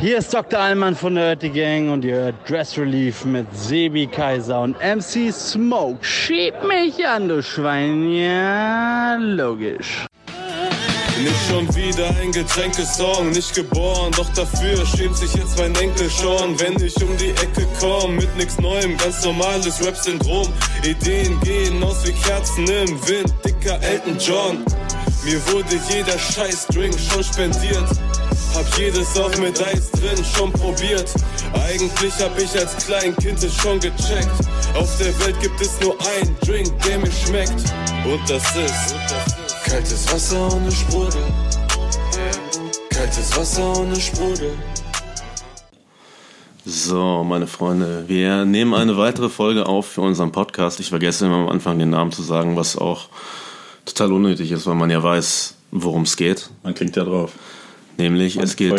Hier 0.00 0.18
ist 0.18 0.32
Dr. 0.32 0.60
Allmann 0.60 0.94
von 0.94 1.16
der 1.16 1.34
Dirty 1.34 1.58
Gang 1.58 1.90
und 1.90 2.04
ihr 2.04 2.14
hört 2.14 2.48
Dress 2.48 2.78
Relief 2.78 3.24
mit 3.24 3.46
Sebi 3.52 4.06
Kaiser 4.06 4.60
und 4.60 4.76
MC 4.78 5.32
Smoke. 5.32 6.04
Schieb 6.04 6.54
mich 6.62 7.04
an, 7.04 7.28
du 7.28 7.42
Schwein. 7.42 8.08
Ja, 8.12 9.16
logisch. 9.16 10.06
Nicht 11.20 11.48
schon 11.48 11.66
wieder 11.74 12.10
ein 12.22 12.30
Getränkesong, 12.30 13.30
nicht 13.30 13.52
geboren, 13.56 14.12
doch 14.16 14.28
dafür 14.34 14.86
schämt 14.86 15.16
sich 15.16 15.34
jetzt 15.34 15.58
mein 15.58 15.74
Enkel 15.74 16.08
schon, 16.08 16.60
wenn 16.60 16.80
ich 16.80 16.94
um 17.02 17.16
die 17.16 17.30
Ecke 17.30 17.66
komm, 17.80 18.14
mit 18.14 18.36
nix 18.36 18.56
Neuem, 18.60 18.96
ganz 18.98 19.24
normales 19.24 19.84
Rap-Syndrom. 19.84 20.46
Ideen 20.84 21.40
gehen 21.40 21.82
aus 21.82 22.06
wie 22.06 22.12
Kerzen 22.12 22.68
im 22.68 23.08
Wind, 23.08 23.34
dicker 23.44 23.82
Elton 23.82 24.16
John. 24.20 24.64
Mir 25.24 25.44
wurde 25.52 25.76
jeder 25.90 26.16
Scheißdrink 26.16 26.94
schon 27.00 27.24
spendiert. 27.24 27.88
Hab 28.58 28.76
jedes 28.76 29.16
auch 29.16 29.38
mit 29.38 29.64
Eis 29.64 29.88
drin 29.92 30.24
schon 30.34 30.52
probiert. 30.52 31.08
Eigentlich 31.54 32.12
hab 32.18 32.36
ich 32.36 32.58
als 32.58 32.76
Kleinkind 32.84 33.40
es 33.44 33.54
schon 33.54 33.78
gecheckt. 33.78 34.28
Auf 34.74 34.98
der 34.98 35.16
Welt 35.20 35.40
gibt 35.40 35.60
es 35.60 35.80
nur 35.80 35.94
einen 36.00 36.36
Drink, 36.40 36.68
der 36.82 36.98
mir 36.98 37.12
schmeckt. 37.12 37.72
Und 38.04 38.20
das 38.28 38.42
ist 38.56 38.96
kaltes 39.64 40.12
Wasser 40.12 40.52
ohne 40.52 40.72
Sprudel. 40.72 41.22
Kaltes 42.90 43.36
Wasser 43.36 43.78
ohne 43.78 43.94
Sprudel. 43.94 44.50
So, 46.64 47.22
meine 47.22 47.46
Freunde, 47.46 48.08
wir 48.08 48.44
nehmen 48.44 48.74
eine 48.74 48.96
weitere 48.96 49.28
Folge 49.28 49.66
auf 49.66 49.86
für 49.86 50.00
unseren 50.00 50.32
Podcast. 50.32 50.80
Ich 50.80 50.88
vergesse 50.88 51.26
immer 51.26 51.36
am 51.36 51.48
Anfang 51.48 51.78
den 51.78 51.90
Namen 51.90 52.10
zu 52.10 52.24
sagen, 52.24 52.56
was 52.56 52.76
auch 52.76 53.08
total 53.84 54.12
unnötig 54.12 54.50
ist, 54.50 54.66
weil 54.66 54.74
man 54.74 54.90
ja 54.90 55.00
weiß, 55.00 55.54
worum 55.70 56.02
es 56.02 56.16
geht. 56.16 56.50
Man 56.64 56.74
klingt 56.74 56.96
ja 56.96 57.04
drauf. 57.04 57.30
Nämlich, 57.98 58.36
Man 58.36 58.44
es 58.44 58.56
geht 58.56 58.72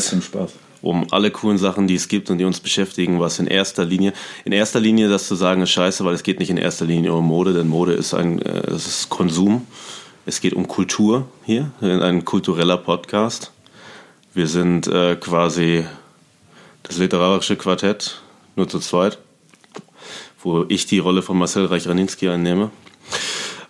um 0.81 1.05
alle 1.11 1.29
coolen 1.29 1.57
Sachen, 1.57 1.87
die 1.87 1.95
es 1.95 2.07
gibt 2.07 2.29
und 2.29 2.37
die 2.37 2.45
uns 2.45 2.61
beschäftigen, 2.61 3.19
was 3.19 3.37
in 3.39 3.47
erster 3.47 3.83
Linie, 3.83 4.13
in 4.45 4.53
erster 4.53 4.79
Linie 4.79 5.09
das 5.09 5.27
zu 5.27 5.35
sagen 5.35 5.61
ist 5.61 5.71
scheiße, 5.71 6.05
weil 6.05 6.13
es 6.13 6.23
geht 6.23 6.39
nicht 6.39 6.49
in 6.49 6.57
erster 6.57 6.85
Linie 6.85 7.13
um 7.13 7.27
Mode, 7.27 7.53
denn 7.53 7.67
Mode 7.67 7.93
ist 7.93 8.13
ein, 8.13 8.41
äh, 8.41 8.71
es 8.71 8.87
ist 8.87 9.09
Konsum. 9.09 9.67
Es 10.25 10.41
geht 10.41 10.53
um 10.53 10.67
Kultur 10.67 11.27
hier, 11.43 11.71
ein 11.81 12.23
kultureller 12.23 12.77
Podcast. 12.77 13.51
Wir 14.33 14.47
sind 14.47 14.85
äh, 14.87 15.15
quasi 15.15 15.85
das 16.83 16.97
literarische 16.97 17.55
Quartett, 17.55 18.21
nur 18.55 18.69
zu 18.69 18.79
zweit, 18.79 19.17
wo 20.43 20.65
ich 20.69 20.85
die 20.85 20.99
Rolle 20.99 21.23
von 21.23 21.37
Marcel 21.37 21.65
Reich-Raninski 21.65 22.29
einnehme. 22.29 22.69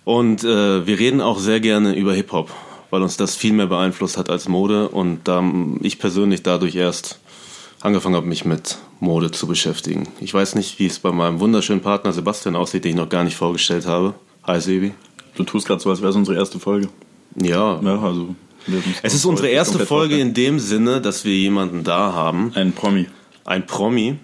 Und 0.04 0.44
äh, 0.44 0.86
wir 0.86 1.00
reden 1.00 1.22
auch 1.22 1.40
sehr 1.40 1.60
gerne 1.60 1.96
über 1.96 2.14
Hip-Hop, 2.14 2.52
weil 2.90 3.02
uns 3.02 3.18
das 3.18 3.36
viel 3.36 3.54
mehr 3.54 3.68
beeinflusst 3.68 4.18
hat 4.18 4.30
als 4.30 4.48
Mode 4.48 4.90
und 4.90 5.28
da 5.28 5.44
ich 5.82 6.00
persönlich 6.00 6.44
dadurch 6.44 6.76
erst 6.76 7.20
angefangen 7.82 8.16
habe, 8.16 8.28
mich 8.28 8.46
mit 8.46 8.78
Mode 9.00 9.32
zu 9.32 9.48
beschäftigen. 9.48 10.08
Ich 10.20 10.34
weiß 10.34 10.56
nicht, 10.56 10.80
wie 10.80 10.88
es 10.88 11.00
bei 11.00 11.12
meinem 11.12 11.40
wunderschönen 11.40 11.82
Partner 11.82 12.12
Sebastian 12.12 12.56
aussieht, 12.56 12.84
den 12.84 12.92
ich 12.92 12.98
noch 12.98 13.10
gar 13.10 13.24
nicht 13.24 13.38
vorgestellt 13.38 13.86
habe. 13.86 14.14
Hi 14.44 14.60
Sebi. 14.60 14.94
Du 15.36 15.44
tust 15.44 15.68
gerade 15.68 15.82
so, 15.82 15.90
als 15.90 16.02
wäre 16.02 16.10
es 16.10 16.16
unsere 16.16 16.38
erste 16.38 16.60
Folge. 16.60 16.90
Ja, 17.42 17.80
Ja, 17.82 18.02
also. 18.02 18.36
es 19.04 19.14
ist 19.14 19.26
unsere 19.26 19.48
erste 19.48 19.86
Folge 19.86 20.18
in 20.20 20.34
dem 20.34 20.60
Sinne, 20.60 21.00
dass 21.00 21.24
wir 21.24 21.36
jemanden 21.36 21.84
da 21.84 22.12
haben, 22.14 22.52
Ein 22.56 22.74
Promi. 22.74 23.06
ein 23.46 23.66
Promi, 23.66 24.16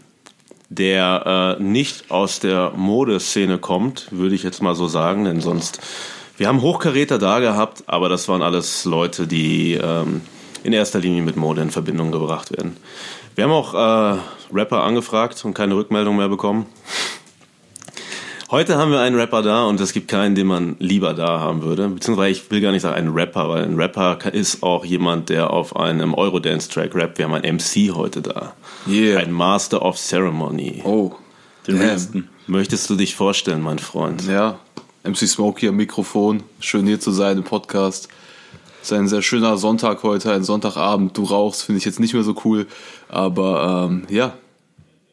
der 0.70 1.58
äh, 1.60 1.64
nicht 1.64 2.12
aus 2.12 2.40
der 2.40 2.72
Modeszene 2.76 3.58
kommt, 3.60 4.08
würde 4.12 4.36
ich 4.36 4.44
jetzt 4.44 4.62
mal 4.62 4.76
so 4.76 4.88
sagen, 4.88 5.24
denn 5.26 5.40
sonst. 5.40 5.80
Wir 6.38 6.47
haben 6.50 6.61
Hochkaräter 6.61 7.17
da 7.17 7.39
gehabt, 7.39 7.83
aber 7.88 8.09
das 8.09 8.28
waren 8.28 8.41
alles 8.41 8.83
Leute, 8.83 9.25
die 9.25 9.73
ähm, 9.81 10.22
in 10.64 10.73
erster 10.73 11.00
Linie 11.00 11.22
mit 11.22 11.38
Mode 11.38 11.61
in 11.61 11.72
Verbindung 11.72 12.11
gebracht 12.11 12.52
werden. 12.58 12.75
Wir 13.36 13.45
haben 13.45 13.52
auch 13.52 13.73
äh, 13.73 14.19
Rapper 14.53 14.83
angefragt 14.83 15.44
und 15.45 15.53
keine 15.53 15.75
Rückmeldung 15.75 16.17
mehr 16.17 16.28
bekommen. 16.28 16.66
Heute 18.52 18.78
haben 18.78 18.91
wir 18.91 19.00
einen 19.00 19.16
Rapper 19.16 19.41
da 19.41 19.66
und 19.66 19.80
es 19.80 19.91
gibt 19.91 20.08
keinen, 20.08 20.36
den 20.36 20.47
man 20.47 20.75
lieber 20.79 21.13
da 21.13 21.40
haben 21.40 21.63
würde. 21.63 21.88
Beziehungsweise 21.88 22.29
ich 22.31 22.51
will 22.51 22.62
gar 22.62 22.72
nicht 22.72 22.84
sagen 22.84 22.95
einen 22.95 23.13
Rapper, 23.13 23.50
weil 23.50 23.63
ein 23.63 23.75
Rapper 23.75 24.34
ist 24.34 24.62
auch 24.62 24.85
jemand, 24.85 25.29
der 25.29 25.51
auf 25.51 25.75
einem 25.75 26.13
Eurodance-Track 26.13 26.94
rappt. 26.95 27.18
Wir 27.18 27.25
haben 27.25 27.34
einen 27.34 27.56
MC 27.56 27.95
heute 27.95 28.22
da. 28.22 28.53
Yeah. 28.88 29.19
Ein 29.19 29.31
Master 29.31 29.81
of 29.81 29.97
Ceremony. 29.97 30.81
Oh, 30.85 31.13
Den 31.66 31.79
letzten. 31.79 32.29
Möchtest 32.45 32.90
du 32.90 32.95
dich 32.95 33.16
vorstellen, 33.16 33.62
mein 33.62 33.79
Freund? 33.79 34.28
ja. 34.28 34.59
MC 35.06 35.28
Smoke 35.28 35.60
hier 35.60 35.70
am 35.70 35.76
Mikrofon. 35.76 36.44
Schön 36.60 36.88
hier 36.88 37.00
zu 37.00 37.12
sein 37.12 37.38
im 37.38 37.44
Podcast. 37.44 38.10
Es 38.82 38.92
ist 38.92 38.98
ein 38.98 39.08
sehr 39.08 39.22
schöner 39.22 39.58
Sonntag 39.58 40.02
heute, 40.04 40.32
ein 40.32 40.44
Sonntagabend. 40.44 41.16
Du 41.16 41.24
rauchst, 41.24 41.64
finde 41.64 41.78
ich 41.78 41.86
jetzt 41.86 42.00
nicht 42.00 42.14
mehr 42.14 42.24
so 42.24 42.36
cool. 42.44 42.66
Aber 43.08 43.88
ähm, 43.90 44.04
ja, 44.10 44.34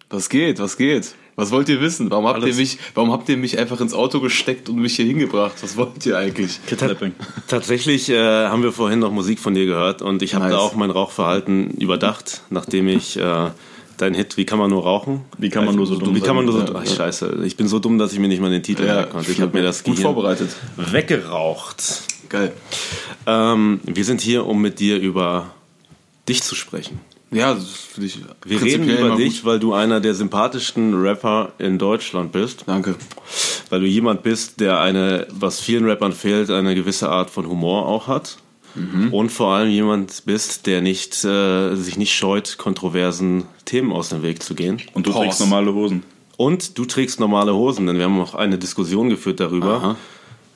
was 0.09 0.31
geht, 0.31 0.61
was 0.61 0.77
geht? 0.79 1.15
Was 1.37 1.51
wollt 1.51 1.69
ihr 1.69 1.81
wissen? 1.81 2.11
Warum 2.11 2.27
habt, 2.27 2.45
ihr 2.45 2.55
mich, 2.55 2.79
warum 2.95 3.13
habt 3.13 3.29
ihr 3.29 3.37
mich 3.37 3.59
einfach 3.59 3.81
ins 3.81 3.95
Auto 3.95 4.21
gesteckt 4.21 4.69
und 4.69 4.77
mich 4.77 4.97
hier 4.97 5.07
hingebracht? 5.07 5.55
Was 5.63 5.77
wollt 5.77 6.05
ihr 6.05 6.17
eigentlich? 6.17 6.61
Kidnapping. 6.67 7.15
Tatsächlich 7.49 8.09
äh, 8.11 8.47
haben 8.47 8.63
wir 8.63 8.73
vorhin 8.73 8.99
noch 8.99 9.13
Musik 9.13 9.41
von 9.41 9.55
dir 9.55 9.65
gehört 9.67 10.03
und 10.03 10.23
ich 10.23 10.35
habe 10.35 10.45
Nice. 10.45 10.55
da 10.55 10.59
auch 10.59 10.75
mein 10.75 10.91
Rauchverhalten 10.91 11.71
überdacht, 11.73 12.43
nachdem 12.51 12.89
ich 12.89 13.19
äh, 13.19 13.51
dein 13.97 14.15
Hit 14.15 14.37
Wie 14.37 14.45
kann 14.45 14.59
man 14.59 14.71
nur 14.71 14.83
rauchen? 14.83 15.23
Wie 15.39 15.49
kann 15.49 15.65
man 15.65 15.75
nur 15.75 15.87
so 15.87 15.97
dumm 15.97 16.15
Wie 16.15 16.21
kann 16.21 16.37
man 16.37 16.45
nur 16.45 16.55
so 16.55 16.67
sein? 16.67 16.77
Ach, 16.77 16.87
scheiße, 16.87 17.43
ich 17.45 17.57
bin 17.57 17.69
so 17.69 17.79
dumm, 17.79 17.99
dass 17.99 18.13
ich 18.13 18.19
mir 18.19 18.29
nicht 18.29 18.41
mal 18.41 18.51
den 18.51 18.63
Titel 18.63 18.85
merken 18.85 19.13
konnte. 19.13 19.33
Ich 19.33 19.41
habe 19.41 19.57
mir 19.57 19.63
das 19.63 19.83
gut 19.85 19.97
Gehirn 19.97 20.15
vorbereitet. 20.15 20.51
weggeraucht. 20.77 22.03
Geil. 22.29 22.53
Ähm, 23.27 23.81
wir 23.85 24.05
sind 24.05 24.21
hier, 24.21 24.47
um 24.47 24.61
mit 24.61 24.81
dir 24.81 24.99
über 24.99 25.51
dich 26.29 26.43
zu 26.43 26.55
sprechen. 26.55 27.01
Ja, 27.31 27.55
das 27.55 27.65
finde 27.71 28.07
ich. 28.09 28.19
Wir 28.45 28.61
reden 28.61 28.83
prinzipiell 28.83 28.99
über 28.99 29.07
immer 29.07 29.17
dich, 29.17 29.43
gut. 29.43 29.45
weil 29.47 29.59
du 29.59 29.73
einer 29.73 30.01
der 30.01 30.15
sympathischsten 30.15 30.95
Rapper 30.95 31.53
in 31.59 31.79
Deutschland 31.79 32.31
bist. 32.31 32.65
Danke. 32.67 32.95
Weil 33.71 33.81
du 33.81 33.87
jemand 33.87 34.23
bist, 34.23 34.61
der 34.61 34.81
eine, 34.81 35.27
was 35.31 35.61
vielen 35.61 35.87
Rappern 35.87 36.13
fehlt, 36.13 36.51
eine 36.51 36.75
gewisse 36.75 37.09
Art 37.09 37.31
von 37.31 37.49
Humor 37.49 37.87
auch 37.87 38.07
hat. 38.07 38.37
Mhm. 38.75 39.13
Und 39.13 39.31
vor 39.31 39.53
allem 39.55 39.71
jemand 39.71 40.23
bist, 40.25 40.67
der 40.67 40.81
nicht, 40.81 41.25
äh, 41.25 41.75
sich 41.75 41.97
nicht 41.97 42.15
scheut, 42.15 42.57
kontroversen 42.59 43.45
Themen 43.65 43.93
aus 43.93 44.09
dem 44.11 44.23
Weg 44.23 44.43
zu 44.43 44.55
gehen. 44.55 44.81
Und 44.95 45.07
du 45.07 45.13
Pause. 45.13 45.25
trägst 45.25 45.41
normale 45.41 45.75
Hosen. 45.75 46.03
Und 46.37 46.79
du 46.79 46.85
trägst 46.85 47.21
normale 47.21 47.55
Hosen, 47.55 47.87
denn 47.87 47.97
wir 47.99 48.05
haben 48.05 48.21
auch 48.21 48.35
eine 48.35 48.59
Diskussion 48.59 49.09
geführt 49.11 49.41
darüber, 49.41 49.75
Aha. 49.75 49.97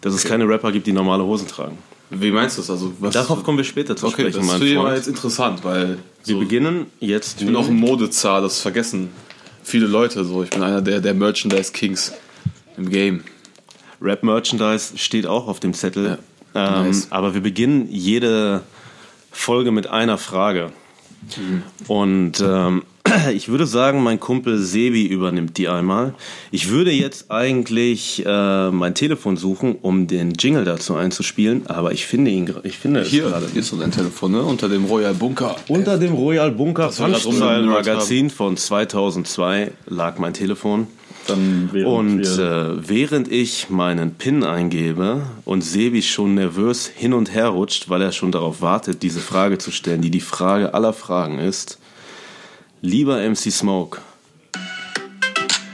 dass 0.01 0.15
es 0.15 0.25
keine 0.25 0.49
Rapper 0.49 0.73
gibt, 0.73 0.87
die 0.87 0.93
normale 0.93 1.25
Hosen 1.25 1.47
tragen. 1.47 1.79
Wie 2.11 2.31
meinst 2.31 2.57
du 2.57 2.63
das? 2.63 2.71
Also, 2.71 2.93
was 3.01 3.13
Darauf 3.15 3.43
kommen 3.43 3.59
wir 3.59 3.65
später 3.65 3.97
zu 3.97 4.07
Okay, 4.07 4.31
sprechen, 4.31 4.47
das 4.49 4.61
mein 4.61 4.75
Freund. 4.77 4.97
jetzt 4.97 5.09
interessant, 5.09 5.65
weil 5.65 5.99
wir 6.25 6.35
so, 6.35 6.39
beginnen 6.39 6.87
jetzt. 7.01 7.41
ich 7.41 7.47
bin 7.47 7.57
auch 7.57 7.67
ein 7.69 7.75
Modezar, 7.75 8.41
das 8.41 8.61
vergessen 8.61 9.11
viele 9.67 9.87
Leute 9.87 10.25
so. 10.25 10.43
Ich 10.43 10.51
bin 10.51 10.63
einer 10.63 10.81
der, 10.81 11.01
der 11.01 11.15
Merchandise 11.15 11.73
Kings 11.73 12.13
im 12.77 12.89
Game. 12.89 13.25
Rap 14.01 14.23
Merchandise 14.23 14.97
steht 14.97 15.27
auch 15.27 15.49
auf 15.49 15.59
dem 15.61 15.75
Zettel. 15.75 16.07
Ja, 16.07 16.19
Ähm, 16.57 16.87
nice. 16.87 17.09
Aber 17.11 17.35
wir 17.35 17.41
beginnen 17.41 17.89
jede 17.91 18.63
Folge 19.31 19.71
mit 19.71 19.87
einer 19.87 20.19
Frage. 20.19 20.73
Mhm. 21.37 21.63
Und 21.89 22.41
ähm, 22.41 22.83
ich 23.33 23.49
würde 23.49 23.67
sagen, 23.67 24.03
mein 24.03 24.21
Kumpel 24.21 24.59
Sebi 24.59 25.07
übernimmt 25.07 25.59
die 25.59 25.69
einmal. 25.69 26.15
Ich 26.51 26.71
würde 26.71 26.91
jetzt 26.91 27.31
eigentlich 27.31 28.25
äh, 28.25 28.71
mein 28.71 28.95
Telefon 28.95 29.37
suchen, 29.37 29.77
um 29.83 30.07
den 30.07 30.33
Jingle 30.33 30.65
dazu 30.65 30.95
einzuspielen, 30.95 31.67
aber 31.67 31.93
ich 31.93 32.07
finde 32.07 32.31
ihn, 32.31 32.53
ich 32.63 32.79
finde 32.79 33.01
es 33.01 33.09
Hier, 33.09 33.25
gerade 33.25 33.47
hier 33.53 33.61
ist 33.61 33.69
so 33.69 33.77
dein 33.77 33.93
Telefon, 33.93 34.33
ne? 34.33 34.43
Unter 34.43 34.69
dem 34.69 34.85
Royal 34.85 35.15
Bunker. 35.15 35.57
Unter 35.69 35.99
dem 35.99 36.15
Royal 36.15 36.51
Bunker 36.51 36.91
rumgenörd 36.97 37.67
Magazin 37.67 38.31
von 38.31 38.57
2002 38.57 39.73
lag 39.87 40.19
mein 40.19 40.33
Telefon. 40.33 40.87
Dann 41.27 41.71
während 41.73 41.93
Und 41.93 42.23
wir, 42.23 42.39
äh, 42.39 42.89
während 42.89 43.31
ich 43.31 43.69
meinen 43.71 44.15
PIN 44.15 44.45
eingebe 44.45 45.23
und 45.45 45.63
Sebi 45.63 46.03
schon 46.03 46.35
nervös 46.35 46.87
hin 46.87 47.13
und 47.13 47.35
her 47.35 47.49
rutscht, 47.49 47.89
weil 47.89 48.03
er 48.03 48.13
schon 48.13 48.33
darauf 48.33 48.61
wartet, 48.61 49.03
diese 49.03 49.21
Frage 49.21 49.59
zu 49.59 49.71
stellen, 49.71 50.03
die 50.03 50.11
die 50.11 50.21
Frage 50.21 50.75
aller 50.75 50.93
Fragen 50.93 51.39
ist, 51.39 51.79
lieber 52.81 53.19
MC 53.19 53.51
Smoke, 53.51 54.01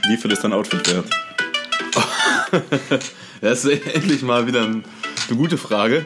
wie 0.09 0.17
viel 0.17 0.31
ist 0.31 0.43
dein 0.43 0.53
Outfit 0.53 0.89
wert? 0.91 1.05
Das 3.41 3.65
ist 3.65 3.87
endlich 3.93 4.21
mal 4.21 4.47
wieder 4.47 4.61
ein, 4.61 4.85
eine 5.29 5.37
gute 5.37 5.57
Frage. 5.57 6.05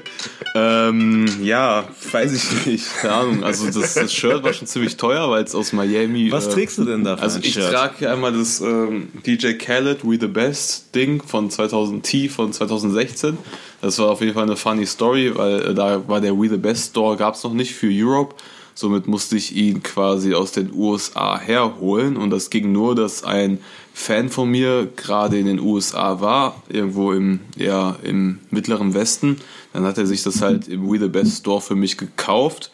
Ähm, 0.55 1.25
ja, 1.43 1.87
weiß 2.11 2.33
ich 2.33 2.65
nicht. 2.65 2.85
Keine 3.01 3.13
Ahnung. 3.13 3.43
Also 3.43 3.65
das, 3.69 3.93
das 3.93 4.13
Shirt 4.13 4.43
war 4.43 4.53
schon 4.53 4.67
ziemlich 4.67 4.97
teuer, 4.97 5.29
weil 5.29 5.43
es 5.43 5.55
aus 5.55 5.73
Miami. 5.73 6.31
was 6.31 6.47
äh, 6.47 6.51
trägst 6.51 6.77
du 6.77 6.85
denn 6.85 7.03
da 7.03 7.15
Also 7.15 7.39
ich 7.39 7.53
Shirt? 7.53 7.71
trage 7.71 7.95
hier 7.99 8.11
einmal 8.13 8.33
das 8.33 8.61
ähm, 8.61 9.09
DJ 9.25 9.53
Khaled 9.53 10.03
We 10.03 10.17
the 10.19 10.27
Best 10.27 10.93
Ding 10.95 11.21
von 11.23 11.49
2000 11.49 12.03
T 12.03 12.29
von 12.29 12.51
2016. 12.53 13.37
Das 13.81 13.99
war 13.99 14.09
auf 14.09 14.21
jeden 14.21 14.33
Fall 14.33 14.43
eine 14.43 14.55
funny 14.55 14.85
Story, 14.85 15.31
weil 15.35 15.61
äh, 15.71 15.73
da 15.73 16.07
war 16.07 16.21
der 16.21 16.37
We 16.39 16.49
the 16.49 16.57
Best 16.57 16.91
Store 16.91 17.15
gab 17.17 17.35
es 17.35 17.43
noch 17.43 17.53
nicht 17.53 17.73
für 17.73 17.89
Europe. 17.91 18.35
Somit 18.73 19.07
musste 19.07 19.35
ich 19.37 19.55
ihn 19.55 19.81
quasi 19.81 20.35
aus 20.35 20.51
den 20.51 20.71
USA 20.71 21.39
herholen 21.39 22.15
und 22.15 22.29
das 22.29 22.51
ging 22.51 22.71
nur, 22.71 22.93
dass 22.93 23.23
ein 23.23 23.57
Fan 23.99 24.29
von 24.29 24.49
mir 24.49 24.89
gerade 24.95 25.39
in 25.39 25.47
den 25.47 25.59
USA 25.59 26.21
war, 26.21 26.61
irgendwo 26.69 27.13
im, 27.13 27.39
ja, 27.55 27.97
im 28.03 28.39
mittleren 28.51 28.93
Westen. 28.93 29.37
Dann 29.73 29.83
hat 29.83 29.97
er 29.97 30.05
sich 30.05 30.23
das 30.23 30.41
halt 30.41 30.67
im 30.67 30.89
We 30.89 30.99
the 30.99 31.07
Best 31.07 31.39
Store 31.39 31.61
für 31.61 31.75
mich 31.75 31.97
gekauft 31.97 32.71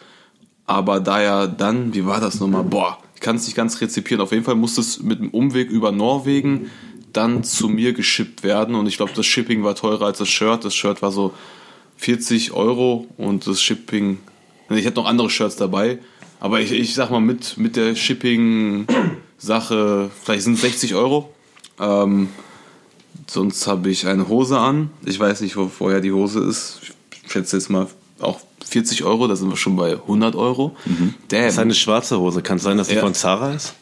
aber 0.65 0.99
da 0.99 1.21
ja 1.21 1.47
dann, 1.47 1.93
wie 1.93 2.05
war 2.05 2.19
das 2.19 2.39
nochmal? 2.39 2.63
Boah, 2.63 2.97
ich 3.15 3.21
kann 3.21 3.35
es 3.35 3.45
nicht 3.45 3.55
ganz 3.55 3.81
rezipieren. 3.81 4.21
Auf 4.21 4.31
jeden 4.31 4.43
Fall 4.43 4.55
musste 4.55 4.81
es 4.81 5.01
mit 5.01 5.19
einem 5.19 5.29
Umweg 5.29 5.69
über 5.69 5.91
Norwegen 5.91 6.69
dann 7.11 7.43
zu 7.43 7.67
mir 7.67 7.93
geschippt 7.93 8.43
werden 8.43 8.73
und 8.75 8.87
ich 8.87 8.97
glaube, 8.97 9.11
das 9.15 9.25
Shipping 9.25 9.63
war 9.63 9.75
teurer 9.75 10.05
als 10.07 10.17
das 10.17 10.29
Shirt. 10.29 10.65
Das 10.65 10.73
Shirt 10.73 11.01
war 11.01 11.11
so 11.11 11.33
40 11.97 12.53
Euro 12.53 13.07
und 13.17 13.45
das 13.45 13.61
Shipping, 13.61 14.19
ich 14.69 14.85
hatte 14.85 14.95
noch 14.95 15.05
andere 15.05 15.29
Shirts 15.29 15.55
dabei, 15.55 15.99
aber 16.39 16.59
ich, 16.59 16.71
ich 16.71 16.95
sag 16.95 17.11
mal 17.11 17.21
mit, 17.21 17.57
mit 17.57 17.75
der 17.75 17.95
Shipping-Sache, 19.47 20.09
vielleicht 20.23 20.43
sind 20.43 20.53
es 20.55 20.61
60 20.61 20.95
Euro. 20.95 21.29
Ähm, 21.79 22.29
sonst 23.27 23.67
habe 23.67 23.89
ich 23.89 24.07
eine 24.07 24.27
Hose 24.27 24.57
an. 24.57 24.89
Ich 25.05 25.19
weiß 25.19 25.41
nicht, 25.41 25.57
wo 25.57 25.67
vorher 25.67 25.99
die 26.01 26.11
Hose 26.11 26.39
ist. 26.43 26.79
Ich 27.25 27.31
schätze 27.31 27.57
jetzt 27.57 27.69
mal 27.69 27.87
auch 28.19 28.39
40 28.65 29.03
Euro, 29.03 29.27
da 29.27 29.35
sind 29.35 29.49
wir 29.49 29.57
schon 29.57 29.75
bei 29.75 29.93
100 29.93 30.35
Euro. 30.35 30.75
Damn. 30.85 31.13
Das 31.43 31.53
ist 31.53 31.59
eine 31.59 31.73
schwarze 31.75 32.19
Hose. 32.19 32.41
Kann 32.41 32.57
es 32.57 32.63
sein, 32.63 32.77
dass 32.77 32.87
die 32.87 32.95
Ja. 32.95 33.01
von 33.01 33.13
Zara 33.13 33.53
ist? 33.53 33.73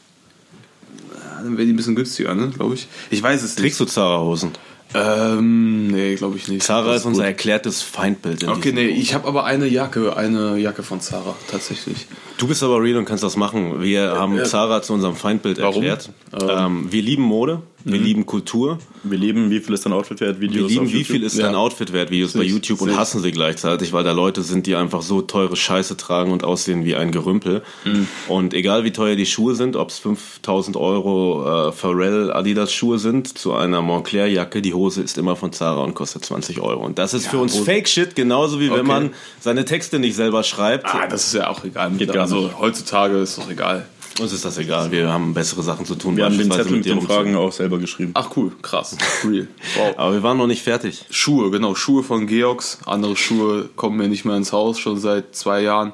dann 1.43 1.57
wäre 1.57 1.65
die 1.65 1.73
ein 1.73 1.75
bisschen 1.75 1.95
günstiger, 1.95 2.35
ne, 2.35 2.49
glaube 2.49 2.75
ich. 2.75 2.87
Ich 3.09 3.23
weiß 3.23 3.41
es 3.41 3.49
nicht. 3.55 3.59
Trägst 3.59 3.79
du 3.79 3.85
Zara-Hosen? 3.85 4.51
Ähm, 4.93 5.87
nee, 5.87 6.15
glaube 6.15 6.37
ich 6.37 6.47
nicht. 6.47 6.63
Zara 6.63 6.87
Das 6.87 7.01
ist 7.01 7.05
unser 7.05 7.25
erklärtes 7.25 7.81
Feindbild. 7.81 8.43
in 8.43 8.49
Okay, 8.49 8.71
nee, 8.73 8.87
ich 8.87 9.13
habe 9.13 9.27
aber 9.27 9.45
eine 9.45 9.67
Jacke, 9.67 10.17
eine 10.17 10.57
Jacke 10.57 10.83
von 10.83 10.99
Zara, 10.99 11.35
tatsächlich. 11.49 12.07
Du 12.37 12.47
bist 12.47 12.61
aber 12.63 12.81
real 12.81 12.97
und 12.97 13.05
kannst 13.05 13.23
das 13.23 13.37
machen. 13.37 13.81
Wir 13.81 14.13
haben 14.17 14.35
ja. 14.35 14.43
Zara 14.43 14.81
zu 14.81 14.93
unserem 14.93 15.15
Feindbild 15.15 15.59
Warum? 15.59 15.83
erklärt. 15.83 16.09
Ähm, 16.41 16.91
wir 16.91 17.01
lieben 17.01 17.23
Mode, 17.23 17.61
wir 17.83 17.99
lieben 17.99 18.25
Kultur, 18.25 18.77
Wir 19.03 19.17
lieben, 19.17 19.49
wie 19.49 19.59
viel 19.59 19.73
ist 19.73 19.85
dein 19.85 19.93
Outfit 19.93 20.19
wert? 20.21 20.39
wir 20.39 20.49
Videos 20.49 20.69
lieben, 20.71 20.85
auf 20.85 20.91
wie 20.93 20.97
YouTube. 20.99 21.15
viel 21.17 21.23
ist 21.23 21.37
Ja. 21.37 21.45
dein 21.47 21.55
Outfit 21.55 21.93
wert, 21.93 22.11
Videos 22.11 22.33
bei 22.33 22.39
Sehe 22.39 22.47
ich, 22.47 22.51
YouTube 22.53 22.79
sehe 22.79 22.87
und 22.89 22.97
hassen 22.97 23.21
sie 23.21 23.31
gleichzeitig, 23.31 23.93
weil 23.93 24.03
da 24.03 24.11
Leute 24.11 24.41
sind, 24.43 24.67
die 24.67 24.75
einfach 24.75 25.01
so 25.01 25.21
teure 25.21 25.55
Scheiße 25.55 25.97
tragen 25.97 26.31
und 26.31 26.43
aussehen 26.43 26.85
wie 26.85 26.95
ein 26.95 27.11
Gerümpel. 27.11 27.61
Mhm. 27.85 28.07
Und 28.27 28.53
egal 28.53 28.83
wie 28.83 28.91
teuer 28.91 29.15
die 29.15 29.25
Schuhe 29.25 29.55
sind, 29.55 29.75
ob 29.75 29.89
es 29.89 29.97
5000 29.99 30.77
Euro 30.77 31.69
äh, 31.69 31.71
Pharrell 31.71 32.31
Adidas 32.31 32.71
Schuhe 32.73 32.99
sind 32.99 33.37
zu 33.37 33.53
einer 33.53 33.81
Montclair 33.81 34.27
Jacke, 34.27 34.61
die 34.61 34.73
Hose 34.73 35.01
ist 35.01 35.17
immer 35.17 35.35
von 35.35 35.51
Zara 35.53 35.83
und 35.83 35.93
kostet 35.93 36.23
20 36.25 36.59
Euro. 36.61 36.85
Und 36.85 36.97
das 36.99 37.13
ist 37.13 37.27
für 37.27 37.37
uns 37.39 37.57
Fake 37.57 37.87
Shit, 37.87 38.15
genauso 38.15 38.59
wie 38.59 38.69
wenn 38.69 38.79
Okay. 38.81 38.87
man 38.87 39.09
seine 39.39 39.65
Texte 39.65 39.99
nicht 39.99 40.15
selber 40.15 40.43
schreibt. 40.43 40.85
Ah, 40.93 41.07
das 41.07 41.27
ist 41.27 41.33
ja 41.33 41.49
auch 41.49 41.63
egal. 41.63 41.91
Geht 41.91 42.15
also 42.15 42.41
nicht. 42.43 42.59
heutzutage 42.59 43.17
ist 43.17 43.37
doch 43.37 43.49
egal. 43.49 43.85
Uns 44.19 44.33
ist 44.33 44.43
das 44.43 44.57
egal, 44.57 44.91
wir 44.91 45.11
haben 45.11 45.33
bessere 45.33 45.63
Sachen 45.63 45.85
zu 45.85 45.95
tun. 45.95 46.17
Wir 46.17 46.25
haben 46.25 46.37
den 46.37 46.51
Zettel 46.51 46.73
mit 46.73 46.85
dir 46.85 46.95
den. 46.95 47.01
Fragen 47.01 47.35
auch 47.35 47.51
selber 47.51 47.79
geschrieben. 47.79 48.11
Ach 48.13 48.29
cool, 48.35 48.51
krass, 48.61 48.97
real. 49.23 49.47
Wow. 49.77 49.93
Aber 49.97 50.13
wir 50.13 50.23
waren 50.23 50.37
noch 50.37 50.47
nicht 50.47 50.61
fertig. 50.63 51.05
Schuhe, 51.09 51.49
genau, 51.49 51.75
Schuhe 51.75 52.03
von 52.03 52.27
Georgs. 52.27 52.79
Andere 52.85 53.15
Schuhe 53.15 53.69
kommen 53.75 53.97
mir 53.97 54.07
nicht 54.09 54.25
mehr 54.25 54.35
ins 54.35 54.51
Haus, 54.51 54.79
schon 54.79 54.99
seit 54.99 55.35
zwei 55.35 55.61
Jahren. 55.61 55.93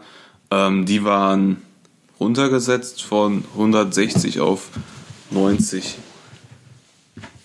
Ähm, 0.49 0.85
die 0.85 1.03
waren 1.03 1.61
runtergesetzt 2.19 3.03
von 3.03 3.43
160 3.53 4.39
auf 4.39 4.69
90. 5.29 5.95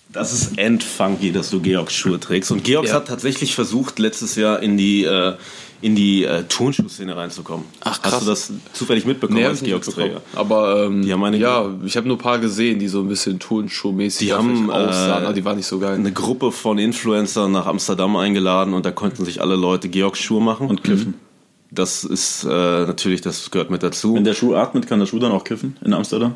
Das 0.08 0.32
ist 0.32 0.58
endfunky, 0.58 1.32
dass 1.32 1.50
du 1.50 1.60
Georgs 1.60 1.94
Schuhe 1.94 2.20
trägst. 2.20 2.50
Und 2.50 2.64
Georgs 2.64 2.90
Ja. 2.90 2.96
hat 2.96 3.08
tatsächlich 3.08 3.54
versucht, 3.54 3.98
letztes 3.98 4.36
Jahr 4.36 4.60
in 4.60 4.76
die, 4.76 5.04
äh, 5.04 5.34
in 5.82 5.94
die 5.96 6.24
äh, 6.24 6.44
Turnschuhszene 6.44 7.16
reinzukommen. 7.16 7.66
Ach, 7.80 8.00
krass. 8.00 8.12
Hast 8.14 8.22
du 8.22 8.26
das 8.26 8.52
zufällig 8.72 9.04
mitbekommen 9.04 9.38
Nee, 9.40 9.44
als 9.46 9.56
ich 9.56 9.62
nicht 9.62 9.70
Georgs 9.70 9.88
mitbekommen. 9.88 10.14
Träger? 10.32 10.40
Aber 10.40 10.86
ähm, 10.86 11.02
Die 11.02 11.12
haben 11.12 11.22
eine- 11.24 11.36
ja, 11.36 11.66
ich 11.84 11.96
habe 11.96 12.06
nur 12.08 12.16
ein 12.16 12.20
paar 12.20 12.38
gesehen, 12.38 12.78
die 12.78 12.88
so 12.88 13.00
ein 13.00 13.08
bisschen 13.08 13.38
Turnschuh-mäßig 13.40 14.18
Die 14.28 14.32
haben, 14.32 14.70
aussahen, 14.70 15.22
äh, 15.22 15.26
aber 15.26 15.34
die 15.34 15.44
waren 15.44 15.56
nicht 15.56 15.66
so 15.66 15.78
geil. 15.78 15.94
Eine 15.96 16.12
Gruppe 16.12 16.52
von 16.52 16.78
Influencern 16.78 17.52
nach 17.52 17.66
Amsterdam 17.66 18.16
eingeladen 18.16 18.74
und 18.74 18.86
da 18.86 18.90
konnten 18.92 19.24
sich 19.24 19.40
alle 19.42 19.56
Leute 19.56 19.88
Georgs 19.88 20.20
Schuhe 20.20 20.40
machen. 20.40 20.68
Und 20.68 20.84
kiffen. 20.84 21.14
das 21.70 22.04
ist 22.04 22.44
äh, 22.44 22.48
natürlich, 22.48 23.20
das 23.20 23.50
gehört 23.50 23.70
mit 23.70 23.82
dazu. 23.82 24.14
Wenn 24.14 24.24
der 24.24 24.34
Schuh 24.34 24.54
atmet, 24.54 24.86
kann 24.86 25.00
der 25.00 25.06
Schuh 25.06 25.18
dann 25.18 25.32
auch 25.32 25.44
kiffen 25.44 25.76
in 25.84 25.92
Amsterdam? 25.94 26.34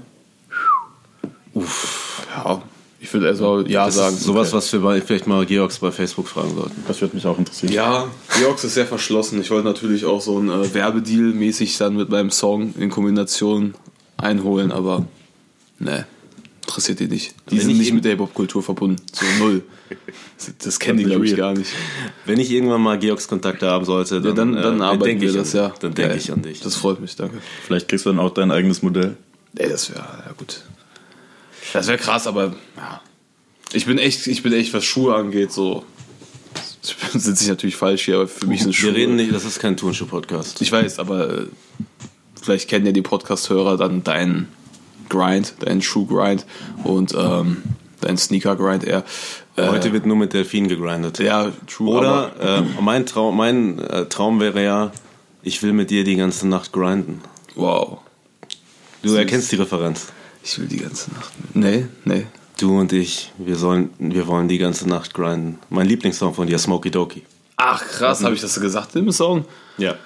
ja, 2.34 2.62
ich 3.06 3.12
würde 3.14 3.28
also 3.28 3.60
ja 3.66 3.86
das 3.86 3.94
sagen. 3.94 4.16
ist 4.16 4.24
sowas, 4.24 4.48
Okay. 4.48 4.56
was 4.56 4.72
wir 4.72 5.02
vielleicht 5.02 5.26
mal 5.26 5.46
Georgs 5.46 5.78
bei 5.78 5.90
Facebook 5.92 6.26
fragen 6.28 6.54
sollten. 6.54 6.82
Das 6.88 7.00
würde 7.00 7.14
mich 7.14 7.24
auch 7.26 7.38
interessieren. 7.38 7.72
Ja, 7.72 8.08
Georgs 8.38 8.64
ist 8.64 8.74
sehr 8.74 8.86
verschlossen. 8.86 9.40
Ich 9.40 9.50
wollte 9.50 9.66
natürlich 9.66 10.04
auch 10.04 10.20
so 10.20 10.38
ein 10.38 10.48
äh, 10.50 10.74
Werbedeal 10.74 11.32
mäßig 11.32 11.78
dann 11.78 11.96
mit 11.96 12.08
meinem 12.08 12.30
Song 12.30 12.74
in 12.78 12.90
Kombination 12.90 13.74
einholen, 14.16 14.72
aber 14.72 15.06
ne, 15.78 16.06
interessiert 16.62 17.00
die 17.00 17.06
nicht. 17.08 17.34
Die 17.50 17.52
Wenn 17.52 17.60
sind 17.60 17.70
ich 17.72 17.78
nicht 17.78 17.92
mit 17.94 18.04
der 18.04 18.12
Hip-Hop-Kultur 18.12 18.62
verbunden. 18.62 18.96
So 19.12 19.24
null. 19.38 19.62
Das, 20.36 20.52
das 20.58 20.78
kennen 20.80 20.98
die, 20.98 21.04
glaube 21.04 21.24
ich, 21.26 21.36
gar 21.36 21.52
nicht. 21.54 21.70
Wenn 22.24 22.40
ich 22.40 22.50
irgendwann 22.50 22.82
mal 22.82 22.98
Georgs 22.98 23.28
Kontakte 23.28 23.68
haben 23.68 23.84
sollte, 23.84 24.16
Ja, 24.16 24.20
dann, 24.20 24.34
dann, 24.34 24.54
dann 24.54 24.80
äh, 24.80 24.82
arbeiten 24.82 25.04
denke 25.04 25.26
ich 25.26 25.32
das, 25.34 25.54
an, 25.54 25.60
ja. 25.60 25.74
Dann 25.80 25.94
denke 25.94 26.10
Geil. 26.10 26.18
ich 26.18 26.32
an 26.32 26.42
dich. 26.42 26.60
Das 26.60 26.74
freut 26.76 27.00
mich, 27.00 27.14
danke. 27.14 27.38
Vielleicht 27.66 27.88
kriegst 27.88 28.04
du 28.04 28.10
dann 28.10 28.18
auch 28.18 28.30
dein 28.30 28.50
eigenes 28.50 28.82
Modell. 28.82 29.16
Ey, 29.56 29.68
das 29.68 29.90
wäre, 29.90 30.00
ja 30.26 30.32
gut. 30.36 30.62
Das 31.72 31.86
wäre 31.86 31.98
krass, 31.98 32.26
aber 32.26 32.54
ja. 32.76 33.00
Ich 33.72 33.86
bin 33.86 33.98
echt, 33.98 34.26
ich 34.26 34.42
bin 34.42 34.52
echt, 34.52 34.72
was 34.74 34.84
Schuhe 34.84 35.14
angeht, 35.14 35.52
so. 35.52 35.84
Sitze 37.12 37.42
ich 37.44 37.48
natürlich 37.48 37.76
falsch 37.76 38.04
hier, 38.04 38.16
aber 38.16 38.28
für 38.28 38.46
mich 38.46 38.62
sind 38.62 38.74
Schuhe. 38.74 38.90
Wir 38.90 38.96
reden 38.96 39.16
nicht, 39.16 39.34
das 39.34 39.44
ist 39.44 39.58
kein 39.58 39.76
Turnschuh-Podcast. 39.76 40.62
Ich 40.62 40.70
weiß, 40.70 40.98
aber 41.00 41.30
äh, 41.30 41.46
vielleicht 42.40 42.68
kennen 42.68 42.86
ja 42.86 42.92
die 42.92 43.02
Podcast-Hörer 43.02 43.76
dann 43.76 44.04
deinen 44.04 44.48
Grind, 45.08 45.54
deinen 45.60 45.82
Shoe-Grind 45.82 46.46
und 46.84 47.12
ähm, 47.14 47.62
deinen 48.00 48.18
Sneaker-Grind 48.18 48.84
eher. 48.84 49.04
Äh, 49.56 49.68
Heute 49.68 49.92
wird 49.92 50.06
nur 50.06 50.16
mit 50.16 50.32
Delfin 50.32 50.68
gegrindet. 50.68 51.18
ja, 51.18 51.50
true. 51.66 51.98
Oder 51.98 52.32
äh, 52.40 52.80
mein, 52.80 53.04
Traum, 53.04 53.36
mein 53.36 53.78
äh, 53.80 54.06
Traum 54.06 54.38
wäre 54.38 54.62
ja, 54.62 54.92
ich 55.42 55.62
will 55.62 55.72
mit 55.72 55.90
dir 55.90 56.04
die 56.04 56.16
ganze 56.16 56.46
Nacht 56.46 56.72
grinden. 56.72 57.20
wow. 57.56 57.98
Du 59.02 59.14
erkennst 59.14 59.52
die 59.52 59.56
Referenz. 59.56 60.08
Ich 60.48 60.60
will 60.60 60.68
die 60.68 60.76
ganze 60.76 61.12
Nacht. 61.12 61.32
Nee, 61.54 61.86
nee. 62.04 62.24
Du 62.56 62.78
und 62.78 62.92
ich, 62.92 63.32
wir, 63.36 63.56
sollen, 63.56 63.90
wir 63.98 64.28
wollen 64.28 64.46
die 64.46 64.58
ganze 64.58 64.88
Nacht 64.88 65.12
grinden. 65.12 65.58
Mein 65.70 65.88
Lieblingssong 65.88 66.34
von 66.34 66.46
dir, 66.46 66.56
Smokey 66.56 66.88
Doki. 66.88 67.24
Ach 67.56 67.84
krass, 67.84 68.22
habe 68.22 68.36
ich 68.36 68.42
das 68.42 68.60
gesagt 68.60 68.94
im 68.94 69.10
Song? 69.10 69.44
Ja. 69.76 69.96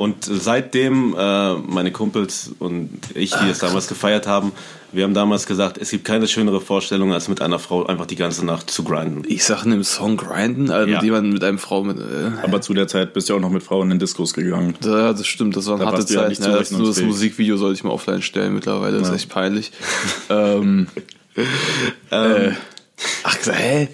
Und 0.00 0.24
seitdem 0.24 1.14
äh, 1.14 1.54
meine 1.56 1.92
Kumpels 1.92 2.52
und 2.58 2.88
ich, 3.14 3.32
die 3.32 3.50
es 3.50 3.58
damals 3.58 3.86
gefeiert 3.86 4.26
haben, 4.26 4.52
wir 4.92 5.04
haben 5.04 5.12
damals 5.12 5.44
gesagt, 5.44 5.76
es 5.76 5.90
gibt 5.90 6.06
keine 6.06 6.26
schönere 6.26 6.62
Vorstellung, 6.62 7.12
als 7.12 7.28
mit 7.28 7.42
einer 7.42 7.58
Frau 7.58 7.84
einfach 7.84 8.06
die 8.06 8.16
ganze 8.16 8.46
Nacht 8.46 8.70
zu 8.70 8.82
grinden. 8.82 9.24
Ich 9.28 9.44
sag 9.44 9.66
in 9.66 9.72
dem 9.72 9.84
Song 9.84 10.16
grinden, 10.16 10.70
also 10.70 10.88
Ja. 10.88 10.96
mit 10.96 11.04
jemandem, 11.04 11.34
mit 11.34 11.44
einem 11.44 11.58
Frau 11.58 11.84
mit. 11.84 11.98
Äh, 11.98 12.30
Aber 12.42 12.62
zu 12.62 12.72
der 12.72 12.88
Zeit 12.88 13.12
bist 13.12 13.28
du 13.28 13.34
ja 13.34 13.36
auch 13.36 13.42
noch 13.42 13.50
mit 13.50 13.62
Frauen 13.62 13.90
in 13.90 13.98
Diskos 13.98 14.32
gegangen. 14.32 14.74
Ja, 14.82 15.12
das 15.12 15.26
stimmt, 15.26 15.54
das 15.54 15.66
waren 15.66 15.80
Da 15.80 15.84
harte 15.92 16.06
du 16.06 16.14
ja 16.14 16.30
das, 16.30 16.70
nur 16.70 16.86
das. 16.86 17.02
Musikvideo 17.02 17.58
sollte 17.58 17.74
ich 17.74 17.84
mal 17.84 17.90
offline 17.90 18.22
stellen 18.22 18.54
mittlerweile, 18.54 19.00
das 19.00 19.10
ist 19.10 19.14
echt 19.16 19.28
peinlich. 19.28 19.70
ähm, 20.30 20.86
äh, 22.10 22.52
ach, 23.22 23.36
hä? 23.52 23.88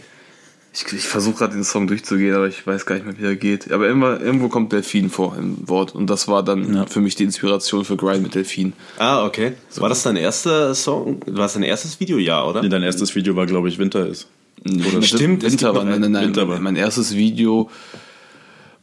Ich, 0.77 0.93
ich 0.93 1.05
versuche 1.09 1.37
gerade 1.39 1.55
den 1.55 1.65
Song 1.65 1.87
durchzugehen, 1.87 2.35
aber 2.35 2.49
ich 2.49 2.67
weiß 2.67 2.85
gar 2.85 2.97
nicht 2.97 3.07
mehr, 3.07 3.19
wie 3.19 3.25
er 3.25 3.37
geht. 3.37 3.73
Aber 3.73 3.89
immer, 3.89 4.21
irgendwo 4.21 4.49
kommt 4.49 4.73
Delfin 4.73 5.09
vor 5.09 5.35
im 5.39 5.67
Wort. 5.69 5.95
Und 5.95 6.09
das 6.11 6.29
war 6.29 6.43
dann 6.43 6.75
Ja. 6.75 6.87
für 6.87 7.01
mich 7.01 7.15
die 7.15 7.25
Inspiration 7.25 7.85
für 7.87 7.97
Grind 7.97 8.23
mit 8.23 8.35
Delfin. 8.35 8.75
Ah, 8.99 9.25
okay. 9.25 9.55
War 9.77 9.89
das 9.89 10.03
dein 10.03 10.17
erster 10.17 10.75
Song? 10.75 11.21
War 11.27 11.45
das 11.45 11.55
dein 11.55 11.63
erstes 11.63 11.99
Video? 11.99 12.19
Ja, 12.19 12.45
oder? 12.45 12.61
Nee, 12.63 12.69
Dein 12.69 12.83
erstes 12.83 13.15
Video 13.15 13.35
war, 13.37 13.47
glaube 13.47 13.69
ich, 13.71 13.79
Winter 13.79 14.07
ist. 14.07 14.27
Oder 14.67 15.01
stimmt, 15.03 15.45
es 15.45 15.53
Winter 15.53 15.75
war, 15.75 15.85
nein, 15.85 16.01
nein, 16.01 16.13
nein, 16.13 16.25
Winter 16.27 16.43
mein, 16.45 16.51
war- 16.57 16.61
mein 16.61 16.77
erstes 16.77 17.15
Video, 17.15 17.71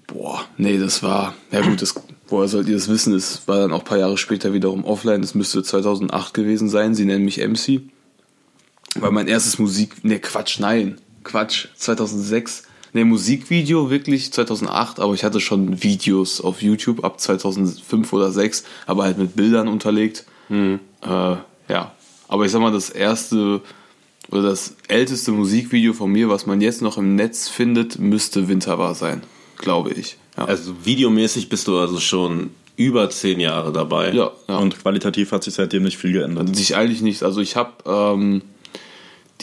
boah, 0.07 0.45
nee, 0.57 0.77
das 0.77 1.03
war, 1.03 1.35
ja 1.51 1.61
gut, 1.61 1.81
das, 1.81 1.93
woher 2.29 2.47
sollt 2.47 2.67
ihr 2.69 2.75
das 2.75 2.87
wissen, 2.87 3.11
das 3.13 3.41
war 3.47 3.57
dann 3.59 3.73
auch 3.73 3.79
ein 3.79 3.85
paar 3.85 3.97
Jahre 3.97 4.17
später 4.17 4.53
wiederum 4.53 4.85
offline, 4.85 5.21
das 5.21 5.35
müsste 5.35 5.61
2008 5.61 6.33
gewesen 6.33 6.69
sein, 6.69 6.95
sie 6.95 7.03
nennen 7.05 7.25
mich 7.25 7.39
MC, 7.45 7.81
weil 8.95 9.11
mein 9.11 9.27
erstes 9.27 9.59
Musik, 9.59 9.95
nee, 10.03 10.19
Quatsch, 10.19 10.59
nein, 10.59 10.99
Quatsch, 11.23 11.67
2006, 11.75 12.63
nee, 12.93 13.03
Musikvideo 13.03 13.89
wirklich 13.89 14.31
2008, 14.33 14.99
aber 14.99 15.13
ich 15.13 15.23
hatte 15.23 15.39
schon 15.39 15.81
Videos 15.83 16.41
auf 16.41 16.61
YouTube 16.61 17.03
ab 17.03 17.19
2005 17.19 18.11
oder 18.13 18.25
2006, 18.31 18.63
aber 18.85 19.03
halt 19.03 19.17
mit 19.17 19.35
Bildern 19.35 19.67
unterlegt, 19.67 20.25
Mhm. 20.49 20.79
äh, 21.01 21.07
ja, 21.69 21.91
aber 22.27 22.45
ich 22.45 22.51
sag 22.51 22.61
mal, 22.61 22.71
das 22.71 22.89
erste 22.89 23.61
oder 24.31 24.41
das 24.43 24.75
älteste 24.87 25.31
Musikvideo 25.31 25.93
von 25.93 26.11
mir, 26.11 26.27
was 26.29 26.45
man 26.45 26.59
jetzt 26.61 26.81
noch 26.81 26.97
im 26.97 27.15
Netz 27.15 27.47
findet, 27.47 27.99
müsste 27.99 28.47
Winter 28.47 28.77
war 28.77 28.95
sein, 28.95 29.21
glaube 29.57 29.91
ich. 29.91 30.17
Ja. 30.37 30.45
Also 30.45 30.73
videomäßig 30.83 31.49
bist 31.49 31.67
du 31.67 31.77
also 31.77 31.99
schon 31.99 32.49
über 32.75 33.09
zehn 33.11 33.39
Jahre 33.39 33.71
dabei. 33.71 34.11
ja, 34.13 34.31
ja. 34.47 34.57
Und 34.57 34.77
qualitativ 34.81 35.31
hat 35.31 35.43
sich 35.43 35.53
seitdem 35.53 35.83
nicht 35.83 35.97
viel 35.97 36.11
geändert. 36.13 36.55
sich 36.55 36.75
eigentlich 36.75 37.01
nichts. 37.01 37.21
Also 37.21 37.39
ich 37.41 37.55
habe 37.55 37.71
ähm, 37.85 38.41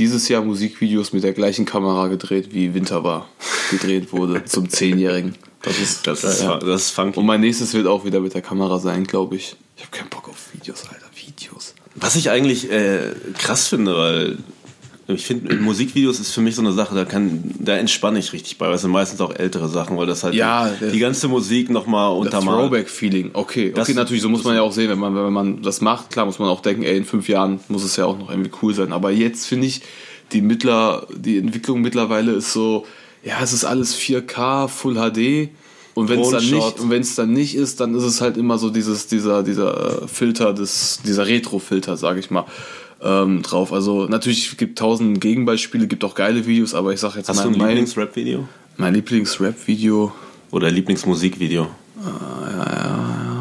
dieses 0.01 0.29
Jahr 0.29 0.43
Musikvideos 0.43 1.13
mit 1.13 1.23
der 1.25 1.33
gleichen 1.35 1.67
Kamera 1.67 2.09
gedreht, 2.09 2.49
wie 2.53 2.73
Winter 2.75 3.05
war 3.05 3.29
gedreht 3.71 4.13
wurde 4.13 4.45
zum 4.47 4.69
Zehnjährigen. 4.69 5.35
Das 5.63 5.79
ist, 5.79 6.07
das 6.07 6.25
ist, 6.25 6.41
Ja. 6.43 6.59
das 6.59 6.83
ist 6.87 6.91
funky. 6.91 7.19
Und 7.21 7.27
mein 7.27 7.41
nächstes 7.43 7.75
wird 7.75 7.87
auch 7.87 8.05
wieder 8.07 8.21
mit 8.21 8.33
der 8.35 8.41
Kamera 8.43 8.79
sein, 8.79 9.05
glaube 9.05 9.37
ich. 9.37 9.57
Ich 9.77 9.83
habe 9.85 9.97
keinen 9.97 10.09
Bock 10.09 10.29
auf 10.29 10.53
Videos, 10.55 10.85
Alter. 10.89 11.07
Videos. 11.15 11.75
Was 11.97 12.17
ich 12.17 12.31
eigentlich 12.31 12.71
äh, 12.71 13.13
krass 13.39 13.69
finde, 13.69 13.95
weil 13.97 14.39
ich 15.15 15.27
finde, 15.27 15.53
in 15.55 15.63
Musikvideos 15.63 16.21
ist 16.21 16.33
für 16.33 16.41
mich 16.41 16.55
so 16.55 16.63
eine 16.63 16.73
Sache, 16.73 16.95
da 16.95 17.05
kann, 17.05 17.43
da 17.59 17.77
entspanne 17.77 18.19
ich 18.19 18.33
richtig 18.33 18.59
bei, 18.59 18.67
weil 18.67 18.75
es 18.75 18.83
sind 18.83 18.91
meistens 18.91 19.21
auch 19.21 19.35
ältere 19.35 19.69
Sachen, 19.69 19.97
weil 19.97 20.07
das 20.07 20.25
halt 20.25 20.35
Ja, 20.35 20.69
die, 20.81 20.91
die 20.93 20.99
ganze 20.99 21.29
Musik 21.29 21.71
nochmal 21.71 22.11
Das 22.11 22.27
untermalt. 22.27 22.59
Throwback-Feeling, 22.71 23.31
okay. 23.35 23.73
Das- 23.75 23.89
okay, 23.89 23.97
natürlich, 23.97 24.23
so 24.23 24.29
muss 24.29 24.45
man 24.45 24.55
ja 24.55 24.63
auch 24.63 24.73
sehen, 24.73 24.91
wenn 24.91 24.99
man, 24.99 25.15
wenn 25.15 25.33
man 25.33 25.63
das 25.63 25.81
macht. 25.81 26.11
Klar 26.11 26.27
muss 26.27 26.39
man 26.39 26.49
auch 26.49 26.61
denken, 26.61 26.83
ey, 26.83 26.97
in 26.97 27.05
fünf 27.05 27.29
Jahren 27.29 27.61
muss 27.69 27.85
es 27.85 27.97
ja 27.97 28.07
auch 28.07 28.19
noch 28.19 28.31
irgendwie 28.31 28.51
cool 28.63 28.75
sein. 28.75 28.93
Aber 28.93 29.11
jetzt 29.11 29.47
finde 29.47 29.67
ich, 29.67 29.83
die, 30.33 30.43
mittler, 30.43 31.07
die 31.17 31.39
Entwicklung 31.39 31.81
mittlerweile 31.81 32.33
ist 32.33 32.53
so, 32.53 32.87
ja, 33.25 33.35
es 33.43 33.53
ist 33.53 33.65
alles 33.65 33.95
4K, 33.97 34.69
Full 34.69 34.95
HD. 34.95 35.51
Und 35.95 36.09
wenn 36.09 36.21
es 36.21 36.31
dann 36.31 36.49
nicht, 36.49 36.79
und 36.81 36.89
wenn 36.91 37.03
es 37.03 37.15
dann 37.17 37.33
nicht 37.33 37.57
ist, 37.57 37.81
dann 37.81 37.95
ist 37.97 38.05
es 38.05 38.21
halt 38.21 38.37
immer 38.37 38.59
so 38.59 38.71
dieses, 38.71 39.09
dieser, 39.09 39.43
dieser 39.43 40.03
äh, 40.05 40.09
Filter, 40.09 40.55
des, 40.55 41.01
dieser 41.05 41.27
Retro-Filter, 41.27 41.97
sage 41.97 42.21
ich 42.21 42.31
mal, 42.31 42.45
ähm, 43.03 43.43
drauf. 43.43 43.73
Also 43.73 44.07
natürlich 44.07 44.57
gibt 44.57 44.79
tausend 44.79 45.21
Gegenbeispiele, 45.21 45.87
gibt 45.87 46.05
auch 46.05 46.15
geile 46.15 46.47
Videos, 46.47 46.75
aber 46.75 46.93
ich 46.93 47.01
sag 47.01 47.17
jetzt 47.17 47.29
Hast 47.29 47.45
du 47.45 47.49
ein 47.49 47.57
mein, 47.59 47.69
Lieblings-Rap-Video? 47.69 48.49
mein 48.77 48.95
Lieblings-Rap-Video. 48.95 50.13
Oder 50.51 50.71
Lieblingsmusikvideo? 50.71 51.69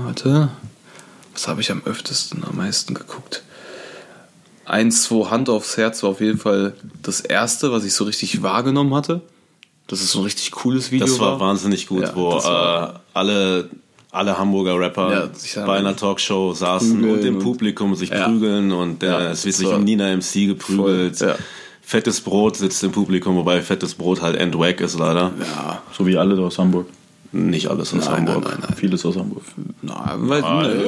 Warte. 0.06 0.50
Was 1.34 1.48
habe 1.48 1.62
ich 1.62 1.72
am 1.72 1.82
öftesten, 1.86 2.44
am 2.44 2.58
meisten 2.58 2.94
geguckt? 2.94 3.44
Eins, 4.66 5.04
zwei, 5.04 5.30
Hand 5.30 5.50
aufs 5.50 5.78
Herz 5.78 6.04
war 6.04 6.12
auf 6.12 6.22
jeden 6.22 6.38
Fall 6.38 6.75
das 7.01 7.22
erste, 7.22 7.72
was 7.72 7.84
ich 7.84 7.94
so 7.94 8.04
richtig 8.04 8.44
wahrgenommen 8.44 8.94
hatte. 8.94 9.22
Das 9.88 10.01
ist 10.01 10.12
so 10.12 10.20
ein 10.20 10.25
richtig 10.25 10.51
cooles 10.51 10.92
Video. 10.92 11.08
Das 11.08 11.18
war 11.20 11.39
wahnsinnig 11.39 11.88
gut, 11.88 12.04
Ja, 12.04 12.16
wo 12.16 12.32
war- 12.34 12.94
äh, 12.96 13.00
alle, 13.16 13.70
alle 14.12 14.38
Hamburger 14.38 14.80
Rapper 14.80 15.30
Ja, 15.56 15.66
bei 15.66 15.78
einer 15.78 15.96
Talkshow 15.96 16.54
saßen 16.54 17.04
und 17.10 17.24
im 17.24 17.36
und- 17.36 17.44
Publikum 17.44 17.96
sich 17.96 18.10
Ja. 18.10 18.25
prügeln 18.28 18.72
und 18.72 19.04
äh, 19.04 19.08
Ja, 19.08 19.20
es 19.32 19.46
wird 19.46 19.56
sich 19.56 19.68
um 19.68 19.84
Nina 19.84 20.08
MC 20.16 20.48
geprügelt. 20.48 21.18
voll, 21.18 21.28
ja. 21.30 21.36
Fettes 21.82 22.22
Brot 22.22 22.56
sitzt 22.58 22.84
im 22.84 22.92
Publikum, 22.92 23.36
wobei 23.36 23.62
fettes 23.62 23.96
Brot 23.96 24.22
halt 24.22 24.36
endwack 24.36 24.80
ist 24.82 24.98
leider. 25.00 25.32
Ja, 25.39 25.82
So 25.98 26.06
wie 26.06 26.18
alle 26.18 26.39
aus 26.42 26.58
Hamburg. 26.60 26.88
Nicht 27.32 27.68
alles 27.68 27.94
aus 27.94 28.06
Nein, 28.06 28.28
Hamburg. 28.28 28.44
nein, 28.46 28.54
nein, 28.60 28.63
nein. 28.70 28.78
Vieles 28.78 29.06
aus 29.06 29.16
Hamburg. 29.16 29.44
na, 29.84 30.16
weil, 30.18 30.44
Ah, 30.44 30.63
nee, 30.63 30.84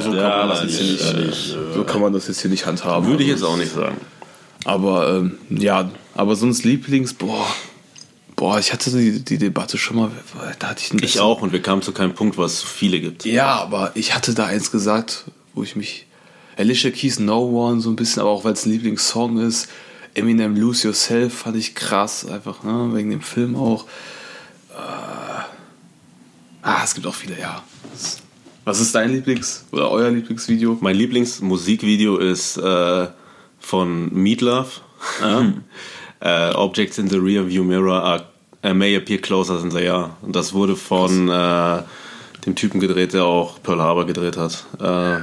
so, 0.00 0.10
so, 0.10 0.16
kann 0.16 0.38
man 0.38 0.48
das 0.48 0.62
jetzt 0.62 0.78
hier 1.02 1.20
nicht, 1.26 1.56
so 1.74 1.84
kann 1.84 2.00
man 2.00 2.12
das 2.12 2.28
jetzt 2.28 2.40
hier 2.42 2.50
nicht 2.50 2.66
handhaben. 2.66 3.08
Würde 3.08 3.22
ich 3.22 3.28
jetzt 3.28 3.42
auch 3.44 3.56
nicht 3.56 3.72
sagen. 3.72 3.96
Aber 4.64 5.08
ähm, 5.16 5.32
ja, 5.50 5.90
aber 6.14 6.36
sonst 6.36 6.64
Lieblings, 6.64 7.14
boah, 7.14 7.46
boah, 8.42 8.58
ich 8.58 8.72
hatte 8.72 8.90
die, 8.90 9.24
die 9.24 9.38
Debatte 9.38 9.78
schon 9.78 9.98
mal, 9.98 10.10
da 10.58 10.70
hatte 10.70 10.82
ich 10.84 10.90
einen 10.90 11.04
Ich 11.04 11.20
auch 11.20 11.42
und 11.42 11.52
wir 11.52 11.62
kamen 11.62 11.80
zu 11.80 11.92
keinem 11.92 12.12
Punkt, 12.12 12.36
was 12.36 12.60
viele 12.60 12.98
gibt. 12.98 13.24
Ja, 13.24 13.54
aber 13.54 13.92
ich 13.94 14.16
hatte 14.16 14.34
da 14.34 14.46
eins 14.46 14.72
gesagt, 14.72 15.26
wo 15.54 15.62
ich 15.62 15.76
mich. 15.76 16.06
Alicia 16.56 16.90
Keys 16.90 17.20
No 17.20 17.38
One 17.44 17.80
so 17.80 17.88
ein 17.88 17.94
bisschen, 17.94 18.20
aber 18.20 18.30
auch 18.30 18.44
weil 18.44 18.54
es 18.54 18.66
ein 18.66 18.72
Lieblingssong 18.72 19.38
ist. 19.38 19.68
Eminem 20.14 20.56
Lose 20.56 20.88
Yourself 20.88 21.34
fand 21.34 21.56
ich 21.56 21.76
krass, 21.76 22.26
einfach, 22.26 22.64
ne, 22.64 22.90
wegen 22.94 23.10
dem 23.10 23.20
Film 23.20 23.54
auch. 23.54 23.84
Äh, 24.70 25.44
ah, 26.62 26.80
es 26.82 26.96
gibt 26.96 27.06
auch 27.06 27.14
viele, 27.14 27.38
ja. 27.38 27.62
Was 28.64 28.80
ist 28.80 28.92
dein 28.92 29.12
Lieblings- 29.12 29.66
oder 29.70 29.88
euer 29.88 30.10
Lieblingsvideo? 30.10 30.78
Mein 30.80 30.96
Lieblingsmusikvideo 30.96 32.16
ist 32.16 32.56
äh, 32.56 33.06
von 33.60 34.12
Meatloaf. 34.12 34.80
äh, 36.22 36.50
Objects 36.54 36.98
in 36.98 37.08
the 37.08 37.18
rearview 37.18 37.64
mirror 37.64 38.02
are, 38.02 38.31
uh, 38.64 38.74
may 38.74 38.96
appear 38.96 39.18
closer 39.18 39.58
than 39.58 39.70
they 39.70 39.88
are. 39.88 40.10
Und 40.22 40.34
das 40.36 40.52
wurde 40.52 40.76
von 40.76 41.28
äh, 41.28 41.82
dem 42.46 42.54
Typen 42.54 42.80
gedreht, 42.80 43.12
der 43.12 43.24
auch 43.24 43.62
Pearl 43.62 43.80
Harbor 43.80 44.06
gedreht 44.06 44.36
hat. 44.36 44.64
Äh, 44.80 45.20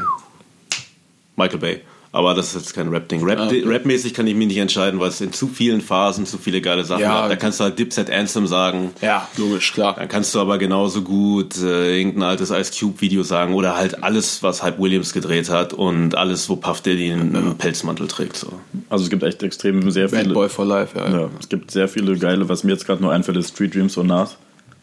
Michael 1.36 1.60
Bay. 1.60 1.82
Aber 2.12 2.34
das 2.34 2.48
ist 2.48 2.56
jetzt 2.56 2.74
kein 2.74 2.88
Rap-Ding. 2.90 3.24
Rap, 3.24 3.38
Ah, 3.40 3.46
okay. 3.46 3.64
Rapmäßig 3.64 4.16
kann 4.16 4.26
ich 4.26 4.34
mich 4.34 4.48
nicht 4.48 4.58
entscheiden, 4.58 5.00
weil 5.00 5.10
es 5.10 5.22
in 5.22 5.32
zu 5.32 5.48
vielen 5.48 5.80
Phasen 5.80 6.26
zu 6.26 6.40
viele 6.40 6.60
geile 6.60 6.84
Sachen 6.84 7.02
Ja, 7.04 7.24
hat. 7.24 7.32
Da 7.32 7.36
kannst 7.36 7.60
du 7.60 7.66
halt 7.66 7.78
Dipset 7.78 8.10
Anthem 8.10 8.48
sagen. 8.48 8.90
Ja, 9.02 9.28
logisch, 9.38 9.72
klar. 9.74 9.94
Dann 9.96 10.08
kannst 10.08 10.34
du 10.34 10.40
aber 10.40 10.58
genauso 10.58 11.04
gut 11.04 11.56
äh, 11.62 12.00
irgendein 12.00 12.24
altes 12.24 12.50
Ice 12.50 12.72
Cube 12.80 13.00
Video 13.02 13.22
sagen 13.22 13.54
oder 13.54 13.78
halt 13.78 14.04
alles, 14.04 14.42
was 14.42 14.64
Hype 14.64 14.80
Williams 14.80 15.14
gedreht 15.14 15.52
hat 15.52 15.74
und 15.74 16.16
alles, 16.16 16.50
wo 16.50 16.56
Puff 16.56 16.82
Daddy 16.82 17.12
einen 17.12 17.56
Pelzmantel 17.60 18.08
trägt. 18.08 18.38
So. 18.38 18.54
Also 18.90 19.04
es 19.04 19.12
gibt 19.12 19.22
echt 19.22 19.44
extrem 19.44 19.92
sehr 19.92 20.08
Bad 20.08 20.22
viele. 20.22 20.34
Boy 20.34 20.50
for 20.50 20.66
Life, 20.66 20.98
ja. 20.98 21.10
Ja, 21.10 21.30
es 21.40 21.48
gibt 21.48 21.70
sehr 21.70 21.88
viele 21.88 22.18
geile, 22.18 22.50
was 22.50 22.64
mir 22.64 22.72
jetzt 22.72 22.88
gerade 22.88 23.04
nur 23.04 23.12
einfällt, 23.12 23.38
ist 23.38 23.50
Street 23.50 23.76
Dreams 23.76 23.96
und 23.98 24.08
Nas, 24.08 24.36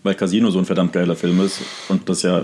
weil 0.05 0.15
Casino 0.15 0.51
so 0.51 0.61
ein 0.61 0.65
verdammt 0.65 0.93
geiler 0.93 1.17
Film 1.17 1.41
ist 1.45 1.59
und 1.89 2.09
das 2.09 2.23
ja 2.23 2.43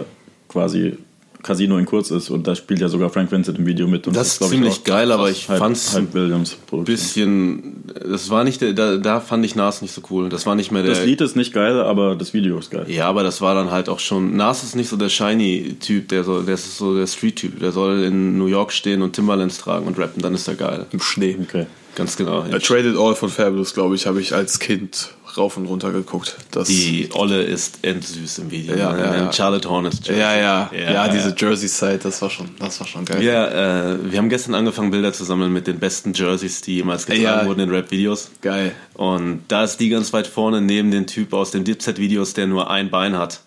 quasi 0.49 0.99
Casino 1.43 1.77
in 1.79 1.87
kurz 1.87 2.11
ist 2.11 2.31
und 2.31 2.47
da 2.47 2.55
spielt 2.55 2.81
ja 2.81 2.89
sogar 2.89 3.11
Frank 3.11 3.31
Vincent 3.33 3.59
im 3.59 3.67
Video 3.67 3.87
mit. 3.87 4.07
Und 4.07 4.17
Das 4.17 4.29
ist 4.29 4.39
glaub 4.39 4.51
ich, 4.51 4.57
ziemlich 4.57 4.85
geil, 4.85 5.11
aber 5.11 5.31
ich 5.31 5.49
Hype 5.49 6.15
Williams 6.15 6.57
ein 6.73 6.85
bisschen, 6.85 7.85
das 8.09 8.31
war 8.31 8.45
nicht, 8.45 8.61
der, 8.61 8.73
da, 8.73 8.97
da 8.97 9.21
fand 9.21 9.45
ich 9.45 9.55
Nas 9.55 9.83
nicht 9.83 9.93
so 9.93 10.03
cool. 10.11 10.29
Das 10.29 10.47
war 10.47 10.55
nicht 10.55 10.71
mehr 10.71 10.83
der. 10.83 10.95
Das 10.95 11.05
Lied 11.05 11.21
ist 11.21 11.37
nicht 11.37 11.53
geil, 11.53 11.81
aber 11.81 12.15
das 12.15 12.33
Video 12.33 12.59
ist 12.59 12.71
geil. 12.71 12.87
ja, 12.89 13.09
aber 13.09 13.23
das 13.23 13.41
war 13.41 13.55
dann 13.55 13.71
halt 13.71 13.89
auch 13.89 13.99
schon. 13.99 14.37
Nas 14.37 14.63
ist 14.63 14.77
nicht 14.77 14.89
so 14.89 14.97
der 14.97 15.09
shiny 15.09 15.77
Typ, 15.81 16.09
der 16.09 16.25
soll, 16.25 16.45
der 16.45 16.55
ist 16.55 16.79
so 16.79 16.97
der 16.97 17.07
Street 17.07 17.37
Typ. 17.37 17.59
Der 17.61 17.73
soll 17.73 18.03
in 18.05 18.39
New 18.39 18.47
York 18.47 18.73
stehen 18.73 19.03
und 19.03 19.13
Timberlands 19.15 19.59
tragen 19.59 19.87
und 19.87 19.99
rappen, 19.99 20.23
dann 20.23 20.35
ist 20.35 20.49
er 20.49 20.55
geil. 20.55 20.87
Im 20.93 21.01
Schnee. 21.01 21.37
Okay. 21.43 21.67
Ganz 21.95 22.17
genau. 22.17 22.41
A 22.41 22.59
Traded 22.59 22.97
All 22.97 23.15
von 23.15 23.29
Fabulous, 23.29 23.75
glaube 23.75 23.95
ich, 23.95 24.07
habe 24.07 24.21
ich 24.21 24.35
als 24.35 24.59
Kind 24.59 25.11
rauf 25.37 25.57
und 25.57 25.67
runter 25.67 25.93
geguckt. 25.93 26.37
Das, 26.51 26.69
Die 26.69 27.09
Olle 27.13 27.43
ist 27.43 27.79
endsüß 27.83 28.39
im 28.39 28.51
Video. 28.51 28.77
Ja, 28.77 28.93
ne? 28.93 29.01
ja, 29.03 29.15
ja. 29.17 29.33
Charlotte 29.33 29.69
Hornets. 29.69 29.99
Jersey. 30.05 30.21
ja, 30.21 30.37
ja, 30.37 30.71
ja, 30.73 30.93
Ja, 30.93 31.09
diese 31.09 31.31
ja. 31.31 31.35
Jersey-Side, 31.37 31.99
das 32.03 32.21
war 32.23 32.31
schon, 32.31 32.51
das 32.59 32.79
war 32.81 32.87
schon 32.87 33.05
geil. 33.05 33.21
Wir, 33.21 33.99
äh, 34.03 34.11
wir 34.13 34.19
haben 34.19 34.29
gestern 34.29 34.55
angefangen, 34.55 34.91
Bilder 34.91 35.13
zu 35.13 35.25
sammeln 35.25 35.53
mit 35.53 35.67
den 35.67 35.79
besten 35.79 36.13
Jerseys, 36.13 36.61
die 36.63 36.77
jemals 36.77 37.07
getragen 37.07 37.23
Ja. 37.25 37.47
wurden 37.47 37.61
in 37.61 37.71
Rap-Videos. 37.71 38.31
Geil. 38.41 38.73
Und 38.95 39.43
da 39.49 39.65
ist 39.65 39.79
die 39.79 39.89
ganz 39.89 40.13
weit 40.13 40.27
vorne 40.27 40.61
neben 40.61 40.91
den 40.91 41.07
Typ 41.07 41.33
aus 41.33 41.51
den 41.51 41.65
Dipset-Videos, 41.65 42.35
der 42.35 42.47
nur 42.47 42.71
ein 42.71 42.91
Bein 42.91 43.17
hat. 43.17 43.41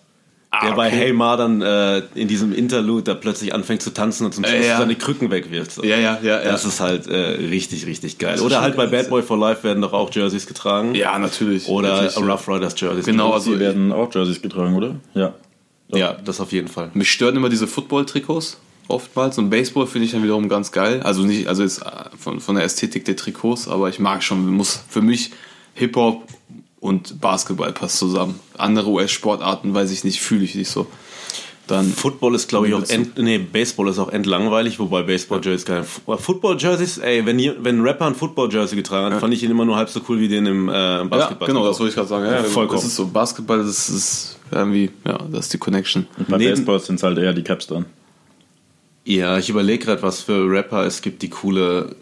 Der 0.62 0.72
bei 0.72 0.84
Ah, 0.84 0.88
okay. 0.88 0.96
Hey 0.96 1.12
Ma 1.12 1.36
dann 1.36 1.62
äh, 1.62 2.02
in 2.14 2.28
diesem 2.28 2.52
Interlude 2.52 3.02
da 3.02 3.14
plötzlich 3.14 3.54
anfängt 3.54 3.82
zu 3.82 3.90
tanzen 3.92 4.24
und 4.26 4.32
zum 4.34 4.44
Schluss 4.44 4.56
Äh, 4.64 4.68
ja. 4.68 4.78
seine 4.78 4.94
Krücken 4.96 5.30
wegwirft. 5.30 5.72
So. 5.72 5.84
Ja, 5.84 5.96
ja, 5.96 6.18
ja, 6.22 6.42
ja. 6.42 6.52
Das 6.52 6.64
ist 6.64 6.80
halt 6.80 7.06
äh, 7.06 7.16
richtig, 7.16 7.86
richtig 7.86 8.18
geil. 8.18 8.40
Oder 8.40 8.60
halt 8.60 8.76
bei. 8.76 8.86
Bad 8.86 9.08
Boy 9.10 9.22
for 9.22 9.38
Life 9.38 9.62
werden 9.64 9.82
doch 9.82 9.92
auch 9.92 10.12
Jerseys 10.12 10.46
getragen. 10.46 10.94
Ja, 10.94 11.18
natürlich. 11.18 11.68
Oder 11.68 12.02
Natürlich. 12.02 12.16
Rough 12.28 12.48
Riders 12.48 12.74
Jerseys. 12.80 13.04
Genau, 13.04 13.32
Also 13.32 13.52
die 13.52 13.60
werden 13.60 13.92
auch 13.92 14.12
Jerseys 14.14 14.40
getragen, 14.42 14.74
oder? 14.76 14.96
Ja. 15.14 15.34
Ja, 15.88 16.14
das 16.24 16.40
auf 16.40 16.50
jeden 16.52 16.68
Fall. 16.68 16.90
mich 16.94 17.10
stören 17.12 17.36
immer 17.36 17.48
diese 17.48 17.66
Football-Trikots 17.68 18.58
oftmals 18.88 19.38
und 19.38 19.50
Baseball 19.50 19.86
finde 19.86 20.06
ich 20.06 20.12
dann 20.12 20.22
wiederum 20.22 20.48
ganz 20.48 20.72
geil. 20.72 21.00
Also 21.02 21.22
nicht, 21.22 21.46
also 21.48 21.62
jetzt 21.62 21.82
äh, 21.82 21.90
von, 22.18 22.40
von 22.40 22.54
der 22.56 22.64
Ästhetik 22.64 23.04
der 23.04 23.16
Trikots, 23.16 23.68
aber 23.68 23.88
ich 23.88 23.98
mag 23.98 24.22
schon, 24.22 24.46
muss 24.48 24.80
für 24.88 25.02
mich 25.02 25.30
Hip-Hop 25.74 26.22
und 26.86 27.20
Basketball 27.20 27.72
passt 27.72 27.98
zusammen. 27.98 28.40
Andere 28.56 28.88
US-Sportarten, 28.90 29.74
weiß 29.74 29.90
ich 29.90 30.04
nicht, 30.04 30.20
fühle 30.20 30.44
ich 30.44 30.54
nicht 30.54 30.70
so. 30.70 30.86
Dann 31.66 31.92
Football 31.92 32.36
ist, 32.36 32.48
glaube 32.48 32.68
ich, 32.68 32.74
auch 32.74 32.88
end, 32.88 33.18
nee, 33.18 33.38
Baseball 33.38 33.88
ist 33.88 33.98
auch 33.98 34.08
endlangweilig, 34.08 34.78
wobei 34.78 35.02
Baseball-Jerseys 35.02 35.64
geil. 35.64 35.84
Football 35.84 36.56
Jerseys, 36.60 36.98
ey, 36.98 37.26
wenn, 37.26 37.40
ihr, 37.40 37.56
wenn 37.58 37.78
ein 37.80 37.82
Rapper 37.82 38.06
ein 38.06 38.14
Football-Jersey 38.14 38.76
getragen 38.76 39.12
hat, 39.12 39.20
fand 39.20 39.34
ich 39.34 39.42
ihn 39.42 39.50
immer 39.50 39.64
nur 39.64 39.76
halb 39.76 39.88
so 39.88 40.00
cool 40.08 40.20
wie 40.20 40.28
den 40.28 40.46
im 40.46 40.68
äh, 40.68 40.72
im 40.72 40.76
ja, 40.76 41.04
Basketball. 41.04 41.48
genau, 41.48 41.66
das 41.66 41.80
wollte 41.80 41.88
ich 41.90 41.96
gerade 41.96 42.08
sagen. 42.08 42.24
Ja, 42.24 42.44
Vollkommen. 42.44 42.78
Das 42.78 42.86
ist 42.86 42.94
so 42.94 43.08
Basketball, 43.08 43.58
das 43.58 43.88
ist 43.88 44.38
irgendwie, 44.52 44.90
ja, 45.04 45.18
das 45.32 45.46
ist 45.46 45.54
die 45.54 45.58
Connection. 45.58 46.06
Und 46.16 46.28
bei 46.28 46.36
Neben- 46.38 46.50
Baseballs 46.52 46.86
sind 46.86 46.96
es 46.96 47.02
halt 47.02 47.18
eher 47.18 47.32
die 47.32 47.42
Caps 47.42 47.66
dann. 47.66 47.86
Ja, 49.04 49.36
ich 49.36 49.48
überlege 49.48 49.84
gerade, 49.86 50.02
was 50.02 50.20
für 50.20 50.48
Rapper 50.48 50.84
es 50.84 51.02
gibt, 51.02 51.22
die 51.22 51.30
coole 51.30 51.96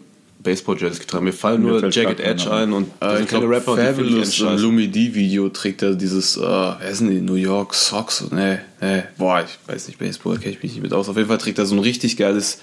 Baseball-Jerseys 0.45 0.99
getragen. 1.01 1.25
Mir 1.25 1.33
fallen 1.33 1.61
Mir 1.63 1.81
nur 1.81 1.89
Jagged 1.89 2.17
keiner 2.17 2.29
Edge 2.29 2.49
ein. 2.51 2.71
und 2.71 2.87
Äh, 3.01 3.23
ich 3.23 3.27
glaube, 3.27 3.49
Rapper, 3.49 3.75
die 3.75 3.81
Fabulous 3.81 4.27
im 4.39 4.45
scheiße. 4.47 4.63
Lumi 4.63 4.87
D-Video 4.87 5.49
trägt 5.49 5.81
er 5.81 5.95
dieses, 5.95 6.37
äh, 6.37 6.41
wer 6.41 6.95
sind 6.95 7.09
die, 7.09 7.19
New 7.19 7.33
York 7.35 7.73
Sox? 7.73 8.23
Nee, 8.31 8.59
nee, 8.79 9.03
boah, 9.17 9.43
ich 9.43 9.57
weiß 9.69 9.87
nicht, 9.87 9.99
Baseball 9.99 10.37
kenne 10.37 10.55
ich 10.55 10.63
mich 10.63 10.71
nicht 10.73 10.81
mit 10.81 10.93
aus. 10.93 11.09
Auf 11.09 11.17
jeden 11.17 11.27
Fall 11.27 11.37
trägt 11.37 11.59
er 11.59 11.65
so 11.65 11.75
ein 11.75 11.79
richtig 11.79 12.15
geiles 12.15 12.59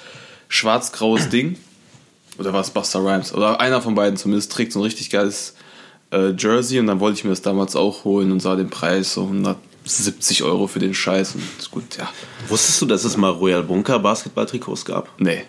schwarz-graues 0.49 1.29
Ding. 1.29 1.57
Oder 2.39 2.53
war 2.55 2.62
es 2.62 2.71
Buster 2.71 3.01
Rhymes? 3.01 3.35
Oder 3.35 3.61
einer 3.61 3.83
von 3.83 3.95
beiden 3.95 4.17
zumindest 4.17 4.51
trägt 4.53 4.73
so 4.73 4.79
ein 4.81 4.85
richtig 4.85 5.11
geiles 5.11 5.55
äh, 6.12 6.31
Jersey 6.39 6.79
und 6.79 6.87
dann 6.87 7.01
wollte 7.01 7.19
ich 7.19 7.25
mir 7.25 7.31
das 7.31 7.43
damals 7.43 7.77
auch 7.77 8.05
holen 8.05 8.33
und 8.33 8.41
sah 8.41 8.57
den 8.57 8.71
Preis 8.71 9.15
so 9.15 9.23
170 9.25 10.43
Euro 10.43 10.67
für 10.67 10.79
den 10.79 10.95
Scheiß 10.95 11.35
und 11.35 11.43
ist 11.59 11.71
gut, 11.71 11.97
ja. 11.99 12.09
Wusstest 12.49 12.81
du, 12.81 12.87
dass 12.87 13.05
es 13.05 13.17
mal 13.17 13.31
Royal 13.31 13.62
Bunker 13.62 13.99
Basketball-Trikots 13.99 14.85
gab? 14.85 15.09
Nee. 15.19 15.45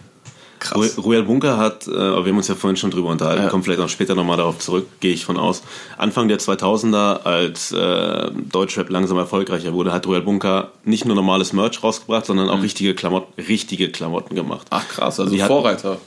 Krass. 0.60 0.98
Royal 0.98 1.24
Bunker 1.24 1.58
hat, 1.58 1.88
äh, 1.88 1.92
wir 1.92 2.16
haben 2.16 2.38
uns 2.38 2.48
ja 2.48 2.56
vorhin 2.56 2.78
schon 2.78 2.90
drüber 2.92 3.10
unterhalten, 3.10 3.44
Ja. 3.44 3.50
kommen 3.50 3.64
vielleicht 3.64 3.82
auch 3.82 3.90
später 3.90 4.16
nochmal 4.16 4.38
darauf 4.38 4.60
zurück, 4.60 4.88
gehe 5.02 5.14
ich 5.14 5.26
von 5.26 5.38
aus. 5.38 5.62
Anfang 5.98 6.28
der 6.30 6.40
2000er, 6.40 7.26
als 7.26 7.72
äh, 7.74 8.32
Deutschrap 8.52 8.90
langsam 8.90 9.18
erfolgreicher 9.18 9.74
wurde, 9.74 9.92
hat 9.92 10.08
Royal 10.08 10.22
Bunker 10.22 10.72
nicht 10.86 11.06
nur 11.06 11.16
normales 11.16 11.52
Merch 11.54 11.84
rausgebracht, 11.84 12.26
sondern 12.26 12.46
Mhm. 12.48 12.52
auch 12.54 12.62
richtige, 12.64 12.96
Klamotten, 12.96 13.42
richtige 13.42 13.90
Klamotten 13.90 14.36
gemacht. 14.36 14.68
Ach 14.70 14.88
krass, 14.88 15.20
also 15.20 15.34
Die 15.34 15.42
hatten- 15.44 15.52
Vorreiter 15.54 15.98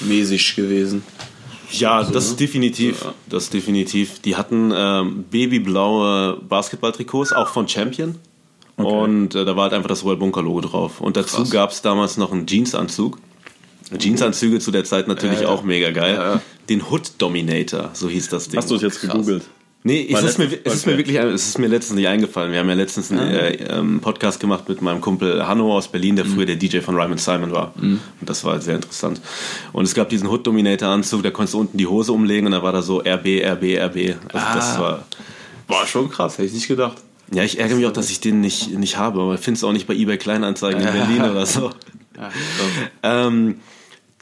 mäßig 0.00 0.56
gewesen. 0.56 1.02
Ja, 1.70 2.02
das 2.04 2.36
definitiv. 2.36 2.98
So, 2.98 3.06
ja. 3.06 3.14
Das 3.30 3.48
definitiv. 3.48 4.20
Die 4.20 4.36
hatten 4.36 4.72
ähm, 4.76 5.24
babyblaue 5.30 6.36
Basketballtrikots, 6.46 7.32
auch 7.32 7.48
von 7.48 7.66
Champion. 7.66 8.16
Und 8.76 9.34
äh, 9.34 9.44
da 9.44 9.54
war 9.56 9.64
halt 9.64 9.72
einfach 9.74 9.88
das 9.88 10.04
Royal 10.04 10.16
Bunker 10.18 10.42
Logo 10.42 10.60
drauf. 10.60 11.00
Und 11.00 11.16
dazu 11.16 11.48
gab 11.48 11.70
es 11.70 11.80
damals 11.82 12.16
noch 12.18 12.32
einen 12.32 12.46
Jeansanzug. 12.46 13.18
Jeansanzüge 13.98 14.58
zu 14.60 14.70
der 14.70 14.84
Zeit 14.84 15.08
natürlich 15.08 15.40
Ja, 15.40 15.44
ja. 15.44 15.48
auch 15.48 15.62
mega 15.62 15.90
geil. 15.90 16.14
Ja. 16.14 16.40
Den 16.68 16.82
Hood 16.90 17.12
Dominator, 17.18 17.90
so 17.92 18.08
hieß 18.08 18.28
das 18.28 18.48
Ding. 18.48 18.58
Hast 18.58 18.70
du 18.70 18.76
es 18.76 18.82
jetzt 18.82 19.00
gegoogelt? 19.00 19.42
Nee, 19.84 20.06
es 20.12 20.22
ist, 20.22 20.38
mir, 20.38 20.44
letztens- 20.44 20.62
es 20.64 20.74
ist 20.74 20.86
mir 20.86 20.96
wirklich, 20.96 21.16
es 21.18 21.48
ist 21.48 21.58
mir 21.58 21.66
letztens 21.66 21.96
nicht 21.96 22.06
eingefallen. 22.06 22.52
Wir 22.52 22.60
haben 22.60 22.68
ja 22.68 22.74
letztens 22.76 23.10
einen 23.10 23.20
äh, 23.28 23.54
ähm, 23.64 23.98
Podcast 24.00 24.38
gemacht 24.38 24.68
mit 24.68 24.80
meinem 24.80 25.00
Kumpel 25.00 25.44
Hanno 25.44 25.76
aus 25.76 25.88
Berlin, 25.88 26.14
der 26.14 26.24
früher 26.24 26.46
der 26.46 26.54
DJ 26.54 26.78
von 26.78 26.94
Ryman 26.94 27.18
Simon 27.18 27.50
war. 27.50 27.74
Und 27.80 27.98
das 28.20 28.44
war 28.44 28.60
sehr 28.60 28.76
interessant. 28.76 29.20
Und 29.72 29.82
es 29.84 29.92
gab 29.94 30.08
diesen 30.08 30.28
Hood 30.28 30.46
Dominator 30.46 30.88
Anzug, 30.88 31.24
da 31.24 31.30
konntest 31.32 31.54
du 31.54 31.58
unten 31.58 31.78
die 31.78 31.88
Hose 31.88 32.12
umlegen 32.12 32.46
und 32.46 32.52
da 32.52 32.62
war 32.62 32.70
da 32.72 32.80
so 32.80 33.00
RB, 33.00 33.42
RB, 33.44 33.76
RB. 33.80 34.14
Also 34.32 34.46
das 34.54 34.76
Ah. 34.76 34.80
war, 34.80 35.06
War 35.66 35.84
schon 35.88 36.08
krass, 36.08 36.34
hätte 36.38 36.46
ich 36.46 36.54
nicht 36.54 36.68
gedacht. 36.68 36.98
ja, 37.34 37.42
ich 37.42 37.58
ärgere 37.58 37.74
mich 37.76 37.86
auch, 37.86 37.92
dass 37.92 38.08
ich 38.08 38.20
den 38.20 38.40
nicht, 38.40 38.70
nicht 38.78 38.98
habe, 38.98 39.20
aber 39.20 39.34
ich 39.34 39.40
finde 39.40 39.58
es 39.58 39.64
auch 39.64 39.72
nicht 39.72 39.88
bei 39.88 39.94
eBay 39.94 40.16
Kleinanzeigen 40.16 40.80
in 40.80 40.92
Berlin 40.92 41.22
oder 41.22 41.44
so. 41.44 41.70
Ja, 42.14 42.28
Ähm, 43.26 43.56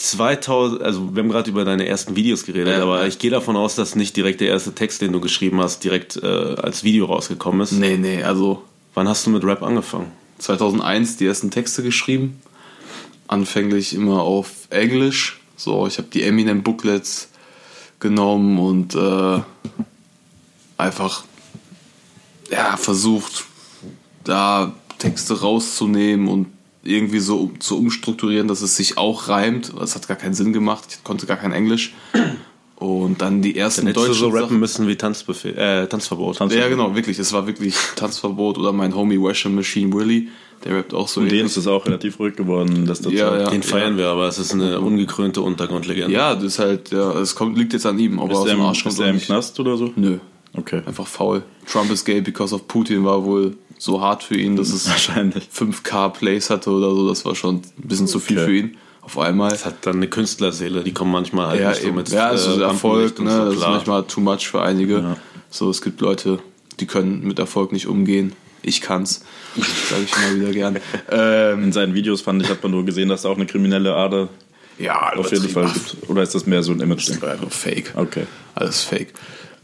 2000, 0.00 0.82
also 0.82 1.14
wir 1.14 1.22
haben 1.22 1.28
gerade 1.28 1.50
über 1.50 1.64
deine 1.64 1.86
ersten 1.86 2.16
Videos 2.16 2.44
geredet, 2.44 2.68
Ja, 2.68 2.82
aber 2.82 3.06
ich 3.06 3.18
gehe 3.18 3.30
davon 3.30 3.56
aus, 3.56 3.74
dass 3.74 3.94
nicht 3.96 4.16
direkt 4.16 4.40
der 4.40 4.48
erste 4.48 4.74
Text, 4.74 5.02
den 5.02 5.12
du 5.12 5.20
geschrieben 5.20 5.60
hast, 5.60 5.84
direkt 5.84 6.16
äh, 6.16 6.26
als 6.26 6.84
Video 6.84 7.04
rausgekommen 7.06 7.60
ist. 7.60 7.72
nee, 7.72 7.96
nee, 7.96 8.22
also 8.22 8.64
Wann 8.94 9.08
hast 9.08 9.26
du 9.26 9.30
mit 9.30 9.44
Rap 9.44 9.62
angefangen? 9.62 10.10
2001 10.38 11.16
die 11.18 11.26
ersten 11.26 11.50
Texte 11.50 11.82
geschrieben. 11.82 12.40
Anfänglich 13.28 13.94
immer 13.94 14.22
auf 14.22 14.66
Englisch. 14.70 15.40
So, 15.56 15.86
ich 15.86 15.98
habe 15.98 16.08
die 16.12 16.22
Eminem 16.22 16.62
Booklets 16.62 17.28
genommen 18.00 18.58
und 18.58 18.94
äh, 18.94 19.40
einfach 20.76 21.24
ja, 22.50 22.76
versucht, 22.76 23.44
da 24.24 24.72
Texte 24.98 25.40
rauszunehmen 25.40 26.26
und 26.28 26.46
irgendwie 26.82 27.18
so 27.18 27.38
um, 27.38 27.60
zu 27.60 27.78
umstrukturieren, 27.78 28.48
dass 28.48 28.62
es 28.62 28.76
sich 28.76 28.96
auch 28.98 29.28
reimt. 29.28 29.72
Das 29.78 29.94
hat 29.94 30.08
gar 30.08 30.16
keinen 30.16 30.34
Sinn 30.34 30.52
gemacht. 30.52 30.84
Ich 30.90 31.04
konnte 31.04 31.26
gar 31.26 31.36
kein 31.36 31.52
Englisch. 31.52 31.94
Und 32.76 33.20
dann 33.20 33.42
die 33.42 33.56
ersten 33.58 33.84
Dann 33.84 33.94
deutschen 33.94 34.14
so 34.14 34.28
rappen 34.28 34.40
Sachen. 34.48 34.60
müssen 34.60 34.88
wie 34.88 34.96
Tanzbefehl, 34.96 35.56
äh, 35.58 35.86
Tanzverbot. 35.86 36.38
Ja, 36.50 36.68
genau, 36.68 36.94
wirklich. 36.94 37.18
Es 37.18 37.32
war 37.34 37.46
wirklich 37.46 37.74
Tanzverbot 37.96 38.56
oder 38.56 38.72
mein 38.72 38.94
Homie 38.94 39.20
Washing 39.20 39.54
Machine 39.54 39.92
Willy. 39.92 40.28
Der 40.64 40.76
rappt 40.76 40.94
auch 40.94 41.08
so 41.08 41.20
Und 41.20 41.26
ähnlich. 41.28 41.44
ist 41.44 41.56
es 41.58 41.66
auch 41.66 41.86
relativ 41.86 42.18
ruhig 42.18 42.36
geworden 42.36 42.74
in 42.76 42.86
letzter 42.86 43.10
Ja, 43.10 43.38
ja. 43.38 43.50
Den 43.50 43.62
feiern 43.62 43.96
wir, 43.96 44.08
aber 44.08 44.28
es 44.28 44.38
ist 44.38 44.52
eine 44.52 44.80
ungekrönte 44.80 45.40
Untergrundlegende. 45.40 46.12
Ja, 46.12 46.34
das 46.34 46.44
ist 46.44 46.58
halt, 46.58 46.90
ja, 46.90 47.18
es 47.18 47.34
kommt, 47.34 47.56
liegt 47.56 47.72
jetzt 47.72 47.86
an 47.86 47.98
ihm, 47.98 48.18
aber 48.18 48.32
Ist 48.32 48.38
aus 48.38 48.48
dem 48.48 48.60
Arsch 48.60 48.82
kommt 48.82 48.94
ist 48.94 49.00
er 49.00 49.08
im. 49.08 49.18
Knast 49.18 49.58
oder 49.60 49.76
so? 49.78 49.90
Nö, 49.96 50.18
Okay. 50.56 50.82
einfach 50.86 51.06
faul. 51.06 51.42
Trump 51.66 51.90
is 51.90 52.04
gay 52.04 52.20
because 52.20 52.54
of 52.54 52.66
Putin 52.66 53.04
war 53.04 53.24
wohl 53.24 53.56
so 53.78 54.00
hart 54.00 54.22
für 54.22 54.34
ihn, 54.36 54.56
dass 54.56 54.70
es 54.70 54.88
Wahrscheinlich. 54.88 55.48
5k 55.54 56.10
Plays 56.10 56.50
hatte 56.50 56.70
oder 56.70 56.94
so. 56.94 57.08
Das 57.08 57.24
war 57.24 57.34
schon 57.34 57.56
ein 57.56 57.62
bisschen 57.88 58.06
zu 58.06 58.18
viel 58.20 58.38
für 58.38 58.54
ihn. 58.54 58.76
Auf 59.02 59.16
einmal. 59.18 59.52
Es 59.52 59.64
hat 59.64 59.86
dann 59.86 59.96
eine 59.96 60.08
Künstlerseele, 60.08 60.82
die 60.84 60.92
kommen 60.92 61.10
manchmal 61.12 61.48
halt 61.48 61.60
Ja, 61.60 61.70
nicht 61.70 61.80
so 61.82 61.86
eben. 61.88 61.96
mit 61.96 62.08
ja, 62.10 62.28
also 62.28 62.60
äh, 62.60 62.62
Erfolg, 62.64 63.18
ne, 63.18 63.30
so, 63.30 63.44
das 63.46 63.54
ist 63.54 63.60
manchmal 63.60 64.04
too 64.04 64.20
much 64.20 64.48
für 64.48 64.60
einige. 64.60 64.94
Ja. 64.98 65.16
So, 65.50 65.70
es 65.70 65.80
gibt 65.80 66.00
Leute, 66.00 66.38
die 66.80 66.86
können 66.86 67.22
mit 67.26 67.38
Erfolg 67.38 67.72
nicht 67.72 67.86
umgehen. 67.86 68.34
Ich 68.62 68.82
kann's. 68.82 69.22
Sage 69.56 70.02
ich 70.04 70.12
immer 70.16 70.40
wieder 70.40 70.52
gern. 70.52 70.78
Ähm, 71.10 71.64
In 71.64 71.72
seinen 71.72 71.94
Videos 71.94 72.20
fand 72.20 72.42
ich, 72.42 72.50
hat 72.50 72.62
man 72.62 72.72
nur 72.72 72.84
gesehen, 72.84 73.08
dass 73.08 73.22
da 73.22 73.30
auch 73.30 73.36
eine 73.36 73.46
kriminelle 73.46 73.94
Ader 73.96 74.28
ja, 74.78 75.12
auf 75.14 75.30
jeden 75.32 75.48
Fall 75.48 75.70
gibt. 75.72 75.96
Oder 76.08 76.22
ist 76.22 76.34
das 76.34 76.46
mehr 76.46 76.62
so 76.62 76.72
ein 76.72 76.80
Image-Ding? 76.80 77.18
Fake. 77.50 77.92
Okay. 77.96 78.26
Alles 78.54 78.82
fake. 78.82 79.12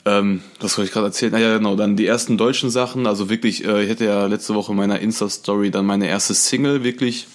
Ähm, 0.07 0.41
was 0.61 0.79
wollte 0.79 0.87
ich 0.87 0.95
gerade 0.95 1.07
erzählen? 1.07 1.35
Ah, 1.35 1.39
ja, 1.39 1.59
genau. 1.59 1.75
Dann 1.75 1.97
die 1.97 2.07
ersten 2.07 2.39
deutschen 2.39 2.71
Sachen. 2.71 3.09
Also 3.09 3.29
wirklich, 3.29 3.65
äh, 3.65 3.83
ich 3.83 3.91
hätte 3.91 4.05
ja 4.05 4.27
letzte 4.27 4.55
Woche 4.55 4.71
in 4.71 4.79
meiner 4.79 5.01
Insta-Story 5.01 5.73
dann 5.73 5.85
meine 5.85 6.07
erste 6.07 6.33
Single 6.33 6.85
wirklich 6.85 7.27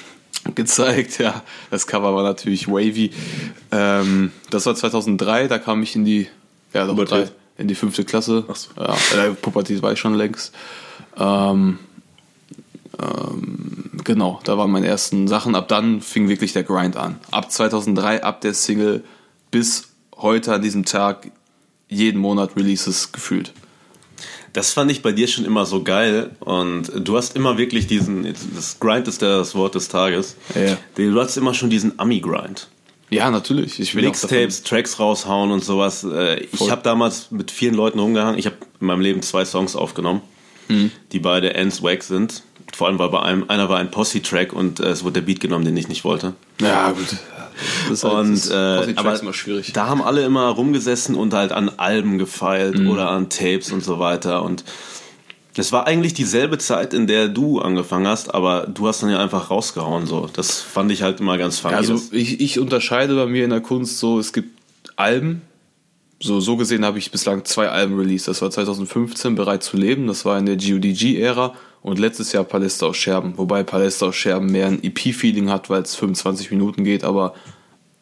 gezeigt. 0.54 1.18
Ja, 1.18 1.42
das 1.70 1.86
Cover 1.86 2.14
war 2.14 2.22
natürlich 2.22 2.68
wavy. 2.68 3.12
Ähm, 3.72 4.30
das 4.50 4.66
war 4.66 4.74
2003, 4.74 5.48
da 5.48 5.58
kam 5.58 5.82
ich 5.82 5.96
in 5.96 6.04
die, 6.04 6.28
ja, 6.74 6.86
doch 6.86 7.02
drei, 7.02 7.28
in 7.56 7.66
die 7.66 7.74
fünfte 7.74 8.04
Klasse. 8.04 8.44
Ach 8.46 8.56
so. 8.56 8.68
Ja, 8.78 9.24
äh, 9.24 9.30
Pubertät 9.30 9.80
war 9.80 9.92
ich 9.92 9.98
schon 9.98 10.14
längst. 10.14 10.54
Ähm, 11.18 11.78
ähm, 13.00 13.90
genau, 14.04 14.40
da 14.44 14.58
waren 14.58 14.70
meine 14.70 14.86
ersten 14.86 15.28
Sachen. 15.28 15.54
Ab 15.54 15.68
dann 15.68 16.02
fing 16.02 16.28
wirklich 16.28 16.52
der 16.52 16.62
Grind 16.62 16.98
an. 16.98 17.18
Ab 17.30 17.50
2003, 17.50 18.22
ab 18.22 18.42
der 18.42 18.52
Single 18.52 19.02
bis 19.50 19.88
heute 20.14 20.52
an 20.52 20.60
diesem 20.60 20.84
Tag 20.84 21.30
jeden 21.88 22.20
Monat 22.20 22.56
Releases 22.56 23.12
gefühlt. 23.12 23.52
Das 24.52 24.72
fand 24.72 24.90
ich 24.90 25.02
bei 25.02 25.12
dir 25.12 25.28
schon 25.28 25.44
immer 25.44 25.66
so 25.66 25.82
geil 25.82 26.30
und 26.40 26.90
du 26.94 27.16
hast 27.16 27.36
immer 27.36 27.58
wirklich 27.58 27.86
diesen, 27.86 28.26
das 28.54 28.80
Grind 28.80 29.06
ist 29.06 29.22
das 29.22 29.54
Wort 29.54 29.74
des 29.74 29.88
Tages, 29.88 30.36
Ja. 30.54 30.76
du 30.96 31.20
hast 31.20 31.36
immer 31.36 31.54
schon 31.54 31.70
diesen 31.70 31.98
Ami-Grind. 31.98 32.68
Ja, 33.10 33.30
natürlich. 33.30 33.78
Ich 33.80 33.94
will 33.94 34.04
Mixtapes, 34.04 34.62
Tracks 34.64 34.98
raushauen 34.98 35.50
und 35.50 35.64
sowas. 35.64 36.04
Äh, 36.04 36.46
Ich 36.52 36.70
habe 36.70 36.82
damals 36.82 37.30
mit 37.30 37.50
vielen 37.50 37.72
Leuten 37.74 37.98
rumgehangen. 38.00 38.38
Ich 38.38 38.44
habe 38.44 38.56
in 38.80 38.86
meinem 38.86 39.00
Leben 39.00 39.22
zwei 39.22 39.44
Songs 39.46 39.76
aufgenommen, 39.76 40.20
Mhm. 40.68 40.90
die 41.12 41.18
beide 41.18 41.54
Ends 41.54 41.82
Wack 41.82 42.02
sind. 42.02 42.42
Vor 42.74 42.86
allem 42.86 42.98
war 42.98 43.10
bei 43.10 43.22
einem, 43.22 43.44
einer 43.48 43.70
war 43.70 43.78
ein 43.78 43.90
Posse-Track 43.90 44.52
und 44.52 44.80
äh, 44.80 44.88
es 44.90 45.04
wurde 45.04 45.14
der 45.14 45.20
Beat 45.22 45.40
genommen, 45.40 45.64
den 45.64 45.74
ich 45.78 45.88
nicht 45.88 46.04
wollte. 46.04 46.34
Ja, 46.60 46.90
gut. 46.92 47.06
Das 47.88 47.98
ist 47.98 48.04
halt- 48.04 48.14
Und 48.14 48.50
äh, 48.50 48.94
aber 48.96 49.20
immer 49.20 49.32
schwierig. 49.32 49.72
da 49.72 49.86
haben 49.88 50.02
alle 50.02 50.24
immer 50.24 50.48
rumgesessen 50.48 51.14
und 51.14 51.34
halt 51.34 51.52
an 51.52 51.70
Alben 51.76 52.18
gefeilt 52.18 52.78
Mhm. 52.78 52.90
oder 52.90 53.10
an 53.10 53.28
Tapes 53.30 53.72
und 53.72 53.82
so 53.84 53.98
weiter. 53.98 54.42
Und 54.42 54.64
das 55.54 55.72
war 55.72 55.86
eigentlich 55.88 56.14
dieselbe 56.14 56.58
Zeit, 56.58 56.94
in 56.94 57.06
der 57.08 57.28
du 57.28 57.58
angefangen 57.60 58.06
hast, 58.06 58.32
aber 58.34 58.66
du 58.72 58.86
hast 58.86 59.02
dann 59.02 59.10
ja 59.10 59.18
einfach 59.20 59.50
rausgehauen. 59.50 60.06
So, 60.06 60.28
das 60.32 60.60
fand 60.60 60.92
ich 60.92 61.02
halt 61.02 61.18
immer 61.20 61.36
ganz 61.36 61.58
funny. 61.58 61.74
Also 61.74 62.00
ich, 62.12 62.40
ich 62.40 62.60
unterscheide 62.60 63.14
bei 63.16 63.26
mir 63.26 63.42
in 63.44 63.50
der 63.50 63.60
Kunst 63.60 63.98
so, 63.98 64.18
es 64.20 64.32
gibt 64.32 64.50
Alben. 64.96 65.42
So, 66.20 66.40
so 66.40 66.56
gesehen 66.56 66.84
habe 66.84 66.98
ich 66.98 67.10
bislang 67.12 67.44
zwei 67.44 67.68
Alben 67.68 67.96
released. 67.98 68.26
Das 68.28 68.42
war 68.42 68.50
2015 68.50 69.34
Bereit 69.36 69.62
zu 69.62 69.76
leben, 69.76 70.06
das 70.08 70.24
war 70.24 70.36
in 70.38 70.46
der 70.46 70.56
GODG-Ära 70.56 71.54
und 71.82 71.98
letztes 71.98 72.32
Jahr 72.32 72.44
Paläste 72.44 72.86
aus 72.86 72.96
Scherben. 72.96 73.34
Wobei 73.36 73.62
Paläste 73.62 74.06
aus 74.06 74.16
Scherben 74.16 74.50
mehr 74.50 74.66
ein 74.66 74.82
EP-Feeling 74.82 75.50
hat, 75.50 75.70
weil 75.70 75.82
es 75.82 75.94
25 75.94 76.50
Minuten 76.50 76.84
geht, 76.84 77.04
aber 77.04 77.34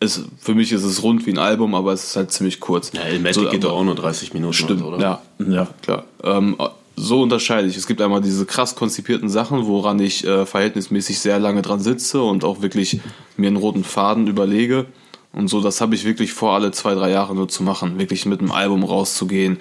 es, 0.00 0.24
für 0.38 0.54
mich 0.54 0.72
ist 0.72 0.84
es 0.84 1.02
rund 1.02 1.26
wie 1.26 1.30
ein 1.30 1.38
Album, 1.38 1.74
aber 1.74 1.92
es 1.92 2.04
ist 2.04 2.16
halt 2.16 2.30
ziemlich 2.30 2.60
kurz. 2.60 2.92
ja, 2.92 3.02
Elmatic 3.02 3.34
so, 3.42 3.48
geht 3.48 3.64
doch 3.64 3.72
auch 3.72 3.84
nur 3.84 3.94
30 3.94 4.34
Minuten. 4.34 4.52
Stimmt, 4.52 4.82
oder? 4.82 4.98
ja, 4.98 5.22
ja, 5.38 5.68
klar. 5.82 6.04
Ähm, 6.22 6.56
so 6.96 7.22
unterscheide 7.22 7.68
ich. 7.68 7.76
Es 7.76 7.86
gibt 7.86 8.00
einmal 8.00 8.22
diese 8.22 8.46
krass 8.46 8.74
konzipierten 8.74 9.28
Sachen, 9.28 9.66
woran 9.66 9.98
ich 10.00 10.26
äh, 10.26 10.46
verhältnismäßig 10.46 11.18
sehr 11.18 11.38
lange 11.38 11.62
dran 11.62 11.80
sitze 11.80 12.22
und 12.22 12.42
auch 12.44 12.62
wirklich 12.62 13.00
mir 13.36 13.48
einen 13.48 13.56
roten 13.56 13.84
Faden 13.84 14.26
überlege. 14.26 14.86
Und 15.32 15.48
so, 15.48 15.60
das 15.60 15.82
habe 15.82 15.94
ich 15.94 16.04
wirklich 16.04 16.32
vor, 16.32 16.54
alle 16.54 16.70
zwei, 16.72 16.94
drei 16.94 17.10
Jahre 17.10 17.34
nur 17.34 17.48
zu 17.48 17.62
machen. 17.62 17.98
Wirklich 17.98 18.24
mit 18.24 18.40
einem 18.40 18.50
Album 18.50 18.82
rauszugehen 18.82 19.58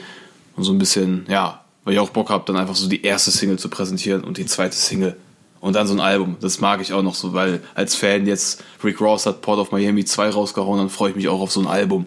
und 0.55 0.63
so 0.63 0.71
ein 0.71 0.77
bisschen, 0.77 1.25
ja, 1.27 1.64
weil 1.85 1.93
ich 1.93 1.99
auch 1.99 2.09
Bock 2.09 2.29
habe, 2.29 2.43
dann 2.45 2.57
einfach 2.57 2.75
so 2.75 2.89
die 2.89 3.03
erste 3.03 3.31
Single 3.31 3.57
zu 3.57 3.69
präsentieren 3.69 4.23
und 4.23 4.37
die 4.37 4.45
zweite 4.45 4.75
Single. 4.75 5.15
Und 5.61 5.75
dann 5.75 5.87
so 5.87 5.93
ein 5.93 5.99
Album. 5.99 6.35
Das 6.41 6.59
mag 6.59 6.81
ich 6.81 6.93
auch 6.93 7.01
noch 7.01 7.15
so, 7.15 7.33
weil 7.33 7.61
als 7.73 7.95
Fan 7.95 8.27
jetzt 8.27 8.63
Rick 8.83 8.99
Ross 9.01 9.25
hat 9.25 9.41
Port 9.41 9.59
of 9.59 9.71
Miami 9.71 10.03
2 10.03 10.29
rausgehauen, 10.29 10.77
dann 10.77 10.89
freue 10.89 11.11
ich 11.11 11.15
mich 11.15 11.27
auch 11.27 11.39
auf 11.39 11.51
so 11.51 11.61
ein 11.61 11.67
Album. 11.67 12.05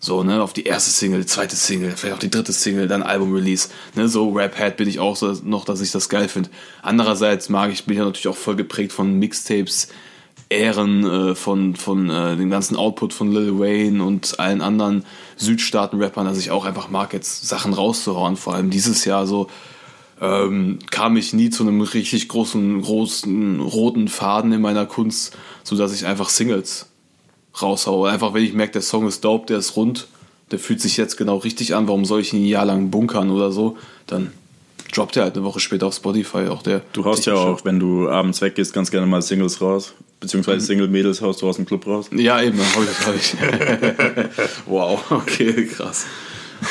So, 0.00 0.22
ne, 0.22 0.40
auf 0.40 0.52
die 0.52 0.64
erste 0.64 0.90
Single, 0.90 1.26
zweite 1.26 1.56
Single, 1.56 1.92
vielleicht 1.96 2.14
auch 2.14 2.20
die 2.20 2.30
dritte 2.30 2.52
Single, 2.52 2.86
dann 2.86 3.02
Album-Release. 3.02 3.68
Ne, 3.96 4.08
so 4.08 4.30
Rap-Head 4.30 4.76
bin 4.76 4.88
ich 4.88 5.00
auch 5.00 5.16
so 5.16 5.36
noch, 5.42 5.64
dass 5.64 5.80
ich 5.80 5.90
das 5.90 6.08
geil 6.08 6.28
finde. 6.28 6.50
Andererseits 6.82 7.48
mag 7.48 7.72
ich, 7.72 7.84
bin 7.84 7.94
ich 7.94 7.98
ja 7.98 8.04
natürlich 8.04 8.28
auch 8.28 8.36
voll 8.36 8.54
geprägt 8.54 8.92
von 8.92 9.18
Mixtapes, 9.18 9.88
Ehren, 10.50 11.04
äh, 11.04 11.34
von, 11.34 11.74
von 11.74 12.08
äh, 12.10 12.36
dem 12.36 12.48
ganzen 12.48 12.76
Output 12.76 13.12
von 13.12 13.32
Lil 13.32 13.58
Wayne 13.58 14.02
und 14.02 14.38
allen 14.38 14.60
anderen 14.60 15.04
Südstaaten-Rappern, 15.38 16.26
dass 16.26 16.38
ich 16.38 16.50
auch 16.50 16.64
einfach 16.64 16.90
mag, 16.90 17.12
jetzt 17.12 17.48
Sachen 17.48 17.72
rauszuhauen. 17.72 18.36
Vor 18.36 18.54
allem 18.54 18.70
dieses 18.70 19.04
Jahr 19.04 19.26
so 19.26 19.48
ähm, 20.20 20.78
kam 20.90 21.16
ich 21.16 21.32
nie 21.32 21.50
zu 21.50 21.62
einem 21.62 21.80
richtig 21.80 22.28
großen, 22.28 22.82
großen 22.82 23.60
roten 23.60 24.08
Faden 24.08 24.52
in 24.52 24.60
meiner 24.60 24.86
Kunst, 24.86 25.36
so 25.62 25.76
dass 25.76 25.94
ich 25.94 26.06
einfach 26.06 26.28
Singles 26.28 26.86
raushaue. 27.60 28.10
Einfach, 28.10 28.34
wenn 28.34 28.44
ich 28.44 28.52
merke, 28.52 28.72
der 28.74 28.82
Song 28.82 29.06
ist 29.06 29.24
dope, 29.24 29.46
der 29.46 29.58
ist 29.58 29.76
rund, 29.76 30.08
der 30.50 30.58
fühlt 30.58 30.80
sich 30.80 30.96
jetzt 30.96 31.16
genau 31.16 31.36
richtig 31.36 31.74
an, 31.74 31.86
warum 31.88 32.04
soll 32.04 32.20
ich 32.20 32.32
ihn 32.32 32.42
ein 32.42 32.46
Jahr 32.46 32.64
lang 32.64 32.90
bunkern 32.90 33.30
oder 33.30 33.52
so, 33.52 33.76
dann 34.06 34.32
droppt 34.92 35.16
er 35.16 35.24
halt 35.24 35.36
eine 35.36 35.44
Woche 35.44 35.60
später 35.60 35.86
auf 35.86 35.94
Spotify 35.94 36.48
auch 36.48 36.62
der. 36.62 36.82
Du 36.92 37.04
haust 37.04 37.26
ja 37.26 37.34
auch, 37.34 37.64
wenn 37.64 37.78
du 37.78 38.08
abends 38.08 38.40
weggehst, 38.40 38.72
ganz 38.72 38.90
gerne 38.90 39.06
mal 39.06 39.22
Singles 39.22 39.60
raus. 39.60 39.94
Beziehungsweise 40.20 40.66
Single-Mädels 40.66 41.22
haust 41.22 41.42
du 41.42 41.48
aus 41.48 41.56
dem 41.56 41.66
Club 41.66 41.86
raus. 41.86 42.10
Ja, 42.12 42.42
eben, 42.42 42.58
hab 42.58 42.82
ich, 42.82 43.06
hab 43.06 43.14
ich. 43.14 43.34
wow, 44.66 45.00
okay, 45.10 45.66
krass. 45.66 46.06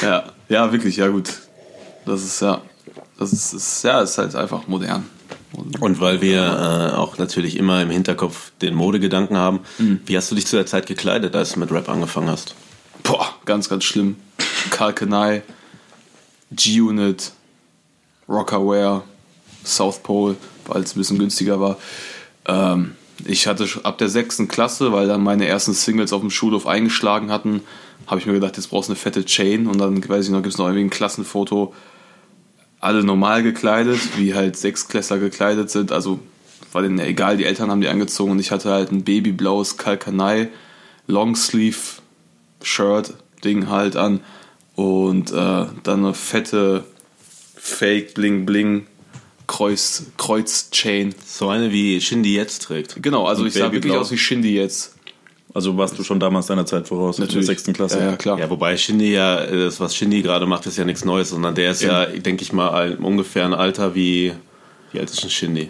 Ja, 0.02 0.26
ja, 0.50 0.72
wirklich, 0.72 0.98
ja 0.98 1.08
gut. 1.08 1.30
Das 2.06 2.24
ist 2.24 2.42
ja, 2.42 2.62
das 3.18 3.32
ist, 3.32 3.54
ist 3.54 3.84
ja, 3.84 4.02
ist 4.02 4.18
halt 4.18 4.36
einfach 4.36 4.68
modern. 4.68 5.06
Und 5.54 5.82
Und 5.82 6.02
weil 6.02 6.20
wir 6.22 6.42
äh, 6.42 6.96
auch 6.96 7.18
natürlich 7.18 7.56
immer 7.56 7.82
im 7.82 7.90
Hinterkopf 7.90 8.52
den 8.62 8.76
Modegedanken 8.76 9.38
haben, 9.38 9.60
Mhm. 9.78 10.02
wie 10.06 10.18
hast 10.18 10.30
du 10.30 10.36
dich 10.36 10.46
zu 10.46 10.58
der 10.58 10.66
Zeit 10.66 10.86
gekleidet, 10.86 11.34
als 11.36 11.54
du 11.54 11.60
mit 11.60 11.72
Rap 11.72 11.88
angefangen 11.88 12.30
hast? 12.30 12.54
Boah, 13.04 13.34
ganz, 13.46 13.70
ganz 13.70 13.86
schlimm. 13.86 14.18
Karl 14.72 14.92
Kanai, 14.94 15.42
G-Unit, 16.52 17.32
Rockaware, 18.28 19.04
South 19.64 20.00
Pole, 20.04 20.36
weil 20.66 20.84
es 20.84 20.96
ein 20.96 21.00
bisschen 21.00 21.18
günstiger 21.20 21.60
war. 21.62 21.78
Ähm, 22.46 22.96
ich 23.26 23.48
hatte 23.48 23.68
ab 23.84 23.98
der 23.98 24.10
sechsten 24.10 24.48
Klasse, 24.48 24.92
weil 24.92 25.08
dann 25.08 25.24
meine 25.24 25.48
ersten 25.48 25.74
Singles 25.74 26.14
auf 26.14 26.22
dem 26.22 26.30
Schulhof 26.30 26.68
eingeschlagen 26.68 27.32
hatten, 27.32 27.62
habe 28.06 28.20
ich 28.20 28.26
mir 28.26 28.34
gedacht, 28.34 28.58
jetzt 28.58 28.70
brauchst 28.70 28.90
du 28.90 28.94
eine 28.94 29.00
fette 29.00 29.26
Chain 29.26 29.68
und 29.68 29.80
dann, 29.80 30.08
weiß 30.08 30.26
ich 30.26 30.32
noch, 30.32 30.42
gibt 30.42 30.54
es 30.54 30.58
noch 30.58 30.66
irgendwie 30.66 30.86
ein 30.86 30.90
Klassenfoto, 30.90 31.74
alle 32.80 33.04
normal 33.04 33.44
gekleidet, 33.44 34.00
wie 34.18 34.36
halt 34.36 34.56
Sechsklässler 34.56 35.18
gekleidet 35.18 35.70
sind, 35.70 35.92
also 35.92 36.20
war 36.72 36.82
denen 36.82 37.00
egal, 37.00 37.38
die 37.38 37.46
Eltern 37.46 37.72
haben 37.72 37.82
die 37.82 37.88
angezogen 37.88 38.32
und 38.32 38.40
ich 38.40 38.52
hatte 38.52 38.72
halt 38.72 38.92
ein 38.92 39.04
babyblaues 39.04 39.78
Kalkanei 39.78 40.50
Longsleeve 41.08 42.02
Shirt 42.62 43.14
Ding 43.44 43.70
halt 43.70 43.96
an 43.96 44.20
und 44.76 45.32
äh, 45.32 45.66
dann 45.84 46.06
eine 46.06 46.14
fette 46.14 46.84
Fake 47.56 48.14
Bling 48.14 48.46
Bling 48.46 48.86
Kreuz 49.48 50.04
Kreuz 50.18 50.70
Chain. 50.72 51.16
So 51.26 51.50
eine 51.50 51.72
wie 51.72 52.00
Shindy 52.02 52.36
jetzt 52.36 52.64
trägt. 52.64 53.02
Genau, 53.02 53.26
also 53.26 53.42
Und 53.42 53.48
ich 53.48 53.54
sah 53.54 53.72
wirklich 53.72 53.94
aus 53.94 54.12
wie 54.12 54.18
Shindy 54.18 54.56
jetzt. 54.56 54.94
Also 55.54 55.76
warst 55.78 55.98
du 55.98 56.04
schon 56.04 56.20
damals 56.20 56.48
deiner 56.48 56.66
Zeit 56.66 56.88
voraus, 56.88 57.18
in 57.18 57.28
der 57.28 57.42
sechsten 57.42 57.74
Klasse. 57.74 57.98
Ja, 57.98 58.06
ja 58.12 58.16
klar. 58.18 58.38
Ja, 58.38 58.50
wobei 58.50 58.78
Shindy 58.78 59.14
ja, 59.14 59.44
das 59.46 59.80
was 59.80 59.96
Shindy 59.96 60.22
gerade 60.22 60.46
macht, 60.46 60.66
ist 60.68 60.78
ja 60.78 60.86
nichts 60.86 61.04
Neues, 61.06 61.30
sondern 61.30 61.56
der 61.56 61.72
ist 61.72 61.82
ja, 61.82 62.06
denke 62.06 62.44
ich 62.44 62.54
mal, 62.54 62.70
ein- 62.72 62.98
ungefähr 62.98 63.46
ein 63.46 63.54
Alter 63.56 63.96
wie, 63.96 64.34
wie 64.92 65.00
alt 65.00 65.10
ist 65.10 65.24
denn 65.24 65.30
Shindy? 65.32 65.70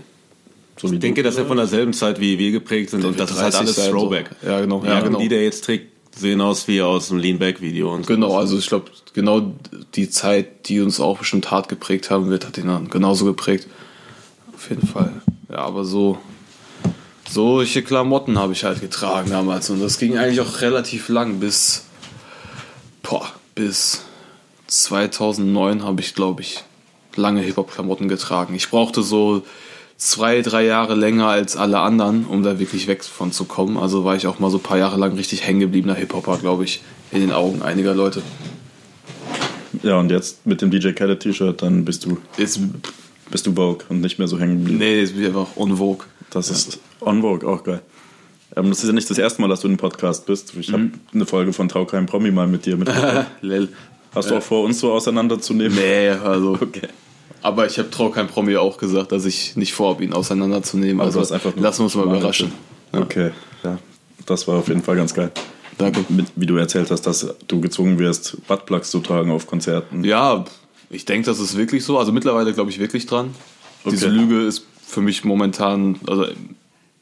So 0.80 0.92
Ich 0.92 1.00
denke, 1.00 1.24
dass 1.24 1.38
er 1.38 1.46
von 1.46 1.58
derselben 1.58 1.94
Zeit 1.94 2.20
wie 2.20 2.38
wir 2.38 2.52
geprägt 2.52 2.90
sind 2.90 3.06
und 3.06 3.20
das 3.20 3.32
ist 3.32 3.38
halt 3.38 3.54
30 3.54 3.60
alles 3.62 3.76
sein, 3.78 3.86
so. 3.86 3.92
Throwback. 3.92 4.30
Ja, 4.46 4.60
genau, 4.60 4.84
ja, 4.84 4.90
Sachen, 4.98 5.06
genau. 5.06 5.20
die 5.20 5.30
der 5.30 5.44
jetzt 5.44 5.64
trägt, 5.64 5.92
sehen 6.18 6.42
aus 6.42 6.68
wie 6.68 6.82
aus 6.82 7.10
dem 7.10 7.18
Lean-Back-Video 7.18 7.94
und 7.94 8.06
so. 8.06 8.14
Genau, 8.14 8.38
also 8.38 8.58
ich 8.58 8.68
glaube, 8.68 8.92
genau 9.14 9.54
die 9.96 10.10
Zeit, 10.10 10.68
die 10.68 10.82
uns 10.82 11.00
auch 11.00 11.20
bestimmt 11.20 11.52
hart 11.52 11.70
geprägt 11.70 12.10
haben 12.10 12.30
wird, 12.30 12.46
hat 12.46 12.58
ihn 12.58 12.68
dann 12.68 12.90
genauso 12.90 13.26
geprägt. 13.26 13.68
Auf 14.56 14.70
jeden 14.70 14.88
Fall. 14.88 15.22
Ja, 15.50 15.60
aber 15.60 15.86
so 15.86 16.18
solche 17.30 17.84
Klamotten 17.84 18.40
habe 18.40 18.54
ich 18.54 18.64
halt 18.64 18.82
getragen 18.82 19.30
damals 19.30 19.70
und 19.70 19.82
das 19.82 20.00
ging 20.00 20.18
eigentlich 20.18 20.40
auch 20.40 20.62
relativ 20.62 21.10
lang 21.10 21.40
bis 21.40 21.86
boah, 23.04 23.30
bis 23.54 24.04
2009 24.68 25.84
habe 25.84 26.02
ich 26.02 26.16
glaube 26.16 26.42
ich 26.42 26.64
lange 27.16 27.42
Hip-Hop 27.42 27.72
Klamotten 27.72 28.08
getragen. 28.08 28.56
Ich 28.56 28.70
brauchte 28.70 29.04
so 29.04 29.44
zwei, 29.98 30.42
drei 30.42 30.64
Jahre 30.66 30.96
länger 30.96 31.28
als 31.28 31.56
alle 31.58 31.80
anderen, 31.80 32.26
um 32.26 32.44
da 32.44 32.60
wirklich 32.60 32.88
weg 32.88 33.04
von 33.04 33.32
zu 33.32 33.46
kommen. 33.46 33.78
Also 33.78 34.04
war 34.04 34.16
ich 34.16 34.28
auch 34.28 34.40
mal 34.40 34.52
so 34.52 34.58
ein 34.58 34.64
paar 34.64 34.78
Jahre 34.78 34.98
lang 34.98 35.14
richtig 35.16 35.46
hängen 35.46 35.60
gebliebener 35.60 35.96
Hip-Hopper, 35.96 36.38
glaube 36.38 36.64
ich, 36.66 36.82
in 37.12 37.22
den 37.22 37.32
Augen 37.32 37.62
einiger 37.62 37.94
Leute. 37.96 38.22
Ja, 39.84 40.00
und 40.00 40.10
jetzt 40.12 40.46
mit 40.46 40.62
dem 40.62 40.72
DJ 40.72 40.92
Khaled 40.92 41.20
T-Shirt, 41.20 41.62
dann 41.62 41.86
bist 41.86 42.06
du, 42.06 42.18
Jetzt, 42.38 42.60
bist 43.30 43.46
du 43.46 43.54
Vogue 43.54 43.86
und 43.90 44.02
nicht 44.02 44.18
mehr 44.20 44.28
so 44.28 44.40
hängen 44.40 44.60
geblieben. 44.60 44.80
nee, 44.80 45.00
jetzt 45.02 45.14
bin 45.14 45.22
ich 45.24 45.28
einfach 45.28 45.56
on 45.56 45.78
Vogue. 45.78 46.06
Das 46.30 46.50
ist 46.50 46.80
on 47.02 47.22
Vogue, 47.22 47.48
auch 47.48 47.64
geil. 47.64 47.82
Ähm, 48.56 48.70
das 48.70 48.80
ist 48.80 48.88
ja 48.88 48.94
nicht 48.94 49.10
das 49.10 49.18
erste 49.18 49.42
Mal, 49.42 49.48
dass 49.50 49.62
du 49.62 49.68
im 49.68 49.78
Podcast 49.78 50.26
bist. 50.26 50.54
Ich 50.60 50.70
Mhm. 50.70 50.74
habe 50.74 50.90
eine 51.14 51.26
Folge 51.26 51.54
von 51.54 51.68
Trau 51.70 51.86
kein 51.86 52.06
Promi 52.06 52.32
mal 52.32 52.48
mit 52.48 52.66
dir 52.66 52.78
mitgebracht. 52.78 53.28
Lel. 53.42 53.70
Hast 54.16 54.32
du 54.32 54.36
auch 54.38 54.42
vor, 54.42 54.64
uns 54.64 54.80
so 54.80 54.92
auseinanderzunehmen? 54.92 55.78
Nee, 55.78 56.10
also. 56.10 56.54
Okay. 56.62 56.88
Aber 57.42 57.66
ich 57.66 57.78
habe 57.78 57.90
Trau 57.90 58.10
kein 58.10 58.28
Promi 58.28 58.56
auch 58.58 58.78
gesagt, 58.78 59.12
dass 59.12 59.26
ich 59.26 59.56
nicht 59.56 59.74
vorhabe, 59.74 60.04
ihn 60.04 60.14
auseinanderzunehmen. 60.14 61.02
Also 61.02 61.20
Also, 61.20 61.36
lassen 61.56 61.80
wir 61.80 61.84
uns 61.86 61.96
mal 61.96 62.06
überraschen. 62.06 62.52
Ja. 62.94 63.00
Okay, 63.02 63.32
ja. 63.64 63.78
Das 64.26 64.48
war 64.48 64.58
auf 64.58 64.68
jeden 64.68 64.84
Fall 64.84 64.96
ganz 64.96 65.14
geil. 65.14 65.32
Danke. 65.78 66.04
Mit, 66.10 66.26
wie 66.36 66.46
du 66.46 66.58
erzählt 66.58 66.90
hast, 66.90 67.04
dass 67.04 67.28
du 67.48 67.62
gezwungen 67.62 68.00
wirst, 68.00 68.38
Buttplugs 68.48 68.90
zu 68.90 69.00
tragen 69.00 69.32
auf 69.32 69.46
Konzerten. 69.48 70.04
Ja, 70.04 70.44
ich 70.90 71.06
denke, 71.06 71.28
das 71.28 71.40
ist 71.40 71.56
wirklich 71.56 71.84
so. 71.86 72.00
Also 72.00 72.12
mittlerweile 72.12 72.54
glaube 72.54 72.72
ich 72.72 72.80
wirklich 72.80 73.06
dran. 73.06 73.36
Diese 73.86 74.08
Okay. 74.08 74.16
Lüge 74.16 74.42
ist 74.42 74.66
für 74.86 75.02
mich 75.02 75.24
momentan, 75.24 76.00
also 76.08 76.26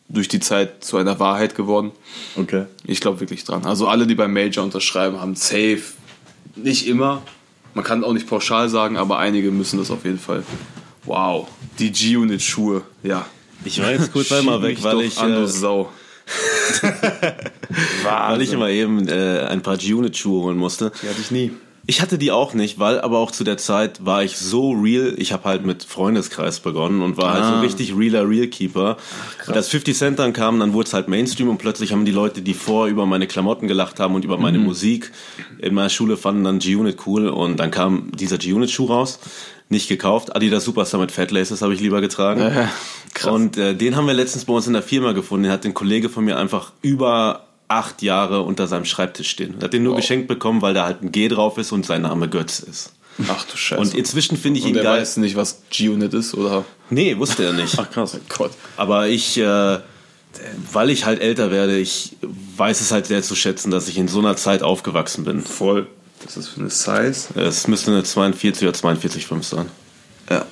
durch 0.10 0.28
die 0.28 0.40
Zeit 0.40 0.84
zu 0.84 0.98
einer 0.98 1.20
Wahrheit 1.20 1.56
geworden. 1.56 1.92
Okay. 2.36 2.66
Ich 2.86 3.00
glaube 3.00 3.20
wirklich 3.22 3.44
dran. 3.44 3.66
Also 3.66 3.88
alle, 3.88 4.06
die 4.06 4.16
beim 4.16 4.34
Major 4.34 4.64
unterschreiben, 4.64 5.20
haben 5.22 5.36
safe. 5.36 5.82
Nicht 6.56 6.88
immer. 6.88 7.22
Man 7.76 7.84
kann 7.84 8.04
auch 8.04 8.14
nicht 8.14 8.28
pauschal 8.28 8.70
sagen, 8.70 8.98
aber 8.98 9.20
einige 9.20 9.52
müssen 9.52 9.78
das 9.78 9.92
auf 9.92 10.06
jeden 10.06 10.18
Fall. 10.18 10.44
Wow. 11.04 11.48
Die 11.78 11.92
G-Unit-Schuhe. 11.92 12.84
Ja. 13.04 13.26
Ich 13.66 13.82
war 13.82 13.92
jetzt 13.92 14.14
kurz 14.14 14.32
einmal 14.32 14.62
weg, 14.62 14.78
mich 14.78 14.84
weil 14.84 15.02
ich, 15.02 15.18
An, 15.18 15.44
äh, 15.44 15.48
Sau. 15.48 15.92
weil 18.04 18.42
ich 18.42 18.54
immer 18.54 18.70
eben 18.70 19.08
äh, 19.08 19.42
ein 19.42 19.62
paar 19.62 19.76
G-Unit-Schuhe 19.78 20.44
holen 20.44 20.58
musste. 20.58 20.92
Die 21.04 21.10
hatte 21.10 21.20
ich 21.20 21.32
nie. 21.32 21.52
Ich 21.88 22.02
hatte 22.02 22.18
die 22.18 22.32
auch 22.32 22.54
nicht, 22.56 22.80
weil 22.80 23.00
aber 23.00 23.20
auch 23.20 23.30
zu 23.32 23.44
der 23.44 23.58
Zeit 23.58 24.04
war 24.06 24.24
ich 24.24 24.38
so 24.38 24.72
real. 24.72 25.14
Ich 25.18 25.32
habe 25.34 25.44
halt 25.44 25.66
mit 25.66 25.84
Freundeskreis 25.84 26.60
begonnen 26.60 27.02
und 27.02 27.18
war 27.18 27.34
halt 27.34 27.44
so 27.46 27.52
Ah. 27.52 27.60
richtig 27.62 27.96
realer 27.96 28.28
Realkeeper. 28.28 28.98
und 29.48 29.54
als 29.56 29.70
50 29.70 29.96
Cent 29.96 30.18
dann 30.20 30.34
kam, 30.34 30.60
dann 30.60 30.74
wurde 30.74 30.88
es 30.88 30.94
halt 30.94 31.08
Mainstream 31.08 31.50
und 31.50 31.58
plötzlich 31.60 31.92
haben 31.92 32.06
die 32.06 32.12
Leute, 32.12 32.42
die 32.42 32.54
vor 32.56 32.88
über 32.88 33.06
meine 33.06 33.28
Klamotten 33.28 33.68
gelacht 33.68 34.00
haben 34.00 34.16
und 34.16 34.26
über 34.26 34.38
meine 34.38 34.58
Mhm. 34.58 34.66
Musik 34.66 35.12
in 35.60 35.74
meiner 35.76 35.90
Schule 35.90 36.18
fanden 36.18 36.44
dann 36.44 36.60
G-Unit 36.60 36.98
cool 37.06 37.28
und 37.30 37.58
dann 37.60 37.70
kam 37.72 38.12
dieser 38.16 38.38
G-Unit-Schuh 38.40 38.86
raus. 38.86 39.20
Nicht 39.68 39.88
gekauft. 39.90 40.36
Adidas 40.36 40.64
Superstar 40.64 41.00
mit 41.00 41.12
Fat 41.12 41.32
Laces 41.32 41.62
habe 41.64 41.74
ich 41.74 41.80
lieber 41.82 42.00
getragen. 42.00 42.40
Ja, 42.42 42.70
krass. 43.16 43.34
Und 43.34 43.58
äh, 43.58 43.74
den 43.76 43.96
haben 43.96 44.06
wir 44.06 44.14
letztens 44.14 44.46
bei 44.46 44.54
uns 44.54 44.68
in 44.68 44.74
der 44.74 44.84
Firma 44.84 45.12
gefunden. 45.14 45.44
Den 45.46 45.52
hat 45.52 45.66
ein 45.66 45.74
Kollege 45.74 46.08
von 46.10 46.24
mir 46.24 46.38
einfach 46.38 46.72
über 46.84 47.45
acht 47.68 48.02
Jahre 48.02 48.42
unter 48.42 48.68
seinem 48.68 48.86
Schreibtisch 48.86 49.30
stehen. 49.30 49.56
Er 49.60 49.66
hat 49.66 49.74
den 49.74 49.84
nur 49.84 49.94
Wow. 49.94 50.02
geschenkt 50.02 50.28
bekommen, 50.28 50.62
weil 50.62 50.74
da 50.74 50.86
halt 50.86 51.02
ein 51.02 51.12
G 51.12 51.28
drauf 51.28 51.58
ist 51.58 51.72
und 51.72 51.86
sein 51.86 52.02
Name 52.04 52.28
Götz 52.30 52.60
ist. 52.60 52.92
Ach 53.30 53.46
du 53.46 53.56
Scheiße. 53.56 53.82
Und 53.82 53.94
inzwischen 53.96 54.38
finde 54.38 54.60
ich 54.60 54.66
Und 54.66 54.72
ihn 54.72 54.76
der 54.76 54.84
geil. 54.84 55.00
weiß 55.02 55.18
nicht, 55.18 55.36
was 55.36 55.62
G-Unit 55.70 56.14
ist, 56.14 56.34
oder? 56.34 56.66
Nee, 56.90 57.18
wusste 57.18 57.46
er 57.46 57.54
nicht. 57.54 57.76
Ach 57.80 57.90
krass. 57.90 58.18
Gott. 58.30 58.52
Aber 58.78 59.08
ich, 59.08 59.38
äh, 59.38 59.80
weil 60.74 60.90
ich 60.90 61.06
halt 61.06 61.22
älter 61.22 61.50
werde, 61.50 61.78
ich 61.78 62.18
weiß 62.58 62.82
es 62.82 62.92
halt 62.92 63.06
sehr 63.08 63.24
zu 63.24 63.36
schätzen, 63.36 63.72
dass 63.72 63.88
ich 63.88 63.98
in 63.98 64.10
so 64.10 64.20
einer 64.20 64.36
Zeit 64.36 64.64
aufgewachsen 64.64 65.24
bin. 65.24 65.42
Voll. 65.42 65.88
Das 66.26 66.36
ist 66.38 66.50
für 66.50 66.60
eine 66.60 66.70
Size. 66.70 67.40
Es 67.40 67.68
müsste 67.68 67.92
eine 67.92 68.04
42 68.04 68.68
oder 68.68 68.78
42,5 68.78 69.44
sein. 69.44 69.70
Ja. 70.30 70.46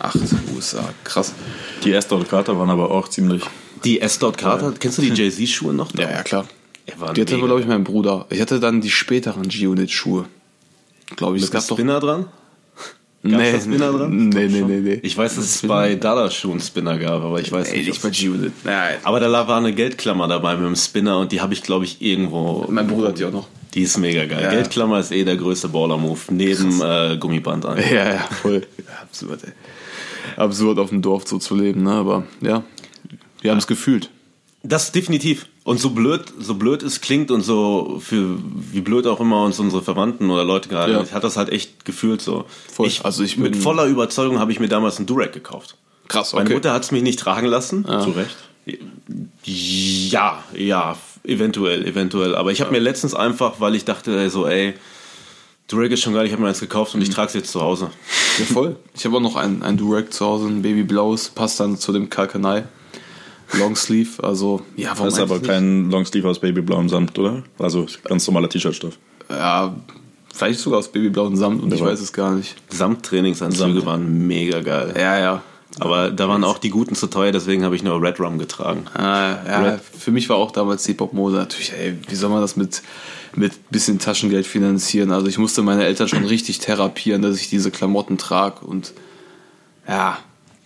Ach, 0.00 0.14
USA. 0.56 0.88
Krass. 1.04 1.32
Die 1.84 1.94
Astor 1.94 2.24
Carter 2.24 2.58
waren 2.58 2.70
aber 2.70 2.90
auch 2.90 3.08
ziemlich. 3.08 3.42
Die 3.84 4.00
S. 4.00 4.18
Carter, 4.18 4.72
kennst 4.78 4.98
du 4.98 5.02
die 5.02 5.08
Jay-Z-Schuhe 5.12 5.74
noch? 5.74 5.94
Ja, 5.96 6.10
ja, 6.10 6.22
klar. 6.22 6.46
Die 6.86 7.20
hatte, 7.20 7.36
glaube 7.38 7.60
ich, 7.60 7.66
mein 7.66 7.84
Bruder. 7.84 8.26
Ich 8.30 8.40
hatte 8.40 8.60
dann 8.60 8.80
die 8.80 8.90
späteren 8.90 9.48
G-Unit-Schuhe. 9.48 10.26
Glaube 11.16 11.36
ich. 11.36 11.42
Mit 11.42 11.48
Es 11.48 11.50
gab 11.52 11.66
doch. 11.68 11.76
Spinner 11.76 12.00
dran? 12.00 12.26
Gab's 13.22 13.36
Nee, 13.36 13.52
da 13.52 13.60
Spinner 13.60 13.92
dran? 13.92 14.28
nee, 14.28 14.48
nee, 14.48 14.60
nee, 14.60 14.80
nee. 14.80 15.00
Ich 15.02 15.16
weiß, 15.16 15.36
dass 15.36 15.44
es 15.46 15.62
bei 15.66 15.94
Dada-Schuhen 15.94 16.60
Spinner 16.60 16.98
gab, 16.98 17.22
aber 17.22 17.40
ich 17.40 17.50
weiß 17.50 17.70
Ey, 17.70 17.78
nicht. 17.78 17.88
nicht 17.88 18.02
bei 18.02 18.10
G-Unit. 18.10 18.52
Nein. 18.64 18.96
Aber 19.02 19.18
da 19.18 19.30
war 19.48 19.56
eine 19.56 19.72
Geldklammer 19.72 20.28
dabei 20.28 20.56
mit 20.56 20.66
dem 20.66 20.76
Spinner 20.76 21.18
und 21.20 21.32
die 21.32 21.40
habe 21.40 21.54
ich, 21.54 21.62
glaube 21.62 21.86
ich, 21.86 22.02
irgendwo. 22.02 22.66
Mein 22.68 22.86
Bruder 22.86 23.08
hat 23.08 23.18
die 23.18 23.24
auch 23.24 23.32
noch. 23.32 23.48
Die 23.72 23.82
ist 23.82 23.96
mega 23.98 24.26
geil. 24.26 24.42
Ja. 24.42 24.50
Geldklammer 24.50 25.00
ist 25.00 25.10
eh 25.10 25.24
der 25.24 25.36
größte 25.36 25.68
Baller-Move, 25.68 26.20
neben 26.30 26.80
äh, 26.82 27.16
Gummiband 27.18 27.64
an. 27.64 27.78
Ja, 27.90 28.12
ja, 28.14 28.28
voll. 28.42 28.66
Absurd, 29.02 29.40
ey. 29.44 29.52
Absurd 30.36 30.78
auf 30.78 30.90
dem 30.90 31.00
Dorf 31.00 31.26
so 31.26 31.38
zu 31.38 31.54
leben, 31.56 31.82
ne? 31.82 31.92
Aber 31.92 32.24
ja, 32.42 32.62
wir 33.44 33.50
haben 33.52 33.58
es 33.58 33.66
gefühlt. 33.66 34.10
Das 34.62 34.90
definitiv. 34.92 35.46
Und 35.64 35.78
so 35.78 35.90
blöd, 35.90 36.22
so 36.40 36.54
blöd 36.54 36.82
es 36.82 37.00
klingt 37.02 37.30
und 37.30 37.42
so 37.42 38.00
für 38.02 38.38
wie 38.72 38.80
blöd 38.80 39.06
auch 39.06 39.20
immer 39.20 39.44
uns 39.44 39.58
unsere 39.58 39.82
Verwandten 39.82 40.30
oder 40.30 40.44
Leute 40.44 40.68
gerade, 40.70 40.92
Ja. 40.92 41.02
ich 41.02 41.12
hat 41.12 41.22
das 41.24 41.36
halt 41.36 41.50
echt 41.50 41.84
gefühlt 41.84 42.22
so. 42.22 42.46
Voll. 42.72 42.90
Also 43.02 43.22
ich 43.22 43.36
mit 43.36 43.54
voller 43.56 43.84
Überzeugung 43.84 44.38
habe 44.38 44.52
ich 44.52 44.60
mir 44.60 44.68
damals 44.68 44.96
einen 44.96 45.06
Durek 45.06 45.32
gekauft. 45.34 45.76
Krass, 46.08 46.32
Meine 46.32 46.46
okay. 46.46 46.54
Mutter 46.54 46.72
hat 46.72 46.82
es 46.84 46.90
mich 46.92 47.02
nicht 47.02 47.18
tragen 47.18 47.46
lassen. 47.46 47.84
Zu 47.84 48.10
Recht. 48.12 48.36
Ja, 49.44 50.42
ja, 50.54 50.96
eventuell, 51.24 51.86
eventuell. 51.86 52.34
Aber 52.34 52.50
ich 52.52 52.60
habe 52.62 52.72
mir 52.72 52.78
letztens 52.78 53.14
einfach, 53.14 53.60
weil 53.60 53.74
ich 53.74 53.84
dachte 53.84 54.18
ey, 54.18 54.30
so, 54.30 54.46
ey, 54.46 54.74
Durek 55.68 55.92
ist 55.92 56.00
schon 56.02 56.14
geil, 56.14 56.26
ich 56.26 56.32
habe 56.32 56.42
mir 56.42 56.48
eins 56.48 56.60
gekauft 56.60 56.94
und 56.94 57.00
Mhm. 57.00 57.04
ich 57.06 57.10
trage 57.10 57.28
es 57.28 57.34
jetzt 57.34 57.50
zu 57.52 57.60
Hause. 57.60 57.90
Ja, 58.38 58.44
voll. 58.46 58.76
Ich 58.94 59.04
habe 59.04 59.16
auch 59.16 59.20
noch 59.20 59.36
ein, 59.36 59.62
ein 59.62 59.76
Durag 59.76 60.12
zu 60.12 60.24
Hause, 60.24 60.46
ein 60.46 60.62
Babyblaues, 60.62 61.30
passt 61.30 61.60
dann 61.60 61.76
zu 61.78 61.92
dem 61.92 62.10
Kalkanei. 62.10 62.64
Longsleeve, 63.58 64.22
also, 64.22 64.62
ja, 64.76 64.90
warum 64.90 65.04
Das 65.06 65.14
ist 65.14 65.20
aber 65.20 65.40
kein 65.40 65.90
Longsleeve 65.90 66.28
aus 66.28 66.38
babyblauem 66.40 66.88
Samt, 66.88 67.18
oder? 67.18 67.42
Also 67.58 67.86
ganz 68.04 68.26
normaler 68.26 68.48
T-Shirt-Stoff. 68.48 68.98
Ja, 69.30 69.74
vielleicht 70.32 70.60
sogar 70.60 70.78
aus 70.80 70.88
babyblauen 70.92 71.36
Samt 71.36 71.62
und 71.62 71.72
ich 71.72 71.80
Ja. 71.80 71.86
weiß 71.86 72.00
es 72.00 72.12
gar 72.12 72.32
nicht. 72.32 72.54
Samttrainingsanzüge 72.70 73.58
Samt. 73.74 73.86
waren 73.86 74.26
mega 74.26 74.60
geil. 74.60 74.94
Ja, 74.96 75.18
ja. 75.18 75.42
Aber 75.80 76.10
da 76.12 76.28
waren 76.28 76.44
auch 76.44 76.58
die 76.58 76.70
guten 76.70 76.94
zu 76.94 77.08
teuer, 77.08 77.32
deswegen 77.32 77.64
habe 77.64 77.74
ich 77.74 77.82
nur 77.82 78.00
Red 78.00 78.20
Rum 78.20 78.38
getragen. 78.38 78.84
Ah, 78.94 79.36
ja, 79.44 79.78
für 79.98 80.12
mich 80.12 80.28
war 80.28 80.36
auch 80.36 80.52
damals 80.52 80.86
Hip-Hop-Mode 80.86 81.34
natürlich, 81.36 81.72
ey, 81.72 81.96
wie 82.08 82.14
soll 82.14 82.30
man 82.30 82.40
das 82.40 82.54
mit, 82.56 82.80
mit 83.34 83.70
bisschen 83.70 83.98
Taschengeld 83.98 84.46
finanzieren? 84.46 85.10
Also 85.10 85.26
ich 85.26 85.36
musste 85.38 85.62
meine 85.62 85.84
Eltern 85.84 86.06
schon 86.06 86.24
richtig 86.26 86.60
therapieren, 86.60 87.22
dass 87.22 87.40
ich 87.40 87.48
diese 87.50 87.72
Klamotten 87.72 88.18
trage 88.18 88.64
und 88.64 88.92
ja, 89.88 90.18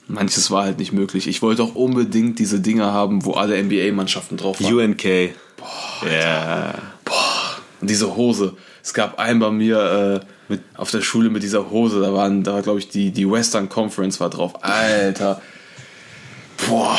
manches 0.09 0.51
war 0.51 0.65
halt 0.65 0.79
nicht 0.79 0.93
möglich. 0.93 1.29
Ich 1.29 1.43
wollte 1.43 1.63
auch 1.63 1.75
unbedingt 1.75 2.39
diese 2.39 2.61
Dinger 2.61 2.93
haben, 2.93 3.25
wo 3.25 3.33
alle 3.33 3.63
NBA-Mannschaften 3.63 4.37
drauf 4.37 4.61
waren. 4.61 4.75
UNK. 4.75 5.05
ja. 6.11 6.75
Und 7.81 7.89
diese 7.89 8.17
Hose. 8.17 8.55
Es 8.83 8.95
gab 8.95 9.19
einen 9.19 9.39
bei 9.39 9.51
mir 9.51 10.23
äh, 10.25 10.27
mit, 10.49 10.63
auf 10.75 10.91
der 10.91 11.03
Schule 11.03 11.31
mit 11.31 11.43
dieser 11.43 11.71
Hose, 11.71 12.01
da 12.01 12.13
waren, 12.13 12.43
da 12.43 12.55
war 12.55 12.63
glaube 12.63 12.79
ich 12.79 12.89
die, 12.89 13.11
die 13.11 13.31
Western 13.31 13.69
Conference 13.69 14.19
war 14.19 14.31
drauf. 14.31 14.65
Alter. 14.65 15.41
Boah. 16.67 16.99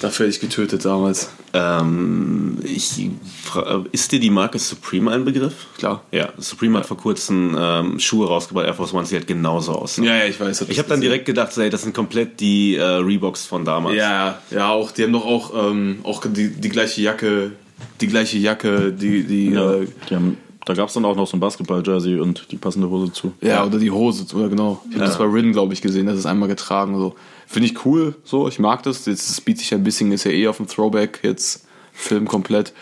Dafür 0.00 0.26
hätte 0.26 0.36
ich 0.36 0.40
getötet 0.40 0.84
damals. 0.84 1.30
Ähm, 1.52 2.58
ich, 2.62 3.10
fra- 3.42 3.84
ist 3.92 4.12
dir 4.12 4.20
die 4.20 4.30
Marke 4.30 4.58
Supreme 4.58 5.10
ein 5.10 5.24
Begriff? 5.24 5.66
Klar. 5.78 6.02
Ja, 6.12 6.28
Supreme 6.38 6.78
hat 6.78 6.86
vor 6.86 6.96
kurzem 6.96 7.56
ähm, 7.58 7.98
Schuhe 7.98 8.26
rausgebracht, 8.28 8.66
Air 8.66 8.74
Force 8.74 8.94
One, 8.94 9.06
die 9.08 9.14
halt 9.16 9.26
genauso 9.26 9.72
aussehen. 9.72 10.04
Ja, 10.04 10.16
ja, 10.16 10.24
ich 10.26 10.38
weiß. 10.38 10.62
Ich 10.68 10.78
habe 10.78 10.88
dann 10.88 11.00
direkt 11.00 11.26
gedacht, 11.26 11.56
ey, 11.58 11.70
das 11.70 11.82
sind 11.82 11.94
komplett 11.94 12.40
die 12.40 12.76
äh, 12.76 12.82
Reeboks 12.84 13.46
von 13.46 13.64
damals. 13.64 13.96
Ja, 13.96 14.38
ja, 14.50 14.70
auch, 14.70 14.90
die 14.92 15.02
haben 15.04 15.12
doch 15.12 15.24
auch, 15.26 15.70
ähm, 15.70 15.98
auch 16.04 16.22
die, 16.26 16.50
die 16.50 16.68
gleiche 16.68 17.00
Jacke, 17.02 17.52
die 18.00 18.06
gleiche 18.06 18.38
Jacke, 18.38 18.92
die, 18.92 19.24
die, 19.24 19.50
Ja, 19.50 19.74
äh, 19.74 19.86
die 20.08 20.14
haben, 20.14 20.36
da 20.66 20.74
gab 20.74 20.88
es 20.88 20.94
dann 20.94 21.04
auch 21.04 21.16
noch 21.16 21.26
so 21.26 21.36
ein 21.36 21.40
Basketball-Jersey 21.40 22.20
und 22.20 22.46
die 22.52 22.56
passende 22.58 22.88
Hose 22.90 23.12
zu. 23.12 23.32
ja, 23.40 23.64
oder 23.64 23.78
die 23.78 23.90
Hose, 23.90 24.24
oder 24.36 24.48
genau. 24.48 24.82
Ich 24.90 24.94
habe 24.96 25.06
das 25.06 25.18
bei 25.18 25.24
Ridden, 25.24 25.52
glaube 25.52 25.72
ich, 25.72 25.82
gesehen, 25.82 26.06
das 26.06 26.18
ist 26.18 26.26
einmal 26.26 26.48
getragen, 26.48 26.96
so. 26.98 27.14
Finde 27.52 27.66
ich 27.68 27.84
cool, 27.84 28.14
so, 28.22 28.46
ich 28.46 28.60
mag 28.60 28.84
das. 28.84 29.06
Jetzt 29.06 29.28
das 29.28 29.40
bietet 29.40 29.62
sich 29.62 29.74
ein 29.74 29.82
bisschen, 29.82 30.12
ist 30.12 30.22
ja 30.24 30.30
eh 30.30 30.46
auf 30.46 30.58
dem 30.58 30.68
Throwback, 30.68 31.18
jetzt 31.24 31.66
Film 31.92 32.28
komplett. 32.28 32.72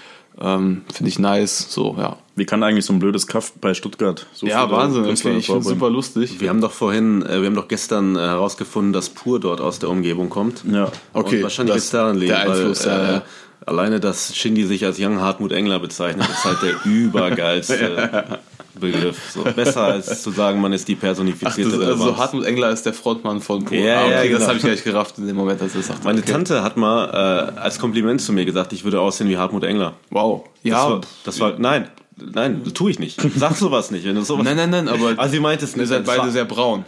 Ähm, 0.40 0.82
Finde 0.92 1.08
ich 1.08 1.18
nice, 1.18 1.66
so, 1.70 1.96
ja. 1.98 2.16
Wie 2.36 2.44
kann 2.44 2.62
eigentlich 2.62 2.84
so 2.84 2.92
ein 2.92 2.98
blödes 3.00 3.26
Kaff 3.26 3.52
bei 3.60 3.72
Stuttgart 3.74 4.26
so 4.32 4.46
Ja, 4.46 4.70
Wahnsinn, 4.70 5.02
Künstler 5.04 5.30
okay, 5.30 5.38
ich 5.40 5.46
finde 5.46 5.58
hervorbringen? 5.60 5.80
super 5.80 5.90
lustig. 5.90 6.40
Wir 6.40 6.50
haben 6.50 6.60
doch 6.60 6.70
vorhin, 6.70 7.22
äh, 7.22 7.40
wir 7.40 7.46
haben 7.46 7.54
doch 7.56 7.66
gestern 7.66 8.14
äh, 8.14 8.20
herausgefunden, 8.20 8.92
dass 8.92 9.08
Pur 9.08 9.40
dort 9.40 9.60
aus 9.60 9.78
der 9.80 9.88
Umgebung 9.88 10.28
kommt. 10.28 10.62
Ja, 10.70 10.92
Okay, 11.14 11.38
Und 11.38 11.42
wahrscheinlich 11.44 11.74
das- 11.74 11.84
ist 11.86 11.94
daran 11.94 12.16
liegen, 12.16 12.28
der 12.28 12.40
Einfluss, 12.42 12.86
weil, 12.86 12.92
ja, 12.92 13.08
äh, 13.08 13.12
ja. 13.14 13.22
Alleine, 13.66 13.98
dass 14.00 14.36
Shindy 14.36 14.64
sich 14.64 14.84
als 14.84 14.98
Young 15.00 15.20
Hartmut 15.20 15.50
Engler 15.50 15.80
bezeichnet, 15.80 16.28
ist 16.30 16.44
halt 16.44 16.58
der 16.62 16.74
übergeilste 16.84 18.38
Begriff. 18.78 19.32
So, 19.32 19.42
besser 19.44 19.82
als 19.84 20.22
zu 20.22 20.30
sagen, 20.30 20.60
man 20.60 20.72
ist 20.72 20.88
die 20.88 20.96
Ach, 20.96 21.00
personifizierte 21.00 21.78
das, 21.78 21.88
also. 21.88 22.16
Hartmut 22.16 22.44
Engler 22.46 22.70
ist 22.70 22.84
der 22.86 22.94
Frontmann 22.94 23.40
von 23.40 23.64
Pur. 23.64 23.76
Ja, 23.76 24.00
ah, 24.04 24.10
ja, 24.10 24.18
okay, 24.18 24.28
genau. 24.28 24.38
das 24.40 24.48
habe 24.48 24.58
ich 24.58 24.64
gleich 24.64 24.84
gerafft 24.84 25.18
in 25.18 25.26
dem 25.26 25.36
Moment, 25.36 25.60
als 25.62 25.72
er 25.74 25.78
das 25.78 25.86
sagte. 25.88 26.04
Meine 26.04 26.20
okay. 26.20 26.32
Tante 26.32 26.62
hat 26.62 26.76
mal 26.76 27.52
äh, 27.54 27.58
als 27.58 27.78
Kompliment 27.78 28.20
zu 28.20 28.32
mir 28.32 28.44
gesagt, 28.44 28.72
ich 28.72 28.84
würde 28.84 29.00
aussehen 29.00 29.28
wie 29.28 29.36
Hartmut 29.36 29.64
Engler. 29.64 29.94
Wow. 30.10 30.44
Das 30.44 30.70
Ja, 30.70 30.90
war, 30.90 31.00
das 31.24 31.40
war 31.40 31.54
nein, 31.58 31.88
nein, 32.16 32.62
das 32.64 32.72
tue 32.72 32.90
ich 32.90 32.98
nicht. 32.98 33.20
Sag 33.36 33.56
sowas 33.56 33.90
nicht, 33.90 34.04
wenn 34.06 34.14
du 34.14 34.22
sowas. 34.22 34.44
nein, 34.44 34.56
nein, 34.56 34.70
nein, 34.70 34.88
aber 34.88 35.14
Also 35.16 35.32
sie 35.32 35.40
meint 35.40 35.62
es 35.62 35.72
ihr 35.74 35.78
nicht. 35.80 35.88
seid 35.88 36.06
das 36.06 36.16
beide 36.16 36.30
sehr 36.30 36.44
braun. 36.44 36.84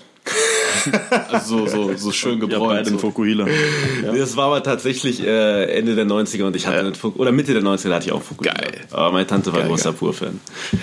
Also 1.31 1.67
so, 1.67 1.89
so, 1.91 1.97
so 1.97 2.13
schön 2.13 2.35
ja 2.41 2.47
gebräunt. 2.47 2.71
beide 2.79 2.89
in 2.91 2.95
so. 2.97 3.01
Fokuhila. 3.01 3.47
Das 4.17 4.37
war 4.37 4.47
aber 4.47 4.63
tatsächlich 4.63 5.23
äh, 5.25 5.65
Ende 5.79 5.95
der 5.95 6.07
90er 6.07 6.45
und 6.45 6.57
ich 6.57 6.67
hatte 6.67 6.79
einen 6.81 6.95
Fuk 6.95 7.17
oder 7.17 7.33
Mitte 7.33 7.53
der 7.55 7.63
90er 7.63 7.93
hatte 7.95 8.07
ich 8.07 8.13
auch 8.13 8.23
Fukuhila. 8.23 8.55
Geil. 8.55 8.81
Aber 8.91 9.13
meine 9.13 9.27
Tante 9.27 9.53
war 9.53 9.61
Geil, 9.61 9.69
großer. 9.69 9.93
Pur-Fan. 9.93 10.41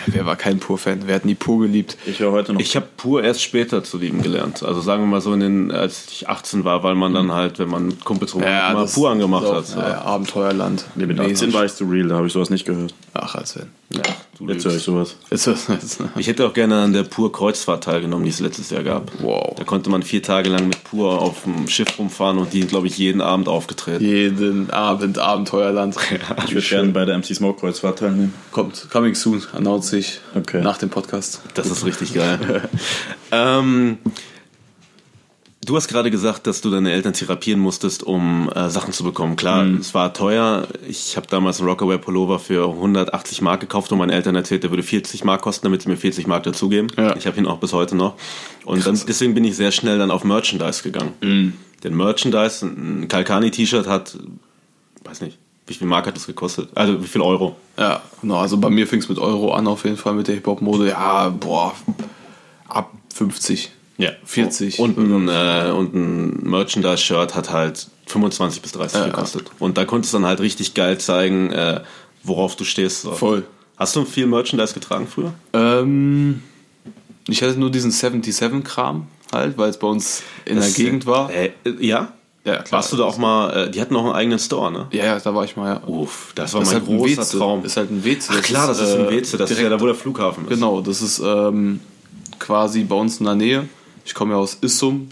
Wer 0.08 0.26
war 0.26 0.36
kein 0.36 0.60
Pur-Fan? 0.60 1.02
Wer 1.06 1.16
hat 1.16 1.26
nie 1.26 1.36
Pur 1.36 1.62
geliebt? 1.62 1.98
Ich 2.06 2.20
höre 2.20 2.32
heute 2.32 2.54
noch. 2.54 2.60
Ich 2.60 2.76
habe 2.76 2.88
Pur 2.98 3.24
erst 3.24 3.42
später 3.42 3.84
zu 3.84 3.98
lieben 3.98 4.22
gelernt. 4.22 4.64
Also 4.64 4.82
sagen 4.82 5.04
wir 5.04 5.08
mal 5.08 5.22
so, 5.22 5.34
in 5.34 5.40
den, 5.40 5.72
als 5.72 6.06
ich 6.12 6.30
18 6.30 6.64
war, 6.64 6.84
weil 6.84 6.96
man 6.96 7.14
dann 7.14 7.32
halt, 7.32 7.60
wenn 7.60 7.70
man 7.70 8.00
Kumpels 8.04 8.34
rum 8.36 8.42
mal 8.42 8.74
das 8.76 8.94
Pur 8.94 9.10
angemacht 9.10 9.46
auch- 9.46 9.56
hat. 9.56 9.68
So. 9.68 9.80
Ja, 9.80 9.90
ja, 9.90 10.02
Abenteuerland. 10.02 10.86
nee, 10.96 11.06
mit 11.06 11.20
18 11.20 11.54
war 11.54 11.66
ich 11.66 11.74
zu 11.74 11.86
real, 11.86 12.08
da 12.08 12.16
habe 12.16 12.28
ich 12.28 12.34
sowas 12.34 12.50
nicht 12.50 12.66
gehört. 12.66 12.94
Ach, 13.14 13.36
als 13.36 13.56
wenn. 13.58 13.68
Ja, 13.90 14.02
du 14.38 14.50
Jetzt 14.50 14.66
höre 14.66 14.76
ich 14.76 14.84
sowas. 14.84 15.16
Ich 16.18 16.28
hätte 16.28 16.46
auch 16.46 16.54
gerne 16.54 16.82
an 16.82 16.92
der 16.92 17.04
Pur-Kreuzfahrt 17.04 17.86
teilgenommen, 17.86 18.26
die 18.26 18.32
es 18.32 18.42
letztes 18.42 18.70
Jahr 18.70 18.84
gab. 18.84 19.12
Wow. 19.22 19.56
Da 19.56 19.64
konnte 19.64 19.90
man 19.90 20.04
vier 20.04 20.22
Tage 20.22 20.50
lang 20.50 20.68
mit 20.68 20.84
Pur 20.84 21.22
auf 21.22 21.44
dem 21.44 21.70
Schiff 21.70 21.98
rumfahren 21.98 22.38
und 22.38 22.52
die, 22.52 22.62
glaube 22.68 22.88
ich, 22.88 22.98
jeden 22.98 23.22
Abend 23.22 23.48
aufgetreten. 23.48 24.04
jeden 24.04 24.70
Abend 24.72 25.20
Abenteuerland. 25.20 25.96
Ich 26.48 26.54
würde 26.54 26.68
gerne 26.68 26.90
bei 26.92 27.06
der 27.06 27.18
MC 27.18 27.34
Smoke 27.36 27.62
Kreuzfahrt 27.62 28.00
teilnehmen. 28.00 28.34
Kommt, 28.52 28.90
coming 28.92 29.16
soon, 29.16 29.42
announce 29.54 29.98
ich 29.98 30.20
Okay. 30.36 30.62
nach 30.62 30.78
dem 30.78 30.90
Podcast. 30.90 31.42
Das 31.54 31.68
ist 31.68 31.86
richtig 31.86 32.14
geil. 32.14 32.68
ähm, 33.32 33.98
du 35.68 35.76
hast 35.76 35.88
gerade 35.88 36.10
gesagt, 36.10 36.48
dass 36.48 36.62
du 36.62 36.72
deine 36.72 36.92
Eltern 36.92 37.14
therapieren 37.14 37.60
musstest, 37.60 38.02
um 38.02 38.50
äh, 38.56 38.70
Sachen 38.70 38.94
zu 38.94 39.04
bekommen. 39.04 39.36
Klar, 39.36 39.66
es 39.80 39.94
war 39.94 40.14
teuer. 40.14 40.68
Ich 40.88 41.16
habe 41.18 41.28
damals 41.28 41.60
einen 41.60 41.70
Rockaway 41.70 41.98
Pullover 41.98 42.40
für 42.40 42.70
180 42.70 43.42
Mark 43.42 43.60
gekauft 43.60 43.92
und 43.92 44.00
meinen 44.00 44.10
Eltern 44.10 44.36
erzählt, 44.36 44.64
der 44.64 44.72
würde 44.72 44.84
40 44.84 45.24
Mark 45.24 45.42
kosten, 45.42 45.66
damit 45.66 45.84
sie 45.84 45.90
mir 45.90 45.98
40 45.98 46.26
Mark 46.26 46.44
dazugeben. 46.44 46.90
Ja. 46.98 47.16
Ich 47.16 47.28
habe 47.28 47.38
ihn 47.38 47.46
auch 47.46 47.60
bis 47.60 47.74
heute 47.74 47.96
noch. 47.96 48.16
Und 48.66 48.88
dann, 48.88 49.00
deswegen 49.08 49.34
bin 49.34 49.44
ich 49.44 49.56
sehr 49.56 49.72
schnell 49.72 50.00
dann 50.00 50.10
auf 50.10 50.24
Merchandise 50.24 50.82
gegangen. 50.82 51.14
Denn 51.84 51.96
Merchandise, 51.96 52.66
ein 52.66 53.08
Kalkani-T-Shirt 53.08 53.88
hat, 53.88 54.18
weiß 55.04 55.22
nicht, 55.22 55.38
wie 55.68 55.74
viel 55.74 55.88
Mark 55.88 56.08
hat 56.08 56.16
das 56.16 56.26
gekostet? 56.26 56.70
Also 56.76 57.04
wie 57.04 57.08
viel 57.08 57.22
Euro? 57.22 57.58
Ja, 57.78 58.02
genau. 58.22 58.38
Also 58.38 58.58
bei 58.58 58.70
mir 58.70 58.88
fing 58.88 59.00
es 59.00 59.10
mit 59.10 59.20
Euro 59.20 59.54
an, 59.54 59.68
auf 59.68 59.84
jeden 59.84 59.98
Fall 59.98 60.14
mit 60.14 60.28
der 60.28 60.36
Hip-Hop-Mode. 60.36 60.90
Ja, 60.90 61.30
boah, 61.30 61.76
ab 62.70 62.92
50. 63.14 63.72
Ja, 63.98 64.12
40. 64.26 64.80
Und 64.80 64.98
ein, 64.98 65.28
äh, 65.28 65.72
und 65.72 65.96
ein 65.96 66.50
Merchandise-Shirt 66.50 67.34
hat 67.36 67.50
halt 67.52 67.88
25 68.06 68.62
bis 68.62 68.72
30 68.74 69.00
Ja, 69.00 69.06
gekostet. 69.08 69.50
Und 69.60 69.78
da 69.78 69.86
konntest 69.86 70.14
du 70.14 70.18
dann 70.20 70.28
halt 70.28 70.40
richtig 70.40 70.74
geil 70.76 70.98
zeigen, 71.00 71.52
äh, 71.52 71.82
worauf 72.24 72.56
du 72.56 72.64
stehst. 72.64 73.02
So. 73.02 73.12
Voll. 73.14 73.46
Hast 73.78 73.96
du 73.96 74.06
viel 74.06 74.28
Merchandise 74.28 74.74
getragen 74.74 75.08
früher? 75.08 75.34
Ähm, 75.54 76.42
ich 77.28 77.42
hatte 77.42 77.60
nur 77.60 77.72
diesen 77.72 77.92
77-Kram 77.92 79.08
halt, 79.34 79.58
weil 79.58 79.70
es 79.70 79.78
bei 79.78 79.88
uns 79.88 80.24
in 80.46 80.60
der 80.60 80.70
Gegend 80.70 81.06
war. 81.06 81.32
Äh, 81.32 81.52
äh, 81.66 81.86
ja? 81.86 82.12
Ja, 82.46 82.58
klar. 82.62 82.80
Warst 82.80 82.94
du 82.94 82.98
da 82.98 83.04
auch 83.04 83.18
mal, 83.18 83.50
äh, 83.68 83.72
die 83.72 83.82
hatten 83.82 83.96
auch 83.98 84.06
einen 84.06 84.14
eigenen 84.14 84.40
Store, 84.40 84.72
ne? 84.72 84.88
Ja, 84.92 85.04
ja, 85.06 85.20
da 85.20 85.36
war 85.36 85.44
ich 85.44 85.58
mal, 85.58 85.76
ja. 85.76 85.88
Uff, 85.88 86.32
das 86.34 86.54
war 86.54 86.62
Das 86.62 86.70
ist 86.70 86.74
mein 86.76 86.88
halt 86.88 86.98
großer 87.00 87.22
Weze. 87.24 87.38
Traum. 87.38 87.66
Ist 87.66 87.76
halt 87.78 87.92
ein 87.92 88.04
Weze. 88.06 88.30
Ach 88.32 88.42
klar, 88.42 88.68
das 88.68 88.80
ist 88.80 88.94
ein 88.96 89.08
äh, 89.08 89.10
Weze, 89.12 89.38
das 89.38 89.52
ist 89.52 89.58
ja 89.58 89.64
direkt- 89.64 89.80
da, 89.80 89.82
wo 89.84 89.86
der 89.88 89.96
Flughafen 89.96 90.46
ist. 90.46 90.50
Genau, 90.52 90.80
das 90.82 91.02
ist 91.02 91.20
ähm, 91.20 91.82
quasi 92.40 92.84
bei 92.86 92.96
uns 92.96 93.18
in 93.20 93.26
der 93.26 93.36
Nähe. 93.36 93.68
Ich 94.08 94.14
komme 94.14 94.34
ja 94.34 94.40
aus 94.40 94.58
Issum. 94.62 95.10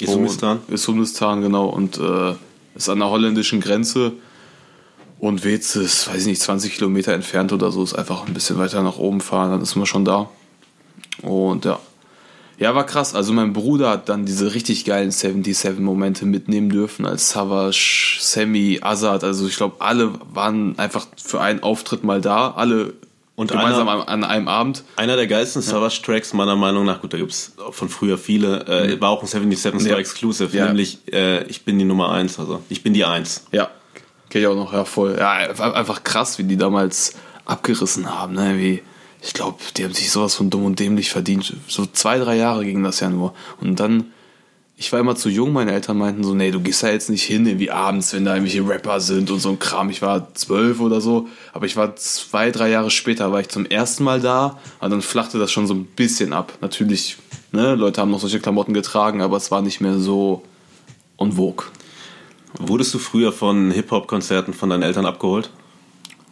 Issumistan? 0.00 0.58
Issumistan, 0.68 1.40
genau. 1.40 1.66
Und 1.66 1.98
äh, 1.98 2.34
ist 2.74 2.88
an 2.88 2.98
der 2.98 3.08
holländischen 3.08 3.60
Grenze. 3.60 4.12
Und 5.20 5.44
Weze 5.44 5.84
ist, 5.84 6.08
weiß 6.08 6.22
ich 6.22 6.26
nicht, 6.26 6.42
20 6.42 6.74
Kilometer 6.74 7.12
entfernt 7.12 7.52
oder 7.52 7.70
so. 7.70 7.84
Ist 7.84 7.94
einfach 7.94 8.26
ein 8.26 8.34
bisschen 8.34 8.58
weiter 8.58 8.82
nach 8.82 8.98
oben 8.98 9.20
fahren, 9.20 9.52
dann 9.52 9.62
ist 9.62 9.76
man 9.76 9.86
schon 9.86 10.04
da. 10.04 10.28
Und 11.22 11.64
ja. 11.64 11.78
Ja, 12.58 12.74
war 12.74 12.84
krass. 12.86 13.14
Also 13.14 13.32
mein 13.32 13.52
Bruder 13.52 13.90
hat 13.90 14.08
dann 14.08 14.26
diese 14.26 14.52
richtig 14.52 14.84
geilen 14.84 15.10
77-Momente 15.10 16.26
mitnehmen 16.26 16.70
dürfen 16.70 17.06
als 17.06 17.30
Savage, 17.30 18.18
Sammy, 18.20 18.80
Azad. 18.82 19.22
Also 19.22 19.46
ich 19.46 19.56
glaube, 19.56 19.76
alle 19.78 20.12
waren 20.32 20.76
einfach 20.76 21.06
für 21.16 21.40
einen 21.40 21.62
Auftritt 21.62 22.02
mal 22.02 22.20
da. 22.20 22.50
Alle 22.50 22.94
Und 23.36 23.50
gemeinsam 23.50 23.88
einer- 23.88 24.08
an, 24.08 24.22
einem 24.22 24.46
Abend. 24.48 24.84
Einer 24.96 25.16
der 25.16 25.26
geilsten 25.26 25.60
Savage-Tracks 25.60 26.32
meiner 26.34 26.54
Meinung 26.54 26.84
nach, 26.84 27.00
gut, 27.00 27.12
da 27.12 27.18
gibt's 27.18 27.52
von 27.72 27.88
früher 27.88 28.16
viele, 28.16 28.66
äh, 28.68 29.00
war 29.00 29.10
auch 29.10 29.22
ein 29.22 29.26
77 29.26 29.80
Store 29.80 29.94
Ja. 29.94 29.98
Exclusive, 30.00 30.56
Ja. 30.56 30.66
nämlich 30.66 30.98
äh, 31.12 31.42
Ich 31.44 31.64
bin 31.64 31.78
die 31.78 31.84
Nummer 31.84 32.12
eins, 32.12 32.38
also 32.38 32.62
ich 32.68 32.82
bin 32.84 32.94
die 32.94 33.04
Eins. 33.04 33.44
Ja, 33.50 33.70
kenne 34.30 34.42
ich 34.44 34.46
auch 34.48 34.54
noch, 34.54 34.72
ja, 34.72 34.84
voll. 34.84 35.16
Ja, 35.18 35.32
einfach 35.32 36.04
krass, 36.04 36.38
wie 36.38 36.44
die 36.44 36.56
damals 36.56 37.14
abgerissen 37.44 38.08
haben, 38.08 38.34
ne? 38.34 38.56
Wie, 38.58 38.82
ich 39.20 39.32
glaube, 39.32 39.58
die 39.76 39.84
haben 39.84 39.94
sich 39.94 40.10
sowas 40.12 40.34
von 40.36 40.48
dumm 40.50 40.64
und 40.66 40.78
dämlich 40.78 41.10
verdient. 41.10 41.54
So 41.66 41.86
zwei, 41.86 42.18
drei 42.18 42.36
Jahre 42.36 42.64
ging 42.64 42.84
das 42.84 43.00
ja 43.00 43.08
nur. 43.10 43.34
Und 43.60 43.80
dann, 43.80 44.12
ich 44.76 44.92
war 44.92 44.98
immer 44.98 45.14
zu 45.14 45.28
jung, 45.28 45.52
meine 45.52 45.72
Eltern 45.72 45.98
meinten 45.98 46.24
so, 46.24 46.34
nee, 46.34 46.50
du 46.50 46.60
gehst 46.60 46.82
da 46.82 46.90
jetzt 46.90 47.08
nicht 47.08 47.22
hin, 47.22 47.46
irgendwie 47.46 47.70
abends, 47.70 48.12
wenn 48.12 48.24
da 48.24 48.34
irgendwelche 48.34 48.68
Rapper 48.68 48.98
sind 48.98 49.30
und 49.30 49.38
so 49.38 49.50
ein 49.50 49.58
Kram. 49.60 49.88
Ich 49.88 50.02
war 50.02 50.34
zwölf 50.34 50.80
oder 50.80 51.00
so, 51.00 51.28
aber 51.52 51.66
ich 51.66 51.76
war 51.76 51.94
zwei, 51.94 52.50
drei 52.50 52.70
Jahre 52.70 52.90
später, 52.90 53.30
war 53.30 53.40
ich 53.40 53.48
zum 53.48 53.66
ersten 53.66 54.02
Mal 54.02 54.20
da, 54.20 54.58
und 54.80 54.90
dann 54.90 55.02
flachte 55.02 55.38
das 55.38 55.52
schon 55.52 55.68
so 55.68 55.74
ein 55.74 55.84
bisschen 55.84 56.32
ab. 56.32 56.54
Natürlich, 56.60 57.18
ne, 57.52 57.76
Leute 57.76 58.00
haben 58.00 58.10
noch 58.10 58.18
solche 58.18 58.40
Klamotten 58.40 58.74
getragen, 58.74 59.22
aber 59.22 59.36
es 59.36 59.52
war 59.52 59.62
nicht 59.62 59.80
mehr 59.80 59.98
so 59.98 60.42
en. 61.18 61.36
Wurdest 62.58 62.94
du 62.94 62.98
früher 62.98 63.32
von 63.32 63.70
Hip-Hop-Konzerten 63.70 64.54
von 64.54 64.70
deinen 64.70 64.82
Eltern 64.82 65.06
abgeholt? 65.06 65.50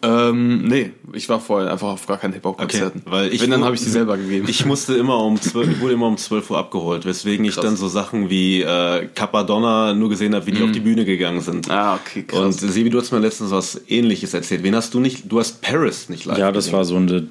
Ähm, 0.05 0.65
nee, 0.67 0.91
ich 1.13 1.29
war 1.29 1.39
vorher 1.39 1.71
einfach 1.71 1.89
auf 1.89 2.07
gar 2.07 2.19
keinen 2.19 2.33
Hip-Hop-Konzerten. 2.33 3.03
weil 3.05 3.33
ich 3.33 3.41
Wenn, 3.41 3.51
dann 3.51 3.65
habe 3.65 3.77
ich 3.77 3.83
die 3.83 3.89
selber 3.89 4.17
gegeben. 4.17 4.47
Ich 4.49 4.67
musste 4.67 4.95
immer 4.95 5.19
um 5.25 5.41
12, 5.41 5.69
ich 5.71 5.81
wurde 5.81 5.93
immer 5.95 6.09
um 6.09 6.17
12 6.17 6.51
Uhr 6.51 6.59
abgeholt, 6.59 7.05
weswegen 7.05 7.45
ich 7.45 7.55
Krass. 7.55 7.65
dann 7.65 7.77
so 7.77 7.87
Sachen 7.87 8.29
wie 8.29 8.63
äh, 8.63 9.07
Capadonna 9.15 9.95
nur 9.95 10.09
gesehen 10.09 10.35
habe, 10.35 10.45
wie 10.47 10.53
die 10.53 10.63
auf 10.65 10.73
die 10.73 10.81
Bühne 10.81 11.05
gegangen 11.05 11.41
sind. 11.41 11.71
ah, 11.71 11.95
okay, 11.95 12.25
krass. 12.25 12.41
Und 12.41 12.53
Sebi, 12.53 12.91
du 12.91 12.99
hast 12.99 13.13
mir 13.13 13.21
letztens 13.21 13.53
was 13.53 13.81
ähnliches 13.89 14.35
erzählt. 14.35 14.65
Wen 14.65 14.75
hast 14.75 14.93
du 14.95 14.99
nicht? 14.99 15.31
Du 15.31 15.39
hast 15.39 15.63
Paris 15.63 16.09
nicht 16.09 16.25
live 16.25 16.37
Ja, 16.39 16.51
das 16.51 16.65
gesehen. 16.65 16.77
war 16.79 16.85
so 16.85 16.97
eine, 16.97 17.29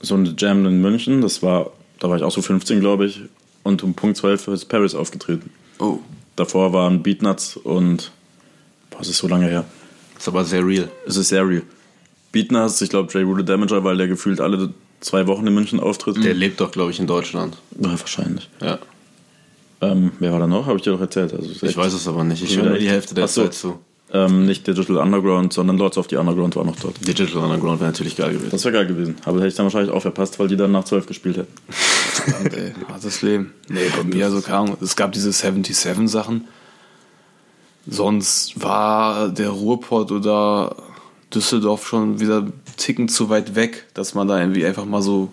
so 0.00 0.14
eine 0.14 0.34
Jam 0.38 0.64
in 0.64 0.80
München. 0.80 1.20
Das 1.20 1.42
war, 1.42 1.72
da 1.98 2.08
war 2.08 2.16
ich 2.16 2.22
auch 2.22 2.30
so 2.32 2.40
15, 2.40 2.80
glaube 2.80 3.04
ich. 3.06 3.20
Und 3.64 3.82
um 3.82 3.92
Punkt 3.92 4.16
12 4.16 4.48
ist 4.48 4.64
Paris 4.66 4.94
aufgetreten. 4.94 5.50
oh, 5.78 5.98
Davor 6.36 6.72
waren 6.72 7.02
Beatnuts 7.02 7.56
und. 7.58 8.12
Boah, 8.90 9.00
es 9.02 9.08
ist 9.08 9.18
so 9.18 9.28
lange 9.28 9.46
her. 9.48 9.64
ist 10.16 10.26
aber 10.28 10.44
sehr 10.44 10.64
real. 10.64 10.88
Es 11.06 11.16
ist 11.16 11.28
sehr 11.28 11.46
real. 11.46 11.62
Beatnuts, 12.42 12.80
ich 12.80 12.90
glaube, 12.90 13.12
Jay 13.12 13.22
Rule 13.22 13.44
Damager, 13.44 13.82
weil 13.84 13.96
der 13.96 14.08
gefühlt 14.08 14.40
alle 14.40 14.70
zwei 15.00 15.26
Wochen 15.26 15.46
in 15.46 15.54
München 15.54 15.80
auftritt. 15.80 16.22
Der 16.22 16.34
lebt 16.34 16.60
doch, 16.60 16.70
glaube 16.70 16.90
ich, 16.90 17.00
in 17.00 17.06
Deutschland. 17.06 17.56
Ja, 17.80 17.90
wahrscheinlich. 17.90 18.48
Ja. 18.60 18.78
Ähm, 19.80 20.12
wer 20.18 20.32
war 20.32 20.40
da 20.40 20.46
noch? 20.46 20.66
Habe 20.66 20.76
ich 20.76 20.82
dir 20.82 20.92
doch 20.92 21.00
erzählt. 21.00 21.32
Also, 21.32 21.66
Ich 21.66 21.76
weiß 21.76 21.92
es 21.92 22.06
aber 22.08 22.24
nicht. 22.24 22.42
Ich 22.42 22.56
höre 22.56 22.64
nur 22.70 22.78
die 22.78 22.88
Hälfte 22.88 23.14
der 23.14 23.24
Ach 23.24 23.28
so. 23.28 23.42
Zeit 23.44 23.54
zu. 23.54 23.78
Ähm, 24.10 24.46
nicht 24.46 24.66
Digital 24.66 24.96
Underground, 24.96 25.52
sondern 25.52 25.76
Lords 25.76 25.98
of 25.98 26.06
the 26.08 26.16
Underground 26.16 26.56
war 26.56 26.64
noch 26.64 26.76
dort. 26.76 27.06
Digital 27.06 27.42
Underground 27.44 27.80
wäre 27.80 27.90
natürlich 27.90 28.16
geil 28.16 28.32
gewesen. 28.32 28.48
Das 28.50 28.64
wäre 28.64 28.72
geil 28.72 28.86
gewesen. 28.86 29.16
Aber 29.24 29.38
hätte 29.38 29.48
ich 29.48 29.54
dann 29.54 29.66
wahrscheinlich 29.66 29.92
auch 29.92 30.00
verpasst, 30.00 30.38
weil 30.38 30.48
die 30.48 30.56
dann 30.56 30.72
nach 30.72 30.84
12 30.84 31.06
gespielt 31.06 31.36
hätten. 31.36 31.52
verdammt, 31.68 32.54
ey, 32.54 32.72
hartes 32.88 33.20
Leben. 33.22 33.52
Nee, 33.68 33.80
bei 33.96 34.04
mir, 34.04 34.24
also 34.24 34.40
keine 34.40 34.58
Ahnung, 34.58 34.76
es 34.80 34.96
gab 34.96 35.12
diese 35.12 35.30
77-Sachen. 35.30 36.44
sonst 37.86 38.60
war 38.62 39.28
der 39.28 39.50
Ruhrpott 39.50 40.10
oder 40.10 40.74
Düsseldorf 41.34 41.86
schon 41.86 42.20
wieder 42.20 42.46
Ticken 42.76 43.08
zu 43.08 43.28
weit 43.28 43.54
weg, 43.54 43.86
dass 43.94 44.14
man 44.14 44.28
da 44.28 44.40
irgendwie 44.40 44.64
einfach 44.64 44.84
mal 44.84 45.02
so 45.02 45.32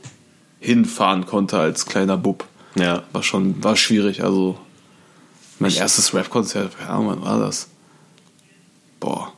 hinfahren 0.60 1.26
konnte 1.26 1.58
als 1.58 1.86
kleiner 1.86 2.18
Bub. 2.18 2.46
Ja. 2.76 3.04
War 3.14 3.24
schon, 3.24 3.64
war 3.64 3.76
schwierig. 3.76 4.24
Also 4.24 4.58
mein 5.60 5.74
erstes 5.74 6.14
Rap-Konzert, 6.14 6.78
keine 6.78 6.90
Ahnung, 6.90 7.08
wann 7.08 7.22
war 7.22 7.40
das? 7.40 7.68
Boah, 9.00 9.34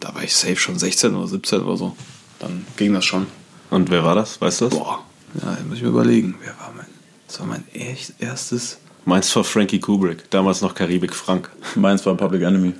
da 0.00 0.14
war 0.14 0.22
ich 0.22 0.34
safe 0.34 0.56
schon 0.56 0.78
16 0.78 1.14
oder 1.14 1.26
17 1.26 1.62
oder 1.62 1.76
so. 1.76 1.96
Dann 2.38 2.66
ging 2.76 2.92
das 2.92 3.04
schon. 3.04 3.26
Und 3.70 3.90
wer 3.90 4.04
war 4.04 4.14
das? 4.14 4.40
Weißt 4.40 4.60
du 4.60 4.68
das? 4.68 4.78
Boah, 4.78 5.04
ja, 5.42 5.56
muss 5.66 5.78
ich 5.78 5.82
mir 5.82 5.88
überlegen. 5.88 6.34
Wer 6.40 6.58
war 6.58 6.72
mein, 6.76 6.86
das 7.26 7.40
war 7.40 7.46
mein 7.46 7.64
echt 7.72 8.14
erstes. 8.18 8.78
Meins 9.04 9.34
war 9.34 9.44
Frankie 9.44 9.80
Kubrick, 9.80 10.30
damals 10.30 10.60
noch 10.60 10.74
Karibik 10.74 11.14
Frank. 11.14 11.50
Meins 11.76 12.04
war 12.04 12.14
Public 12.14 12.42
Enemy. 12.42 12.74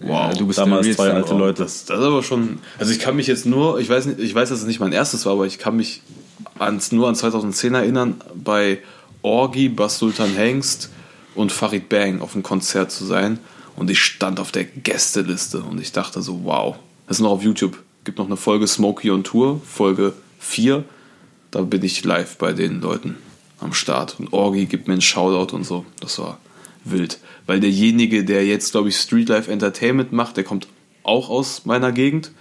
Wow, 0.00 0.36
du 0.36 0.46
bist 0.46 0.58
Damals 0.58 0.94
zwei 0.94 1.10
alte. 1.10 1.34
Leute. 1.34 1.62
Das, 1.62 1.84
das 1.84 1.98
ist 1.98 2.04
aber 2.04 2.22
schon. 2.22 2.58
Also 2.78 2.92
ich 2.92 3.00
kann 3.00 3.16
mich 3.16 3.26
jetzt 3.26 3.46
nur, 3.46 3.80
ich 3.80 3.88
weiß 3.88 4.06
nicht, 4.06 4.20
ich 4.20 4.34
weiß, 4.34 4.48
dass 4.48 4.60
es 4.60 4.66
nicht 4.66 4.80
mein 4.80 4.92
erstes 4.92 5.26
war, 5.26 5.32
aber 5.32 5.46
ich 5.46 5.58
kann 5.58 5.76
mich 5.76 6.02
ans, 6.58 6.92
nur 6.92 7.08
an 7.08 7.14
2010 7.14 7.74
erinnern, 7.74 8.20
bei 8.34 8.78
Orgi, 9.22 9.68
Bas 9.68 9.98
Sultan 9.98 10.34
Hengst 10.34 10.90
und 11.34 11.52
Farid 11.52 11.88
Bang 11.88 12.20
auf 12.20 12.34
einem 12.34 12.42
Konzert 12.42 12.90
zu 12.90 13.04
sein. 13.04 13.38
Und 13.74 13.90
ich 13.90 14.00
stand 14.00 14.38
auf 14.38 14.52
der 14.52 14.64
Gästeliste 14.64 15.62
und 15.62 15.80
ich 15.80 15.92
dachte 15.92 16.22
so, 16.22 16.44
wow. 16.44 16.76
Das 17.06 17.18
ist 17.18 17.22
noch 17.22 17.30
auf 17.30 17.42
YouTube. 17.42 17.78
Gibt 18.04 18.18
noch 18.18 18.26
eine 18.26 18.36
Folge 18.36 18.66
Smokey 18.66 19.10
on 19.10 19.24
Tour, 19.24 19.60
Folge 19.64 20.12
4. 20.38 20.84
Da 21.50 21.62
bin 21.62 21.82
ich 21.82 22.04
live 22.04 22.36
bei 22.36 22.52
den 22.52 22.80
Leuten 22.80 23.16
am 23.60 23.72
Start. 23.72 24.16
Und 24.18 24.32
Orgi 24.32 24.66
gibt 24.66 24.88
mir 24.88 24.94
einen 24.94 25.02
Shoutout 25.02 25.54
und 25.54 25.64
so. 25.64 25.84
Das 26.00 26.18
war 26.18 26.38
wild. 26.84 27.18
Weil 27.46 27.60
derjenige, 27.60 28.24
der 28.24 28.46
jetzt, 28.46 28.72
glaube 28.72 28.88
ich, 28.88 28.96
Streetlife 28.96 29.50
Entertainment 29.50 30.12
macht, 30.12 30.36
der 30.36 30.44
kommt 30.44 30.66
auch 31.02 31.28
aus 31.30 31.64
meiner 31.64 31.92
Gegend. 31.92 32.32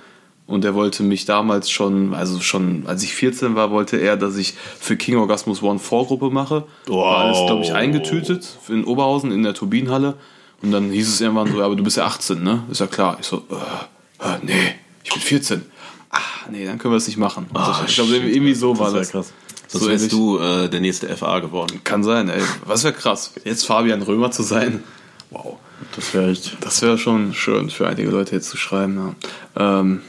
Und 0.47 0.65
der 0.65 0.75
wollte 0.75 1.04
mich 1.04 1.23
damals 1.25 1.69
schon, 1.71 2.13
also 2.13 2.41
schon 2.41 2.84
als 2.86 3.04
ich 3.04 3.13
14 3.13 3.56
war, 3.56 3.71
wollte 3.71 3.97
er, 3.97 4.17
dass 4.17 4.36
ich 4.36 4.54
für 4.80 4.97
King 4.97 5.15
Orgasmus 5.15 5.63
One 5.63 5.80
Vorgruppe 5.80 6.30
mache. 6.30 6.65
War 6.88 7.17
alles, 7.19 7.38
glaube 7.45 7.63
ich, 7.63 7.73
eingetütet 7.73 8.58
in 8.67 8.84
Oberhausen 8.84 9.32
in 9.32 9.43
der 9.43 9.54
Turbinenhalle. 9.54 10.15
Und 10.62 10.71
dann 10.71 10.91
hieß 10.91 11.08
es 11.08 11.21
irgendwann 11.21 11.49
so, 11.51 11.60
ja, 11.60 11.65
aber 11.65 11.75
du 11.77 11.84
bist 11.84 11.95
ja 11.97 12.06
18, 12.06 12.43
ne? 12.43 12.63
Ist 12.69 12.82
ja 12.82 12.88
klar. 12.88 13.17
Ich 13.21 13.27
so, 13.27 13.45
äh, 13.49 14.25
äh, 14.27 14.38
nee, 14.43 14.75
ich 15.04 15.12
bin 15.13 15.21
14. 15.21 15.62
Ah, 16.10 16.19
nee, 16.51 16.65
dann 16.65 16.77
können 16.77 16.93
wir 16.93 16.97
es 16.97 17.08
nicht 17.08 17.17
machen. 17.17 17.45
Also, 17.54 17.84
ich 17.88 17.95
glaube, 17.95 18.15
irgendwie 18.17 18.54
so 18.54 18.77
war 18.77 18.91
Das 18.91 18.93
das. 18.93 19.13
wäre 19.13 19.23
krass. 19.23 19.34
Sonst 19.71 19.84
So 19.86 19.89
wärst 19.89 20.12
du 20.12 20.38
äh, 20.39 20.67
der 20.69 20.81
nächste 20.81 21.07
FA 21.15 21.39
geworden. 21.39 21.79
Kann 21.86 22.03
sein, 22.03 22.27
ey. 22.27 22.41
Was 22.65 22.84
wäre 22.84 22.93
krass, 22.93 23.31
jetzt 23.45 23.65
Fabian 23.65 24.01
Römer 24.01 24.29
zu 24.31 24.43
sein. 24.43 24.84
Wow. 25.29 25.57
Das 25.95 26.13
wäre 26.13 26.29
echt. 26.29 26.57
Das 26.60 26.81
wäre 26.81 26.97
schon 26.97 27.34
schön 27.34 27.69
für 27.69 27.88
einige 27.88 28.10
Leute 28.12 28.36
jetzt 28.36 28.49
zu 28.49 28.57
schreiben. 28.57 29.15
Ja, 29.55 29.79
ähm, 29.79 30.01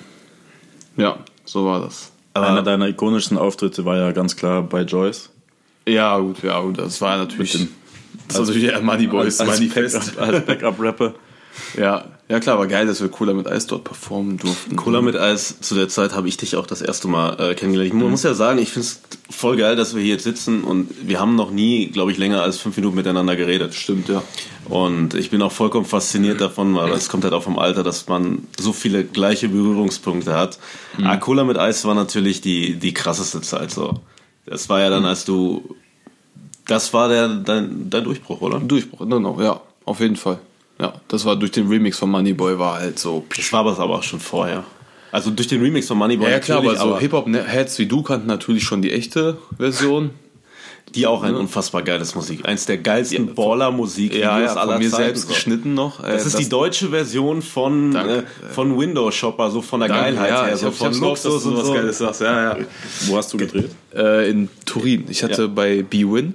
ja 0.97 1.17
so 1.45 1.65
war 1.65 1.81
das. 1.81 2.11
Einer 2.35 2.63
deiner 2.63 2.89
ikonischsten 2.89 3.39
Auftritte 3.39 3.85
war 3.85 3.97
ja 3.97 4.11
ganz 4.13 4.35
klar 4.37 4.63
bei 4.63 4.83
Joyce. 4.83 5.31
Ja, 5.87 6.19
gut, 6.19 6.43
ja, 6.43 6.61
gut. 6.61 6.79
Das 6.79 7.01
war 7.01 7.17
natürlich. 7.19 7.55
Mit 7.55 7.63
dem- 7.69 7.75
das 8.29 8.39
war 8.39 8.47
natürlich 8.47 8.65
eher 8.65 8.81
Money 8.81 9.07
Boys 9.07 9.41
als, 9.41 9.51
Manifest. 9.61 10.17
Backup, 10.17 10.35
als 10.35 10.47
Backup-Rapper. 10.47 11.15
Ja, 11.79 12.05
ja, 12.29 12.41
klar, 12.41 12.59
war 12.59 12.67
geil, 12.67 12.87
dass 12.87 13.03
wir 13.03 13.09
Cooler 13.09 13.35
mit 13.35 13.47
Eis 13.47 13.67
dort 13.67 13.85
performen 13.85 14.39
durften. 14.39 14.75
Cola 14.77 15.03
mit 15.03 15.17
Eis, 15.17 15.61
zu 15.61 15.75
der 15.75 15.89
Zeit 15.91 16.15
habe 16.15 16.27
ich 16.29 16.39
dich 16.39 16.57
auch 16.57 16.67
das 16.67 16.81
erste 16.81 17.07
Mal 17.09 17.39
äh, 17.39 17.55
kennengelernt. 17.55 17.89
Ich 17.93 17.95
mu- 17.95 18.09
muss 18.09 18.23
ja 18.23 18.33
sagen, 18.33 18.59
ich 18.59 18.71
finde 18.71 18.87
es 18.89 19.01
voll 19.29 19.57
geil, 19.59 19.77
dass 19.77 19.95
wir 19.95 20.01
hier 20.03 20.13
jetzt 20.15 20.25
sitzen 20.25 20.65
und 20.65 20.89
wir 21.07 21.21
haben 21.21 21.35
noch 21.35 21.51
nie, 21.51 21.89
glaube 21.89 22.11
ich, 22.11 22.17
länger 22.17 22.43
als 22.43 22.57
fünf 22.59 22.77
Minuten 22.77 22.97
miteinander 22.97 23.37
geredet. 23.37 23.75
Stimmt, 23.75 24.09
ja. 24.09 24.23
Und 24.67 25.13
ich 25.15 25.29
bin 25.29 25.43
auch 25.43 25.53
vollkommen 25.53 25.85
fasziniert 25.85 26.41
davon, 26.41 26.75
weil 26.75 26.91
es 26.93 27.11
kommt 27.11 27.25
halt 27.25 27.35
auch 27.35 27.43
vom 27.43 27.59
Alter, 27.59 27.83
dass 27.83 28.09
man 28.09 28.47
so 28.59 28.73
viele 28.73 29.05
gleiche 29.05 29.49
Berührungspunkte 29.51 30.35
hat. 30.35 30.59
Ah, 31.05 31.17
Cola 31.19 31.45
mit 31.45 31.59
Eis 31.59 31.85
war 31.85 31.95
natürlich 31.95 32.41
die, 32.41 32.77
die 32.77 32.95
krasseste 32.95 33.43
Zeit 33.43 33.71
so. 33.73 34.01
Das 34.47 34.69
war 34.71 34.81
ja 34.81 34.89
dann, 34.89 35.05
als 35.05 35.25
du. 35.27 35.77
Das 36.67 36.95
war 36.95 37.09
der, 37.09 37.29
dein, 37.29 37.91
dein 37.91 38.05
Durchbruch, 38.05 38.41
oder? 38.41 38.59
Durchbruch, 38.61 39.01
genau, 39.01 39.39
ja, 39.41 39.61
auf 39.85 40.01
jeden 40.01 40.17
Fall. 40.17 40.39
Ja, 40.83 40.93
das 41.09 41.25
war 41.25 41.37
durch 41.37 41.53
den 41.53 41.69
Remix 41.69 41.99
von 41.99 42.11
Moneyboy 42.11 42.59
war 42.59 42.81
halt 42.81 42.99
so. 42.99 43.25
Das 43.37 43.53
war 43.53 43.61
aber 43.61 43.79
aber 43.79 43.95
auch 43.99 44.03
schon 44.03 44.21
vorher. 44.21 44.65
Also 45.13 45.31
durch 45.31 45.47
den 45.49 45.61
Remix 45.63 45.87
von 45.89 45.99
Moneyboy 45.99 46.27
Ja, 46.27 46.33
ja 46.33 46.41
klar, 46.41 46.59
aber 46.59 46.75
so 46.77 46.99
Hip-Hop-Heads 46.99 47.79
wie 47.79 47.87
du 47.87 48.03
kannten 48.03 48.27
natürlich 48.27 48.65
schon 48.65 48.81
die 48.83 48.93
echte 48.93 49.37
Version. 49.59 50.11
die 50.95 51.07
auch 51.07 51.23
ein 51.23 51.35
unfassbar 51.35 51.83
geiles 51.83 52.15
Musik. 52.15 52.47
Eins 52.47 52.67
der 52.67 52.77
geilsten 52.79 53.35
Baller-Musik 53.35 54.15
Ja, 54.15 54.39
ja, 54.41 54.53
aller 54.55 54.73
von 54.75 54.83
mir 54.83 54.91
Zeiten, 54.91 55.03
selbst 55.05 55.23
so. 55.23 55.29
geschnitten 55.29 55.73
noch. 55.75 56.03
Äh, 56.05 56.13
Das 56.13 56.27
ist 56.27 56.39
die 56.39 56.49
deutsche 56.49 56.89
Version 56.91 57.41
von, 57.41 57.95
äh, 57.97 58.23
von 58.53 58.79
Windows 58.79 59.15
Shopper, 59.15 59.51
so 59.51 59.63
von 59.63 59.81
der 59.81 59.89
Danke, 59.89 60.03
Geilheit 60.17 60.31
ja, 60.31 60.45
her, 60.47 60.55
ich 60.55 60.61
so 60.61 60.67
hab, 60.67 60.75
von 60.75 60.89
ich 60.93 60.99
dass 60.99 61.01
Luxus 61.25 61.45
und 61.47 61.57
was 61.57 61.67
so. 61.67 61.73
Geiles 61.75 61.99
sagst. 61.99 62.21
Ja, 62.21 62.59
ja. 62.59 62.65
Wo 63.07 63.17
hast 63.17 63.33
du 63.33 63.39
gedreht? 63.39 63.71
Äh, 63.95 64.29
in 64.31 64.49
Turin. 64.67 65.05
Ich 65.09 65.23
hatte 65.23 65.43
Ja. 65.43 65.49
bei 65.49 65.83
B-Win, 65.83 66.35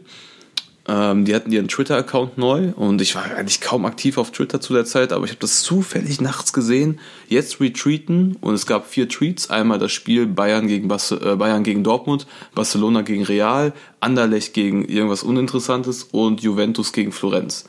ähm, 0.90 1.26
die 1.26 1.36
hatten 1.36 1.52
ihren 1.52 1.68
Twitter-Account 1.68 2.38
neu 2.38 2.72
und 2.76 3.02
ich 3.02 3.16
war 3.16 3.26
eigentlich 3.26 3.60
kaum 3.60 3.86
aktiv 3.86 4.18
auf 4.18 4.32
Twitter 4.32 4.62
zu 4.62 4.74
der 4.74 4.86
Zeit, 4.86 5.12
aber 5.12 5.26
ich 5.26 5.32
habe 5.32 5.42
das 5.42 5.62
zufällig 5.62 6.22
nachts 6.22 6.54
gesehen. 6.54 7.00
Jetzt 7.28 7.60
retweeten 7.60 8.38
und 8.40 8.54
es 8.54 8.66
gab 8.66 8.88
vier 8.88 9.10
Tweets. 9.10 9.50
Einmal 9.50 9.80
das 9.80 9.92
Spiel 9.92 10.26
Bayern 10.28 10.68
gegen, 10.68 10.88
Bas 10.88 11.12
äh, 11.12 11.36
Bayern 11.36 11.64
gegen 11.64 11.84
Dortmund, 11.84 12.26
Barcelona 12.56 13.02
gegen 13.02 13.24
Real, 13.24 13.74
Anderlecht 14.00 14.54
gegen 14.54 14.86
irgendwas 14.86 15.24
Uninteressantes 15.24 16.08
und 16.12 16.42
Juventus 16.42 16.94
gegen 16.94 17.12
Florenz. 17.12 17.66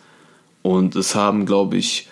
Und 0.63 0.95
es 0.95 1.17
haben, 1.17 1.45
glaube 1.45 1.77
ich, 1.77 2.09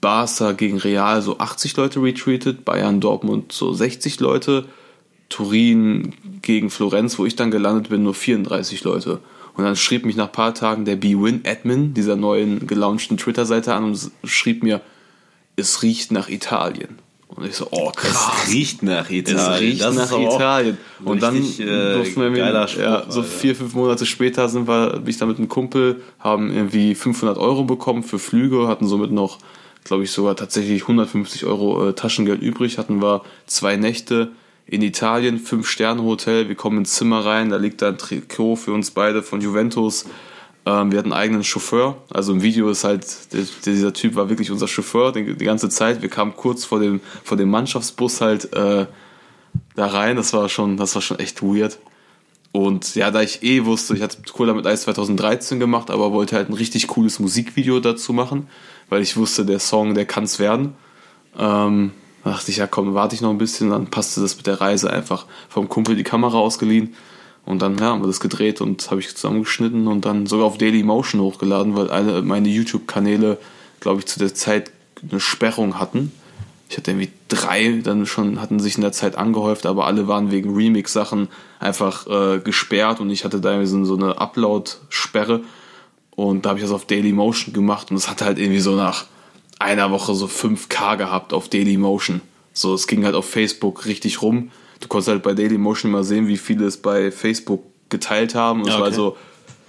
Barca 0.00 0.52
gegen 0.52 0.78
Real 0.78 1.20
so 1.20 1.38
80 1.38 1.76
Leute 1.76 2.02
retweetet, 2.02 2.64
Bayern, 2.64 3.00
Dortmund 3.00 3.52
so 3.52 3.72
60 3.72 4.18
Leute, 4.20 4.64
Turin 5.28 6.14
gegen 6.40 6.70
Florenz, 6.70 7.18
wo 7.18 7.26
ich 7.26 7.36
dann 7.36 7.50
gelandet 7.50 7.90
bin, 7.90 8.02
nur 8.02 8.14
34 8.14 8.82
Leute. 8.84 9.20
Und 9.54 9.64
dann 9.64 9.76
schrieb 9.76 10.06
mich 10.06 10.16
nach 10.16 10.26
ein 10.26 10.32
paar 10.32 10.54
Tagen 10.54 10.84
der 10.84 10.96
B-Win-Admin 10.96 11.94
dieser 11.94 12.16
neuen 12.16 12.66
gelaunchten 12.66 13.16
Twitter-Seite 13.18 13.74
an 13.74 13.84
und 13.84 14.10
schrieb 14.24 14.62
mir, 14.62 14.80
es 15.56 15.82
riecht 15.82 16.10
nach 16.10 16.28
Italien. 16.28 16.98
Und 17.28 17.46
ich 17.46 17.56
so, 17.56 17.68
oh 17.70 17.90
krass. 17.90 18.44
Es 18.44 18.52
riecht 18.52 18.82
nach 18.82 19.08
Italien. 19.10 19.38
Es 19.38 19.60
riecht 19.60 19.82
Das 19.82 19.94
nach 19.94 20.18
Italien. 20.18 20.78
Und 21.04 21.22
dann 21.22 21.36
äh, 21.36 21.94
durften 21.94 22.20
wir 22.20 22.30
mir, 22.30 22.68
Spruch, 22.68 22.82
ja, 22.82 23.04
so 23.08 23.22
vier, 23.22 23.56
fünf 23.56 23.74
Monate 23.74 24.04
später 24.04 24.48
sind 24.48 24.68
wir, 24.68 24.98
bin 24.98 25.08
ich 25.08 25.16
da 25.16 25.26
mit 25.26 25.38
einem 25.38 25.48
Kumpel, 25.48 26.02
haben 26.18 26.52
irgendwie 26.52 26.94
500 26.94 27.38
Euro 27.38 27.64
bekommen 27.64 28.02
für 28.02 28.18
Flüge, 28.18 28.68
hatten 28.68 28.86
somit 28.86 29.12
noch, 29.12 29.38
glaube 29.84 30.04
ich, 30.04 30.10
sogar 30.10 30.36
tatsächlich 30.36 30.82
150 30.82 31.46
Euro 31.46 31.88
äh, 31.88 31.92
Taschengeld 31.94 32.42
übrig, 32.42 32.76
hatten 32.76 33.00
wir 33.00 33.22
zwei 33.46 33.76
Nächte 33.76 34.32
in 34.72 34.80
Italien, 34.80 35.38
Fünf-Sterne-Hotel, 35.38 36.48
wir 36.48 36.54
kommen 36.54 36.78
ins 36.78 36.94
Zimmer 36.94 37.26
rein, 37.26 37.50
da 37.50 37.58
liegt 37.58 37.82
da 37.82 37.88
ein 37.88 37.98
Trikot 37.98 38.56
für 38.56 38.72
uns 38.72 38.90
beide 38.90 39.22
von 39.22 39.42
Juventus, 39.42 40.06
ähm, 40.64 40.90
wir 40.90 40.98
hatten 40.98 41.12
einen 41.12 41.20
eigenen 41.20 41.44
Chauffeur. 41.44 41.98
Also 42.08 42.32
im 42.32 42.40
Video 42.40 42.70
ist 42.70 42.82
halt, 42.82 43.04
der, 43.34 43.44
dieser 43.66 43.92
Typ 43.92 44.14
war 44.14 44.30
wirklich 44.30 44.50
unser 44.50 44.68
Chauffeur 44.68 45.12
die, 45.12 45.34
die 45.34 45.44
ganze 45.44 45.68
Zeit. 45.68 46.00
Wir 46.00 46.08
kamen 46.08 46.34
kurz 46.36 46.64
vor 46.64 46.80
dem, 46.80 47.00
vor 47.22 47.36
dem 47.36 47.50
Mannschaftsbus 47.50 48.22
halt 48.22 48.50
äh, 48.54 48.86
da 49.74 49.86
rein. 49.86 50.16
Das 50.16 50.32
war 50.32 50.48
schon, 50.48 50.78
das 50.78 50.94
war 50.94 51.02
schon 51.02 51.18
echt 51.18 51.42
weird. 51.42 51.78
Und 52.52 52.94
ja, 52.94 53.10
da 53.10 53.20
ich 53.20 53.42
eh 53.42 53.66
wusste, 53.66 53.94
ich 53.94 54.00
hatte 54.00 54.18
Cola 54.32 54.54
mit 54.54 54.66
Eis 54.66 54.82
2013 54.82 55.60
gemacht, 55.60 55.90
aber 55.90 56.12
wollte 56.12 56.36
halt 56.36 56.48
ein 56.48 56.54
richtig 56.54 56.86
cooles 56.86 57.18
Musikvideo 57.18 57.80
dazu 57.80 58.14
machen, 58.14 58.48
weil 58.88 59.02
ich 59.02 59.18
wusste, 59.18 59.44
der 59.44 59.58
Song, 59.58 59.94
der 59.94 60.06
kann's 60.06 60.38
werden. 60.38 60.74
Ähm, 61.38 61.92
da 62.24 62.30
dachte 62.30 62.50
ich, 62.50 62.58
ja 62.58 62.66
komm, 62.66 62.94
warte 62.94 63.14
ich 63.14 63.20
noch 63.20 63.30
ein 63.30 63.38
bisschen, 63.38 63.70
dann 63.70 63.86
passte 63.86 64.20
das 64.20 64.36
mit 64.36 64.46
der 64.46 64.60
Reise 64.60 64.90
einfach 64.90 65.26
vom 65.48 65.68
Kumpel 65.68 65.96
die 65.96 66.04
Kamera 66.04 66.38
ausgeliehen. 66.38 66.94
Und 67.44 67.60
dann 67.60 67.76
ja, 67.76 67.86
haben 67.86 68.02
wir 68.02 68.06
das 68.06 68.20
gedreht 68.20 68.60
und 68.60 68.88
habe 68.90 69.00
ich 69.00 69.16
zusammengeschnitten 69.16 69.88
und 69.88 70.04
dann 70.04 70.26
sogar 70.26 70.46
auf 70.46 70.58
Daily 70.58 70.84
Motion 70.84 71.20
hochgeladen, 71.20 71.74
weil 71.74 71.90
alle 71.90 72.22
meine 72.22 72.48
YouTube-Kanäle, 72.48 73.38
glaube 73.80 73.98
ich, 73.98 74.06
zu 74.06 74.20
der 74.20 74.32
Zeit 74.32 74.70
eine 75.10 75.18
Sperrung 75.18 75.80
hatten. 75.80 76.12
Ich 76.68 76.76
hatte 76.78 76.92
irgendwie 76.92 77.10
drei, 77.28 77.80
dann 77.82 78.06
schon 78.06 78.40
hatten 78.40 78.60
sich 78.60 78.76
in 78.76 78.82
der 78.82 78.92
Zeit 78.92 79.16
angehäuft, 79.16 79.66
aber 79.66 79.86
alle 79.86 80.06
waren 80.06 80.30
wegen 80.30 80.54
Remix-Sachen 80.54 81.28
einfach 81.58 82.06
äh, 82.06 82.38
gesperrt 82.38 83.00
und 83.00 83.10
ich 83.10 83.24
hatte 83.24 83.40
da 83.40 83.50
irgendwie 83.50 83.84
so, 83.84 83.96
eine 83.96 84.18
Upload-Sperre 84.18 85.42
und 86.14 86.46
da 86.46 86.50
habe 86.50 86.60
ich 86.60 86.64
das 86.64 86.72
auf 86.72 86.86
Daily 86.86 87.12
Motion 87.12 87.52
gemacht 87.52 87.90
und 87.90 87.96
es 87.96 88.08
hat 88.08 88.22
halt 88.22 88.38
irgendwie 88.38 88.60
so 88.60 88.76
nach 88.76 89.06
einer 89.62 89.90
Woche 89.90 90.14
so 90.14 90.26
5K 90.26 90.96
gehabt 90.96 91.32
auf 91.32 91.48
Daily 91.48 91.76
Motion. 91.76 92.20
So, 92.52 92.74
es 92.74 92.86
ging 92.86 93.04
halt 93.04 93.14
auf 93.14 93.28
Facebook 93.28 93.86
richtig 93.86 94.22
rum. 94.22 94.50
Du 94.80 94.88
konntest 94.88 95.08
halt 95.08 95.22
bei 95.22 95.32
Daily 95.34 95.58
Motion 95.58 95.90
immer 95.90 96.04
sehen, 96.04 96.28
wie 96.28 96.36
viele 96.36 96.66
es 96.66 96.76
bei 96.76 97.10
Facebook 97.10 97.62
geteilt 97.88 98.34
haben. 98.34 98.60
Und 98.62 98.68
es 98.68 98.74
Ja, 98.74 98.80
war 98.80 98.88
okay. 98.88 98.96
so, 98.96 99.16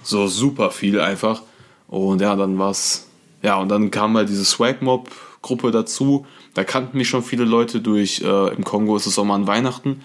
so 0.02 0.26
super 0.26 0.70
viel 0.70 1.00
einfach. 1.00 1.42
Und 1.88 2.20
ja, 2.20 2.36
dann 2.36 2.58
war's. 2.58 3.08
Ja, 3.42 3.56
und 3.58 3.68
dann 3.68 3.90
kam 3.90 4.16
halt 4.16 4.28
diese 4.28 4.44
Swag-Mob-Gruppe 4.44 5.70
dazu. 5.70 6.26
Da 6.54 6.64
kannten 6.64 6.96
mich 6.98 7.08
schon 7.08 7.22
viele 7.22 7.44
Leute 7.44 7.80
durch, 7.80 8.20
äh, 8.22 8.54
im 8.54 8.64
Kongo 8.64 8.96
ist 8.96 9.06
es 9.06 9.18
auch 9.18 9.24
mal 9.24 9.34
an 9.34 9.46
Weihnachten. 9.46 10.02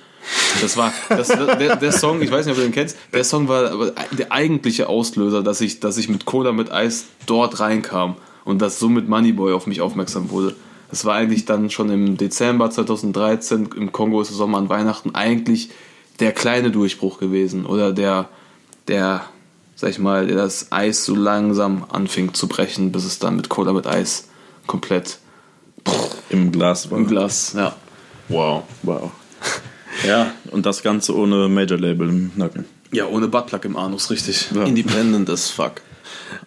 Das 0.61 0.75
war, 0.77 0.93
das, 1.09 1.27
der, 1.29 1.77
der 1.77 1.91
Song, 1.93 2.21
ich 2.21 2.29
weiß 2.29 2.45
nicht, 2.45 2.51
ob 2.53 2.57
du 2.57 2.63
den 2.67 2.73
kennst, 2.73 2.97
der 3.13 3.23
Song 3.23 3.47
war 3.47 3.91
der 4.11 4.31
eigentliche 4.31 4.89
Auslöser, 4.89 5.41
dass 5.41 5.61
ich, 5.61 5.79
dass 5.79 5.97
ich 5.97 6.09
mit 6.09 6.25
Cola 6.25 6.51
mit 6.51 6.71
Eis 6.71 7.05
dort 7.25 7.59
reinkam. 7.61 8.15
Und 8.45 8.61
dass 8.61 8.79
somit 8.79 9.07
Moneyboy 9.07 9.53
auf 9.53 9.67
mich 9.67 9.81
aufmerksam 9.81 10.29
wurde. 10.29 10.55
Das 10.89 11.05
war 11.05 11.15
eigentlich 11.15 11.45
dann 11.45 11.69
schon 11.69 11.89
im 11.91 12.17
Dezember 12.17 12.71
2013, 12.71 13.69
im 13.75 13.91
Kongo 13.91 14.21
ist 14.21 14.31
es 14.31 14.37
Sommer 14.37 14.57
an 14.57 14.69
Weihnachten, 14.69 15.13
eigentlich 15.13 15.69
der 16.19 16.31
kleine 16.31 16.71
Durchbruch 16.71 17.19
gewesen. 17.19 17.65
Oder 17.65 17.93
der, 17.93 18.27
der, 18.87 19.23
sag 19.75 19.91
ich 19.91 19.99
mal, 19.99 20.25
der 20.27 20.37
das 20.37 20.71
Eis 20.71 21.05
so 21.05 21.15
langsam 21.15 21.85
anfing 21.89 22.33
zu 22.33 22.47
brechen, 22.47 22.91
bis 22.91 23.05
es 23.05 23.19
dann 23.19 23.35
mit 23.35 23.49
Cola 23.49 23.71
mit 23.73 23.85
Eis 23.85 24.29
komplett 24.65 25.19
Im 26.29 26.51
Glas 26.51 26.89
war. 26.89 26.97
im 26.97 27.07
Glas, 27.07 27.53
ja. 27.55 27.75
Wow. 28.27 28.63
Wow. 28.83 29.11
Ja, 30.07 30.31
und 30.51 30.65
das 30.65 30.81
Ganze 30.81 31.13
ohne 31.13 31.49
Major-Label 31.49 32.07
im 32.07 32.31
Nacken. 32.35 32.63
Ja, 32.93 33.07
ohne 33.07 33.27
Buttplug 33.27 33.65
im 33.65 33.75
Anus, 33.75 34.09
richtig. 34.09 34.49
Ja. 34.55 34.63
Independent 34.63 35.29
as 35.29 35.49
fuck. 35.49 35.81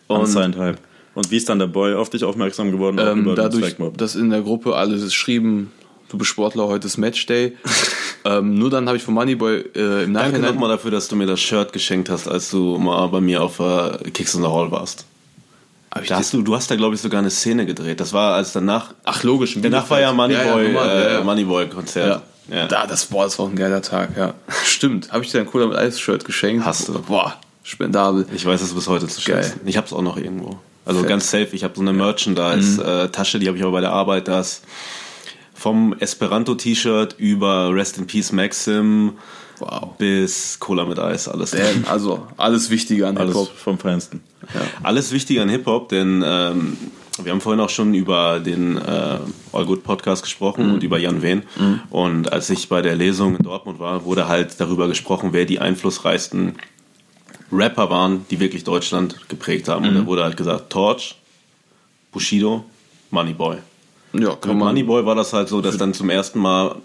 Und 0.07 0.20
Unsigned 0.20 0.57
Hype. 0.57 0.78
Und 1.15 1.31
wie 1.31 1.37
ist 1.37 1.49
dann 1.49 1.59
der 1.59 1.67
Boy 1.67 1.95
auf 1.95 2.11
dich 2.11 2.25
aufmerksam 2.25 2.73
geworden? 2.73 2.99
Ähm, 2.99 3.35
dadurch, 3.37 3.77
dass 3.97 4.15
in 4.15 4.31
der 4.31 4.43
Gruppe 4.43 4.75
alle 4.75 5.11
schrieben, 5.11 5.71
du 6.09 6.19
bist 6.19 6.31
Sportler, 6.31 6.69
heute 6.69 6.87
ist 6.87 6.97
Matchday. 6.97 7.57
ähm, 8.25 8.55
nur 8.55 8.71
dann 8.71 8.87
habe 8.87 8.97
ich 8.97 9.03
von 9.03 9.15
Moneyboy 9.15 9.57
äh, 9.75 10.05
im 10.05 10.15
danke 10.15 10.31
Nachhinein... 10.31 10.55
nochmal 10.55 10.71
dafür, 10.71 10.91
dass 10.91 11.09
du 11.09 11.17
mir 11.17 11.27
das 11.27 11.41
Shirt 11.41 11.73
geschenkt 11.73 12.09
hast, 12.09 12.29
als 12.29 12.51
du 12.51 12.79
mal 12.79 13.07
bei 13.09 13.21
mir 13.21 13.43
auf 13.43 13.61
äh, 13.61 14.11
Kicks 14.11 14.35
in 14.35 14.43
the 14.43 14.49
Hall 14.49 14.71
warst. 14.71 15.07
Da 16.09 16.17
hast 16.17 16.33
du, 16.33 16.41
du 16.41 16.55
hast 16.55 16.71
da, 16.71 16.77
glaube 16.77 16.95
ich, 16.95 17.03
sogar 17.03 17.19
eine 17.19 17.31
Szene 17.31 17.67
gedreht. 17.67 18.01
Das 18.01 18.15
war 18.15 18.35
als 18.35 18.53
danach. 18.53 18.95
Ach, 19.05 19.23
logisch. 19.25 19.59
Danach 19.61 19.91
war 19.91 20.01
ja 20.01 20.13
Bielefeld. 20.13 20.47
Moneyboy, 20.47 20.73
ja, 20.73 20.87
ja, 20.87 21.09
äh, 21.09 21.15
ja. 21.15 21.25
Moneyboy-Konzert. 21.25 22.23
Ja. 22.51 22.67
Da, 22.67 22.87
das, 22.87 23.07
boah, 23.07 23.25
das 23.25 23.39
war 23.39 23.47
auch 23.47 23.51
ein 23.51 23.57
geiler 23.57 23.83
Tag, 23.83 24.17
ja. 24.17 24.35
Stimmt. 24.65 25.13
Habe 25.13 25.23
ich 25.23 25.31
dir 25.31 25.41
ein 25.41 25.47
cooler 25.47 25.67
mit 25.67 25.77
Eis-Shirt 25.77 26.25
geschenkt? 26.25 26.65
Hast 26.65 26.89
du. 26.89 26.99
Boah, 27.01 27.37
spendabel. 27.63 28.27
Ich 28.35 28.45
weiß 28.45 28.63
es 28.63 28.73
bis 28.73 28.89
heute 28.89 29.07
zu 29.07 29.21
Geil. 29.23 29.45
schätzen. 29.45 29.61
Ich 29.67 29.77
habe 29.77 29.87
es 29.87 29.93
auch 29.93 30.03
noch 30.03 30.17
irgendwo. 30.17 30.59
Also 30.85 31.01
Fett. 31.01 31.09
ganz 31.09 31.30
safe. 31.30 31.49
Ich 31.53 31.64
habe 31.64 31.74
so 31.76 31.80
eine 31.83 31.93
Merchandise-Tasche, 31.93 33.39
die 33.39 33.47
habe 33.49 33.57
ich 33.57 33.62
aber 33.62 33.72
bei 33.72 33.80
der 33.80 33.93
Arbeit. 33.93 34.28
Das 34.28 34.62
vom 35.55 35.95
Esperanto-T-Shirt 35.99 37.14
über 37.18 37.72
Rest 37.72 37.99
in 37.99 38.07
Peace 38.07 38.33
Maxim 38.33 39.12
Wow. 39.61 39.97
bis 39.97 40.59
Cola 40.59 40.85
mit 40.85 40.99
Eis. 40.99 41.28
Alles, 41.28 41.53
Damn, 41.53 41.85
also 41.89 42.26
alles 42.37 42.68
Wichtige 42.70 43.07
an 43.07 43.16
Hip-Hop. 43.16 43.49
vom 43.57 43.78
Feinsten. 43.78 44.20
alles 44.83 45.12
wichtig 45.12 45.39
an 45.41 45.49
Hip-Hop, 45.49 45.89
denn 45.89 46.24
ähm, 46.26 46.76
wir 47.22 47.30
haben 47.30 47.41
vorhin 47.41 47.61
auch 47.61 47.68
schon 47.70 47.95
über 47.95 48.41
den 48.41 48.76
äh, 48.76 49.18
All 49.53 49.64
Good 49.66 49.85
Podcast 49.85 50.24
gesprochen 50.24 50.72
und 50.72 50.83
über 50.83 50.99
Jan 50.99 51.22
Wehn. 51.22 51.43
Und 51.91 52.33
als 52.33 52.51
ich 52.51 52.68
bei 52.68 52.83
der 52.83 52.97
Lesung 52.97 53.37
in 53.37 53.45
Dortmund 53.45 53.78
war, 53.78 54.05
wurde 54.05 54.26
halt 54.26 54.59
darüber 54.59 54.89
gesprochen, 54.89 55.28
wer 55.33 55.45
die 55.45 55.61
einflussreichsten 55.61 56.57
Rapper 57.53 57.91
waren, 57.91 58.25
die 58.31 58.41
wirklich 58.41 58.65
Deutschland 58.65 59.29
geprägt 59.29 59.69
haben. 59.69 59.87
Und 59.87 59.95
da 59.95 60.07
wurde 60.07 60.25
halt 60.25 60.37
gesagt, 60.37 60.71
Torch, 60.71 61.17
Bushido, 62.11 62.65
Moneyboy. 63.11 63.59
Ja, 64.15 64.37
kann 64.37 64.51
Mit 64.51 64.59
man. 64.59 64.69
Moneyboy 64.69 65.05
war 65.05 65.15
das 65.15 65.33
halt 65.33 65.49
so, 65.49 65.61
dass 65.61 65.77
dann 65.77 65.95
zum 65.95 66.11
ersten 66.11 66.39
Mal, 66.39 66.77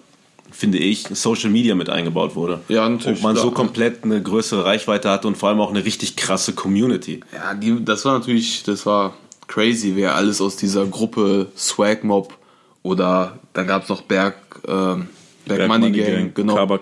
finde 0.52 0.78
ich, 0.78 1.04
Social 1.08 1.50
Media 1.50 1.76
mit 1.76 1.90
eingebaut 1.90 2.36
wurde. 2.36 2.62
Ja, 2.68 2.88
natürlich, 2.88 3.20
Und 3.20 3.24
man 3.24 3.36
so 3.36 3.52
komplett 3.52 4.04
eine 4.04 4.22
größere 4.22 4.66
Reichweite 4.66 5.10
hatte 5.10 5.28
und 5.28 5.38
vor 5.38 5.50
allem 5.50 5.60
auch 5.60 5.70
eine 5.70 5.84
richtig 5.84 6.16
krasse 6.16 6.54
Community. 6.54 7.22
Ja, 7.34 7.54
die, 7.54 7.84
das 7.84 8.06
war 8.06 8.18
natürlich, 8.18 8.64
das 8.64 8.86
war 8.86 9.14
crazy, 9.48 9.94
wer 9.96 10.16
alles 10.16 10.42
aus 10.42 10.58
dieser 10.58 10.86
Gruppe 10.86 11.48
Swag 11.58 12.04
Mob 12.04 12.38
oder 12.84 13.40
da 13.54 13.64
gab 13.64 13.84
es 13.84 13.90
noch 13.90 14.02
Berg, 14.02 14.36
ähm, 14.68 15.08
Berg, 15.46 15.60
Berg 15.60 15.68
Money 15.68 15.92
Gang, 15.92 16.08
Gang, 16.08 16.36
genau. 16.36 16.56
Kaba 16.56 16.78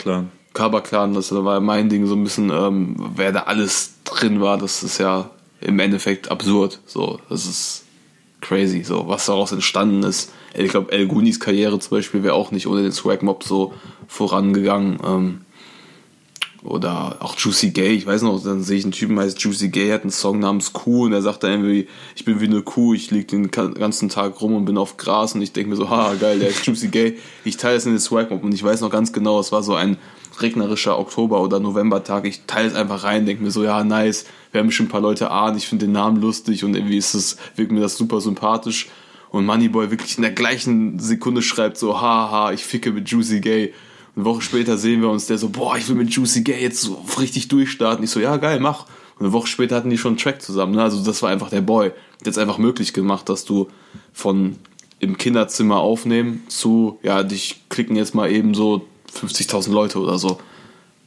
Clan. 0.55 0.65
Kaba 0.65 0.81
Clan, 0.81 1.13
das 1.13 1.31
war 1.31 1.59
mein 1.59 1.89
Ding 1.89 2.07
so 2.07 2.15
ein 2.15 2.23
bisschen, 2.23 2.49
ähm, 2.49 2.95
wer 3.15 3.31
da 3.31 3.41
alles 3.41 3.95
drin 4.03 4.41
war, 4.41 4.57
das 4.57 4.81
ist 4.81 4.97
ja 4.97 5.29
im 5.61 5.79
Endeffekt 5.79 6.31
absurd. 6.31 6.79
So, 6.85 7.19
das 7.29 7.45
ist 7.45 7.83
crazy, 8.41 8.83
so 8.83 9.07
was 9.07 9.25
daraus 9.27 9.51
entstanden 9.51 10.03
ist. 10.03 10.31
Ich 10.57 10.71
glaube, 10.71 10.91
El 10.91 11.07
Gunis 11.07 11.39
Karriere 11.39 11.77
zum 11.79 11.97
Beispiel 11.97 12.23
wäre 12.23 12.33
auch 12.33 12.51
nicht 12.51 12.67
ohne 12.67 12.81
den 12.81 12.91
Swag 12.91 13.21
Mob 13.21 13.43
so 13.43 13.73
vorangegangen. 14.07 14.99
Ähm, 15.05 15.41
oder 16.63 17.17
auch 17.19 17.37
Juicy 17.37 17.69
Gay, 17.69 17.93
ich 17.93 18.07
weiß 18.07 18.23
noch, 18.23 18.41
dann 18.43 18.63
sehe 18.63 18.77
ich 18.77 18.85
einen 18.85 18.91
Typen, 18.91 19.19
heißt 19.19 19.39
Juicy 19.39 19.69
Gay, 19.69 19.91
hat 19.91 20.01
einen 20.01 20.09
Song 20.09 20.39
namens 20.39 20.73
Kuh 20.73 21.05
und 21.05 21.13
er 21.13 21.21
sagt 21.21 21.43
dann 21.43 21.51
irgendwie, 21.51 21.87
ich 22.15 22.25
bin 22.25 22.41
wie 22.41 22.45
eine 22.45 22.63
Kuh, 22.63 22.95
ich 22.95 23.11
liege 23.11 23.27
den 23.27 23.51
ganzen 23.51 24.09
Tag 24.09 24.41
rum 24.41 24.55
und 24.55 24.65
bin 24.65 24.77
auf 24.77 24.97
Gras 24.97 25.35
und 25.35 25.43
ich 25.43 25.51
denke 25.53 25.69
mir 25.69 25.75
so, 25.75 25.91
haha, 25.91 26.15
geil, 26.15 26.39
der 26.39 26.49
ist 26.49 26.65
Juicy 26.65 26.87
Gay. 26.87 27.19
Ich 27.43 27.57
teile 27.57 27.75
es 27.75 27.85
in 27.85 27.91
den 27.91 27.99
Swag 27.99 28.31
Mob 28.31 28.43
und 28.43 28.51
ich 28.51 28.63
weiß 28.63 28.81
noch 28.81 28.89
ganz 28.89 29.13
genau, 29.13 29.39
es 29.39 29.51
war 29.51 29.61
so 29.61 29.75
ein 29.75 29.97
regnerischer 30.41 30.97
Oktober- 30.97 31.41
oder 31.41 31.59
Novembertag. 31.59 32.25
Ich 32.25 32.41
teile 32.47 32.67
es 32.67 32.75
einfach 32.75 33.03
rein, 33.03 33.25
denke 33.25 33.43
mir 33.43 33.51
so, 33.51 33.63
ja, 33.63 33.83
nice, 33.83 34.25
werden 34.51 34.67
bestimmt 34.67 34.89
ein 34.89 34.91
paar 34.91 35.01
Leute 35.01 35.31
ahnen, 35.31 35.57
ich 35.57 35.67
finde 35.67 35.85
den 35.85 35.93
Namen 35.93 36.21
lustig 36.21 36.63
und 36.63 36.75
irgendwie 36.75 36.97
ist 36.97 37.13
es, 37.13 37.37
wirkt 37.55 37.71
mir 37.71 37.81
das 37.81 37.97
super 37.97 38.21
sympathisch. 38.21 38.89
Und 39.29 39.45
Moneyboy 39.45 39.91
wirklich 39.91 40.17
in 40.17 40.21
der 40.21 40.31
gleichen 40.31 40.99
Sekunde 40.99 41.41
schreibt 41.41 41.77
so, 41.77 41.99
haha, 41.99 42.51
ich 42.53 42.63
ficke 42.63 42.91
mit 42.91 43.09
Juicy 43.09 43.41
Gay. 43.41 43.73
Eine 44.15 44.25
Woche 44.25 44.41
später 44.41 44.77
sehen 44.77 45.01
wir 45.01 45.09
uns, 45.09 45.27
der 45.27 45.37
so, 45.37 45.49
boah, 45.49 45.75
ich 45.75 45.89
will 45.89 45.95
mit 45.95 46.09
Juicy 46.11 46.41
Gay 46.41 46.61
jetzt 46.61 46.79
so 46.81 47.03
richtig 47.19 47.49
durchstarten. 47.49 48.03
Ich 48.03 48.11
so, 48.11 48.21
ja, 48.21 48.37
geil, 48.37 48.61
mach. 48.61 48.85
Und 49.17 49.25
eine 49.25 49.33
Woche 49.33 49.47
später 49.47 49.75
hatten 49.75 49.89
die 49.89 49.97
schon 49.97 50.11
einen 50.11 50.17
Track 50.17 50.41
zusammen. 50.41 50.75
Ne? 50.75 50.83
Also 50.83 51.03
das 51.03 51.21
war 51.21 51.29
einfach 51.29 51.49
der 51.49 51.61
Boy. 51.61 51.89
Der 52.21 52.27
hat 52.27 52.33
es 52.33 52.37
einfach 52.37 52.57
möglich 52.57 52.93
gemacht, 52.93 53.27
dass 53.27 53.43
du 53.43 53.67
von 54.13 54.55
im 54.99 55.17
Kinderzimmer 55.17 55.77
aufnehmen 55.77 56.43
zu, 56.47 56.99
ja, 57.03 57.23
dich 57.23 57.61
klicken 57.69 57.95
jetzt 57.95 58.15
mal 58.15 58.31
eben 58.31 58.53
so 58.53 58.87
50.000 59.15 59.71
Leute 59.71 59.99
oder 59.99 60.17
so 60.17 60.39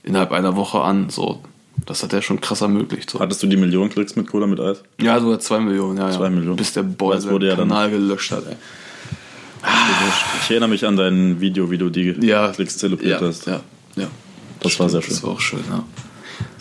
innerhalb 0.02 0.32
einer 0.32 0.56
Woche 0.56 0.80
an. 0.80 1.10
So, 1.10 1.40
das 1.86 2.02
hat 2.02 2.12
er 2.12 2.22
schon 2.22 2.40
krass 2.40 2.60
ermöglicht. 2.60 3.10
So. 3.10 3.20
Hattest 3.20 3.42
du 3.42 3.46
die 3.46 3.56
Millionen 3.56 3.90
Klicks 3.90 4.16
mit 4.16 4.26
Cola 4.28 4.46
mit 4.46 4.60
Eis? 4.60 4.82
Ja, 5.00 5.20
sogar 5.20 5.38
2 5.40 5.60
Millionen, 5.60 5.98
ja, 5.98 6.10
Zwei 6.10 6.24
ja. 6.24 6.30
Millionen. 6.30 6.56
Bis 6.56 6.72
der 6.72 6.82
Boy 6.82 7.14
Das 7.14 7.28
wurde 7.28 7.48
ja 7.48 7.56
dann- 7.56 7.90
gelöscht 7.90 8.30
hat, 8.32 8.46
ey. 8.46 8.56
Ich 10.44 10.50
erinnere 10.50 10.68
mich 10.68 10.86
an 10.86 10.96
dein 10.96 11.40
Video, 11.40 11.70
wie 11.70 11.78
du 11.78 11.90
die 11.90 12.14
Ja, 12.24 12.48
Klicks 12.52 12.78
zelebriert 12.78 13.20
ja, 13.20 13.26
hast. 13.26 13.46
ja, 13.46 13.60
ja. 13.96 14.06
Das 14.60 14.78
war 14.78 14.88
sehr 14.88 15.02
schön. 15.02 15.10
Das 15.14 15.22
war 15.22 15.30
auch 15.30 15.40
schön, 15.40 15.60
ja. 15.68 15.84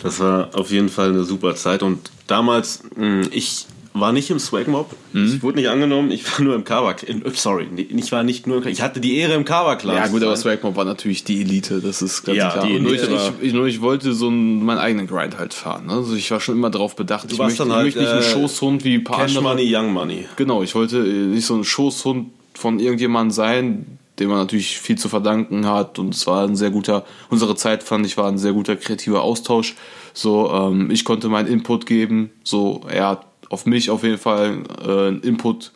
Das 0.00 0.18
war 0.20 0.50
auf 0.54 0.70
jeden 0.70 0.88
Fall 0.88 1.10
eine 1.10 1.24
super 1.24 1.54
Zeit. 1.54 1.82
Und 1.82 2.10
damals, 2.26 2.82
mh, 2.96 3.28
ich 3.30 3.66
war 4.00 4.12
nicht 4.12 4.30
im 4.30 4.38
Swag 4.38 4.68
Mob. 4.68 4.94
Ich 5.12 5.42
wurde 5.42 5.58
nicht 5.58 5.68
angenommen. 5.68 6.10
Ich 6.10 6.24
war 6.30 6.44
nur 6.44 6.54
im 6.54 6.64
Kava. 6.64 6.92
in- 7.06 7.22
Sorry, 7.34 7.66
ich 7.76 8.12
war 8.12 8.22
nicht 8.22 8.46
nur. 8.46 8.64
Ich 8.66 8.82
hatte 8.82 9.00
die 9.00 9.16
Ehre 9.18 9.34
im 9.34 9.44
Kava 9.44 9.76
Clan. 9.76 9.96
Ja, 9.96 10.06
gut, 10.08 10.22
aber 10.22 10.36
sein. 10.36 10.52
Swagmob 10.58 10.76
war 10.76 10.84
natürlich 10.84 11.24
die 11.24 11.40
Elite, 11.40 11.80
das 11.80 12.02
ist 12.02 12.24
ganz 12.24 12.38
Ja, 12.38 12.50
klar. 12.50 12.66
die 12.66 12.78
nur 12.80 12.92
ich, 12.94 13.02
ich, 13.02 13.30
ich, 13.40 13.52
nur 13.52 13.66
ich 13.66 13.80
wollte 13.80 14.12
so 14.12 14.28
einen, 14.28 14.64
meinen 14.64 14.78
eigenen 14.78 15.06
Grind 15.06 15.38
halt 15.38 15.54
fahren. 15.54 15.86
Ne? 15.86 15.92
Also 15.94 16.14
ich 16.14 16.30
war 16.30 16.40
schon 16.40 16.54
immer 16.56 16.70
darauf 16.70 16.96
bedacht, 16.96 17.30
ich 17.32 17.38
warst 17.38 17.58
möchte, 17.58 17.74
halt, 17.74 17.88
ich 17.88 17.94
möchte 17.96 18.00
nicht 18.16 18.26
ein 18.26 18.30
äh, 18.30 18.34
Schoßhund 18.34 18.84
wie 18.84 18.94
ein 18.94 19.04
paar 19.04 19.18
Cash 19.18 19.36
andere. 19.36 19.54
Money, 19.56 19.76
Young 19.76 19.92
Money. 19.92 20.26
Genau, 20.36 20.62
ich 20.62 20.74
wollte 20.74 20.98
äh, 20.98 21.02
nicht 21.26 21.46
so 21.46 21.54
ein 21.56 21.64
Schoßhund 21.64 22.30
von 22.54 22.78
irgendjemandem 22.80 23.30
sein, 23.32 23.98
dem 24.18 24.30
man 24.30 24.38
natürlich 24.38 24.78
viel 24.80 24.98
zu 24.98 25.08
verdanken 25.08 25.66
hat. 25.66 25.98
Und 26.00 26.14
es 26.14 26.26
war 26.26 26.44
ein 26.44 26.56
sehr 26.56 26.70
guter, 26.70 27.04
unsere 27.30 27.54
Zeit 27.54 27.82
fand 27.84 28.04
ich, 28.04 28.16
war 28.16 28.26
ein 28.28 28.38
sehr 28.38 28.52
guter 28.52 28.74
kreativer 28.76 29.22
Austausch. 29.22 29.74
So, 30.12 30.50
ähm, 30.52 30.90
ich 30.90 31.04
konnte 31.04 31.28
meinen 31.28 31.46
Input 31.46 31.86
geben. 31.86 32.30
So, 32.42 32.80
er 32.88 33.08
hat 33.10 33.26
auf 33.48 33.66
mich 33.66 33.90
auf 33.90 34.02
jeden 34.02 34.18
Fall 34.18 34.62
äh, 34.86 35.26
Input 35.26 35.72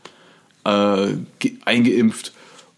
äh, 0.64 1.14
ge- 1.38 1.54
eingeimpft. 1.64 2.32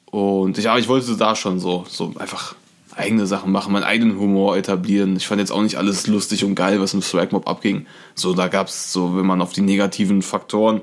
Und 0.06 0.58
ich, 0.58 0.68
aber 0.68 0.78
ich 0.78 0.88
wollte 0.88 1.16
da 1.16 1.34
schon 1.34 1.58
so, 1.58 1.84
so 1.88 2.14
einfach 2.18 2.54
eigene 2.94 3.26
Sachen 3.26 3.50
machen, 3.50 3.72
meinen 3.72 3.82
eigenen 3.82 4.18
Humor 4.20 4.56
etablieren. 4.56 5.16
Ich 5.16 5.26
fand 5.26 5.40
jetzt 5.40 5.50
auch 5.50 5.62
nicht 5.62 5.76
alles 5.76 6.06
lustig 6.06 6.44
und 6.44 6.54
geil, 6.54 6.80
was 6.80 6.94
im 6.94 7.02
Swagmob 7.02 7.48
abging. 7.48 7.86
So, 8.14 8.34
da 8.34 8.46
gab's 8.46 8.92
so, 8.92 9.16
wenn 9.16 9.26
man 9.26 9.42
auf 9.42 9.52
die 9.52 9.62
negativen 9.62 10.22
Faktoren 10.22 10.80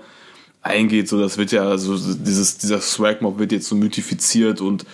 eingeht, 0.62 1.08
so 1.08 1.20
das 1.20 1.38
wird 1.38 1.52
ja, 1.52 1.78
so 1.78 1.98
dieses, 1.98 2.58
dieser 2.58 2.82
Swagmob 2.82 3.40
wird 3.40 3.52
jetzt 3.52 3.68
so 3.68 3.76
mythifiziert 3.76 4.62
und 4.62 4.86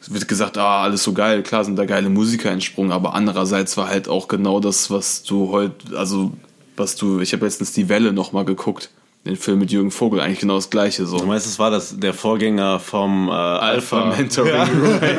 es 0.00 0.12
wird 0.12 0.26
gesagt, 0.26 0.56
ah, 0.58 0.82
alles 0.82 1.02
so 1.04 1.12
geil, 1.12 1.42
klar 1.42 1.64
sind 1.64 1.76
da 1.76 1.84
geile 1.84 2.08
Musiker 2.08 2.50
entsprungen, 2.50 2.90
aber 2.90 3.14
andererseits 3.14 3.76
war 3.76 3.88
halt 3.88 4.08
auch 4.08 4.26
genau 4.26 4.58
das, 4.58 4.90
was 4.90 5.22
du 5.22 5.50
heute, 5.52 5.96
also 5.96 6.32
was 6.76 6.96
du, 6.96 7.20
ich 7.20 7.32
habe 7.32 7.44
letztens 7.44 7.72
die 7.72 7.88
Welle 7.88 8.12
nochmal 8.12 8.44
geguckt, 8.44 8.90
den 9.24 9.36
Film 9.36 9.58
mit 9.58 9.72
Jürgen 9.72 9.90
Vogel, 9.90 10.20
eigentlich 10.20 10.38
genau 10.38 10.54
das 10.54 10.70
gleiche 10.70 11.04
so. 11.04 11.18
Du 11.18 11.26
meinst, 11.26 11.46
es 11.46 11.58
war 11.58 11.70
das, 11.70 11.98
der 11.98 12.14
Vorgänger 12.14 12.78
vom 12.78 13.28
äh, 13.28 13.32
Alpha. 13.32 14.02
Alpha 14.02 14.16
Mentoring. 14.16 14.52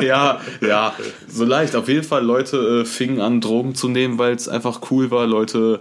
ja, 0.00 0.40
ja, 0.60 0.92
so 1.28 1.44
leicht. 1.44 1.76
Auf 1.76 1.88
jeden 1.88 2.04
Fall, 2.04 2.24
Leute 2.24 2.80
äh, 2.80 2.84
fingen 2.84 3.20
an, 3.20 3.40
Drogen 3.40 3.74
zu 3.74 3.88
nehmen, 3.88 4.18
weil 4.18 4.32
es 4.32 4.48
einfach 4.48 4.80
cool 4.90 5.10
war. 5.10 5.26
Leute, 5.26 5.80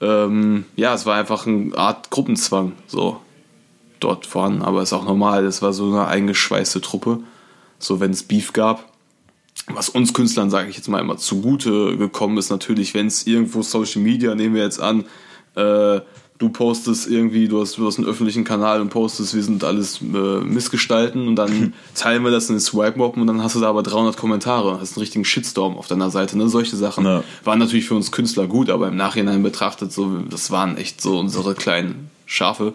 ähm, 0.00 0.64
ja, 0.76 0.94
es 0.94 1.06
war 1.06 1.16
einfach 1.16 1.46
eine 1.46 1.76
Art 1.76 2.10
Gruppenzwang, 2.10 2.72
so 2.86 3.20
dort 4.00 4.26
vorhanden. 4.26 4.62
Aber 4.62 4.82
ist 4.82 4.92
auch 4.92 5.04
normal. 5.04 5.46
Es 5.46 5.62
war 5.62 5.72
so 5.72 5.86
eine 5.86 6.06
eingeschweißte 6.06 6.80
Truppe. 6.80 7.20
So, 7.78 8.00
wenn 8.00 8.10
es 8.10 8.22
Beef 8.22 8.52
gab. 8.52 8.91
Was 9.68 9.88
uns 9.88 10.12
Künstlern, 10.12 10.50
sage 10.50 10.68
ich 10.70 10.76
jetzt 10.76 10.88
mal 10.88 11.00
immer, 11.00 11.16
zugute 11.16 11.96
gekommen 11.96 12.36
ist, 12.38 12.50
natürlich, 12.50 12.94
wenn 12.94 13.06
es 13.06 13.26
irgendwo 13.26 13.62
Social 13.62 14.02
Media, 14.02 14.34
nehmen 14.34 14.54
wir 14.54 14.62
jetzt 14.62 14.80
an, 14.80 15.04
äh, 15.54 16.00
du 16.38 16.48
postest 16.48 17.08
irgendwie, 17.08 17.46
du 17.46 17.60
hast, 17.60 17.78
du 17.78 17.86
hast 17.86 17.98
einen 17.98 18.08
öffentlichen 18.08 18.42
Kanal 18.42 18.80
und 18.80 18.90
postest, 18.90 19.34
wir 19.34 19.42
sind 19.44 19.62
alles 19.62 20.00
äh, 20.02 20.40
Missgestalten 20.40 21.28
und 21.28 21.36
dann 21.36 21.74
teilen 21.94 22.24
wir 22.24 22.32
das 22.32 22.48
in 22.48 22.56
den 22.56 22.60
Swagmob 22.60 23.16
und 23.16 23.26
dann 23.28 23.42
hast 23.42 23.54
du 23.54 23.60
da 23.60 23.68
aber 23.68 23.84
300 23.84 24.16
Kommentare, 24.16 24.80
hast 24.80 24.96
einen 24.96 25.02
richtigen 25.02 25.24
Shitstorm 25.24 25.76
auf 25.76 25.86
deiner 25.86 26.10
Seite, 26.10 26.36
ne? 26.36 26.48
Solche 26.48 26.74
Sachen 26.76 27.04
Ja. 27.04 27.22
waren 27.44 27.60
natürlich 27.60 27.86
für 27.86 27.94
uns 27.94 28.10
Künstler 28.10 28.48
gut, 28.48 28.70
aber 28.70 28.88
im 28.88 28.96
Nachhinein 28.96 29.42
betrachtet, 29.44 29.92
so, 29.92 30.18
das 30.28 30.50
waren 30.50 30.76
echt 30.76 31.00
so 31.00 31.18
unsere 31.18 31.54
kleinen 31.54 32.10
Schafe. 32.26 32.72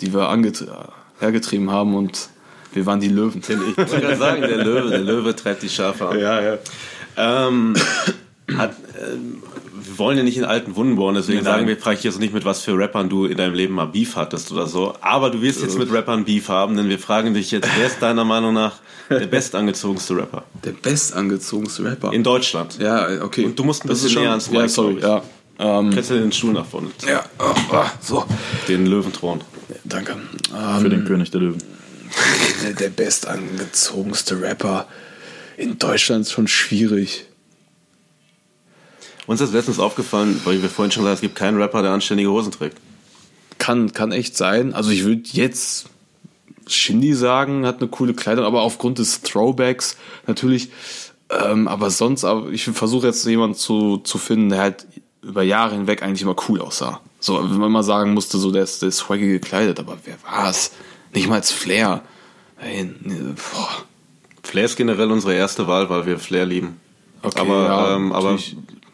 die 0.00 0.14
wir 0.14 0.28
hergetrieben 1.20 1.70
haben 1.70 1.94
und 1.94 2.30
wir 2.72 2.86
waren 2.86 3.00
die 3.00 3.08
Löwen. 3.08 3.40
Ich 3.40 3.48
wollte 3.48 4.00
gerade 4.00 4.16
sagen, 4.16 4.42
der 4.42 4.64
Löwe, 4.64 4.90
der 4.90 5.00
Löwe 5.00 5.34
treibt 5.34 5.62
die 5.62 5.68
Schafe 5.68 6.08
an. 6.08 6.18
Ja, 6.18 6.40
ja. 6.40 6.58
Ähm, 7.16 7.74
hat, 8.56 8.74
ähm, 9.00 9.42
wir 9.82 9.98
wollen 9.98 10.16
ja 10.18 10.22
nicht 10.24 10.36
in 10.38 10.44
alten 10.44 10.76
Wunden 10.76 10.96
bohren, 10.96 11.14
deswegen 11.14 11.38
Nein. 11.38 11.44
sagen 11.44 11.66
wir, 11.66 11.76
frage 11.76 11.98
ich 11.98 12.04
jetzt 12.04 12.18
nicht, 12.20 12.32
mit 12.32 12.44
was 12.44 12.62
für 12.62 12.78
Rappern 12.78 13.08
du 13.08 13.24
in 13.26 13.36
deinem 13.36 13.54
Leben 13.54 13.74
mal 13.74 13.86
Beef 13.86 14.16
hattest 14.16 14.52
oder 14.52 14.66
so. 14.66 14.94
Aber 15.00 15.30
du 15.30 15.42
wirst 15.42 15.62
jetzt 15.62 15.78
mit 15.78 15.92
Rappern 15.92 16.24
Beef 16.24 16.48
haben, 16.48 16.76
denn 16.76 16.88
wir 16.88 16.98
fragen 16.98 17.34
dich 17.34 17.50
jetzt, 17.50 17.68
wer 17.76 17.86
ist 17.86 18.00
deiner 18.00 18.24
Meinung 18.24 18.54
nach 18.54 18.74
der 19.10 19.26
bestangezogenste 19.26 20.16
Rapper 20.16 20.44
Der 20.64 20.72
bestangezogenste 20.72 21.84
Rapper. 21.84 22.12
in 22.12 22.22
Deutschland? 22.22 22.78
ja, 22.78 23.22
okay. 23.22 23.44
Und 23.46 23.58
du 23.58 23.64
musst 23.64 23.84
ein 23.84 23.88
Das 23.88 23.98
bisschen 24.02 24.08
ist 24.08 24.12
schon- 24.14 24.22
näher 24.22 24.30
ans 24.30 24.50
Ja, 24.52 24.60
Mic, 24.60 24.70
sorry, 24.70 24.94
glaub 24.96 25.24
ja. 25.58 25.78
Ähm, 25.80 25.90
Kennst 25.92 26.10
du 26.10 26.14
den 26.14 26.30
Stuhl 26.32 26.52
nach 26.52 26.66
vorne? 26.66 26.88
ja, 27.08 27.24
oh, 27.40 27.52
oh, 27.72 27.84
so. 28.00 28.24
Den 28.68 28.86
Löwenthron. 28.86 29.40
Danke. 29.84 30.14
Für 30.50 30.84
Ähm, 30.84 30.90
den 30.90 31.04
König 31.04 31.30
der 31.32 31.40
Löwen. 31.40 31.58
Der, 32.78 32.90
bestangezogenste 32.90 34.40
Rapper 34.40 34.86
in 35.56 35.78
Deutschland 35.78 36.22
ist 36.22 36.32
schon 36.32 36.48
schwierig. 36.48 37.26
Uns 39.26 39.40
ist 39.40 39.52
letztens 39.52 39.78
aufgefallen, 39.78 40.40
weil 40.44 40.62
wir 40.62 40.70
vorhin 40.70 40.90
schon 40.90 41.02
gesagt 41.02 41.10
haben, 41.10 41.14
es 41.16 41.20
gibt 41.20 41.34
keinen 41.34 41.60
Rapper, 41.60 41.82
der 41.82 41.90
anständige 41.90 42.30
Hosen 42.30 42.52
trägt. 42.52 42.78
Kann, 43.58 43.92
kann 43.92 44.12
echt 44.12 44.36
sein. 44.36 44.72
Also 44.72 44.90
ich 44.90 45.04
würde 45.04 45.22
jetzt 45.32 45.86
Shindy 46.66 47.14
sagen, 47.14 47.66
hat 47.66 47.80
eine 47.80 47.88
coole 47.88 48.14
Kleidung, 48.14 48.44
aber 48.44 48.62
aufgrund 48.62 48.98
des 48.98 49.22
Throwbacks 49.22 49.96
natürlich. 50.26 50.70
Ähm, 51.30 51.68
aber 51.68 51.90
sonst, 51.90 52.24
aber 52.24 52.50
ich 52.50 52.64
versuche 52.64 53.06
jetzt 53.06 53.26
jemanden 53.26 53.56
zu, 53.56 53.98
zu 53.98 54.16
finden, 54.16 54.50
der 54.50 54.60
halt 54.60 54.86
über 55.22 55.42
Jahre 55.42 55.74
hinweg 55.74 56.02
eigentlich 56.02 56.22
immer 56.22 56.36
cool 56.48 56.60
aussah. 56.60 57.00
So, 57.20 57.42
wenn 57.42 57.58
man 57.58 57.72
mal 57.72 57.82
sagen 57.82 58.14
musste, 58.14 58.38
so 58.38 58.50
der 58.50 58.62
ist, 58.62 58.80
der 58.80 58.90
ist 58.90 58.98
swaggy 58.98 59.28
gekleidet, 59.28 59.78
aber 59.78 59.98
wer 60.04 60.16
war's? 60.24 60.72
Nicht 61.14 61.28
mal 61.28 61.36
als 61.36 61.50
Flair. 61.52 62.02
Ey, 62.60 62.84
nee, 63.02 63.14
boah. 63.52 63.68
Flair 64.42 64.64
ist 64.64 64.76
generell 64.76 65.10
unsere 65.10 65.34
erste 65.34 65.66
Wahl, 65.66 65.90
weil 65.90 66.06
wir 66.06 66.18
Flair 66.18 66.46
lieben. 66.46 66.80
Okay, 67.22 67.40
aber, 67.40 67.64
ja, 67.64 67.96
ähm, 67.96 68.12
aber 68.12 68.38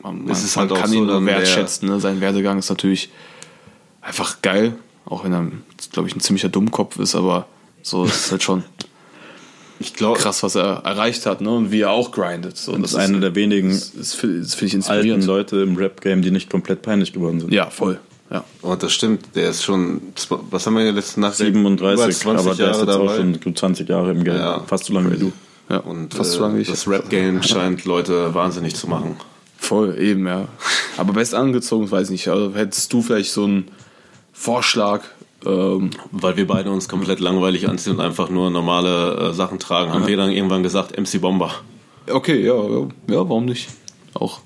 man, 0.03 0.29
es 0.29 0.45
ist 0.45 0.57
man 0.57 0.69
halt 0.69 0.73
auch 0.73 0.81
kann 0.83 0.91
so 0.91 0.97
ihn 0.97 1.05
nur 1.05 1.15
dann 1.15 1.27
der- 1.27 1.39
wertschätzen. 1.39 1.89
Ne? 1.89 2.01
Sein 2.01 2.21
Werdegang 2.21 2.59
ist 2.59 2.71
natürlich 2.71 3.11
einfach 4.01 4.43
geil, 4.43 4.75
auch 5.05 5.25
wenn 5.25 5.33
er, 5.33 5.51
glaube 5.93 6.09
ich, 6.09 6.17
ein 6.17 6.21
ziemlicher 6.21 6.49
Dummkopf 6.49 6.99
ist, 6.99 7.15
aber 7.15 7.47
so 7.83 8.05
ist 8.05 8.27
es 8.27 8.31
halt 8.31 8.43
schon 8.43 8.65
ich 9.79 9.95
glaube, 9.95 10.19
krass, 10.19 10.43
was 10.43 10.55
er 10.55 10.83
erreicht 10.85 11.27
hat 11.27 11.41
ne? 11.41 11.51
und 11.51 11.71
wie 11.71 11.81
er 11.81 11.91
auch 11.91 12.11
grindet. 12.13 12.57
So, 12.57 12.73
Und 12.73 12.83
das 12.83 12.93
ist 12.93 12.97
einer 12.97 13.19
der 13.21 13.35
wenigen 13.35 13.71
das, 13.71 13.93
das 13.93 14.89
alten. 14.89 15.23
Leute 15.23 15.57
im 15.63 15.77
Rap-Game, 15.77 16.23
die 16.23 16.31
nicht 16.31 16.51
komplett 16.51 16.83
peinlich 16.83 17.13
geworden 17.13 17.41
sind. 17.41 17.53
Ja, 17.53 17.71
voll. 17.71 18.01
Ja. 18.31 18.45
Und 18.63 18.83
das 18.83 18.93
stimmt, 18.93 19.27
der 19.35 19.51
ist 19.51 19.63
schon, 19.63 20.01
was 20.51 20.67
haben 20.67 20.77
wir 20.77 20.91
letzte 20.93 21.21
Nacht? 21.21 21.37
37, 21.37 22.05
Über 22.05 22.11
20 22.13 22.47
aber 22.47 22.55
der 22.57 22.71
ist 22.71 22.77
Jahre 22.79 22.87
jetzt 22.87 22.97
auch 22.97 23.07
dabei. 23.07 23.17
schon 23.17 23.41
gut 23.41 23.59
20 23.59 23.89
Jahre 23.89 24.11
im 24.13 24.25
Game. 24.25 24.37
Ja. 24.37 24.61
Fast 24.67 24.85
so 24.87 24.95
lange 24.95 25.13
wie 25.13 25.19
du. 25.19 25.33
ja. 25.69 25.79
Und 25.79 26.15
fast 26.15 26.33
äh, 26.33 26.37
so 26.37 26.43
lange 26.43 26.57
wie 26.59 26.63
ich. 26.63 26.69
das 26.69 26.89
Rap-Game 26.89 27.43
scheint 27.43 27.85
Leute 27.85 28.35
wahnsinnig 28.35 28.75
zu 28.75 28.89
machen. 28.89 29.17
Voll, 29.59 29.99
eben, 30.01 30.27
ja. 30.27 30.49
Aber 30.97 31.13
best 31.13 31.35
angezogen, 31.35 31.91
weiß 31.91 32.11
nicht. 32.11 32.29
Also 32.29 32.55
hättest 32.55 32.93
du 32.93 33.03
vielleicht 33.03 33.33
so 33.33 33.45
einen 33.45 33.69
Vorschlag? 34.33 35.03
Ähm, 35.47 35.91
Weil 36.11 36.37
wir 36.37 36.47
beide 36.47 36.71
uns 36.71 36.89
komplett 36.89 37.21
langweilig 37.21 37.69
anziehen 37.69 37.95
und 37.95 38.01
einfach 38.01 38.31
nur 38.31 38.51
normale 38.51 39.31
äh, 39.31 39.33
Sachen 39.35 39.59
tragen, 39.59 39.93
haben 39.93 40.07
wir 40.07 40.17
dann 40.17 40.31
irgendwann 40.31 40.63
gesagt, 40.63 40.99
MC 40.99 41.21
Bomber. 41.21 41.51
okay, 42.11 42.43
ja, 42.43 42.55
ja, 42.55 42.89
ja, 43.09 43.29
warum 43.29 43.45
nicht? 43.45 43.69
Auch. 44.15 44.41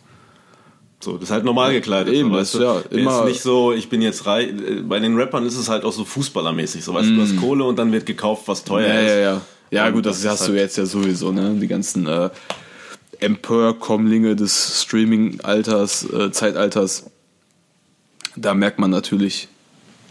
So, 1.01 1.13
das 1.15 1.25
ist 1.25 1.31
halt 1.31 1.45
normal 1.45 1.73
gekleidet. 1.73 2.13
Eben, 2.13 2.31
so, 2.31 2.35
weißt 2.37 2.55
du? 2.55 2.63
ja, 2.63 2.81
Der 2.81 2.99
immer- 2.99 3.21
ist 3.21 3.25
nicht 3.29 3.41
so, 3.43 3.73
ich 3.73 3.89
bin 3.89 4.03
jetzt 4.03 4.27
reich. 4.27 4.49
äh, 4.49 4.81
Bei 4.83 4.99
den 4.99 5.17
Rappern 5.17 5.47
ist 5.47 5.57
es 5.57 5.69
halt 5.69 5.85
auch 5.85 5.93
so 5.93 6.05
fußballermäßig. 6.05 6.83
So, 6.85 6.93
weißt 6.95 7.09
du, 7.11 7.15
du 7.17 7.23
hast 7.23 7.37
Kohle 7.37 7.65
und 7.65 7.79
dann 7.79 7.93
wird 7.93 8.05
gekauft, 8.07 8.43
was 8.47 8.65
teuer 8.65 8.89
Mm. 8.89 8.91
Ja, 8.97 9.01
ist. 9.01 9.09
ja, 9.11 9.19
ja. 9.19 9.41
Ja, 9.71 9.87
Und 9.89 9.93
gut, 9.95 10.07
das, 10.07 10.23
das 10.23 10.33
hast 10.33 10.41
ist 10.41 10.47
du 10.49 10.53
halt- 10.53 10.63
jetzt 10.63 10.77
ja 10.79 10.87
sowieso, 10.87 11.31
ne? 11.31 11.55
Die 11.61 11.69
ganzen 11.69 12.07
äh, 12.07 12.31
Emporkommlinge 13.21 14.35
des 14.37 14.83
Streaming-Alters, 14.83 16.11
äh, 16.11 16.31
Zeitalters. 16.33 17.11
Da 18.37 18.55
merkt 18.55 18.79
man 18.79 18.91
natürlich, 18.91 19.49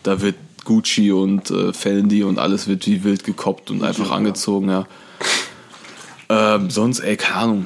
da 0.03 0.21
wird 0.21 0.35
Gucci 0.65 1.11
und 1.11 1.49
äh, 1.49 1.73
Fendi 1.73 2.23
und 2.23 2.39
alles 2.39 2.67
wird 2.67 2.85
wie 2.87 3.03
wild 3.03 3.23
gekoppt 3.23 3.71
und 3.71 3.83
einfach 3.83 4.11
angezogen, 4.11 4.69
ja. 4.69 4.85
Ähm, 6.29 6.69
sonst, 6.69 6.99
ey, 6.99 7.15
keine 7.17 7.35
Ahnung. 7.35 7.65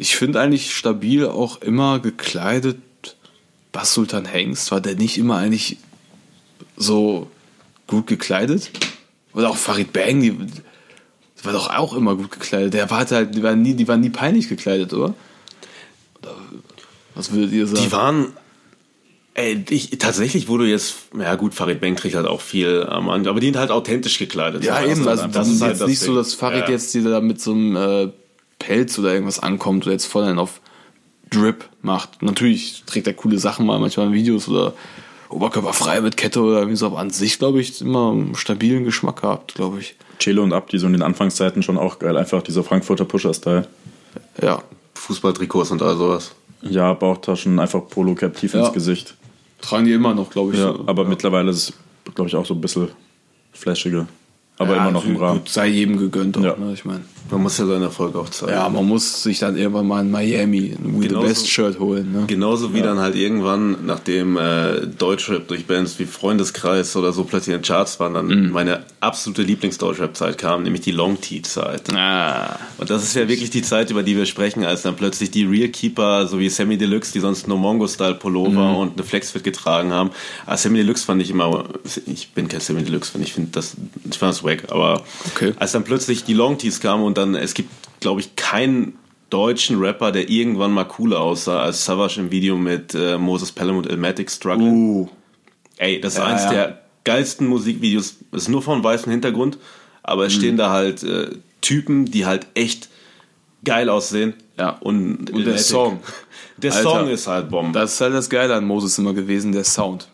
Ich 0.00 0.16
finde 0.16 0.40
eigentlich 0.40 0.74
stabil 0.74 1.26
auch 1.26 1.60
immer 1.60 1.98
gekleidet. 1.98 2.78
Bas 3.72 3.92
Sultan 3.92 4.24
Hengst, 4.24 4.70
war 4.70 4.80
der 4.80 4.94
nicht 4.94 5.18
immer 5.18 5.36
eigentlich 5.36 5.76
so 6.76 7.28
gut 7.86 8.06
gekleidet? 8.06 8.70
Oder 9.34 9.50
auch 9.50 9.56
Farid 9.56 9.92
Bang, 9.92 10.20
die, 10.22 10.36
war 11.42 11.52
doch 11.52 11.70
auch 11.70 11.94
immer 11.94 12.14
gut 12.16 12.30
gekleidet. 12.30 12.74
Der 12.74 12.90
war 12.90 13.08
halt, 13.10 13.34
die 13.34 13.42
waren 13.42 13.60
nie, 13.60 13.74
die 13.74 13.86
waren 13.86 14.00
nie 14.00 14.10
peinlich 14.10 14.48
gekleidet, 14.48 14.92
oder? 14.92 15.14
Oder 16.22 16.34
was 17.14 17.32
würdet 17.32 17.52
ihr 17.52 17.66
sagen? 17.66 17.82
Die 17.84 17.92
waren. 17.92 18.26
Ey, 19.34 19.64
ich, 19.70 19.90
tatsächlich 19.98 20.48
wurde 20.48 20.66
jetzt, 20.66 20.94
ja 21.16 21.36
gut, 21.36 21.54
Farid 21.54 21.80
Bang 21.80 21.94
trägt 21.94 22.16
halt 22.16 22.26
auch 22.26 22.40
viel 22.40 22.84
am 22.88 23.08
Anfang, 23.08 23.30
aber 23.30 23.40
die 23.40 23.46
sind 23.46 23.56
halt 23.56 23.70
authentisch 23.70 24.18
gekleidet. 24.18 24.64
ja, 24.64 24.80
So, 24.82 24.88
eben, 24.88 25.04
das, 25.04 25.20
also 25.20 25.24
das 25.26 25.32
das 25.32 25.48
ist 25.48 25.60
halt 25.60 25.70
jetzt 25.72 25.80
das 25.82 25.88
nicht 25.88 26.00
so, 26.00 26.06
Ding. 26.06 26.14
dass 26.16 26.34
Farid 26.34 26.64
Ja. 26.64 26.70
jetzt 26.70 26.92
die 26.94 27.04
da 27.04 27.20
mit 27.20 27.40
so 27.40 27.52
einem 27.52 27.76
äh, 27.76 28.08
Pelz 28.58 28.98
oder 28.98 29.12
irgendwas 29.12 29.38
ankommt 29.38 29.84
oder 29.84 29.92
jetzt 29.92 30.06
voll 30.06 30.24
einen 30.24 30.38
auf 30.38 30.60
Drip 31.30 31.68
macht. 31.82 32.22
Natürlich 32.22 32.84
trägt 32.86 33.06
er 33.06 33.14
coole 33.14 33.38
Sachen 33.38 33.66
mal, 33.66 33.78
manchmal 33.78 34.06
in 34.08 34.12
Videos 34.14 34.48
oder 34.48 34.72
oberkörperfrei 35.28 36.00
mit 36.00 36.16
Kette 36.16 36.40
oder 36.40 36.58
irgendwie 36.58 36.76
so, 36.76 36.86
aber 36.86 36.98
an 36.98 37.10
sich, 37.10 37.38
glaube 37.38 37.60
ich, 37.60 37.80
immer 37.80 38.12
einen 38.12 38.34
stabilen 38.34 38.84
Geschmack 38.84 39.20
gehabt, 39.20 39.54
glaube 39.54 39.80
ich. 39.80 39.94
Chelo 40.18 40.42
und 40.42 40.52
Abdi 40.52 40.78
so 40.78 40.86
in 40.86 40.94
den 40.94 41.02
Anfangszeiten 41.02 41.62
schon 41.62 41.76
auch 41.78 41.98
geil. 41.98 42.16
Einfach 42.16 42.42
dieser 42.42 42.64
Frankfurter 42.64 43.04
Pusher-Style. 43.04 43.68
Ja. 44.42 44.62
Fußballtrikots 44.94 45.70
und 45.70 45.82
all 45.82 45.96
sowas. 45.96 46.32
Ja, 46.62 46.92
Bauchtaschen, 46.94 47.58
einfach 47.60 47.86
Polo-Cap 47.88 48.36
tief 48.36 48.54
Ja. 48.54 48.64
ins 48.64 48.72
Gesicht. 48.72 49.14
Tragen 49.60 49.84
die 49.84 49.92
immer 49.92 50.14
noch, 50.14 50.30
glaube 50.30 50.52
ich. 50.54 50.58
Ja, 50.58 50.72
so. 50.72 50.84
aber 50.86 51.04
mittlerweile 51.04 51.50
ist 51.50 51.70
es, 52.04 52.14
glaube 52.14 52.28
ich, 52.28 52.36
auch 52.36 52.46
so 52.46 52.54
ein 52.54 52.60
bisschen 52.60 52.88
flashiger. 53.52 54.08
Aber 54.58 54.76
immer 54.76 54.90
noch 54.90 55.04
im 55.04 55.14
gut, 55.14 55.22
Rahmen. 55.22 55.40
Sei 55.46 55.68
jedem 55.68 55.96
gegönnt, 55.98 56.36
auch, 56.36 56.42
Ja. 56.42 56.56
ne? 56.56 56.72
ich 56.74 56.84
meine. 56.84 57.00
Man 57.30 57.42
muss 57.42 57.58
ja 57.58 57.66
seine 57.66 57.84
Erfolge 57.84 58.18
auch 58.18 58.30
zeigen. 58.30 58.52
Ja, 58.52 58.68
man 58.70 58.86
muss 58.88 59.22
sich 59.22 59.38
dann 59.38 59.54
irgendwann 59.58 59.86
mal 59.86 60.00
in 60.00 60.10
Miami 60.10 60.74
ein 60.82 60.98
We 60.98 61.08
Genauso- 61.08 61.26
the 61.26 61.28
Best 61.28 61.48
Shirt 61.50 61.78
holen. 61.78 62.10
Ne? 62.10 62.24
Genauso 62.26 62.72
wie 62.72 62.80
dann 62.80 62.98
halt 63.00 63.16
irgendwann, 63.16 63.84
nachdem 63.84 64.38
äh, 64.38 64.86
Deutschrap 64.86 65.46
durch 65.46 65.66
Bands 65.66 65.98
wie 65.98 66.06
Freundeskreis 66.06 66.96
oder 66.96 67.12
so 67.12 67.24
plötzlich 67.24 67.54
in 67.54 67.60
den 67.60 67.66
Charts 67.66 68.00
waren, 68.00 68.14
dann 68.14 68.26
Mhm. 68.28 68.50
meine 68.52 68.80
absolute 69.00 69.42
Lieblings-Deutschrap-Zeit 69.42 70.38
kam, 70.38 70.62
nämlich 70.62 70.80
die 70.80 70.90
Long-T-Zeit. 70.92 71.94
Ah. 71.94 72.58
Und 72.78 72.88
das 72.88 73.02
ist 73.04 73.14
ja 73.14 73.28
wirklich 73.28 73.50
die 73.50 73.60
Zeit, 73.62 73.90
über 73.90 74.02
die 74.02 74.16
wir 74.16 74.24
sprechen, 74.24 74.64
als 74.64 74.80
dann 74.82 74.96
plötzlich 74.96 75.30
die 75.30 75.44
Real 75.44 75.68
Keeper, 75.68 76.26
so 76.26 76.38
wie 76.38 76.48
Sammy 76.48 76.78
Deluxe, 76.78 77.12
die 77.12 77.20
sonst 77.20 77.46
nur 77.46 77.58
Mongo-Style-Pullover 77.58 78.70
Mhm. 78.72 78.76
und 78.76 78.92
eine 78.94 79.04
Flexfit 79.06 79.44
getragen 79.44 79.92
haben. 79.92 80.10
Aber 80.46 80.56
Sammy 80.56 80.78
Deluxe 80.78 81.04
fand 81.04 81.20
ich 81.20 81.30
immer, 81.30 81.64
ich 82.06 82.30
bin 82.30 82.48
kein 82.48 82.60
Sammy 82.60 82.82
Deluxe-Fan, 82.82 83.22
ich 83.22 83.34
finde 83.34 83.50
das, 83.52 83.76
ich 84.10 84.18
fand 84.18 84.32
das 84.32 84.42
wack, 84.48 84.70
aber 84.72 85.02
Okay. 85.34 85.52
als 85.58 85.72
dann 85.72 85.84
plötzlich 85.84 86.24
die 86.24 86.34
Long-Tees 86.34 86.80
kamen 86.80 87.04
und 87.04 87.18
dann, 87.18 87.34
es 87.34 87.54
gibt, 87.54 87.70
glaube 88.00 88.20
ich, 88.20 88.36
keinen 88.36 88.96
deutschen 89.30 89.78
Rapper, 89.78 90.10
der 90.12 90.28
irgendwann 90.30 90.72
mal 90.72 90.84
cooler 90.84 91.20
aussah 91.20 91.60
als 91.62 91.84
Savage 91.84 92.18
im 92.20 92.30
Video 92.30 92.56
mit 92.56 92.94
äh, 92.94 93.18
Moses 93.18 93.52
Pelham 93.52 93.76
und 93.76 93.86
Ilmatic 93.86 94.30
Struggle. 94.30 94.66
Uh. 94.68 95.08
Ey, 95.76 96.00
das 96.00 96.14
ist 96.14 96.18
Ja, 96.18 96.24
eins 96.24 96.44
ja. 96.44 96.50
der 96.50 96.82
geilsten 97.04 97.46
Musikvideos. 97.46 98.16
Es 98.32 98.42
ist 98.42 98.48
nur 98.48 98.62
von 98.62 98.82
weißem 98.82 99.10
Hintergrund, 99.12 99.58
aber 100.02 100.22
Mhm. 100.22 100.26
es 100.28 100.32
stehen 100.34 100.56
da 100.56 100.70
halt 100.70 101.02
äh, 101.02 101.28
Typen, 101.60 102.06
die 102.06 102.24
halt 102.26 102.46
echt 102.54 102.88
geil 103.64 103.88
aussehen. 103.90 104.34
Ja. 104.58 104.70
Und, 104.80 105.30
Und 105.30 105.44
der 105.44 105.58
Song. 105.58 106.00
Der 106.56 106.72
Alter. 106.74 106.90
Song 106.90 107.08
ist 107.08 107.26
halt 107.28 107.50
Bombe. 107.50 107.78
Das 107.78 107.92
ist 107.94 108.00
halt 108.00 108.14
das 108.14 108.28
Geile 108.28 108.54
an 108.56 108.64
Moses 108.64 108.98
immer 108.98 109.12
gewesen, 109.14 109.52
der 109.52 109.62
Sound. 109.62 110.08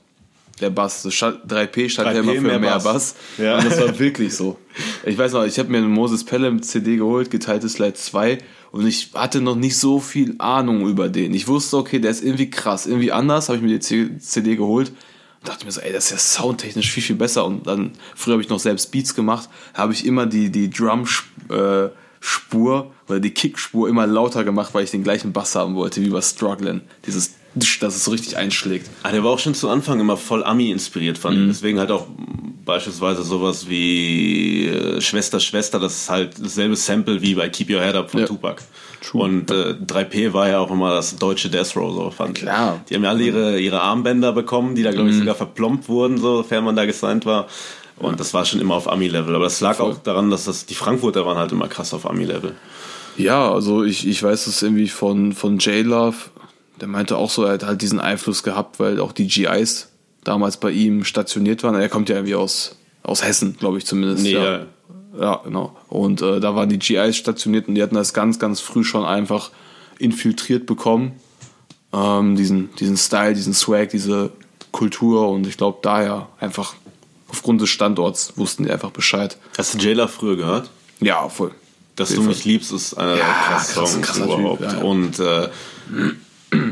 Der 0.61 0.71
Bass. 0.71 1.03
Das 1.03 1.15
stand- 1.15 1.41
3P 1.51 1.89
stand 1.89 2.09
3P 2.09 2.15
ja 2.15 2.21
immer 2.21 2.33
für 2.35 2.41
mehr 2.41 2.59
mehr, 2.59 2.71
Bass. 2.75 2.85
Bass. 2.85 3.15
Ja. 3.39 3.59
Und 3.59 3.67
das 3.67 3.81
war 3.81 3.99
wirklich 3.99 4.35
so. 4.35 4.57
Ich 5.05 5.19
weiß 5.19 5.33
noch, 5.33 5.45
ich 5.45 5.59
habe 5.59 5.69
mir 5.71 5.79
eine 5.79 5.89
Moses 5.89 6.25
Pelham 6.25 6.63
CD 6.63 6.97
geholt, 6.97 7.31
geteiltes 7.31 7.79
Leid 7.79 7.97
2 7.99 8.39
und 8.71 8.87
ich 8.87 9.11
hatte 9.15 9.41
noch 9.41 9.57
nicht 9.57 9.77
so 9.79 10.01
viel 10.01 10.35
Ahnung 10.39 10.89
über 10.89 11.09
den. 11.09 11.35
Ich 11.35 11.49
wusste, 11.49 11.77
okay, 11.77 11.99
der 11.99 12.11
ist 12.11 12.23
irgendwie 12.25 12.51
krass, 12.51 12.87
irgendwie 12.87 13.13
anders, 13.13 13.49
habe 13.49 13.57
ich 13.59 13.63
mir 13.65 13.79
die 13.79 14.19
CD 14.19 14.57
geholt 14.57 14.89
und 15.41 15.49
dachte 15.49 15.65
mir 15.67 15.73
so, 15.73 15.81
ey, 15.81 15.93
das 15.93 16.07
ist 16.07 16.11
ja 16.11 16.19
soundtechnisch 16.19 16.91
viel, 16.91 17.03
viel 17.03 17.17
besser. 17.17 17.45
Und 17.45 17.67
dann, 17.67 17.93
früher 18.15 18.35
habe 18.35 18.43
ich 18.43 18.49
noch 18.49 18.59
selbst 18.61 18.91
Beats 18.93 19.15
gemacht, 19.15 19.49
habe 19.75 19.93
ich 19.93 20.07
immer 20.07 20.27
die, 20.27 20.51
die 20.51 20.71
Drum, 20.71 21.07
äh, 21.51 21.89
Spur 22.27 22.91
oder 23.07 23.20
die 23.20 23.33
Kickspur 23.33 23.87
immer 23.87 24.07
lauter 24.07 24.45
gemacht, 24.45 24.72
weil 24.72 24.85
ich 24.85 24.91
den 24.91 25.05
gleichen 25.05 25.35
Bass 25.35 25.55
haben 25.55 25.75
wollte 25.75 26.01
wie 26.03 26.09
bei 26.09 26.22
Struggling. 26.22 26.81
Dieses, 27.07 27.35
dass 27.55 27.95
es 27.95 28.05
so 28.05 28.12
richtig 28.12 28.39
einschlägt. 28.39 28.89
Ah, 29.03 29.12
der 29.12 29.22
war 29.22 29.31
auch 29.31 29.39
schon 29.39 29.55
zu 29.55 29.68
Anfang 29.68 30.01
immer 30.01 30.16
voll 30.16 30.43
Ami 30.43 30.70
inspiriert, 30.70 31.18
fand 31.18 31.37
ich. 31.39 31.47
Deswegen 31.49 31.79
halt 31.79 31.91
auch 31.91 32.07
beispielsweise 32.64 33.22
sowas 33.25 33.68
wie 33.68 34.68
äh, 34.68 35.03
Schwester, 35.03 35.39
Schwester, 35.39 35.79
das 35.79 35.95
ist 35.97 36.11
halt 36.11 36.43
dasselbe 36.43 36.77
Sample 36.77 37.20
wie 37.20 37.35
bei 37.35 37.51
Keep 37.51 37.68
Your 37.68 37.83
Head 37.83 37.95
Up 37.95 38.11
von 38.11 38.20
Ja. 38.20 38.27
Tupac. 38.27 38.62
Und 39.12 39.51
äh, 39.51 39.75
3P 39.87 40.33
war 40.33 40.49
ja 40.49 40.61
auch 40.61 40.70
immer 40.70 40.95
das 40.95 41.16
deutsche 41.16 41.51
Death 41.51 41.77
Row, 41.77 41.95
so 41.95 42.11
fand 42.11 42.39
ich. 42.39 42.45
Klar. 42.45 42.81
Die 42.89 42.95
haben 42.95 43.05
ja 43.05 43.11
alle 43.11 43.22
ihre, 43.22 43.61
ihre 43.61 43.83
Armbänder 43.83 44.33
bekommen, 44.33 44.75
die 44.75 44.83
da, 44.83 44.93
glaube 44.93 45.11
ich, 45.11 45.16
sogar 45.18 45.35
verplombt 45.35 45.91
wurden, 45.91 46.16
sofern 46.16 46.64
man 46.64 46.75
da 46.75 46.87
gesigned 46.87 47.27
war. 47.27 47.49
Und 47.99 48.20
das 48.20 48.34
war 48.34 48.45
schon 48.45 48.61
immer 48.61 48.74
auf 48.74 48.90
Ami-Level. 48.90 49.34
Aber 49.34 49.45
das 49.45 49.61
lag 49.61 49.80
auch 49.80 49.97
daran, 49.99 50.30
dass 50.30 50.45
das, 50.45 50.66
die 50.66 50.74
Frankfurter 50.74 51.24
waren 51.26 51.38
halt 51.38 51.53
immer 51.53 51.68
krass 51.68 51.95
auf 51.95 52.09
Ami-Level. 52.09 52.55
Ja, 53.16 53.53
also 53.53 53.84
ich, 53.84 54.07
ich 54.07 54.22
weiß 54.22 54.47
es 54.49 54.62
irgendwie 54.62 54.88
von, 54.88 55.32
von 55.32 55.59
J-Love, 55.59 56.16
der 56.80 56.88
meinte 56.88 57.16
auch 57.16 57.30
so, 57.30 57.45
er 57.45 57.53
hat 57.53 57.64
halt 57.64 57.82
diesen 57.82 58.01
Einfluss 58.01 58.42
gehabt, 58.42 58.80
weil 58.80 58.99
auch 59.01 59.12
die 59.12 59.28
GIs 59.28 59.90
damals 60.24 60.57
bei 60.57 60.70
ihm 60.70 61.05
stationiert 61.05 61.62
waren. 61.62 61.76
Er 61.76 61.88
kommt 61.88 62.09
ja 62.09 62.16
irgendwie 62.16 62.34
aus, 62.34 62.76
aus 63.05 63.22
Hessen, 63.22 63.57
glaube 63.57 63.78
ich 63.78 63.86
zumindest. 63.86 64.24
Nee, 64.24 64.32
ja. 64.32 64.59
ja. 64.59 64.66
Ja, 65.18 65.40
genau. 65.45 65.76
Und 65.88 66.22
äh, 66.22 66.40
da 66.40 66.57
waren 66.57 66.68
die 66.68 66.78
GIs 66.78 67.16
stationiert 67.16 67.68
und 67.68 67.76
die 67.76 67.82
hatten 67.82 67.95
das 67.95 68.14
ganz, 68.14 68.40
ganz 68.40 68.61
früh 68.61 68.82
schon 68.82 69.05
einfach 69.05 69.51
infiltriert 69.99 70.66
bekommen. 70.66 71.12
Ähm, 71.92 72.34
diesen, 72.34 72.74
diesen 72.76 72.97
Style, 72.97 73.34
diesen 73.34 73.55
Swag, 73.55 73.90
diese 73.90 74.32
Kultur 74.72 75.28
und 75.28 75.47
ich 75.47 75.57
glaube 75.57 75.78
daher 75.82 76.28
einfach 76.40 76.74
aufgrund 77.35 77.61
des 77.61 77.68
Standorts 77.70 78.32
wussten 78.37 78.62
die 78.64 78.70
einfach 78.70 78.91
Bescheid. 78.91 79.37
Hast 79.59 79.74
du 79.74 79.78
Jailer 79.78 80.07
früher 80.09 80.37
gehört? 80.37 80.70
Ja, 81.01 81.28
voll. 81.28 81.51
Dass 81.97 82.14
du 82.14 82.22
mich 82.22 82.45
liebst, 82.45 82.72
ist 82.72 82.95
einer 82.95 83.16
der 83.16 83.18
Ja, 83.18 83.32
krassen 83.49 83.74
krass- 83.74 83.93
Songs 83.93 84.07
krasser 84.07 84.26
Typ, 84.26 84.39
überhaupt. 84.39 84.62
ja, 84.62 84.72
ja. 84.72 84.78
Und 84.78 85.18
äh, 85.18 85.49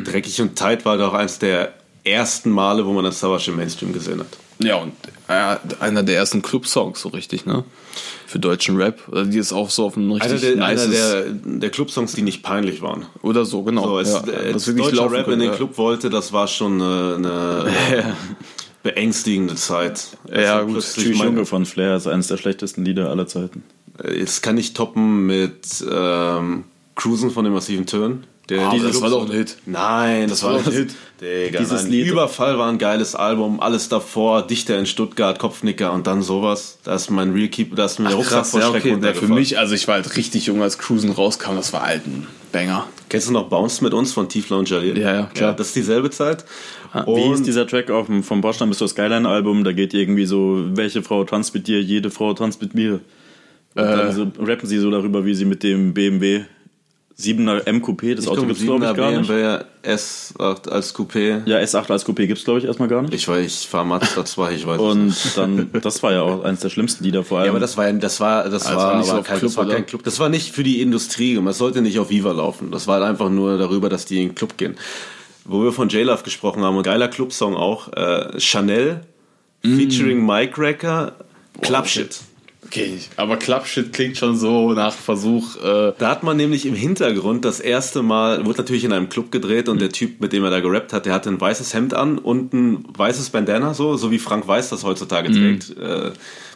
Dreckig 0.04 0.40
und 0.40 0.56
Tight 0.56 0.84
war 0.84 0.96
doch 0.98 1.14
eins 1.14 1.38
der 1.38 1.74
ersten 2.04 2.50
Male, 2.50 2.86
wo 2.86 2.92
man 2.92 3.04
das 3.04 3.18
Savage 3.20 3.50
im 3.50 3.56
Mainstream 3.56 3.92
gesehen 3.92 4.20
hat. 4.20 4.26
Ja, 4.58 4.76
und 4.76 4.92
äh, 5.28 5.56
einer 5.80 6.02
der 6.04 6.16
ersten 6.16 6.40
Club-Songs, 6.42 7.00
so 7.00 7.08
richtig, 7.08 7.46
ne? 7.46 7.64
Für 8.26 8.38
deutschen 8.38 8.76
Rap. 8.76 9.00
Also 9.12 9.30
die 9.30 9.38
ist 9.38 9.52
auch 9.52 9.70
so 9.70 9.86
auf 9.86 9.96
einem 9.96 10.12
Einer 10.12 10.24
richtig 10.32 10.54
der, 10.54 10.64
einer 10.64 10.86
nices... 10.86 10.90
der, 11.10 11.24
der 11.32 11.70
Clubsongs, 11.70 12.12
die 12.14 12.22
nicht 12.22 12.42
peinlich 12.42 12.80
waren. 12.80 13.06
oder 13.22 13.44
so, 13.44 13.62
genau. 13.62 13.84
So, 13.84 13.98
es, 13.98 14.12
ja, 14.12 14.22
äh, 14.32 14.52
als 14.52 14.64
deutscher 14.66 15.10
Rap 15.10 15.26
in 15.28 15.32
könnte, 15.38 15.46
den. 15.46 15.54
Club 15.56 15.78
wollte, 15.78 16.10
das 16.10 16.32
war 16.32 16.46
schon 16.48 16.80
eine, 16.80 17.14
eine 17.16 18.16
beängstigende 18.83 19.55
Zeit. 19.55 20.09
Ja, 20.28 20.59
Also 20.59 20.74
gut, 20.74 20.83
Tschüss 20.83 21.18
Junge 21.18 21.47
von 21.47 21.66
Flair 21.66 21.97
ist 21.97 22.07
eines 22.07 22.28
der 22.28 22.37
schlechtesten 22.37 22.85
Lieder 22.85 23.11
aller 23.11 23.26
Zeiten. 23.26 23.62
Jetzt 24.14 24.43
kann 24.43 24.57
ich 24.59 24.72
toppen 24.72 25.26
mit 25.26 25.85
ähm, 25.91 26.64
Cruisen 26.97 27.30
von 27.30 27.45
den 27.45 27.53
massiven 27.53 27.87
Tönen. 27.87 28.24
Der, 28.49 28.70
dieser 28.70 28.89
das 28.89 29.01
war 29.01 29.11
doch 29.11 29.24
ein 29.24 29.30
Hit. 29.33 29.57
Nein, 29.66 30.28
das, 30.28 30.43
war 30.43 30.55
war 30.55 30.59
doch 30.59 30.66
ein 30.66 30.72
Hit. 30.72 30.95
Digga, 31.20 31.61
Dieses. 31.61 31.85
Lied- 31.87 32.09
Überfall 32.09 32.59
war 32.59 32.68
ein 32.68 32.78
geiles 32.78 33.14
Album. 33.14 33.61
Alles 33.61 33.89
davor, 33.89 34.43
Dichter 34.47 34.78
in 34.78 34.87
Stuttgart, 34.87 35.39
Kopfnicker 35.39 35.93
und 35.93 36.07
dann 36.09 36.22
sowas. 36.22 36.78
Da 36.83 36.95
ist 36.97 37.09
mein 37.11 37.33
Real 37.33 37.49
Keep, 37.49 37.76
da 37.76 37.85
ist 37.85 38.01
mir 38.01 38.09
der 38.09 38.16
Rucksack 38.16 38.47
vor 38.47 38.61
ja, 38.61 38.70
okay. 38.70 38.99
Ja, 39.01 39.14
für 39.14 39.28
mich, 39.28 39.59
also 39.59 39.74
ich 39.74 39.87
war 39.87 39.95
halt 39.95 40.16
richtig 40.16 40.47
jung, 40.47 40.61
als 40.61 40.78
Cruisen 40.78 41.11
rauskam, 41.12 41.55
das 41.55 41.72
war 41.72 41.83
halt 41.87 42.07
ein 42.07 42.26
Banger. 42.53 42.86
Kennst 43.09 43.28
du 43.28 43.32
noch 43.32 43.48
Bounce 43.48 43.82
mit 43.82 43.92
uns 43.94 44.12
von 44.12 44.28
Tiefler 44.28 44.59
und 44.59 44.68
Jalil? 44.70 44.98
Ja, 44.98 45.14
ja, 45.14 45.26
klar. 45.34 45.55
das 45.55 45.68
ist 45.68 45.76
dieselbe 45.76 46.11
Zeit. 46.11 46.44
Wie 47.07 47.20
hieß 47.22 47.38
Und- 47.38 47.46
dieser 47.46 47.66
Track 47.66 47.90
auf 47.90 48.07
dem, 48.07 48.22
vom 48.22 48.40
Bordstein 48.42 48.68
bis 48.68 48.78
zur 48.78 48.88
Skyline-Album? 48.88 49.64
Da 49.64 49.72
geht 49.72 49.94
irgendwie 49.94 50.26
so, 50.26 50.62
welche 50.74 51.03
Frau 51.03 51.24
tanzt 51.24 51.55
mit 51.55 51.66
dir, 51.66 51.80
jede 51.82 52.11
Frau 52.11 52.34
tanzt 52.34 52.61
mit 52.62 52.74
mir. 52.74 53.00
Und 53.74 53.82
Äh. 53.82 53.96
dann 53.96 54.12
so, 54.12 54.26
rappen 54.38 54.68
sie 54.68 54.78
so 54.78 54.90
darüber, 54.90 55.24
wie 55.24 55.34
sie 55.34 55.46
mit 55.46 55.62
dem 55.62 55.94
BMW 55.94 56.42
7er 57.22 57.66
M 57.66 57.82
Coupé, 57.82 58.14
das 58.14 58.24
Ich 58.24 58.30
Auto 58.30 58.40
komme 58.40 58.48
gibt's 58.54 58.62
glaube 58.64 58.84
ich 58.86 58.96
gar 58.96 59.10
nicht. 59.12 59.28
BMW 59.28 59.58
S8 59.84 60.68
als 60.68 60.94
Coupé. 60.94 61.42
Ja, 61.46 61.58
S8 61.58 61.90
als 61.90 62.04
Coupé 62.06 62.26
gibt's 62.26 62.44
glaube 62.44 62.58
ich 62.60 62.64
erstmal 62.66 62.88
gar 62.88 63.02
nicht. 63.02 63.14
Ich 63.14 63.28
weiß, 63.28 63.62
ich 63.62 63.68
fahre 63.68 63.86
Mazda 63.86 64.24
2, 64.24 64.52
ich 64.54 64.66
weiß 64.66 64.76
es 64.76 64.80
Und 64.82 65.06
nicht. 65.06 65.36
dann, 65.38 65.70
das 65.82 66.02
war 66.02 66.12
ja 66.12 66.22
auch 66.22 66.44
eines 66.44 66.60
der 66.60 66.70
schlimmsten 66.70 67.04
Lieder 67.04 67.22
vor 67.24 67.38
allem. 67.38 67.46
Ja, 67.46 67.50
aber 67.52 67.60
das 67.60 67.76
war, 67.76 67.86
ja- 67.86 67.92
das 67.92 68.18
war, 68.20 68.48
das 68.48 68.66
Also 68.66 68.76
war, 68.78 68.86
war 68.92 68.96
nicht 68.98 69.06
so 69.08 69.14
kein, 69.22 69.24
Club, 69.38 69.40
das 69.42 69.56
war 69.56 69.68
kein 69.68 69.86
Club. 69.86 70.02
Das 70.04 70.18
war 70.18 70.28
nicht 70.28 70.52
für 70.52 70.62
die 70.62 70.80
Industrie. 70.80 71.40
Das 71.44 71.58
sollte 71.58 71.80
nicht 71.82 71.98
auf 71.98 72.10
Viva 72.10 72.32
laufen. 72.32 72.70
Das 72.70 72.86
war 72.86 73.02
einfach 73.02 73.30
nur 73.30 73.58
darüber, 73.58 73.88
dass 73.88 74.04
die 74.04 74.22
in 74.22 74.28
den 74.30 74.34
Club 74.34 74.56
gehen. 74.56 74.76
Wo 75.44 75.62
wir 75.64 75.72
von 75.72 75.88
J-Love 75.88 76.22
gesprochen 76.22 76.62
haben, 76.62 76.76
ein 76.76 76.82
geiler 76.82 77.08
Clubsong 77.08 77.56
auch. 77.56 77.92
Äh, 77.92 78.38
Chanel 78.40 79.00
featuring 79.62 80.24
Mike 80.26 80.60
Wrecker, 80.60 81.12
Club 81.60 81.86
Shit. 81.86 82.06
Okay, 82.06 82.18
aber 83.16 83.36
Clubshit 83.36 83.92
klingt 83.92 84.16
schon 84.16 84.36
so 84.36 84.72
nach 84.72 84.94
Versuch, 84.94 85.56
äh, 85.56 85.92
Da 85.98 86.08
hat 86.08 86.22
man 86.22 86.36
nämlich 86.36 86.66
im 86.66 86.74
Hintergrund 86.74 87.44
das 87.44 87.60
erste 87.60 88.02
Mal, 88.02 88.46
wurde 88.46 88.58
natürlich 88.58 88.84
in 88.84 88.92
einem 88.92 89.08
Club 89.08 89.30
gedreht 89.30 89.68
und 89.68 89.80
der 89.80 89.90
Typ, 89.90 90.20
mit 90.20 90.32
dem 90.32 90.44
er 90.44 90.50
da 90.50 90.60
gerappt 90.60 90.92
hat, 90.92 91.06
der 91.06 91.12
hatte 91.12 91.28
ein 91.28 91.40
weißes 91.40 91.74
Hemd 91.74 91.94
an 91.94 92.18
und 92.18 92.52
ein 92.52 92.84
weißes 92.96 93.30
Bandana, 93.30 93.74
so, 93.74 93.96
so 93.96 94.10
wie 94.10 94.18
Frank 94.18 94.46
Weiß 94.46 94.70
das 94.70 94.84
heutzutage 94.84 95.30
trägt, 95.30 95.76
äh, 95.76 96.12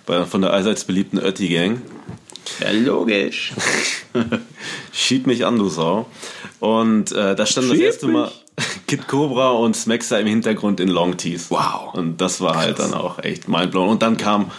bei, 0.07 0.25
von 0.25 0.41
der 0.41 0.53
allseits 0.53 0.85
beliebten 0.85 1.19
Ötti 1.19 1.49
Gang. 1.49 1.83
ja, 2.61 2.71
logisch. 2.71 3.53
Schieb 4.93 5.27
mich 5.27 5.45
an, 5.45 5.59
du 5.59 5.69
Sau. 5.69 6.07
Und 6.61 7.13
äh, 7.13 7.35
da 7.35 7.45
stand 7.47 7.69
das 7.69 7.77
Schieb 7.77 7.85
erste 7.85 8.07
Mal 8.09 8.31
Kid 8.87 9.07
Cobra 9.09 9.51
und 9.51 9.77
Smackster 9.77 10.21
im 10.21 10.27
Hintergrund 10.27 10.81
in 10.81 10.89
Long 10.89 11.17
Tees. 11.17 11.51
Wow. 11.51 11.95
Und 11.95 12.21
das 12.21 12.41
war 12.41 12.57
halt 12.57 12.79
dann 12.79 12.95
auch 12.95 13.19
echt 13.19 13.49
mindblown. 13.49 13.89
Und 13.89 14.03
dann 14.03 14.17
kam 14.17 14.51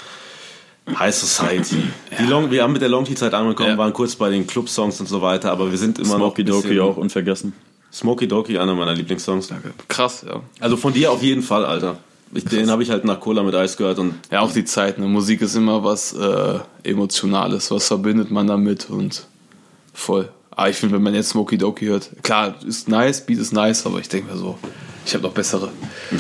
High 0.96 1.14
Society. 1.14 1.84
Die 2.20 2.24
Long, 2.26 2.50
wir 2.52 2.64
haben 2.64 2.74
mit 2.74 2.82
der 2.82 2.90
Long 2.90 3.04
Tee-Zeit 3.06 3.34
angekommen, 3.34 3.72
Ja. 3.72 3.78
waren 3.78 3.94
kurz 3.94 4.16
bei 4.16 4.30
den 4.30 4.48
Club-Songs 4.48 5.00
und 5.00 5.08
so 5.08 5.22
weiter, 5.22 5.52
aber 5.52 5.70
wir 5.72 5.78
sind 5.78 6.00
immer 6.00 6.16
Smoky 6.16 6.44
noch 6.44 6.56
ein 6.58 6.62
Doki 6.64 6.80
auch 6.80 6.98
unvergessen. 6.98 7.54
Smoky 7.92 8.28
Doki, 8.28 8.58
einer 8.58 8.74
meiner 8.76 8.94
Lieblingssongs. 8.94 9.50
Krass, 9.88 10.26
ja. 10.28 10.42
Also 10.60 10.78
von 10.78 10.94
dir 10.94 11.12
auf 11.12 11.22
jeden 11.24 11.42
Fall, 11.42 11.66
Alter. 11.66 11.98
Ich, 12.34 12.44
den 12.44 12.70
habe 12.70 12.84
ich 12.84 12.90
halt 12.90 13.06
nach 13.06 13.20
Cola 13.22 13.42
mit 13.44 13.56
Eis 13.56 13.78
gehört 13.78 14.00
und 14.00 14.16
Ja, 14.32 14.42
auch 14.42 14.52
die 14.52 14.66
Zeit. 14.66 15.00
Ne? 15.00 15.08
Musik 15.08 15.42
ist 15.42 15.56
immer 15.56 15.84
was 15.84 16.12
äh, 16.14 16.60
Emotionales. 16.84 17.72
Was 17.72 17.88
verbindet 17.88 18.32
man 18.32 18.48
damit? 18.48 18.90
Und 18.90 19.26
voll. 19.94 20.28
Aber 20.52 20.70
ich 20.70 20.76
finde, 20.76 20.96
wenn 20.96 21.04
man 21.04 21.14
jetzt 21.16 21.30
Smokey 21.30 21.58
Doki 21.58 21.86
hört, 21.86 22.10
klar, 22.24 22.56
ist 22.66 22.90
nice, 22.90 23.26
Beat 23.26 23.40
ist 23.40 23.54
nice, 23.54 23.86
aber 23.86 24.00
ich 24.00 24.10
denke 24.10 24.32
mir 24.34 24.38
so, 24.38 24.58
ich 25.06 25.14
habe 25.14 25.24
noch 25.24 25.32
bessere. 25.32 25.70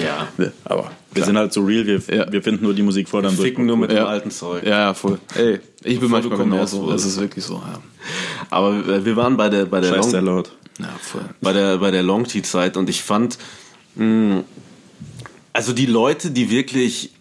ja, 0.01 0.27
Ne, 0.37 0.53
Aber 0.63 0.91
Wir 1.17 1.25
sind 1.25 1.37
halt 1.37 1.51
so 1.53 1.61
real, 1.63 1.85
wir, 1.85 2.01
Ja. 2.15 2.31
wir 2.31 2.41
finden 2.41 2.63
nur 2.63 2.73
die 2.73 2.81
Musik 2.83 3.09
vor, 3.09 3.21
dann 3.21 3.35
ficken 3.35 3.65
nur 3.65 3.75
mit 3.77 3.91
Ja. 3.91 3.99
dem 4.03 4.07
alten 4.07 4.31
Zeug. 4.31 4.63
ja, 4.63 4.79
ja, 4.79 4.93
voll. 4.93 5.19
Ey, 5.35 5.59
ich 5.83 5.99
bin 5.99 6.09
manchmal 6.09 6.37
genauso. 6.37 6.81
wurdest. 6.83 7.05
Das 7.05 7.11
ist 7.13 7.19
wirklich 7.19 7.43
so. 7.43 7.55
Ja, 7.55 7.79
Aber 8.49 8.75
äh, 8.87 9.03
wir 9.05 9.15
waren 9.15 9.35
bei 9.37 9.49
der, 9.49 9.65
bei 9.65 9.81
der 9.81 9.89
Scheiß 9.89 9.97
Long 10.03 10.09
sehr 10.11 10.21
laut. 10.21 10.51
ja 10.79 10.89
voll. 11.01 11.25
bei 11.41 11.53
der, 11.53 11.77
bei 11.79 11.91
der 11.91 12.03
Long 12.03 12.23
Tea 12.25 12.41
Zeit 12.43 12.77
und 12.77 12.89
ich 12.89 13.01
fand, 13.03 13.37
mh, 13.95 14.43
also 15.53 15.73
die 15.73 15.87
Leute, 15.87 16.31
die 16.31 16.49
wirklich, 16.51 17.11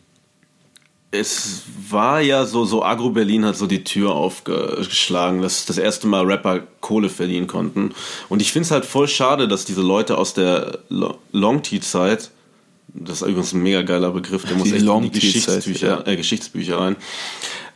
es 1.10 1.62
war 1.88 2.20
ja 2.20 2.44
so, 2.44 2.64
so 2.64 2.82
Agro 2.84 3.10
Berlin 3.10 3.44
hat 3.46 3.56
so 3.56 3.66
die 3.66 3.84
Tür 3.84 4.10
aufgeschlagen, 4.12 5.40
dass 5.40 5.64
das 5.64 5.78
erste 5.78 6.06
Mal 6.06 6.24
Rapper 6.26 6.60
Kohle 6.80 7.08
verdienen 7.08 7.46
konnten. 7.46 7.92
Und 8.28 8.42
ich 8.42 8.52
finde 8.52 8.66
es 8.66 8.70
halt 8.70 8.84
voll 8.84 9.08
schade, 9.08 9.48
dass 9.48 9.64
diese 9.64 9.80
Leute 9.82 10.18
aus 10.18 10.34
der 10.34 10.80
Lo- 10.90 11.16
Long 11.32 11.62
Tea 11.62 11.80
Zeit, 11.80 12.30
das 13.00 13.22
ist 13.22 13.28
übrigens 13.28 13.52
ein 13.52 13.62
mega 13.62 13.82
geiler 13.82 14.10
Begriff, 14.10 14.44
der 14.44 14.56
muss 14.56 14.68
Die 14.68 14.74
echt 14.76 14.84
in 14.86 15.02
die 15.02 15.10
Geschichtsbücher, 15.10 16.02
ja. 16.06 16.12
äh, 16.12 16.16
Geschichtsbücher 16.16 16.78
rein, 16.78 16.96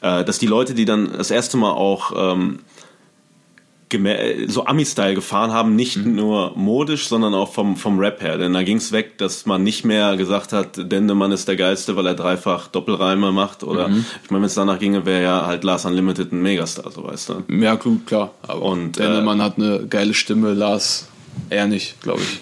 äh, 0.00 0.24
dass 0.24 0.38
die 0.38 0.46
Leute, 0.46 0.74
die 0.74 0.84
dann 0.84 1.12
das 1.16 1.30
erste 1.30 1.56
Mal 1.56 1.70
auch 1.72 2.12
ähm, 2.34 2.60
gemä- 3.90 4.48
so 4.48 4.66
Ami-Style 4.66 5.14
gefahren 5.14 5.52
haben, 5.52 5.74
nicht 5.74 5.96
Mhm. 5.96 6.14
nur 6.14 6.52
modisch, 6.56 7.08
sondern 7.08 7.34
auch 7.34 7.52
vom, 7.52 7.76
vom 7.76 7.98
Rap 7.98 8.22
her. 8.22 8.38
Denn 8.38 8.52
da 8.52 8.62
ging 8.62 8.76
es 8.76 8.92
weg, 8.92 9.18
dass 9.18 9.46
man 9.46 9.64
nicht 9.64 9.84
mehr 9.84 10.16
gesagt 10.16 10.52
hat, 10.52 10.76
Dendemann 10.92 11.32
ist 11.32 11.48
der 11.48 11.56
Geilste, 11.56 11.96
weil 11.96 12.06
er 12.06 12.14
dreifach 12.14 12.68
Doppelreime 12.68 13.32
macht. 13.32 13.64
Oder 13.64 13.88
Mhm. 13.88 14.04
ich 14.24 14.30
meine, 14.30 14.42
wenn 14.42 14.46
es 14.46 14.54
danach 14.54 14.78
ginge, 14.78 15.04
wäre 15.06 15.22
ja 15.22 15.46
halt 15.46 15.64
Lars 15.64 15.84
Unlimited 15.86 16.30
ein 16.32 16.40
Megastar, 16.40 16.90
so 16.92 17.02
weißt 17.04 17.30
du. 17.30 17.42
Ja, 17.56 17.74
gut, 17.74 18.06
klar. 18.06 18.30
Aber 18.42 18.62
Und, 18.62 18.98
Dennemann 18.98 19.42
hat 19.42 19.58
eine 19.58 19.86
geile 19.88 20.14
Stimme, 20.14 20.54
Lars 20.54 21.08
eher 21.48 21.66
nicht, 21.66 22.00
glaube 22.00 22.20
ich. 22.22 22.40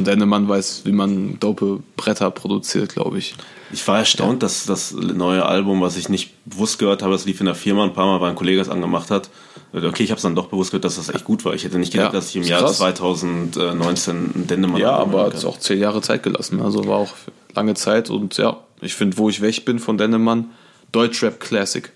Und 0.00 0.06
Dennemann 0.06 0.48
weiß, 0.48 0.82
wie 0.86 0.92
man 0.92 1.38
dope 1.40 1.80
Bretter 1.98 2.30
produziert, 2.30 2.94
glaube 2.94 3.18
ich. 3.18 3.34
Ich 3.70 3.86
war 3.86 3.98
erstaunt, 3.98 4.42
dass 4.42 4.64
das 4.64 4.92
neue 4.92 5.44
Album, 5.44 5.82
was 5.82 5.98
ich 5.98 6.08
nicht 6.08 6.32
bewusst 6.46 6.78
gehört 6.78 7.02
habe, 7.02 7.12
das 7.12 7.26
lief 7.26 7.38
in 7.40 7.44
der 7.44 7.54
Firma 7.54 7.84
ein 7.84 7.92
paar 7.92 8.06
Mal, 8.06 8.18
weil 8.22 8.30
ein 8.30 8.34
Kollege 8.34 8.62
es 8.62 8.70
angemacht 8.70 9.10
hat. 9.10 9.28
Okay, 9.74 10.02
ich 10.02 10.10
habe 10.10 10.16
es 10.16 10.22
dann 10.22 10.34
doch 10.34 10.46
bewusst 10.46 10.70
gehört, 10.70 10.86
dass 10.86 10.96
das 10.96 11.10
echt 11.10 11.24
gut 11.24 11.44
war. 11.44 11.52
Ich 11.52 11.64
hätte 11.64 11.78
nicht 11.78 11.92
gedacht, 11.92 12.14
Ja, 12.14 12.18
dass 12.18 12.30
ich 12.30 12.36
im 12.36 12.44
Jahr 12.44 12.62
krass. 12.62 12.78
2019 12.78 14.16
einen 14.34 14.46
Dendemann 14.46 14.80
Ja, 14.80 14.92
aber 14.96 15.24
hören 15.24 15.34
hat 15.34 15.44
auch 15.44 15.58
zehn 15.58 15.78
Jahre 15.78 16.00
Zeit 16.00 16.22
gelassen. 16.22 16.62
Also 16.62 16.86
war 16.86 16.96
auch 16.96 17.12
lange 17.54 17.74
Zeit. 17.74 18.08
Und 18.08 18.38
ja, 18.38 18.56
ich 18.80 18.94
finde, 18.94 19.18
wo 19.18 19.28
ich 19.28 19.42
weg 19.42 19.66
bin 19.66 19.78
von 19.78 19.98
Dennemann, 19.98 20.46
Deutschrap 20.92 21.40
Classic. 21.40 21.92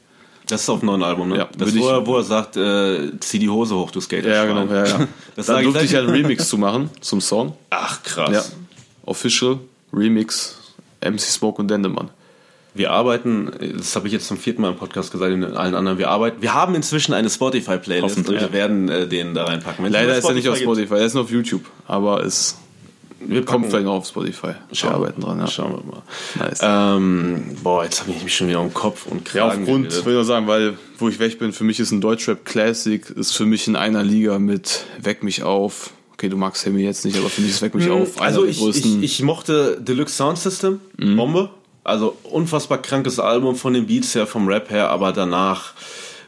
Das 0.46 0.62
ist 0.62 0.68
auf 0.68 0.80
dem 0.80 0.86
neuen 0.86 1.02
Album, 1.02 1.28
ne? 1.28 1.38
Ja, 1.38 1.48
das, 1.56 1.74
wo, 1.76 1.88
er, 1.88 2.06
wo 2.06 2.16
er 2.16 2.22
sagt, 2.22 2.56
äh, 2.56 3.18
zieh 3.20 3.38
die 3.38 3.48
Hose 3.48 3.74
hoch, 3.74 3.90
du 3.90 4.00
Skater. 4.00 4.28
Ja, 4.28 4.44
genau. 4.44 4.66
Ja, 4.66 4.84
ja. 4.84 5.08
Das 5.36 5.46
da 5.46 5.60
durfte 5.60 5.84
ich 5.84 5.92
ja 5.92 6.00
einen 6.00 6.10
Remix 6.10 6.48
zu 6.48 6.58
machen 6.58 6.90
zum 7.00 7.20
Song. 7.20 7.56
Ach, 7.70 8.02
krass. 8.02 8.30
Ja. 8.30 8.42
Official 9.06 9.58
Remix 9.92 10.58
MC 11.00 11.20
Smoke 11.20 11.60
und 11.60 11.68
Dendemann. 11.68 12.10
Wir 12.74 12.90
arbeiten, 12.90 13.52
das 13.76 13.94
habe 13.94 14.08
ich 14.08 14.12
jetzt 14.12 14.26
zum 14.26 14.36
vierten 14.36 14.60
Mal 14.60 14.72
im 14.72 14.76
Podcast 14.76 15.12
gesagt, 15.12 15.32
in 15.32 15.44
allen 15.44 15.76
anderen, 15.76 15.96
wir 15.98 16.10
arbeiten, 16.10 16.42
wir 16.42 16.54
haben 16.54 16.74
inzwischen 16.74 17.14
eine 17.14 17.30
Spotify-Playlist 17.30 18.18
und 18.18 18.28
wir 18.28 18.52
werden 18.52 18.88
äh, 18.88 19.06
den 19.06 19.32
da 19.32 19.44
reinpacken. 19.44 19.84
Wenn's 19.84 19.94
Leider 19.94 20.18
ist 20.18 20.24
er 20.24 20.34
nicht 20.34 20.48
auf 20.48 20.58
Spotify, 20.58 20.94
er 20.94 21.04
ist 21.06 21.14
nur 21.14 21.22
auf 21.22 21.30
YouTube. 21.30 21.62
Aber 21.86 22.24
es 22.24 22.58
Wir 23.26 23.44
kommt 23.44 23.46
packen- 23.62 23.70
vielleicht 23.70 23.84
noch 23.86 23.94
auf 23.94 24.06
Spotify. 24.06 24.46
Wir 24.48 24.54
Schauen 24.72 24.90
wir 24.90 24.96
arbeiten 24.96 25.20
dran, 25.20 25.38
ja. 25.38 25.46
Schauen 25.46 25.72
wir 25.72 25.92
mal. 25.92 26.02
Nice. 26.48 26.60
Ähm, 26.62 27.56
boah, 27.62 27.84
jetzt 27.84 28.00
habe 28.02 28.12
ich 28.12 28.22
mich 28.22 28.34
schon 28.34 28.48
wieder 28.48 28.60
um 28.60 28.72
Kopf 28.74 29.06
und 29.06 29.32
Ja, 29.34 29.46
Kragen 29.48 29.62
aufgrund, 29.62 29.88
geredet. 29.88 30.04
will 30.06 30.12
ich 30.12 30.16
nur 30.16 30.24
sagen, 30.24 30.46
weil, 30.46 30.78
wo 30.98 31.08
ich 31.08 31.18
weg 31.18 31.38
bin, 31.38 31.52
für 31.52 31.64
mich 31.64 31.80
ist 31.80 31.90
ein 31.92 32.00
Deutschrap 32.00 32.44
Classic, 32.44 33.08
ist 33.10 33.32
für 33.36 33.46
mich 33.46 33.66
in 33.68 33.76
einer 33.76 34.02
Liga 34.02 34.38
mit 34.38 34.84
Weck 35.00 35.22
mich 35.22 35.42
auf. 35.42 35.90
Okay, 36.12 36.28
du 36.28 36.36
magst 36.36 36.62
Sammy 36.62 36.82
jetzt 36.82 37.04
nicht, 37.04 37.18
aber 37.18 37.28
für 37.28 37.40
mich 37.40 37.50
ist 37.50 37.62
Weck 37.62 37.74
mich 37.74 37.90
auf. 37.90 38.16
einer 38.18 38.26
Also 38.26 38.44
ich, 38.44 38.64
ich, 38.64 39.02
ich 39.02 39.22
mochte 39.22 39.80
Deluxe 39.80 40.14
Sound 40.14 40.38
System, 40.38 40.80
Bombe. 40.96 41.50
Also 41.82 42.16
unfassbar 42.22 42.78
krankes 42.78 43.18
Album 43.18 43.56
von 43.56 43.74
den 43.74 43.86
Beats 43.86 44.14
her, 44.14 44.26
vom 44.26 44.48
Rap 44.48 44.70
her, 44.70 44.88
aber 44.90 45.12
danach, 45.12 45.74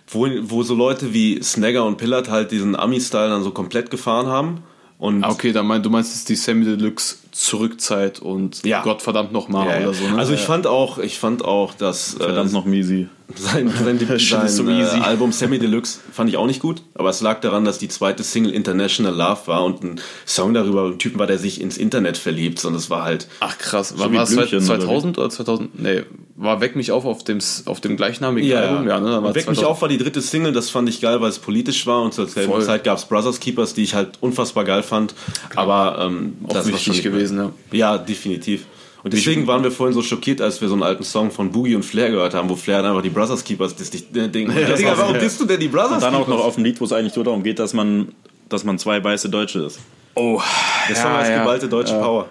wo, 0.09 0.29
wo 0.43 0.63
so 0.63 0.75
Leute 0.75 1.15
wie 1.15 1.43
Snagger 1.43 1.85
und 1.87 1.97
Pillard 1.97 2.29
halt 2.29 2.51
diesen 2.51 2.77
Ami-Style 2.77 3.31
dann 3.31 3.43
so 3.43 3.53
komplett 3.53 3.91
gefahren 3.91 4.27
haben. 4.27 4.63
Und 4.99 5.25
Ah, 5.25 5.31
okay, 5.31 5.53
dann 5.53 5.67
mein, 5.67 5.83
du 5.83 5.91
meinst 5.91 6.15
jetzt 6.15 6.29
die 6.31 6.37
Sammy 6.37 6.65
Deluxe 6.65 7.17
Zurückzeit 7.33 8.19
und 8.19 8.65
Ja. 8.65 8.83
Gottverdammt 8.83 9.31
nochmal 9.33 9.67
Ja, 9.67 9.75
ja. 9.77 9.83
oder 9.83 9.95
so. 9.95 10.09
Ne? 10.09 10.17
Also 10.19 10.33
ich 10.33 10.41
fand 10.41 10.67
auch, 10.67 10.99
ich 10.99 11.19
fand 11.19 11.45
auch, 11.45 11.75
dass 11.75 12.15
äh, 12.15 12.19
Verdammt 12.19 12.53
noch 12.53 12.65
Misi. 12.65 13.09
Sein, 13.35 13.69
sein, 13.85 13.99
sein, 14.19 14.49
so 14.49 14.69
easy. 14.69 14.97
äh, 14.97 15.01
Album 15.01 15.33
Semi 15.33 15.59
Deluxe 15.59 15.99
fand 16.13 16.31
ich 16.31 16.37
auch 16.37 16.47
nicht 16.47 16.61
gut, 16.61 16.83
aber 16.95 17.11
es 17.11 17.21
lag 17.21 17.41
daran, 17.41 17.65
dass 17.65 17.79
die 17.79 17.89
zweite 17.89 18.23
Single 18.23 18.53
International 18.53 19.15
Love 19.15 19.41
war 19.47 19.65
und 19.65 19.83
ein 19.83 20.01
Song 20.25 20.55
darüber, 20.55 20.87
ein 20.87 20.99
Typen 20.99 21.19
war, 21.19 21.27
der 21.27 21.39
sich 21.39 21.61
ins 21.61 21.77
Internet 21.77 22.17
verliebt, 22.17 22.59
sondern 22.59 22.81
es 22.81 22.91
war 22.91 23.03
halt 23.03 23.27
Ach 23.41 23.59
krass, 23.59 23.91
So 23.91 23.99
war, 23.99 24.13
war 24.13 24.23
es 24.23 24.31
Blümchen, 24.31 24.59
oder 24.59 24.81
2000 24.81 25.19
oder 25.19 25.31
2000? 25.31 25.81
Nee, 25.83 26.05
war 26.37 26.61
Weck 26.61 26.77
mich 26.77 26.93
auf 26.93 27.05
auf 27.05 27.25
dem, 27.25 27.39
auf 27.65 27.81
dem 27.81 27.97
gleichnamigen 27.97 28.57
Album? 28.57 28.87
Ja, 28.87 29.01
ne? 29.01 29.23
Weck 29.25 29.49
mich 29.49 29.59
2000 29.59 29.67
auf 29.67 29.83
war 29.83 29.89
die 29.89 29.99
dritte 29.99 30.21
Single, 30.21 30.53
das 30.53 30.71
fand 30.71 30.89
ich 30.89 31.01
geil, 31.01 31.21
weil 31.21 31.31
es 31.31 31.39
politisch 31.39 31.87
war 31.87 32.03
und 32.03 32.15
zur 32.15 32.27
selben 32.29 32.53
Voll. 32.53 32.63
Zeit 32.65 32.85
gab 32.85 32.99
es 32.99 33.07
Brothers 33.07 33.41
Keepers, 33.41 33.75
die 33.75 33.83
ich 33.83 33.95
halt 33.95 34.19
unfassbar 34.21 34.65
geil 34.65 34.83
fand, 34.83 35.15
aber 35.55 35.99
ähm, 36.01 36.37
Auch 36.45 36.53
das 36.53 36.67
war 36.67 36.75
wichtig 36.75 37.03
gewesen, 37.03 37.39
ja. 37.39 37.53
Ja, 37.73 37.99
definitiv. 37.99 38.67
Und 39.07 39.13
deswegen 39.13 39.47
waren 39.47 39.63
wir 39.63 39.71
vorhin 39.71 39.95
so 39.95 40.03
schockiert, 40.03 40.41
als 40.41 40.61
wir 40.61 40.67
so 40.67 40.75
einen 40.75 40.83
alten 40.83 41.05
Song 41.05 41.31
von 41.31 41.53
Boogie 41.53 41.77
und 41.77 41.85
Flair 41.85 42.11
gehört 42.11 42.35
haben, 42.35 42.49
wo 42.49 42.57
Flair 42.57 42.79
dann 42.83 42.91
einfach 42.91 43.03
die 43.05 43.09
Brothers 43.11 43.45
Keepers 43.45 43.77
disst. 43.77 43.95
Ich 43.95 44.03
äh, 44.17 44.27
denke, 44.27 44.61
ja, 44.61 44.67
das 44.67 44.79
Digga, 44.81 44.91
war- 44.91 44.99
warum 44.99 45.15
ja. 45.15 45.21
disst 45.21 45.41
du 45.41 45.45
denn 45.45 45.61
die 45.61 45.69
Brothers 45.69 45.93
Und 45.93 46.03
dann 46.03 46.15
auch 46.17 46.27
noch 46.27 46.41
auf 46.45 46.57
dem 46.57 46.65
Lied, 46.65 46.81
wo 46.81 46.85
es 46.87 46.93
eigentlich 46.93 47.15
nur 47.15 47.25
darum 47.25 47.45
geht, 47.45 47.61
dass 47.61 47.73
man, 47.73 48.09
dass 48.49 48.65
man 48.65 48.81
zwei 48.81 49.03
weiße 49.05 49.29
Deutsche 49.31 49.61
ist. 49.61 49.79
Oh, 50.17 50.43
Das 50.89 51.05
war 51.05 51.19
als 51.19 51.29
geballte 51.29 51.69
deutsche 51.69 51.95
Power. 51.95 52.27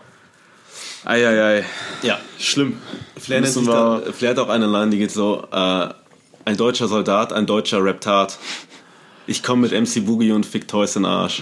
Eieiei. 1.05 1.63
Ja. 2.01 2.19
Schlimm. 2.39 2.78
Flair, 3.17 3.39
nennt 3.41 3.53
sich 3.53 3.65
wir- 3.65 4.01
da, 4.05 4.11
Flair 4.11 4.32
hat 4.32 4.39
auch 4.39 4.49
eine 4.49 4.65
Line, 4.65 4.89
die 4.91 4.97
geht 4.97 5.11
so, 5.11 5.47
äh, 5.51 5.88
ein 6.45 6.57
deutscher 6.57 6.88
Soldat, 6.88 7.32
ein 7.32 7.45
deutscher 7.45 7.84
Reptard. 7.84 8.38
Ich 9.28 9.43
komme 9.43 9.61
mit 9.67 9.71
MC 9.71 10.01
Boogie 10.05 10.32
und 10.34 10.45
fick 10.45 10.67
Toys 10.67 10.95
in 10.95 11.03
den 11.03 11.11
Arsch. 11.11 11.41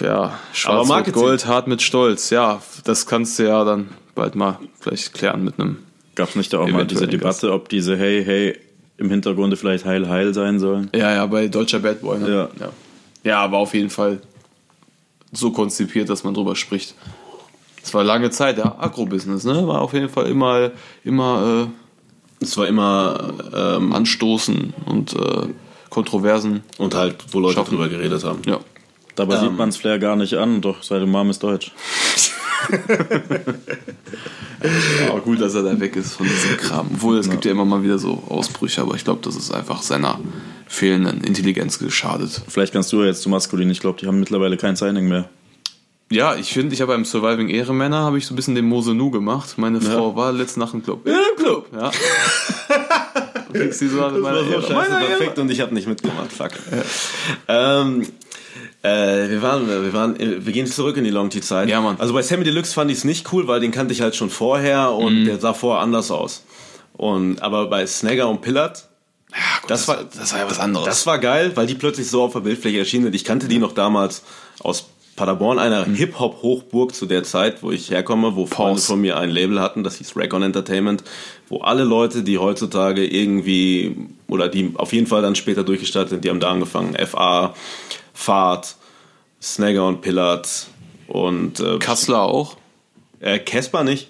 Ja, 0.00 0.14
Aber 0.16 0.32
schwarz 0.52 0.78
mit 0.80 0.88
Marketing. 0.88 1.22
Gold, 1.22 1.46
hart 1.46 1.66
mit 1.68 1.80
Stolz. 1.82 2.30
Ja, 2.30 2.60
das 2.84 3.06
kannst 3.06 3.38
du 3.38 3.44
ja 3.44 3.64
dann 3.64 3.88
bald 4.18 4.34
mal 4.34 4.58
vielleicht 4.78 5.14
klären 5.14 5.44
mit 5.44 5.58
einem. 5.58 5.78
Gab 6.14 6.28
es 6.30 6.36
nicht 6.36 6.52
da 6.52 6.58
auch 6.58 6.68
mal 6.68 6.86
diese 6.86 7.06
Debatte, 7.06 7.52
ob 7.52 7.68
diese 7.68 7.96
Hey, 7.96 8.24
hey 8.24 8.58
im 8.98 9.08
Hintergrund 9.10 9.56
vielleicht 9.56 9.84
Heil, 9.84 10.08
Heil 10.08 10.34
sein 10.34 10.58
sollen? 10.58 10.90
Ja, 10.94 11.14
ja, 11.14 11.26
bei 11.26 11.48
deutscher 11.48 11.78
Bad 11.78 12.00
Boy. 12.02 12.18
Ne? 12.18 12.28
Ja. 12.28 12.48
ja. 12.60 12.70
Ja, 13.24 13.40
aber 13.40 13.58
auf 13.58 13.74
jeden 13.74 13.90
Fall 13.90 14.20
so 15.32 15.50
konzipiert, 15.52 16.08
dass 16.08 16.24
man 16.24 16.34
drüber 16.34 16.56
spricht. 16.56 16.94
Es 17.82 17.94
war 17.94 18.02
lange 18.04 18.30
Zeit, 18.30 18.58
ja, 18.58 18.76
Agro-Business, 18.78 19.44
ne? 19.44 19.66
War 19.66 19.80
auf 19.80 19.92
jeden 19.92 20.08
Fall 20.08 20.26
immer, 20.26 20.72
immer 21.04 21.68
Es 22.40 22.56
war 22.56 22.66
immer 22.66 23.34
ähm, 23.54 23.92
äh, 23.92 23.94
Anstoßen 23.94 24.74
und 24.86 25.14
äh, 25.14 25.46
Kontroversen. 25.90 26.62
und 26.78 26.94
halt, 26.94 27.16
wo 27.32 27.40
Leute 27.40 27.54
Schaffen. 27.54 27.70
drüber 27.70 27.88
geredet 27.88 28.24
haben. 28.24 28.42
Ja. 28.46 28.58
Dabei 29.14 29.34
Ähm. 29.34 29.40
sieht 29.40 29.56
man 29.56 29.68
es 29.70 29.76
Flair 29.76 29.98
gar 29.98 30.16
nicht 30.16 30.34
an, 30.34 30.60
doch 30.60 30.82
seine 30.82 31.06
Mom 31.06 31.30
ist 31.30 31.42
deutsch. 31.42 31.72
Aber 35.08 35.20
gut, 35.20 35.40
dass 35.40 35.54
er 35.54 35.62
da 35.62 35.78
weg 35.78 35.96
ist 35.96 36.14
von 36.14 36.26
diesem 36.26 36.56
Kram. 36.56 36.88
Obwohl, 36.92 37.18
es 37.18 37.30
gibt 37.30 37.44
ja 37.44 37.52
immer 37.52 37.64
mal 37.64 37.82
wieder 37.82 37.98
so 37.98 38.22
Ausbrüche, 38.28 38.82
aber 38.82 38.94
ich 38.96 39.04
glaube, 39.04 39.20
das 39.22 39.36
ist 39.36 39.52
einfach 39.52 39.82
seiner 39.82 40.18
fehlenden 40.66 41.22
Intelligenz 41.22 41.78
geschadet. 41.78 42.42
Vielleicht 42.48 42.72
kannst 42.72 42.92
du 42.92 43.00
ja 43.00 43.06
jetzt 43.06 43.22
zu 43.22 43.28
maskulin, 43.28 43.70
ich 43.70 43.80
glaube, 43.80 43.98
die 44.00 44.06
haben 44.06 44.18
mittlerweile 44.18 44.56
kein 44.56 44.76
Signing 44.76 45.08
mehr. 45.08 45.28
Ja, 46.10 46.36
ich 46.36 46.52
finde, 46.52 46.74
ich 46.74 46.80
habe 46.80 46.92
beim 46.92 47.04
Surviving 47.04 47.50
Ehrenmänner 47.50 47.98
habe 47.98 48.16
ich 48.16 48.26
so 48.26 48.32
ein 48.32 48.36
bisschen 48.36 48.54
den 48.54 48.64
Mose 48.64 48.94
Nu 48.94 49.10
gemacht. 49.10 49.58
Meine 49.58 49.80
Frau 49.80 50.16
war 50.16 50.32
letzte 50.32 50.58
Nacht 50.58 50.72
im 50.72 50.82
Club. 50.82 51.06
Ja, 51.06 51.12
im 51.12 51.42
Club. 51.42 51.66
Ja. 51.72 51.90
Fix 53.52 53.78
die 53.78 53.88
so 53.88 53.98
meine 53.98 54.40
Ehre. 54.40 54.72
Meine 54.72 54.94
Ehre. 54.94 55.06
perfekt 55.06 55.38
und 55.38 55.50
ich 55.50 55.60
habe 55.60 55.74
nicht 55.74 55.86
mitgemacht. 55.86 56.32
Fuck. 56.32 56.52
Ähm, 57.46 58.06
äh, 58.82 59.28
wir 59.30 59.42
waren, 59.42 59.66
wir 59.68 59.92
waren, 59.92 60.16
wir 60.18 60.52
gehen 60.52 60.66
zurück 60.66 60.96
in 60.96 61.04
die 61.04 61.10
Longty-Zeit. 61.10 61.68
Ja, 61.68 61.80
Mann. 61.80 61.96
Also 61.98 62.12
bei 62.14 62.22
Sammy 62.22 62.44
Deluxe 62.44 62.72
fand 62.74 62.90
ich 62.90 62.98
es 62.98 63.04
nicht 63.04 63.32
cool, 63.32 63.46
weil 63.48 63.60
den 63.60 63.70
kannte 63.72 63.92
ich 63.92 64.00
halt 64.00 64.14
schon 64.16 64.30
vorher 64.30 64.90
Mhm. 64.90 64.96
und 65.04 65.24
der 65.26 65.38
sah 65.38 65.54
vorher 65.54 65.82
anders 65.82 66.10
aus. 66.10 66.44
Und 66.96 67.42
aber 67.42 67.66
bei 67.68 67.86
Snagger 67.86 68.28
und 68.28 68.40
Pillard, 68.42 68.88
Gut, 69.60 69.70
das 69.70 69.86
war, 69.88 70.04
das 70.04 70.32
war 70.32 70.40
ja 70.40 70.50
was 70.50 70.58
anderes. 70.58 70.86
das 70.86 71.06
war 71.06 71.18
geil, 71.18 71.52
weil 71.54 71.66
die 71.66 71.74
plötzlich 71.74 72.08
so 72.08 72.22
auf 72.22 72.32
der 72.32 72.40
Bildfläche 72.40 72.78
erschienen 72.78 73.04
sind. 73.04 73.14
Ich 73.14 73.24
kannte 73.24 73.46
die 73.46 73.58
noch 73.58 73.72
damals 73.72 74.22
aus 74.60 74.86
Paderborn, 75.16 75.58
einer 75.58 75.84
Mhm. 75.86 75.94
Hip-Hop-Hochburg 75.96 76.94
zu 76.94 77.04
der 77.04 77.24
Zeit, 77.24 77.62
wo 77.62 77.70
ich 77.72 77.90
herkomme, 77.90 78.36
wo 78.36 78.46
Freunde 78.46 78.74
Pause. 78.74 78.86
von 78.86 79.00
mir 79.00 79.16
ein 79.18 79.30
Label 79.30 79.60
hatten, 79.60 79.82
das 79.84 79.96
hieß 79.98 80.16
Recon 80.16 80.42
Entertainment, 80.42 81.02
wo 81.48 81.58
alle 81.60 81.82
Leute, 81.84 82.22
die 82.22 82.38
heutzutage 82.38 83.04
irgendwie, 83.04 83.96
oder 84.28 84.48
die 84.48 84.72
auf 84.76 84.92
jeden 84.92 85.06
Fall 85.08 85.20
dann 85.22 85.34
später 85.34 85.64
durchgestartet 85.64 86.10
sind, 86.10 86.24
die 86.24 86.30
haben 86.30 86.38
da 86.40 86.50
angefangen. 86.50 86.94
FA, 87.04 87.52
Fahrt, 88.18 88.74
Snagger 89.40 89.86
und 89.86 90.00
Pillard 90.00 90.66
und 91.06 91.60
äh, 91.60 91.78
Kassler 91.78 92.22
auch. 92.22 92.56
äh, 93.20 93.38
Casper 93.38 93.84
nicht. 93.84 94.08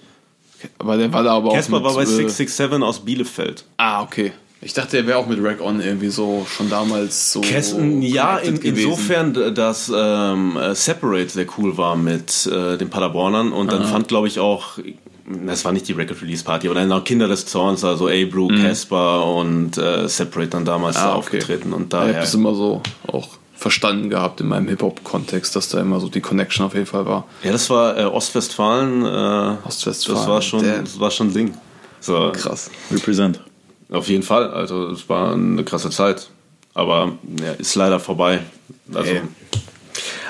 Aber 0.79 0.97
der 0.97 1.13
war 1.13 1.23
da 1.23 1.33
aber 1.35 1.53
Casper 1.53 1.77
auch 1.77 1.83
war 1.83 1.93
bei 1.93 1.99
mit, 2.01 2.09
äh, 2.09 2.29
667 2.29 2.83
aus 2.83 2.99
Bielefeld. 3.05 3.65
Ah, 3.77 4.01
okay. 4.01 4.31
Ich 4.61 4.73
dachte, 4.73 4.97
er 4.97 5.07
wäre 5.07 5.19
auch 5.19 5.27
mit 5.27 5.41
Rack 5.41 5.61
On 5.61 5.79
irgendwie 5.79 6.09
so 6.09 6.45
schon 6.49 6.69
damals 6.69 7.31
so. 7.31 7.39
Kessen, 7.41 8.01
ja, 8.01 8.37
in, 8.39 8.57
insofern, 8.57 9.53
dass 9.55 9.89
ähm, 9.95 10.57
äh, 10.57 10.73
Separate 10.75 11.29
sehr 11.29 11.45
cool 11.57 11.77
war 11.77 11.95
mit 11.95 12.45
äh, 12.47 12.77
den 12.77 12.89
Paderbornern 12.89 13.53
und 13.53 13.71
dann 13.71 13.85
fand, 13.85 14.09
glaube 14.09 14.27
ich, 14.27 14.39
auch, 14.39 14.79
das 15.45 15.63
war 15.63 15.71
nicht 15.71 15.87
die 15.87 15.93
Record 15.93 16.21
Release 16.23 16.43
Party, 16.43 16.67
aber 16.67 16.75
dann 16.75 16.91
auch 16.91 17.05
Kinder 17.05 17.29
des 17.29 17.45
Zorns, 17.45 17.85
also 17.85 18.07
A-Brew, 18.09 18.47
Casper 18.49 19.25
und 19.27 19.77
äh, 19.77 20.09
Separate 20.09 20.49
dann 20.49 20.65
damals 20.65 20.97
Mhm. 20.97 21.01
Ah, 21.03 21.05
da 21.05 21.11
okay. 21.11 21.19
aufgetreten 21.19 21.71
und 21.71 21.93
habe 21.93 22.07
daher. 22.07 22.19
das 22.21 22.33
immer 22.33 22.53
so 22.53 22.81
auch 23.07 23.29
verstanden 23.59 24.09
gehabt 24.09 24.39
in 24.41 24.47
meinem 24.47 24.67
Hip-Hop-Kontext, 24.69 25.55
dass 25.55 25.67
da 25.69 25.81
immer 25.81 25.99
so 25.99 26.07
die 26.09 26.21
Connection 26.21 26.65
auf 26.65 26.73
jeden 26.73 26.85
Fall 26.85 27.05
war. 27.05 27.25
Ja, 27.43 27.51
das 27.51 27.69
war 27.69 27.97
äh, 27.97 28.03
Ostwestfalen. 28.05 29.03
Äh, 29.05 29.67
Ostwestfalen, 29.67 30.19
Das 30.19 30.27
war 30.29 30.41
schon, 30.41 30.63
damn. 30.63 30.85
das 30.85 30.99
war 30.99 31.11
schon 31.11 31.33
Ding. 31.33 31.53
So, 31.99 32.31
Krass. 32.33 32.71
Represent. 32.89 33.41
Auf 33.91 34.07
jeden 34.07 34.23
Fall. 34.23 34.49
Also 34.51 34.87
es 34.91 35.09
war 35.09 35.33
eine 35.33 35.63
krasse 35.65 35.89
Zeit. 35.89 36.29
Aber 36.73 37.13
ja, 37.41 37.51
ist 37.53 37.75
leider 37.75 37.99
vorbei. 37.99 38.39
Also, 38.93 39.11
Ey. 39.11 39.21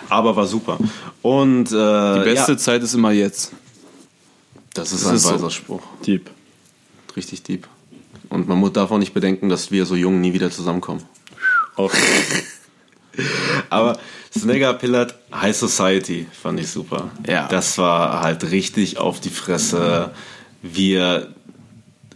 aber 0.09 0.35
war 0.35 0.47
super. 0.47 0.79
Und 1.21 1.67
äh, 1.71 2.19
Die 2.19 2.23
beste 2.23 2.53
ja, 2.53 2.57
Zeit 2.57 2.81
ist 2.81 2.93
immer 2.95 3.11
jetzt. 3.11 3.51
das 4.73 4.91
ist 4.91 5.03
das 5.03 5.09
ein 5.09 5.15
ist 5.17 5.23
so. 5.23 5.33
weiser 5.33 5.49
Spruch. 5.51 5.81
Deep. 6.05 6.29
Richtig 7.15 7.43
deep. 7.43 7.67
Und 8.29 8.47
man 8.47 8.57
muss 8.57 8.73
davon 8.73 8.99
nicht 8.99 9.13
bedenken, 9.13 9.49
dass 9.49 9.69
wir 9.69 9.85
so 9.85 9.95
jung 9.95 10.19
nie 10.21 10.33
wieder 10.33 10.49
zusammenkommen. 10.49 11.03
Auch 11.75 11.91
Aber 13.69 13.97
Snagger 14.37 14.73
Pillard 14.73 15.15
High 15.33 15.55
Society 15.55 16.27
fand 16.31 16.59
ich 16.59 16.69
super. 16.69 17.11
Ja. 17.27 17.47
Das 17.47 17.77
war 17.77 18.21
halt 18.21 18.51
richtig 18.51 18.97
auf 18.97 19.19
die 19.19 19.29
Fresse. 19.29 20.11
Wir 20.61 21.33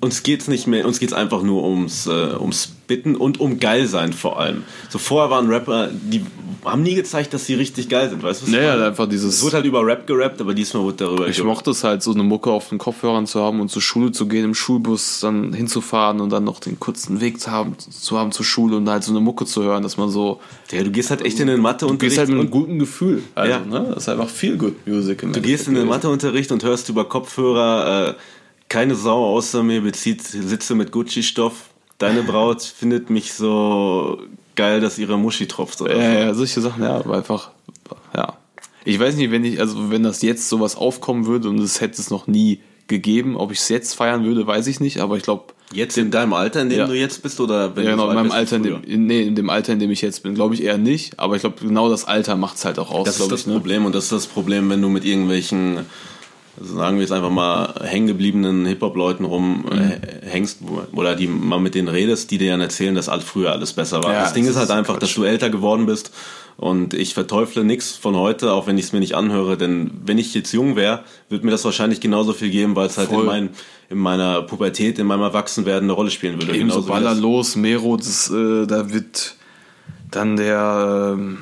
uns 0.03 0.21
geht's 0.23 0.47
nicht 0.47 0.67
mehr, 0.67 0.85
uns 0.85 0.99
geht's 0.99 1.13
einfach 1.13 1.41
nur 1.41 1.63
ums, 1.63 2.05
äh, 2.07 2.35
ums 2.39 2.67
Bitten 2.85 3.15
und 3.15 3.39
um 3.39 3.59
geil 3.59 3.87
sein 3.87 4.11
vor 4.13 4.39
allem. 4.39 4.63
So 4.89 4.99
vorher 4.99 5.29
waren 5.31 5.47
Rapper, 5.49 5.89
die 5.91 6.21
haben 6.65 6.83
nie 6.83 6.95
gezeigt, 6.95 7.33
dass 7.33 7.45
sie 7.45 7.55
richtig 7.55 7.89
geil 7.89 8.09
sind, 8.09 8.21
weißt 8.23 8.45
du? 8.45 8.51
Naja, 8.51 8.73
meine? 8.73 8.85
einfach 8.87 9.05
Es 9.05 9.09
dieses. 9.09 9.43
wurde 9.43 9.55
halt 9.57 9.65
über 9.65 9.85
Rap 9.85 10.05
gerappt, 10.05 10.39
aber 10.41 10.53
diesmal 10.53 10.83
wurde 10.83 10.97
darüber 11.05 11.27
Ich 11.27 11.37
gerappt. 11.37 11.47
mochte 11.55 11.71
es 11.71 11.83
halt, 11.83 12.03
so 12.03 12.13
eine 12.13 12.23
Mucke 12.23 12.51
auf 12.51 12.69
den 12.69 12.77
Kopfhörern 12.77 13.25
zu 13.25 13.41
haben 13.41 13.59
und 13.61 13.69
zur 13.71 13.81
Schule 13.81 14.11
zu 14.11 14.27
gehen, 14.27 14.43
im 14.45 14.53
Schulbus 14.53 15.19
dann 15.21 15.53
hinzufahren 15.53 16.19
und 16.21 16.29
dann 16.31 16.43
noch 16.43 16.59
den 16.59 16.79
kurzen 16.79 17.21
Weg 17.21 17.39
zu 17.39 17.51
haben, 17.51 17.75
zu 17.79 18.17
haben 18.17 18.31
zur 18.33 18.45
Schule 18.45 18.75
und 18.77 18.89
halt 18.89 19.03
so 19.03 19.11
eine 19.11 19.19
Mucke 19.21 19.45
zu 19.45 19.63
hören, 19.63 19.81
dass 19.83 19.97
man 19.97 20.09
so. 20.09 20.39
Ja, 20.71 20.83
du 20.83 20.91
gehst 20.91 21.09
halt 21.09 21.21
echt 21.23 21.39
in 21.39 21.47
den 21.47 21.61
Mathe 21.61 21.85
Du 21.87 21.97
gehst 21.97 22.17
halt 22.17 22.29
mit 22.29 22.39
einem 22.39 22.51
guten 22.51 22.79
Gefühl. 22.79 23.23
Also, 23.35 23.51
Ja. 23.51 23.59
ne? 23.59 23.91
Das 23.93 24.03
ist 24.03 24.09
einfach 24.09 24.29
viel 24.29 24.57
Good 24.57 24.85
Music. 24.85 25.23
Im 25.23 25.31
du 25.33 25.41
gehst 25.41 25.67
in 25.69 25.75
den 25.75 25.87
Matheunterricht 25.87 26.51
und 26.51 26.63
hörst 26.63 26.87
über 26.89 27.05
Kopfhörer, 27.05 28.09
äh, 28.09 28.13
keine 28.73 28.95
Sau 28.95 29.23
außer 29.35 29.61
mir 29.63 29.81
bezieht 29.81 30.21
Sitze 30.23 30.73
mit 30.75 30.91
Gucci-Stoff. 30.91 31.53
Deine 31.99 32.23
Braut 32.29 32.63
findet 32.63 33.09
mich 33.09 33.33
so 33.33 34.19
geil, 34.55 34.81
dass 34.81 34.97
ihre 34.97 35.17
Muschi 35.17 35.47
tropft. 35.47 35.79
Oder 35.81 35.95
Ja, 35.95 36.01
so. 36.01 36.17
ja, 36.19 36.33
solche 36.33 36.61
Sachen, 36.61 36.83
ja, 36.83 37.01
einfach, 37.01 37.51
ja. 38.15 38.33
Ich 38.85 38.99
weiß 38.99 39.15
nicht, 39.15 39.31
wenn 39.31 39.45
ich, 39.45 39.59
also 39.59 39.91
wenn 39.91 40.03
das 40.03 40.21
jetzt 40.21 40.49
sowas 40.49 40.75
aufkommen 40.75 41.25
würde 41.25 41.49
und 41.49 41.59
es 41.59 41.79
hätte 41.81 42.01
es 42.01 42.09
noch 42.09 42.27
nie 42.27 42.59
gegeben. 42.87 43.37
Ob 43.37 43.51
ich 43.51 43.59
es 43.59 43.69
jetzt 43.69 43.93
feiern 43.93 44.25
würde, 44.25 44.45
weiß 44.45 44.67
ich 44.67 44.79
nicht, 44.79 44.99
aber 44.99 45.17
ich 45.17 45.23
glaube, 45.23 45.53
Jetzt 45.71 45.97
in 45.97 46.11
deinem 46.11 46.33
Alter, 46.33 46.61
in 46.61 46.69
dem 46.69 46.77
Ja. 46.79 46.85
du 46.87 46.93
jetzt 46.93 47.23
bist, 47.23 47.39
oder 47.39 47.75
wenn 47.75 47.83
ja, 47.85 47.91
du 47.91 47.95
genau, 47.97 48.05
so 48.05 48.09
in 48.11 48.15
meinem 48.17 48.31
Alter, 48.31 48.57
in 48.57 48.63
dem, 48.63 48.83
in, 48.83 49.05
nee, 49.07 49.21
in 49.23 49.33
dem 49.35 49.49
Alter, 49.49 49.73
in 49.73 49.79
dem 49.79 49.89
ich 49.89 50.01
jetzt 50.01 50.21
bin, 50.21 50.35
glaube 50.35 50.53
ich 50.53 50.61
eher 50.63 50.77
nicht, 50.77 51.17
aber 51.19 51.35
ich 51.35 51.41
glaube, 51.41 51.55
genau 51.65 51.89
das 51.89 52.05
Alter 52.05 52.35
macht 52.35 52.57
es 52.57 52.65
halt 52.65 52.77
auch 52.77 52.91
aus, 52.91 53.05
Das 53.07 53.19
ist 53.19 53.31
das 53.31 53.41
ich. 53.41 53.47
Ne? 53.47 53.53
Problem 53.53 53.85
und 53.85 53.95
das 53.95 54.03
ist 54.03 54.11
das 54.11 54.27
Problem, 54.27 54.69
wenn 54.69 54.81
du 54.83 54.89
mit 54.89 55.03
irgendwelchen, 55.03 55.85
sagen 56.61 56.97
wir 56.97 57.01
jetzt 57.01 57.11
einfach 57.11 57.29
mal, 57.29 57.73
hängengebliebenen 57.83 58.65
Hip-Hop-Leuten 58.65 59.25
rumhängst 59.25 60.59
oder 60.93 61.15
die 61.15 61.27
mal 61.27 61.59
mit 61.59 61.75
denen 61.75 61.87
redest, 61.87 62.29
die 62.31 62.37
dir 62.37 62.51
dann 62.51 62.61
erzählen, 62.61 62.93
dass 62.93 63.09
alles 63.09 63.25
früher 63.25 63.51
alles 63.51 63.73
besser 63.73 64.03
war. 64.03 64.13
Ja, 64.13 64.21
das 64.21 64.33
Ding 64.33 64.43
das 64.43 64.51
ist 64.51 64.57
halt 64.57 64.69
ist 64.69 64.75
einfach, 64.75 64.93
Quatsch. 64.93 65.03
dass 65.03 65.15
du 65.15 65.23
älter 65.23 65.49
geworden 65.49 65.85
bist 65.85 66.11
und 66.57 66.93
ich 66.93 67.13
verteufle 67.15 67.63
nichts 67.63 67.93
von 67.93 68.15
heute, 68.15 68.53
auch 68.53 68.67
wenn 68.67 68.77
ich 68.77 68.85
es 68.85 68.93
mir 68.93 68.99
nicht 68.99 69.15
anhöre, 69.15 69.57
denn 69.57 69.91
wenn 70.05 70.19
ich 70.19 70.33
jetzt 70.33 70.51
jung 70.53 70.75
wäre, 70.75 71.03
würde 71.29 71.45
mir 71.45 71.51
das 71.51 71.65
wahrscheinlich 71.65 71.99
genauso 71.99 72.33
viel 72.33 72.51
geben, 72.51 72.75
weil 72.75 72.87
es 72.87 72.97
halt 72.97 73.11
in, 73.11 73.25
mein, 73.25 73.49
in 73.89 73.97
meiner 73.97 74.43
Pubertät, 74.43 74.99
in 74.99 75.07
meinem 75.07 75.23
Erwachsenwerden 75.23 75.85
eine 75.85 75.93
Rolle 75.93 76.11
spielen 76.11 76.39
würde. 76.39 76.55
Ebenso 76.55 76.83
Baller 76.83 77.15
los, 77.15 77.55
Mero, 77.55 77.97
das, 77.97 78.29
äh, 78.29 78.67
da 78.67 78.93
wird 78.93 79.35
dann 80.11 80.37
der 80.37 81.15
ähm, 81.17 81.39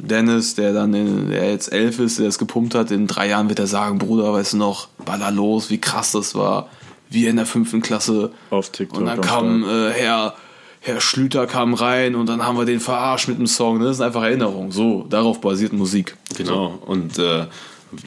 Dennis, 0.00 0.54
der 0.54 0.72
dann 0.72 0.94
in, 0.94 1.30
der 1.30 1.50
jetzt 1.50 1.72
elf 1.72 1.98
ist, 1.98 2.18
der 2.18 2.28
es 2.28 2.38
gepumpt 2.38 2.74
hat, 2.74 2.90
in 2.90 3.06
drei 3.06 3.28
Jahren 3.28 3.48
wird 3.48 3.58
er 3.58 3.66
sagen, 3.66 3.98
Bruder, 3.98 4.32
weißt 4.32 4.54
du 4.54 4.56
noch, 4.58 4.88
Baller 5.04 5.30
los, 5.30 5.70
wie 5.70 5.78
krass 5.78 6.12
das 6.12 6.34
war, 6.34 6.68
wir 7.10 7.30
in 7.30 7.36
der 7.36 7.46
fünften 7.46 7.82
Klasse. 7.82 8.30
Auf 8.50 8.70
TikTok 8.70 8.98
Und 8.98 9.06
dann 9.06 9.18
am 9.18 9.24
kam 9.24 9.64
äh, 9.64 9.90
Herr, 9.90 10.34
Herr 10.80 11.00
Schlüter 11.00 11.46
kam 11.46 11.74
rein 11.74 12.14
und 12.14 12.28
dann 12.28 12.44
haben 12.44 12.56
wir 12.56 12.64
den 12.64 12.80
verarscht 12.80 13.28
mit 13.28 13.38
dem 13.38 13.46
Song. 13.46 13.78
Ne? 13.78 13.84
Das 13.84 13.96
ist 13.96 14.00
einfach 14.00 14.22
Erinnerung. 14.22 14.72
So, 14.72 15.06
darauf 15.08 15.40
basiert 15.40 15.72
Musik. 15.72 16.16
Genau. 16.36 16.78
Und 16.86 17.18
äh, 17.18 17.46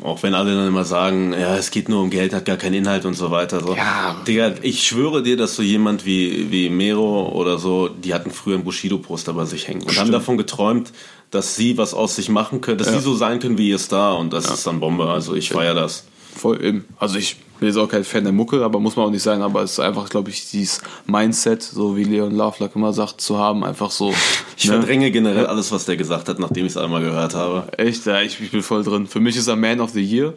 auch 0.01 0.23
wenn 0.23 0.33
alle 0.33 0.55
dann 0.55 0.67
immer 0.67 0.83
sagen, 0.83 1.33
ja, 1.33 1.55
es 1.55 1.71
geht 1.71 1.89
nur 1.89 2.01
um 2.01 2.09
Geld, 2.09 2.33
hat 2.33 2.45
gar 2.45 2.57
keinen 2.57 2.73
Inhalt 2.73 3.05
und 3.05 3.13
so 3.13 3.31
weiter. 3.31 3.61
So. 3.61 3.75
Ja. 3.75 4.15
Digga, 4.27 4.53
ich 4.61 4.83
schwöre 4.85 5.21
dir, 5.21 5.37
dass 5.37 5.55
so 5.55 5.61
jemand 5.61 6.05
wie, 6.05 6.51
wie 6.51 6.69
Mero 6.69 7.29
oder 7.29 7.57
so, 7.59 7.87
die 7.87 8.13
hatten 8.13 8.31
früher 8.31 8.57
ein 8.57 8.63
Bushido-Poster 8.63 9.33
bei 9.33 9.45
sich 9.45 9.67
hängen 9.67 9.83
und 9.83 9.97
haben 9.99 10.11
davon 10.11 10.37
geträumt, 10.37 10.91
dass 11.31 11.55
sie 11.55 11.77
was 11.77 11.93
aus 11.93 12.15
sich 12.15 12.29
machen 12.29 12.61
können, 12.61 12.77
dass 12.77 12.91
sie 12.91 12.99
so 12.99 13.15
sein 13.15 13.39
können 13.39 13.57
wie 13.57 13.69
ihr 13.69 13.79
Star 13.79 14.17
und 14.17 14.33
das 14.33 14.49
ist 14.49 14.65
dann 14.65 14.79
Bombe. 14.79 15.09
Also 15.09 15.35
ich 15.35 15.49
feiere 15.49 15.75
das. 15.75 16.05
Voll 16.35 16.63
eben. 16.63 16.85
Also 16.97 17.17
ich 17.17 17.37
bin 17.59 17.69
jetzt 17.69 17.77
auch 17.77 17.87
kein 17.87 18.03
Fan 18.03 18.23
der 18.23 18.33
Mucke, 18.33 18.63
aber 18.63 18.79
muss 18.79 18.95
man 18.95 19.05
auch 19.05 19.11
nicht 19.11 19.23
sein. 19.23 19.41
Aber 19.41 19.63
es 19.63 19.73
ist 19.73 19.79
einfach, 19.79 20.09
glaube 20.09 20.29
ich, 20.29 20.49
dieses 20.49 20.81
Mindset, 21.05 21.63
so 21.63 21.95
wie 21.95 22.03
Leon 22.03 22.35
Lovelock 22.35 22.75
immer 22.75 22.91
sagt, 22.91 23.21
zu 23.21 23.37
haben, 23.37 23.63
einfach 23.63 23.91
so. 23.91 24.13
Ich 24.57 24.67
verdränge 24.67 25.11
generell 25.11 25.47
alles, 25.47 25.73
was 25.73 25.83
der 25.83 25.97
gesagt 25.97 26.29
hat, 26.29 26.39
nachdem 26.39 26.65
ich 26.65 26.71
es 26.71 26.77
einmal 26.77 27.01
gehört 27.01 27.35
habe. 27.35 27.67
Echt, 27.77 28.05
ja, 28.05 28.21
ich, 28.21 28.39
ich 28.39 28.51
bin 28.51 28.63
voll 28.63 28.83
drin. 28.83 29.05
Für 29.05 29.19
mich 29.19 29.35
ist 29.35 29.47
er 29.47 29.57
Man 29.57 29.81
of 29.81 29.91
the 29.91 30.01
Year. 30.01 30.33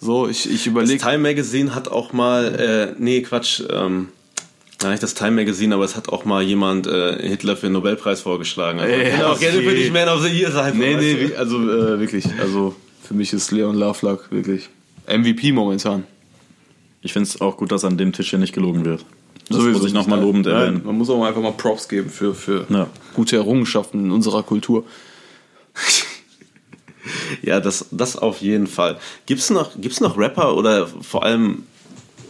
So, 0.00 0.26
ich, 0.28 0.50
ich 0.50 0.66
überlege. 0.66 1.00
Time 1.00 1.18
Magazine 1.18 1.72
hat 1.72 1.86
auch 1.86 2.12
mal, 2.12 2.54
äh, 2.56 2.94
nee, 2.98 3.22
Quatsch, 3.22 3.62
ähm, 3.70 4.08
nein, 4.84 4.92
nicht 4.92 5.02
das 5.02 5.14
Time 5.14 5.32
Magazine, 5.32 5.74
aber 5.74 5.84
es 5.84 5.96
hat 5.96 6.08
auch 6.08 6.24
mal 6.24 6.42
jemand 6.42 6.86
äh, 6.86 7.18
Hitler 7.28 7.56
für 7.56 7.66
den 7.66 7.72
Nobelpreis 7.72 8.20
vorgeschlagen. 8.20 8.78
Also, 8.78 8.94
Ey, 8.94 9.22
auch 9.22 9.38
gerne 9.40 9.60
für 9.62 9.74
dich 9.74 9.90
Man 9.92 10.08
of 10.08 10.22
the 10.22 10.28
Year 10.28 10.52
sein. 10.52 10.78
Nee, 10.78 10.94
nee, 10.96 11.14
du? 11.14 11.28
wie- 11.30 11.34
also 11.36 11.56
äh, 11.58 11.98
wirklich. 11.98 12.24
Also 12.40 12.76
für 13.02 13.14
mich 13.14 13.32
ist 13.32 13.50
Leon 13.50 13.76
Lovelock 13.76 14.30
wirklich 14.30 14.68
MVP 15.08 15.52
momentan. 15.52 16.04
Ich 17.02 17.12
finde 17.12 17.28
es 17.28 17.40
auch 17.40 17.56
gut, 17.56 17.70
dass 17.72 17.84
an 17.84 17.98
dem 17.98 18.12
Tisch 18.12 18.30
hier 18.30 18.38
nicht 18.38 18.54
gelogen 18.54 18.84
wird. 18.84 19.04
Das 19.48 19.58
Sowieso 19.58 19.78
muss 19.78 19.86
ich 19.88 19.92
nochmal 19.92 20.20
lobend 20.20 20.46
nein. 20.46 20.54
erwähnen. 20.54 20.80
Man 20.84 20.96
muss 20.96 21.10
auch 21.10 21.22
einfach 21.22 21.42
mal 21.42 21.52
Props 21.52 21.86
geben 21.88 22.08
für, 22.08 22.34
für 22.34 22.64
Ja. 22.70 22.86
gute 23.14 23.36
Errungenschaften 23.36 24.06
in 24.06 24.10
unserer 24.10 24.42
Kultur. 24.42 24.84
Ja, 27.42 27.60
das, 27.60 27.86
das 27.90 28.16
auf 28.16 28.40
jeden 28.40 28.66
Fall. 28.66 28.98
Gibt's 29.26 29.50
noch, 29.50 29.72
gibt's 29.78 30.00
noch 30.00 30.16
Rapper 30.16 30.56
oder 30.56 30.86
vor 30.86 31.22
allem 31.24 31.64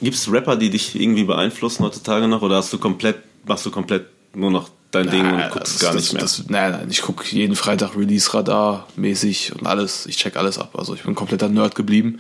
gibt's 0.03 0.31
Rapper, 0.31 0.57
die 0.57 0.71
dich 0.71 0.99
irgendwie 1.01 1.25
beeinflussen 1.25 1.85
heutzutage 1.85 2.29
noch 2.29 2.43
oder 2.43 2.57
hast 2.57 2.73
du 2.73 2.79
komplett, 2.79 3.17
machst 3.47 3.65
du 3.67 3.71
komplett 3.71 4.07
nur 4.35 4.51
noch 4.51 4.69
dein 4.91 5.11
Ding 5.11 5.21
und 5.33 5.39
Ja, 5.39 5.49
guckst 5.49 5.75
das- 5.75 5.81
gar 5.81 5.93
das, 5.93 6.03
nicht 6.03 6.13
mehr? 6.15 6.23
Das, 6.23 6.45
nein, 6.49 6.71
nein, 6.73 6.87
ich 6.91 7.03
gucke 7.03 7.25
jeden 7.29 7.57
Freitag 7.57 7.97
Release-Radar 7.97 8.87
mäßig 8.97 9.53
und 9.59 9.67
alles. 9.67 10.07
Ich 10.07 10.17
check 10.17 10.37
alles 10.37 10.59
ab. 10.59 10.75
Also 10.79 10.95
ich 10.95 11.03
bin 11.03 11.15
kompletter 11.15 11.49
Nerd 11.49 11.75
geblieben. 11.75 12.19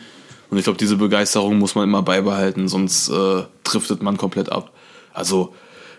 Und 0.50 0.58
ich 0.58 0.64
glaube, 0.64 0.78
diese 0.78 0.96
Begeisterung 0.96 1.58
muss 1.58 1.74
man 1.74 1.84
immer 1.84 2.02
beibehalten, 2.02 2.68
sonst 2.68 3.08
äh, 3.08 3.42
driftet 3.64 4.02
man 4.02 4.16
komplett 4.16 4.50
ab. 4.52 4.72
Also 5.12 5.54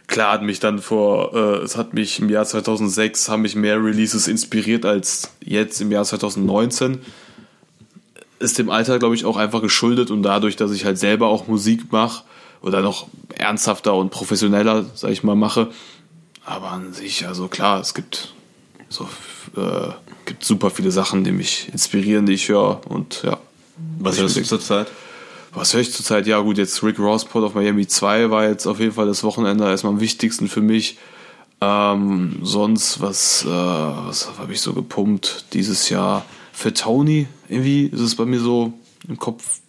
klar 0.07 0.33
hat 0.33 0.43
mich 0.43 0.59
dann 0.59 0.79
vor, 0.79 1.33
äh, 1.33 1.63
es 1.63 1.75
hat 1.77 1.93
mich 1.93 2.19
im 2.19 2.29
Jahr 2.29 2.45
2006, 2.45 3.27
haben 3.29 3.41
mich 3.41 3.55
mehr 3.55 3.83
Releases 3.83 4.27
inspiriert 4.27 4.85
als 4.85 5.31
jetzt 5.43 5.81
im 5.81 5.91
Jahr 5.91 6.05
2019. 6.05 6.99
Ist 8.39 8.57
dem 8.57 8.69
Alter, 8.69 8.99
glaube 8.99 9.15
ich, 9.15 9.25
auch 9.25 9.37
einfach 9.37 9.61
geschuldet 9.61 10.11
und 10.11 10.23
dadurch, 10.23 10.55
dass 10.55 10.71
ich 10.71 10.85
halt 10.85 10.97
selber 10.97 11.27
auch 11.27 11.47
Musik 11.47 11.91
mache 11.91 12.23
oder 12.61 12.81
noch 12.81 13.07
ernsthafter 13.33 13.93
und 13.95 14.09
professioneller, 14.09 14.85
sag 14.93 15.11
ich 15.11 15.23
mal, 15.23 15.35
mache, 15.35 15.69
aber 16.45 16.71
an 16.71 16.93
sich, 16.93 17.27
also 17.27 17.47
klar, 17.47 17.79
es 17.79 17.93
gibt 17.93 18.33
so 18.89 19.07
äh, 19.57 19.89
gibt 20.25 20.43
super 20.43 20.69
viele 20.69 20.91
Sachen, 20.91 21.23
die 21.23 21.31
mich 21.31 21.69
inspirieren, 21.71 22.25
die 22.25 22.33
ich 22.33 22.49
höre. 22.49 22.81
Und 22.87 23.23
ja. 23.23 23.37
Was 23.99 24.15
ich 24.15 24.21
hörst 24.21 24.37
du 24.37 24.43
zurzeit? 24.43 24.87
Was 25.53 25.73
höre 25.73 25.81
ich 25.81 25.91
zurzeit? 25.91 26.27
Ja, 26.27 26.39
gut, 26.39 26.57
jetzt 26.57 26.83
Rick 26.83 26.99
Rossport 26.99 27.45
auf 27.45 27.55
Miami 27.55 27.87
2 27.87 28.29
war 28.29 28.47
jetzt 28.47 28.67
auf 28.67 28.79
jeden 28.79 28.91
Fall 28.91 29.07
das 29.07 29.23
Wochenende 29.23 29.65
erstmal 29.65 29.93
am 29.93 29.99
wichtigsten 29.99 30.47
für 30.47 30.61
mich. 30.61 30.97
Ähm, 31.61 32.39
sonst, 32.43 33.01
was, 33.01 33.45
äh, 33.45 33.47
was 33.47 34.29
habe 34.37 34.53
ich 34.53 34.61
so 34.61 34.73
gepumpt 34.73 35.45
dieses 35.53 35.89
Jahr? 35.89 36.25
Für 36.55 36.73
Tony, 36.73 37.27
irgendwie 37.49 37.87
ist 37.87 37.99
es 37.99 38.15
bei 38.15 38.25
mir 38.25 38.39
so 38.39 38.71
im 39.09 39.19
Kopf 39.19 39.59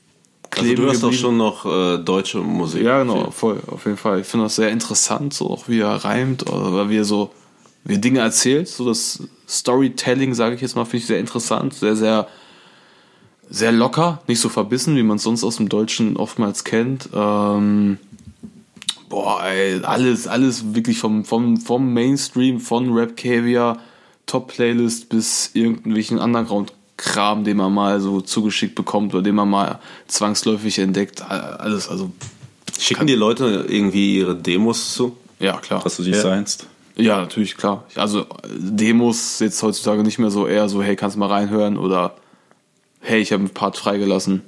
Also 0.50 0.62
kleben 0.62 0.82
du 0.82 0.88
hast 0.88 1.02
doch 1.02 1.12
schon 1.12 1.36
noch 1.36 1.66
äh, 1.66 1.98
deutsche 1.98 2.38
Musik. 2.38 2.84
Ja, 2.84 3.02
genau, 3.02 3.32
voll, 3.32 3.60
auf 3.66 3.84
jeden 3.86 3.96
Fall. 3.96 4.20
Ich 4.20 4.26
finde 4.28 4.46
das 4.46 4.54
sehr 4.54 4.70
interessant, 4.70 5.34
so 5.34 5.50
auch 5.50 5.68
wie 5.68 5.80
er 5.80 6.04
reimt 6.04 6.48
oder 6.48 6.88
wie 6.88 6.98
er 6.98 7.04
so 7.04 7.32
wie 7.82 7.94
er 7.94 7.98
Dinge 7.98 8.20
erzählt. 8.20 8.68
So 8.68 8.86
das 8.86 9.24
Storytelling, 9.48 10.34
sage 10.34 10.54
ich 10.54 10.60
jetzt 10.60 10.76
mal, 10.76 10.84
finde 10.84 10.98
ich 10.98 11.06
sehr 11.06 11.18
interessant, 11.18 11.74
sehr, 11.74 11.96
sehr, 11.96 12.28
sehr 13.50 13.72
locker, 13.72 14.22
nicht 14.28 14.40
so 14.40 14.48
verbissen, 14.48 14.96
wie 14.96 15.02
man 15.02 15.16
es 15.16 15.24
sonst 15.24 15.42
aus 15.42 15.56
dem 15.56 15.68
Deutschen 15.68 16.16
oftmals 16.16 16.62
kennt. 16.62 17.08
Ähm, 17.12 17.98
boah, 19.08 19.42
ey, 19.44 19.82
alles, 19.82 20.28
alles 20.28 20.74
wirklich 20.74 20.98
vom, 20.98 21.24
vom, 21.24 21.56
vom 21.56 21.92
Mainstream, 21.92 22.60
von 22.60 22.92
Rap 22.92 23.16
Caviar, 23.16 23.78
Top-Playlist 24.26 25.08
bis 25.08 25.50
irgendwelchen 25.54 26.18
Underground-Kram, 26.96 27.44
den 27.44 27.56
man 27.56 27.72
mal 27.72 28.00
so 28.00 28.20
zugeschickt 28.20 28.74
bekommt 28.74 29.14
oder 29.14 29.22
den 29.22 29.34
man 29.34 29.48
mal 29.48 29.78
zwangsläufig 30.08 30.78
entdeckt. 30.78 31.22
Alles, 31.28 31.88
also 31.88 32.10
Schicken 32.78 33.06
dir 33.06 33.16
Leute 33.16 33.64
irgendwie 33.68 34.18
ihre 34.18 34.34
Demos 34.36 34.94
zu? 34.94 35.16
ja, 35.38 35.56
klar. 35.58 35.82
Dass 35.82 35.96
du 35.96 36.02
die 36.02 36.10
Ja. 36.10 36.20
seinst. 36.20 36.66
Ja, 36.96 37.18
natürlich, 37.18 37.56
klar. 37.56 37.84
Also 37.94 38.26
Demos 38.58 39.38
jetzt 39.40 39.62
heutzutage 39.62 40.02
nicht 40.02 40.18
mehr 40.18 40.30
so 40.30 40.46
eher 40.46 40.68
so, 40.68 40.82
hey, 40.82 40.96
kannst 40.96 41.16
du 41.16 41.20
mal 41.20 41.26
reinhören 41.28 41.76
oder 41.76 42.14
hey, 43.00 43.20
ich 43.20 43.32
habe 43.32 43.40
einen 43.40 43.50
Part 43.50 43.76
freigelassen. 43.76 44.42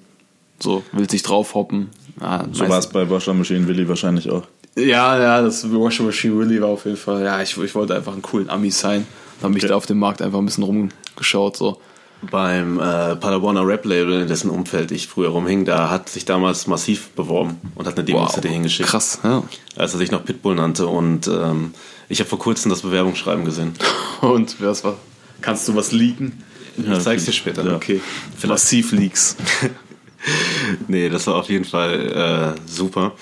So, 0.58 0.82
willst 0.92 1.12
dich 1.12 1.22
draufhoppen. 1.22 1.90
Ja, 2.20 2.44
So 2.52 2.68
war 2.68 2.78
es 2.78 2.88
bei 2.88 3.08
Washer 3.08 3.34
Machine 3.34 3.68
Willy 3.68 3.88
wahrscheinlich 3.88 4.30
auch. 4.30 4.42
Ja, 4.76 5.20
ja, 5.20 5.42
das 5.42 5.70
Washing 5.72 6.06
Machine 6.06 6.38
Willy 6.38 6.60
war 6.60 6.68
auf 6.70 6.84
jeden 6.84 6.96
Fall. 6.96 7.22
Ja, 7.24 7.40
ich, 7.42 7.56
ich 7.58 7.74
wollte 7.74 7.94
einfach 7.94 8.12
einen 8.12 8.22
coolen 8.22 8.48
Ami 8.50 8.70
sein. 8.70 9.06
Dann 9.40 9.50
habe 9.50 9.58
ich 9.58 9.64
Okay. 9.64 9.68
da 9.70 9.76
auf 9.76 9.86
dem 9.86 9.98
Markt 9.98 10.20
einfach 10.22 10.38
ein 10.38 10.44
bisschen 10.46 10.64
rumgeschaut. 10.64 11.56
So. 11.56 11.80
Beim 12.20 12.80
äh, 12.80 13.16
Paderborner 13.16 13.66
Rap-Label, 13.66 14.22
in 14.22 14.28
dessen 14.28 14.50
Umfeld 14.50 14.90
ich 14.90 15.06
früher 15.06 15.28
rumhing, 15.28 15.64
da 15.64 15.88
hat 15.88 16.08
sich 16.08 16.24
damals 16.24 16.66
Massiv 16.66 17.10
beworben 17.10 17.58
und 17.76 17.86
hat 17.86 17.96
eine 17.96 18.04
Demo-CD 18.04 18.48
hingeschickt. 18.48 18.88
Krass, 18.88 19.20
ja. 19.22 19.44
Als 19.76 19.92
er 19.92 19.98
sich 19.98 20.10
noch 20.10 20.24
Pitbull 20.24 20.56
nannte. 20.56 20.88
Und 20.88 21.28
ähm, 21.28 21.74
ich 22.08 22.18
habe 22.18 22.28
vor 22.28 22.38
kurzem 22.38 22.70
das 22.70 22.82
Bewerbungsschreiben 22.82 23.44
gesehen. 23.44 23.74
Und 24.20 24.60
was 24.60 24.82
war? 24.82 24.96
Kannst 25.40 25.68
du 25.68 25.76
was 25.76 25.92
leaken? 25.92 26.42
Ich 26.76 26.98
zeig's 27.00 27.24
dir 27.24 27.32
später. 27.32 27.64
Ja. 27.64 27.76
Okay. 27.76 28.00
Massiv 28.46 28.92
Leaks. 28.92 29.36
Nee, 30.88 31.08
das 31.08 31.26
war 31.26 31.36
auf 31.36 31.48
jeden 31.48 31.64
Fall 31.64 32.56
äh, 32.56 32.68
super. 32.68 33.12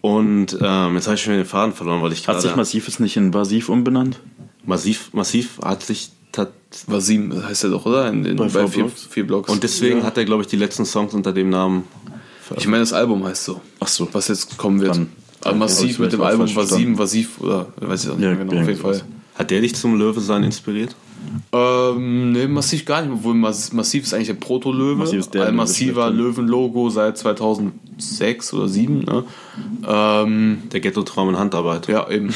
Und 0.00 0.56
ähm, 0.60 0.94
jetzt 0.94 1.06
habe 1.06 1.16
ich 1.16 1.22
schon 1.22 1.34
den 1.34 1.44
Faden 1.44 1.74
verloren, 1.74 2.02
weil 2.02 2.12
ich 2.12 2.26
Hat 2.28 2.36
sich 2.36 2.44
gerade... 2.44 2.56
Massiv 2.56 2.86
jetzt 2.86 3.00
nicht 3.00 3.16
in 3.16 3.30
Basiv 3.30 3.68
umbenannt? 3.68 4.20
Massiv, 4.64 5.12
Massiv 5.12 5.58
hat 5.62 5.82
sich... 5.82 6.10
tat- 6.32 6.52
Vasim 6.86 7.32
heißt 7.46 7.64
er 7.64 7.70
doch, 7.70 7.86
oder? 7.86 8.08
In, 8.08 8.24
in, 8.24 8.36
Bei 8.36 8.44
bei, 8.44 8.50
vier 8.50 8.68
vier, 8.68 8.82
Blocks. 8.84 9.06
vier 9.10 9.26
Blocks. 9.26 9.50
Und 9.50 9.62
deswegen 9.62 9.98
ja. 10.00 10.04
hat 10.04 10.16
er, 10.18 10.24
glaube 10.24 10.42
ich, 10.42 10.48
die 10.48 10.56
letzten 10.56 10.84
Songs 10.84 11.14
unter 11.14 11.32
dem 11.32 11.50
Namen... 11.50 11.84
Ich 12.56 12.66
meine, 12.66 12.80
das 12.82 12.92
Album 12.94 13.24
heißt 13.24 13.44
so. 13.44 13.60
Ach 13.80 13.88
so. 13.88 14.08
Was 14.12 14.28
jetzt 14.28 14.56
kommen 14.56 14.80
wird. 14.80 14.96
Dann- 14.96 15.08
also 15.44 15.56
massiv 15.56 15.90
ich 15.90 15.98
mit 15.98 16.12
dem 16.12 16.20
Album 16.22 16.54
Vasim. 16.54 16.98
Vasif 16.98 17.40
oder 17.40 17.66
weiß 17.76 18.04
ich 18.04 18.10
auch 18.10 18.16
nicht 18.16 18.24
Ja, 18.24 18.34
mehr 18.34 18.44
genau. 18.44 18.60
Auf 18.60 18.68
jeden 18.68 18.80
Fall. 18.80 19.02
Hat 19.36 19.50
der 19.52 19.60
dich 19.60 19.74
zum 19.74 19.96
Löwe 19.98 20.20
sein 20.20 20.42
inspiriert? 20.42 20.96
Ähm, 21.52 22.32
ne, 22.32 22.48
massiv 22.48 22.84
gar 22.84 23.02
nicht, 23.02 23.12
obwohl 23.12 23.34
Mas- 23.34 23.72
Massiv 23.72 24.02
ist 24.04 24.14
eigentlich 24.14 24.28
der 24.28 24.34
Proto-Löwe. 24.34 24.96
Massiv 24.96 25.20
ist 25.20 25.34
der 25.34 25.46
Ein 25.46 25.56
massiver. 25.56 26.10
Löwen-Logo 26.10 26.90
seit 26.90 27.18
2006 27.18 28.52
oder 28.52 28.66
2007. 28.66 28.98
Ne? 29.04 29.24
Ähm, 29.86 30.58
Der 30.72 30.80
Ghetto-Traum 30.80 31.28
in 31.30 31.38
Handarbeit. 31.38 31.86
ja, 31.88 32.08
eben. 32.10 32.34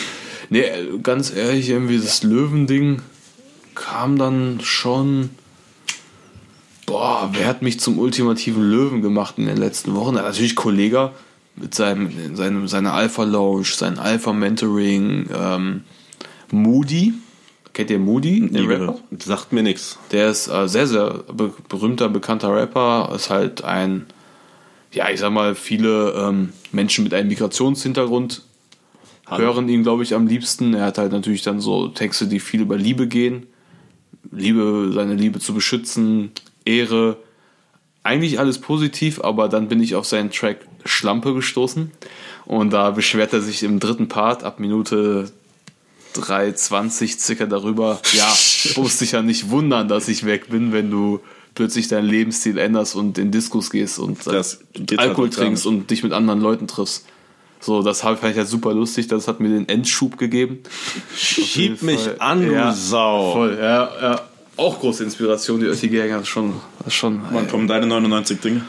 Nee, 0.50 0.60
äh, 0.60 0.98
ganz 1.02 1.34
ehrlich, 1.34 1.70
irgendwie 1.70 1.98
das 1.98 2.22
Löwending 2.22 3.00
kam 3.74 4.18
dann 4.18 4.60
schon. 4.62 5.30
boah, 6.86 7.30
wer 7.32 7.46
hat 7.46 7.62
mich 7.62 7.80
zum 7.80 7.98
ultimativen 7.98 8.62
Löwen 8.62 9.02
gemacht 9.02 9.34
in 9.38 9.46
den 9.46 9.56
letzten 9.56 9.94
Wochen? 9.94 10.16
Ja, 10.16 10.22
natürlich 10.22 10.56
Kollega 10.56 11.12
mit 11.56 11.74
seinem, 11.74 12.36
seinem 12.36 12.68
seiner 12.68 12.92
Alpha 12.92 13.24
Lounge, 13.24 13.64
sein 13.64 13.98
Alpha 13.98 14.32
Mentoring, 14.32 15.28
ähm, 15.34 15.84
Moody. 16.50 17.14
Kennt 17.72 17.90
ihr 17.90 17.98
Moody? 17.98 18.48
Den 18.48 18.66
Rapper? 18.66 18.98
Sagt 19.18 19.52
mir 19.52 19.62
nichts. 19.62 19.98
Der 20.10 20.28
ist 20.30 20.48
äh, 20.48 20.68
sehr, 20.68 20.86
sehr 20.86 21.24
be 21.32 21.54
berühmter, 21.68 22.08
bekannter 22.10 22.54
Rapper. 22.54 23.12
Ist 23.14 23.30
halt 23.30 23.64
ein, 23.64 24.06
ja, 24.92 25.08
ich 25.08 25.20
sag 25.20 25.32
mal, 25.32 25.54
viele 25.54 26.12
ähm, 26.12 26.52
Menschen 26.70 27.04
mit 27.04 27.14
einem 27.14 27.28
Migrationshintergrund 27.28 28.42
hören 29.38 29.68
ihn, 29.68 29.82
glaube 29.82 30.02
ich, 30.02 30.14
am 30.14 30.26
liebsten. 30.26 30.74
Er 30.74 30.86
hat 30.86 30.98
halt 30.98 31.12
natürlich 31.12 31.42
dann 31.42 31.60
so 31.60 31.88
Texte, 31.88 32.26
die 32.26 32.40
viel 32.40 32.60
über 32.60 32.76
Liebe 32.76 33.06
gehen. 33.06 33.46
Liebe, 34.30 34.90
seine 34.94 35.14
Liebe 35.14 35.40
zu 35.40 35.54
beschützen, 35.54 36.30
Ehre. 36.64 37.16
Eigentlich 38.04 38.38
alles 38.38 38.60
positiv, 38.60 39.20
aber 39.20 39.48
dann 39.48 39.68
bin 39.68 39.80
ich 39.82 39.94
auf 39.94 40.06
seinen 40.06 40.30
Track 40.30 40.66
Schlampe 40.84 41.34
gestoßen. 41.34 41.90
Und 42.46 42.72
da 42.72 42.90
beschwert 42.90 43.32
er 43.32 43.40
sich 43.40 43.62
im 43.62 43.78
dritten 43.78 44.08
Part 44.08 44.42
ab 44.42 44.58
Minute 44.58 45.30
3,20 46.14 47.18
circa 47.18 47.46
darüber. 47.46 48.00
Ja, 48.12 48.32
du 48.74 48.82
musst 48.82 49.00
dich 49.00 49.12
ja 49.12 49.22
nicht 49.22 49.50
wundern, 49.50 49.88
dass 49.88 50.08
ich 50.08 50.24
weg 50.24 50.50
bin, 50.50 50.72
wenn 50.72 50.90
du 50.90 51.20
plötzlich 51.54 51.88
deinen 51.88 52.08
Lebensstil 52.08 52.58
änderst 52.58 52.94
und 52.96 53.18
in 53.18 53.30
Diskos 53.30 53.70
gehst 53.70 53.98
und 53.98 54.24
halt 54.26 54.58
Alkohol 54.96 55.30
trinkst 55.30 55.66
und 55.66 55.90
dich 55.90 56.02
mit 56.02 56.12
anderen 56.12 56.40
Leuten 56.40 56.66
triffst. 56.66 57.06
So, 57.62 57.80
das 57.80 58.02
hab- 58.02 58.18
fand 58.18 58.32
ich 58.32 58.38
halt 58.38 58.48
super 58.48 58.74
lustig, 58.74 59.06
das 59.06 59.28
hat 59.28 59.38
mir 59.38 59.48
den 59.48 59.68
Endschub 59.68 60.18
gegeben. 60.18 60.58
Schieb 61.16 61.80
mich 61.82 62.00
Fall. 62.00 62.16
an, 62.18 62.44
du 62.44 62.52
Ja, 62.52 62.72
Sau. 62.72 63.32
Voll, 63.34 63.56
ja, 63.58 63.88
ja. 64.02 64.20
Auch 64.56 64.80
große 64.80 65.04
Inspiration, 65.04 65.60
die 65.60 65.66
Ötti 65.66 65.88
Gänger 65.88 66.24
schon, 66.24 66.54
schon. 66.88 67.22
Wann 67.30 67.48
kommen 67.48 67.68
deine 67.68 67.86
99 67.86 68.40
Dinge? 68.40 68.62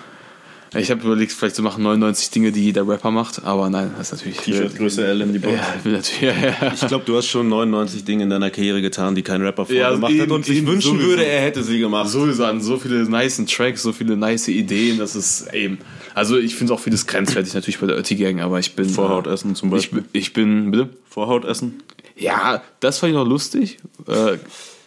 Ich 0.76 0.90
habe 0.90 1.02
überlegt, 1.06 1.32
vielleicht 1.32 1.56
zu 1.56 1.62
machen 1.62 1.84
99 1.84 2.32
Dinge, 2.32 2.52
die 2.52 2.64
jeder 2.64 2.88
Rapper 2.88 3.12
macht, 3.12 3.44
aber 3.46 3.70
nein, 3.70 3.92
das 3.98 4.12
ist 4.12 4.18
natürlich. 4.20 4.38
T-Shirt 4.40 4.76
Größe 4.76 5.06
L 5.06 5.22
in 5.22 5.34
die 5.34 5.40
Box. 5.40 5.54
Ja, 5.56 5.76
ich 5.78 5.86
natürlich, 5.86 6.22
ja, 6.22 6.34
ja. 6.62 6.74
Ich 6.74 6.88
glaube, 6.88 7.06
du 7.06 7.16
hast 7.16 7.28
schon 7.28 7.48
99 7.50 8.04
Dinge 8.06 8.24
in 8.24 8.30
deiner 8.30 8.50
Karriere 8.50 8.82
getan, 8.82 9.14
die 9.16 9.22
kein 9.22 9.42
Rapper 9.42 9.66
vorher 9.66 9.84
Ja, 9.84 9.92
gemacht 9.92 10.12
eben, 10.12 10.22
hat 10.24 10.32
und 10.32 10.50
eben, 10.50 10.68
wünschen 10.68 10.92
sowieso. 10.94 11.08
würde, 11.10 11.26
er 11.26 11.42
hätte 11.42 11.62
sie 11.64 11.80
gemacht. 11.80 12.10
Sowieso 12.10 12.46
an 12.46 12.62
so 12.62 12.78
viele 12.80 13.08
nice 13.08 13.42
Tracks, 13.46 13.84
so 13.84 13.94
viele 13.94 14.18
nice 14.18 14.48
Ideen, 14.48 14.98
das 14.98 15.16
ist 15.16 15.54
eben. 15.54 15.78
Also 16.16 16.38
ich 16.38 16.56
finde 16.56 16.74
auch 16.74 16.80
vieles 16.80 17.06
grenzwertig 17.08 17.54
natürlich 17.54 17.80
bei 17.80 17.88
der 17.88 17.98
Ötti 17.98 18.16
Gang, 18.16 18.42
aber 18.42 18.60
ich 18.60 18.76
bin. 18.76 18.90
Vorhaut 18.90 19.28
essen 19.28 19.56
zum 19.56 19.70
Ich, 19.70 19.74
Beispiel. 19.76 20.02
bin- 20.02 20.10
ich 20.14 20.34
bin, 20.34 20.72
bitte? 20.72 20.90
Vorhaut 21.10 21.46
essen? 21.46 21.82
Ja, 22.16 22.62
das 22.80 23.00
fand 23.00 23.12
ich 23.12 23.16
noch 23.16 23.28
lustig. 23.28 23.78
Äh, 24.08 24.38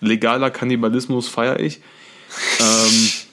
legaler 0.01 0.51
Kannibalismus 0.51 1.28
feiere 1.28 1.61
ich. 1.61 1.80
Ähm, 2.61 2.66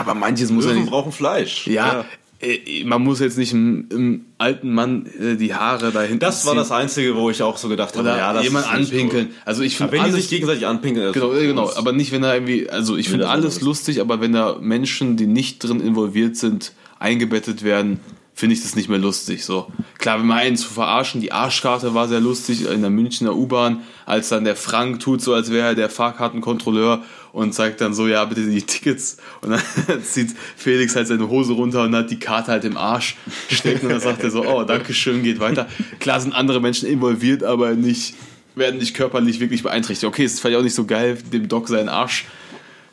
aber 0.00 0.14
manches 0.14 0.50
muss 0.50 0.64
ja 0.64 0.70
Löwen 0.70 0.82
nicht. 0.82 0.90
brauchen 0.90 1.12
Fleisch. 1.12 1.66
Ja, 1.66 2.04
äh, 2.40 2.84
man 2.84 3.02
muss 3.02 3.20
jetzt 3.20 3.36
nicht 3.38 3.52
einem, 3.52 4.24
alten 4.38 4.72
Mann 4.72 5.06
äh, 5.20 5.36
die 5.36 5.54
Haare 5.54 5.92
dahinter. 5.92 6.26
Das 6.26 6.46
war 6.46 6.54
das 6.54 6.70
Einzige, 6.72 7.14
wo 7.16 7.28
ich 7.30 7.42
auch 7.42 7.58
so 7.58 7.68
gedacht 7.68 7.94
habe, 7.96 8.08
Oder 8.08 8.16
ja, 8.18 8.32
das 8.32 8.44
jemand 8.44 8.72
anpinkeln. 8.72 9.26
Gut. 9.26 9.34
Also 9.44 9.62
ich 9.62 9.76
finde 9.76 9.92
wenn 9.92 9.98
die 10.00 10.04
alles 10.04 10.16
sich 10.22 10.30
gegenseitig 10.30 10.66
anpinkeln, 10.66 11.12
Genau, 11.12 11.32
ist- 11.32 11.42
äh, 11.42 11.46
genau. 11.46 11.70
Aber 11.76 11.92
nicht, 11.92 12.12
wenn 12.12 12.22
da 12.22 12.32
irgendwie, 12.34 12.68
also 12.70 12.96
ich 12.96 13.08
finde 13.10 13.28
alles 13.28 13.60
lustig, 13.60 14.00
aber 14.00 14.20
wenn 14.22 14.32
da 14.32 14.56
Menschen, 14.60 15.16
die 15.18 15.26
nicht 15.26 15.58
drin 15.62 15.80
involviert 15.80 16.36
sind, 16.36 16.72
eingebettet 16.98 17.62
werden, 17.62 18.00
finde 18.40 18.54
ich 18.54 18.62
das 18.62 18.74
nicht 18.74 18.88
mehr 18.88 18.98
lustig. 18.98 19.44
So 19.44 19.70
klar, 19.98 20.18
wenn 20.18 20.26
man 20.26 20.38
einen 20.38 20.56
zu 20.56 20.68
verarschen, 20.68 21.20
die 21.20 21.30
Arschkarte 21.30 21.94
war 21.94 22.08
sehr 22.08 22.20
lustig 22.20 22.66
in 22.66 22.80
der 22.80 22.90
Münchner 22.90 23.36
U-Bahn, 23.36 23.82
als 24.06 24.30
dann 24.30 24.44
der 24.44 24.56
Frank 24.56 24.98
tut 25.00 25.20
so, 25.20 25.34
als 25.34 25.52
wäre 25.52 25.68
er 25.68 25.74
der 25.74 25.90
Fahrkartenkontrolleur 25.90 27.04
und 27.32 27.52
zeigt 27.52 27.82
dann 27.82 27.92
so, 27.92 28.08
ja 28.08 28.24
bitte 28.24 28.46
die 28.46 28.62
Tickets 28.62 29.18
und 29.42 29.50
dann 29.50 30.02
zieht 30.02 30.34
Felix 30.56 30.96
halt 30.96 31.06
seine 31.06 31.28
Hose 31.28 31.52
runter 31.52 31.82
und 31.82 31.94
hat 31.94 32.10
die 32.10 32.18
Karte 32.18 32.50
halt 32.50 32.64
im 32.64 32.78
Arsch 32.78 33.16
stecken 33.50 33.86
und 33.86 33.92
dann 33.92 34.00
sagt 34.00 34.24
er 34.24 34.30
so, 34.30 34.44
oh 34.44 34.64
Dankeschön, 34.64 35.22
geht 35.22 35.38
weiter. 35.38 35.68
Klar 36.00 36.20
sind 36.20 36.32
andere 36.32 36.60
Menschen 36.60 36.88
involviert, 36.88 37.44
aber 37.44 37.74
nicht 37.74 38.14
werden 38.56 38.78
nicht 38.78 38.94
körperlich 38.94 39.38
wirklich 39.40 39.62
beeinträchtigt. 39.62 40.08
Okay, 40.08 40.24
es 40.24 40.34
ist 40.34 40.40
vielleicht 40.40 40.58
auch 40.58 40.64
nicht 40.64 40.74
so 40.74 40.86
geil, 40.86 41.18
dem 41.30 41.46
Doc 41.46 41.68
seinen 41.68 41.90
Arsch 41.90 42.24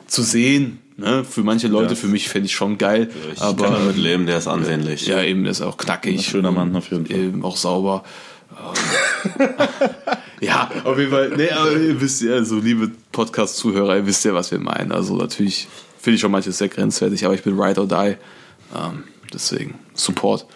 zu 0.06 0.22
sehen. 0.22 0.78
Ne? 1.00 1.24
Für 1.24 1.42
manche 1.44 1.68
Leute, 1.68 1.90
Ja. 1.90 1.94
für 1.94 2.08
mich 2.08 2.28
fände 2.28 2.46
ich 2.46 2.54
schon 2.54 2.76
geil. 2.76 3.08
Ich 3.32 3.38
kann 3.38 3.48
aber 3.50 3.68
damit 3.68 3.96
leben, 3.96 4.26
der 4.26 4.36
ist 4.38 4.48
ansehnlich. 4.48 5.06
ja, 5.06 5.22
eben, 5.22 5.44
der 5.44 5.52
ist 5.52 5.62
auch 5.62 5.76
knackig. 5.76 6.16
Ein 6.18 6.22
schöner 6.24 6.50
Mann 6.50 6.74
auf 6.74 6.90
jeden 6.90 7.06
Fall. 7.06 7.16
Eben 7.16 7.44
auch 7.44 7.56
sauber. 7.56 8.02
Ja, 10.40 10.70
auf 10.84 10.96
jeden 10.98 11.10
Fall. 11.10 11.32
Nee, 11.36 11.50
aber 11.50 11.72
ihr 11.72 12.00
wisst 12.00 12.22
ja, 12.22 12.44
so 12.44 12.60
liebe 12.60 12.90
Podcast-Zuhörer, 13.10 13.96
ihr 13.96 14.06
wisst 14.06 14.24
ja, 14.24 14.32
was 14.34 14.52
wir 14.52 14.60
meinen. 14.60 14.92
Also 14.92 15.16
natürlich 15.16 15.66
finde 15.98 16.14
ich 16.14 16.20
schon 16.20 16.30
manches 16.30 16.58
sehr 16.58 16.68
grenzwertig, 16.68 17.24
aber 17.24 17.34
ich 17.34 17.42
bin 17.42 17.58
ride 17.60 17.80
or 17.80 17.88
die. 17.88 18.16
Ähm, 18.76 19.04
deswegen 19.32 19.74
Support. 19.94 20.46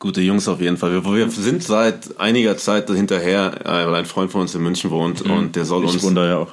Gute 0.00 0.20
Jungs 0.20 0.48
auf 0.48 0.60
jeden 0.60 0.76
Fall. 0.76 0.92
Wir, 0.92 1.04
wir 1.14 1.30
sind 1.30 1.62
seit 1.62 2.18
einiger 2.18 2.56
Zeit 2.56 2.90
hinterher, 2.90 3.54
äh, 3.64 3.86
weil 3.86 3.94
ein 3.94 4.04
Freund 4.06 4.32
von 4.32 4.40
uns 4.40 4.54
in 4.56 4.62
München 4.62 4.90
wohnt 4.90 5.22
und 5.22 5.54
der 5.54 5.64
soll 5.64 5.82
Mhm. 5.82 5.86
Ich 5.88 5.94
uns. 5.94 6.02
wundere 6.02 6.28
ja 6.28 6.38
auch. 6.38 6.52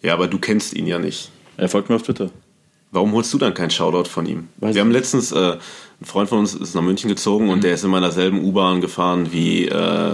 Ja, 0.00 0.14
aber 0.14 0.28
du 0.28 0.38
kennst 0.38 0.72
ihn 0.74 0.86
ja 0.86 0.98
nicht. 0.98 1.30
Er 1.58 1.68
folgt 1.68 1.90
mir 1.90 1.96
auf 1.96 2.02
Twitter. 2.02 2.30
Warum 2.90 3.12
holst 3.12 3.32
du 3.34 3.38
dann 3.38 3.52
keinen 3.54 3.70
Shoutout 3.70 4.08
von 4.08 4.24
ihm? 4.26 4.48
Weiß 4.58 4.74
wir 4.74 4.80
haben 4.80 4.90
letztens, 4.90 5.30
äh, 5.32 5.56
ein 6.00 6.04
Freund 6.04 6.28
von 6.28 6.38
uns 6.38 6.54
ist 6.54 6.74
nach 6.74 6.82
München 6.82 7.08
gezogen 7.08 7.44
Mhm. 7.46 7.50
und 7.50 7.64
der 7.64 7.74
ist 7.74 7.84
in 7.84 7.90
meiner 7.90 8.10
selben 8.12 8.42
U-Bahn 8.42 8.80
gefahren 8.80 9.28
wie, 9.32 9.66
äh, 9.68 10.12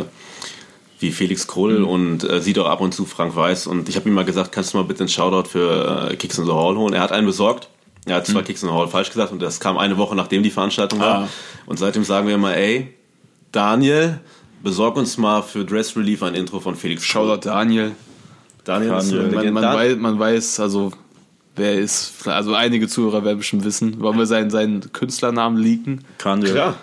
wie 0.99 1.11
Felix 1.13 1.47
Krull 1.47 1.81
Mhm. 1.81 1.87
und 1.89 2.25
äh, 2.31 2.41
sieht 2.41 2.59
auch 2.59 2.67
ab 2.69 2.81
und 2.81 2.93
zu 2.95 3.05
Frank 3.05 3.37
Weiß. 3.37 3.67
Und 3.69 3.89
ich 3.89 3.97
habe 3.97 4.09
ihm 4.09 4.15
mal 4.15 4.25
gesagt, 4.25 4.51
kannst 4.53 4.73
du 4.75 4.79
mal 4.79 4.85
bitte 4.85 5.01
einen 5.01 5.09
Shoutout 5.09 5.49
für 5.51 6.09
äh, 6.11 6.17
Kicks 6.17 6.39
in 6.39 6.47
the 6.47 6.53
Hall 6.53 6.77
holen? 6.77 6.95
Er 6.95 7.01
hat 7.01 7.13
einen 7.13 7.27
besorgt. 7.27 7.69
Er 8.07 8.17
hat 8.17 8.27
zwar 8.27 8.43
Mhm. 8.43 8.47
Kicks 8.47 8.63
in 8.63 8.69
the 8.71 8.75
Hall 8.75 8.89
falsch 8.89 9.11
gesagt 9.11 9.33
und 9.33 9.41
das 9.41 9.61
kam 9.61 9.79
eine 9.79 9.97
Woche 9.97 10.15
nachdem 10.17 10.43
die 10.43 10.51
Veranstaltung 10.51 10.99
war. 11.01 11.15
Ah. 11.25 11.29
Und 11.67 11.79
seitdem 11.79 12.03
sagen 12.05 12.27
wir 12.27 12.35
immer, 12.35 12.57
ey, 12.57 12.93
Daniel, 13.53 14.21
besorg 14.63 14.97
uns 14.97 15.17
mal 15.17 15.43
für 15.43 15.65
Dress 15.65 15.97
Relief 15.97 16.23
ein 16.23 16.35
Intro 16.35 16.59
von 16.61 16.75
Felix 16.75 17.03
Krull. 17.07 17.27
Shoutout 17.29 17.49
Daniel. 17.49 17.93
Daniel, 18.65 18.91
Daniel. 18.91 19.53
Man, 19.53 19.53
man, 19.55 19.75
weiß, 19.77 19.97
man 19.97 20.19
weiß, 20.19 20.61
also 20.61 20.91
wer 21.57 21.75
ist, 21.75 22.27
also 22.27 22.55
einige 22.55 22.89
Zuhörer 22.89 23.25
werden 23.25 23.39
bestimmt 23.39 23.65
wissen. 23.65 24.01
Wollen 24.01 24.19
wir 24.19 24.27
seinen, 24.27 24.51
seinen 24.51 24.93
Künstlernamen 24.93 25.57
leaken? 25.57 26.05
Kanye. 26.19 26.51
Klar. 26.51 26.77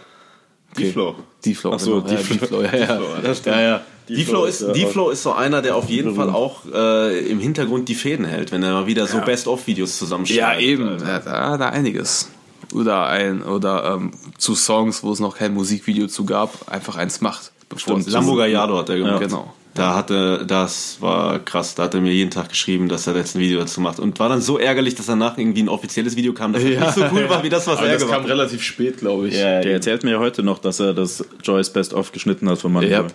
Okay. 0.74 0.84
D-Flow. 0.86 1.16
D-Flow. 1.46 1.74
Ach 1.74 1.80
so, 1.80 2.02
genau. 2.02 2.14
ja, 2.14 2.18
D-Flow. 2.22 2.62
Ja, 2.64 2.76
ja. 2.76 3.02
ja, 3.46 3.62
ja. 3.62 3.82
D-Flow 4.08 4.46
ist, 4.46 4.62
ja 4.62 4.72
D-Flow 4.72 5.10
ist 5.10 5.24
so 5.24 5.34
einer, 5.34 5.62
der 5.62 5.76
auf 5.76 5.90
jeden 5.90 6.16
Fall 6.16 6.30
auch 6.30 6.62
äh, 6.74 7.20
im 7.30 7.40
Hintergrund 7.40 7.88
die 7.90 7.96
Fäden 7.96 8.26
hält, 8.26 8.52
wenn 8.52 8.64
er 8.64 8.74
mal 8.74 8.88
wieder 8.88 9.08
so 9.08 9.20
Best-of-Videos 9.20 9.92
Ja, 9.92 9.98
zusammenschneidet. 9.98 10.64
eben. 10.64 10.98
Ja, 11.00 11.20
da, 11.20 11.58
da 11.58 11.70
einiges. 11.70 12.30
Oder 12.74 13.08
ein, 13.08 13.42
oder 13.44 13.96
ähm, 13.96 14.12
zu 14.38 14.56
Songs, 14.56 15.04
wo 15.04 15.12
es 15.12 15.20
noch 15.20 15.38
kein 15.38 15.54
Musikvideo 15.54 16.08
zu 16.08 16.26
gab, 16.26 16.72
einfach 16.72 16.96
eins 16.96 17.20
macht. 17.22 17.52
Bevor 17.68 17.96
Stimmt. 17.96 18.08
es 18.08 18.14
Lambo 18.14 18.36
Gallardo 18.36 18.78
hat 18.78 18.90
er 18.90 18.98
gemacht. 18.98 19.22
Genau. 19.22 19.54
Da 19.74 19.96
hatte, 19.96 20.44
das 20.46 20.98
war 21.00 21.40
krass, 21.40 21.76
da 21.76 21.84
hat 21.84 21.94
er 21.94 22.02
mir 22.02 22.12
jeden 22.12 22.30
Tag 22.30 22.50
geschrieben, 22.50 22.90
dass 22.90 23.08
er 23.08 23.16
jetzt 23.16 23.36
ein 23.36 23.40
Video 23.40 23.58
dazu 23.60 23.80
macht. 23.80 24.00
Und 24.00 24.20
war 24.20 24.28
dann 24.28 24.42
so 24.42 24.58
ärgerlich, 24.58 24.96
dass 24.96 25.06
danach 25.06 25.38
irgendwie 25.38 25.64
ein 25.64 25.70
offizielles 25.70 26.18
Video 26.18 26.34
kam, 26.34 26.52
das 26.52 26.62
nicht 26.62 26.78
so 26.94 27.02
cool 27.14 27.30
war 27.30 27.42
wie 27.44 27.50
das, 27.50 27.68
was 27.68 27.78
Aber 27.78 27.88
er 27.88 27.94
das 27.94 28.02
gemacht 28.02 28.16
kam 28.18 28.24
hat. 28.24 28.32
relativ 28.32 28.62
spät, 28.64 28.98
glaube 28.98 29.30
ich. 29.30 29.36
Ja, 29.36 29.62
Der 29.62 29.72
erzählt 29.72 30.04
mir 30.04 30.12
ja 30.12 30.20
heute 30.20 30.44
noch, 30.44 30.60
dass 30.60 30.82
er 30.82 30.94
das 30.94 31.24
Joyce 31.42 31.70
Best 31.72 31.94
of 31.94 32.12
geschnitten 32.12 32.50
hat 32.50 32.60
von 32.60 32.74
Money 32.74 32.90
Ja. 32.90 33.08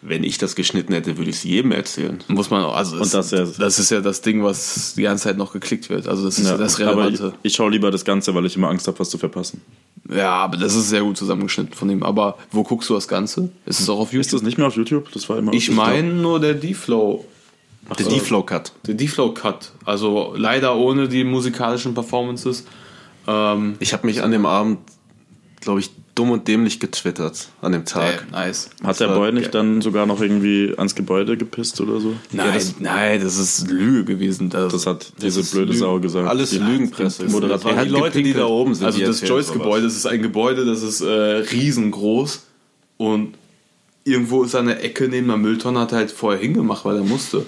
Wenn 0.00 0.22
ich 0.24 0.38
das 0.38 0.54
geschnitten 0.54 0.92
hätte, 0.94 1.18
würde 1.18 1.28
ich 1.28 1.36
es 1.36 1.42
jedem 1.44 1.72
erzählen. 1.72 2.18
Muss 2.28 2.50
man 2.50 2.62
auch, 2.64 2.74
also 2.76 2.96
Und 2.96 3.12
das 3.12 3.30
ja- 3.32 3.44
das 3.58 3.78
ist 3.78 3.90
ja 3.90 4.00
das 4.00 4.22
Ding, 4.22 4.42
was 4.44 4.94
die 4.94 5.02
ganze 5.02 5.24
Zeit 5.24 5.36
noch 5.36 5.52
geklickt 5.52 5.90
wird. 5.90 6.06
Also 6.08 6.24
das 6.24 6.38
ist 6.38 6.46
ja, 6.48 6.56
das 6.56 6.80
aber 6.80 7.08
ich, 7.08 7.18
Relevante. 7.18 7.32
ich 7.42 7.52
schaue 7.52 7.70
lieber 7.70 7.90
das 7.90 8.04
Ganze, 8.04 8.34
weil 8.34 8.46
ich 8.46 8.56
immer 8.56 8.68
Angst 8.68 8.86
habe, 8.86 8.98
was 9.00 9.10
zu 9.10 9.18
verpassen. 9.18 9.60
Ja, 10.10 10.30
aber 10.36 10.56
das 10.56 10.74
ist 10.74 10.88
sehr 10.88 11.02
gut 11.02 11.16
zusammengeschnitten 11.18 11.74
von 11.74 11.90
ihm. 11.90 12.02
Aber 12.02 12.38
wo 12.52 12.62
guckst 12.62 12.88
du 12.88 12.94
das 12.94 13.08
Ganze? 13.08 13.50
Ist 13.66 13.80
es 13.80 13.90
auch 13.90 13.98
auf 13.98 14.12
Ist 14.14 14.26
das 14.26 14.32
YouTube? 14.40 14.46
nicht 14.46 14.56
mehr 14.58 14.66
auf 14.68 14.76
YouTube? 14.76 15.12
Das 15.12 15.28
war 15.28 15.36
immer 15.36 15.52
Ich 15.52 15.70
meine 15.70 15.97
nur 16.02 16.40
der 16.40 16.54
D-Flow. 16.54 17.24
Der 17.98 18.06
D-Flow-Cut. 18.06 18.72
Der 18.86 18.94
D-Flow-Cut. 18.94 19.72
Also 19.84 20.34
leider 20.36 20.76
ohne 20.76 21.08
die 21.08 21.24
musikalischen 21.24 21.94
Performances. 21.94 22.64
Ähm, 23.26 23.76
Ich 23.78 23.92
habe 23.94 24.06
mich 24.06 24.22
an 24.22 24.30
dem 24.30 24.44
Abend, 24.44 24.78
glaube 25.60 25.80
ich, 25.80 25.90
dumm 26.14 26.32
und 26.32 26.48
dämlich 26.48 26.80
getwittert 26.80 27.48
an 27.62 27.70
dem 27.72 27.84
Tag. 27.84 28.26
äh, 28.28 28.32
nice. 28.32 28.70
Hat 28.82 28.98
der 29.00 29.10
war 29.10 29.16
Boy 29.18 29.32
nicht 29.32 29.54
dann 29.54 29.80
sogar 29.80 30.04
noch 30.04 30.20
irgendwie 30.20 30.74
ans 30.76 30.94
Gebäude 30.96 31.36
gepisst 31.36 31.80
oder 31.80 32.00
so? 32.00 32.14
Nein, 32.32 32.50
das- 32.54 32.74
nein, 32.80 33.20
das 33.22 33.38
ist 33.38 33.68
Lüge 33.70 34.04
gewesen. 34.04 34.50
Das, 34.50 34.72
Das 34.72 34.86
hat 34.86 35.12
diese 35.22 35.40
ist 35.40 35.52
blöde 35.52 35.66
Lügen. 35.68 35.78
Sau 35.78 36.00
gesagt. 36.00 36.28
Alles 36.28 36.50
Die 36.50 36.58
Lügenpresse. 36.58 37.24
Das 37.24 37.32
Er 37.32 37.40
die 37.40 37.76
hat 37.76 37.88
Leute, 37.88 38.18
die 38.18 38.24
gepinkelt. 38.24 38.36
da 38.36 38.46
oben 38.46 38.74
sind. 38.74 38.84
Also 38.86 38.98
die 38.98 39.04
das. 39.04 39.26
Joyce-Gebäude, 39.26 39.84
das 39.84 39.94
ist 39.96 40.06
ein 40.06 40.20
Gebäude, 40.20 40.64
das 40.66 40.82
ist 40.82 41.00
äh, 41.02 41.06
riesengroß 41.08 42.42
und 42.96 43.34
irgendwo 44.08 44.42
ist 44.44 44.54
der 44.54 44.84
Ecke 44.84 45.08
neben 45.08 45.28
der 45.28 45.36
Mülltonne, 45.36 45.80
hat 45.80 45.92
er 45.92 45.98
halt 45.98 46.10
vorher 46.10 46.40
hingemacht, 46.40 46.84
weil 46.84 46.96
er 46.96 47.04
musste. 47.04 47.44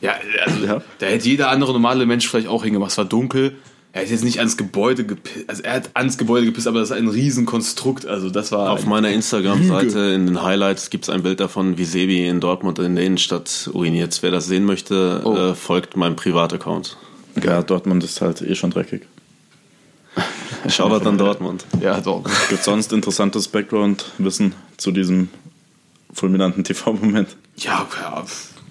Ja, 0.00 0.14
also 0.44 0.64
Ja. 0.64 0.82
da 0.98 1.06
hätte 1.06 1.28
jeder 1.28 1.48
andere 1.50 1.72
normale 1.72 2.04
Mensch 2.06 2.28
vielleicht 2.28 2.48
auch 2.48 2.62
hingemacht. 2.64 2.90
Es 2.92 2.98
war 2.98 3.04
dunkel. 3.06 3.56
Er 3.92 4.02
hat 4.02 4.10
jetzt 4.10 4.24
nicht 4.24 4.38
ans 4.40 4.56
Gebäude 4.56 5.04
gepisst. 5.04 5.48
Also 5.48 5.62
er 5.62 5.74
hat 5.74 5.90
ans 5.94 6.18
Gebäude 6.18 6.46
gepisst, 6.46 6.66
aber 6.66 6.80
das 6.80 6.90
ist 6.90 6.96
ein 6.96 7.06
Riesenkonstrukt. 7.08 8.06
Also 8.06 8.28
das 8.28 8.50
war. 8.50 8.70
Auf 8.72 8.86
meiner 8.86 9.10
Instagram-Seite 9.10 9.98
in 10.14 10.26
den 10.26 10.42
Highlights 10.42 10.90
gibt 10.90 11.04
es 11.04 11.10
ein 11.10 11.22
Bild 11.22 11.38
davon, 11.38 11.78
wie 11.78 11.84
Sebi 11.84 12.26
in 12.26 12.40
Dortmund 12.40 12.80
in 12.80 12.96
der 12.96 13.04
Innenstadt 13.04 13.70
uriniert. 13.72 14.18
Wer 14.20 14.32
das 14.32 14.46
sehen 14.46 14.64
möchte, 14.64 15.20
Oh. 15.24 15.34
äh, 15.36 15.54
folgt 15.54 15.96
meinem 15.96 16.16
Privataccount. 16.16 16.96
Ja, 17.42 17.62
Dortmund 17.62 18.02
ist 18.02 18.20
halt 18.20 18.42
eh 18.42 18.56
schon 18.56 18.70
dreckig. 18.70 19.02
Shoutout 20.68 21.08
an 21.08 21.18
Dortmund. 21.18 21.64
Ja, 21.80 22.00
doch. 22.00 22.24
Gibt 22.48 22.60
es 22.60 22.64
sonst 22.64 22.92
interessantes 22.92 23.48
Background-Wissen 23.48 24.54
zu 24.76 24.90
diesem 24.90 25.28
fulminanten 26.14 26.64
TV-Moment? 26.64 27.36
Ja, 27.56 27.86
ja. 28.00 28.24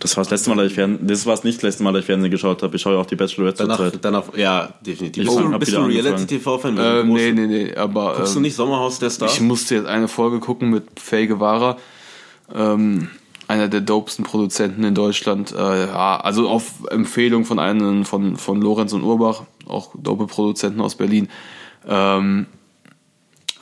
Das 0.03 0.17
war 0.17 0.23
das 0.25 0.31
letzte 0.31 0.49
Mal, 0.49 0.57
dass 0.57 0.67
ich 0.67 0.73
Fernsehen, 0.73 1.07
das 1.07 1.25
war 1.25 1.39
nicht 1.45 1.57
das 1.57 1.63
letzte 1.63 1.83
Mal, 1.83 1.93
dass 1.93 2.01
ich 2.01 2.07
Fernsehen 2.07 2.29
geschaut 2.29 2.61
habe. 2.61 2.75
Ich 2.75 2.81
schaue 2.81 2.95
ja 2.95 2.99
auch 2.99 3.05
die 3.05 3.15
Bachelorette 3.15 3.59
Danach, 3.59 3.77
zurzeit. 3.77 4.03
danach, 4.03 4.35
ja, 4.35 4.73
definitiv. 4.85 5.23
Ich 5.23 5.29
Bist 5.29 5.39
du, 5.39 5.59
bist 5.59 5.71
du 5.71 5.81
Reality-TV-Fan? 5.81 6.77
Äh, 6.77 7.03
nee, 7.05 7.31
nee, 7.31 7.47
nee, 7.47 7.75
aber. 7.75 8.15
Guckst 8.17 8.33
du 8.33 8.39
ähm, 8.39 8.43
nicht 8.43 8.55
Sommerhaus 8.55 8.99
der 8.99 9.09
Stars? 9.09 9.35
Ich 9.35 9.39
musste 9.39 9.75
jetzt 9.75 9.87
eine 9.87 10.09
Folge 10.09 10.41
gucken 10.41 10.71
mit 10.71 10.99
Faye 10.99 11.27
Guevara, 11.27 11.77
ähm, 12.53 13.07
einer 13.47 13.69
der 13.69 13.79
dopesten 13.79 14.25
Produzenten 14.25 14.83
in 14.83 14.93
Deutschland. 14.93 15.53
Äh, 15.53 15.87
ja, 15.87 16.17
also 16.17 16.49
auf 16.49 16.65
Empfehlung 16.91 17.45
von 17.45 17.59
einem 17.59 18.03
von, 18.03 18.35
von 18.35 18.61
Lorenz 18.61 18.91
und 18.91 19.03
Urbach, 19.03 19.43
auch 19.67 19.91
dope 19.97 20.27
Produzenten 20.27 20.81
aus 20.81 20.95
Berlin. 20.95 21.29
Ähm, 21.87 22.47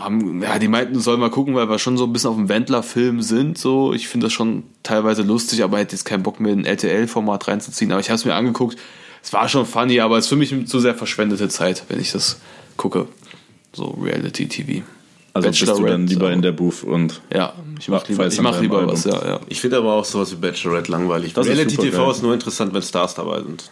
haben, 0.03 0.41
ja, 0.41 0.59
die 0.59 0.67
meinten, 0.67 0.99
soll 0.99 1.17
mal 1.17 1.29
gucken, 1.29 1.55
weil 1.55 1.69
wir 1.69 1.79
schon 1.79 1.97
so 1.97 2.05
ein 2.05 2.13
bisschen 2.13 2.29
auf 2.31 2.35
dem 2.35 2.49
Wendler-Film 2.49 3.21
sind. 3.21 3.57
So, 3.57 3.93
ich 3.93 4.07
finde 4.07 4.25
das 4.27 4.33
schon 4.33 4.63
teilweise 4.83 5.21
lustig, 5.23 5.63
aber 5.63 5.77
hätte 5.79 5.95
jetzt 5.95 6.05
keinen 6.05 6.23
Bock 6.23 6.39
mehr 6.39 6.53
in 6.53 6.59
ein 6.59 6.65
RTL-Format 6.65 7.47
reinzuziehen. 7.47 7.91
Aber 7.91 8.01
ich 8.01 8.09
habe 8.09 8.15
es 8.15 8.25
mir 8.25 8.35
angeguckt. 8.35 8.77
Es 9.23 9.31
war 9.33 9.47
schon 9.49 9.65
funny, 9.65 9.99
aber 9.99 10.17
es 10.17 10.25
ist 10.25 10.29
für 10.29 10.35
mich 10.35 10.67
zu 10.67 10.79
sehr 10.79 10.95
verschwendete 10.95 11.47
Zeit, 11.49 11.83
wenn 11.89 11.99
ich 11.99 12.11
das 12.11 12.39
gucke. 12.77 13.07
So 13.73 13.85
Reality-TV. 14.01 14.83
Also 15.33 15.47
bist 15.47 15.61
du 15.61 15.85
dann 15.85 16.07
lieber 16.07 16.25
aber- 16.25 16.33
in 16.33 16.41
der 16.41 16.51
Booth 16.51 16.83
und 16.83 17.21
Ja, 17.33 17.53
ich 17.79 17.87
mach 17.87 18.05
lieber, 18.07 18.27
ich 18.27 18.41
mach 18.41 18.59
lieber 18.59 18.85
was, 18.85 19.05
ja, 19.05 19.25
ja. 19.25 19.39
Ich 19.47 19.61
finde 19.61 19.77
aber 19.77 19.93
auch 19.93 20.03
sowas 20.03 20.31
wie 20.31 20.35
Bachelorette 20.35 20.91
langweilig. 20.91 21.35
Reality-TV 21.37 21.83
supergeil. 21.83 22.11
ist 22.11 22.23
nur 22.23 22.33
interessant, 22.33 22.73
wenn 22.73 22.81
Stars 22.81 23.15
dabei 23.15 23.41
sind. 23.41 23.69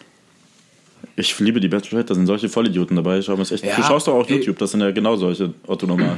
Ich 1.20 1.39
liebe 1.39 1.59
die 1.59 1.67
Bachelorette, 1.67 2.09
da 2.09 2.15
sind 2.15 2.28
solche 2.28 2.49
Vollidioten 2.49 2.95
dabei. 2.95 3.20
Ich 3.20 3.26
schau 3.26 3.36
mir's 3.36 3.51
echt. 3.51 3.65
Ja, 3.65 3.76
du 3.76 3.84
schaust 3.84 4.07
doch 4.07 4.13
auch 4.13 4.28
ey. 4.28 4.38
YouTube, 4.38 4.57
das 4.57 4.72
sind 4.72 4.82
ja 4.82 4.91
genau 4.91 5.15
solche 5.15 5.53
Otto 5.67 5.86
Normal. 5.86 6.17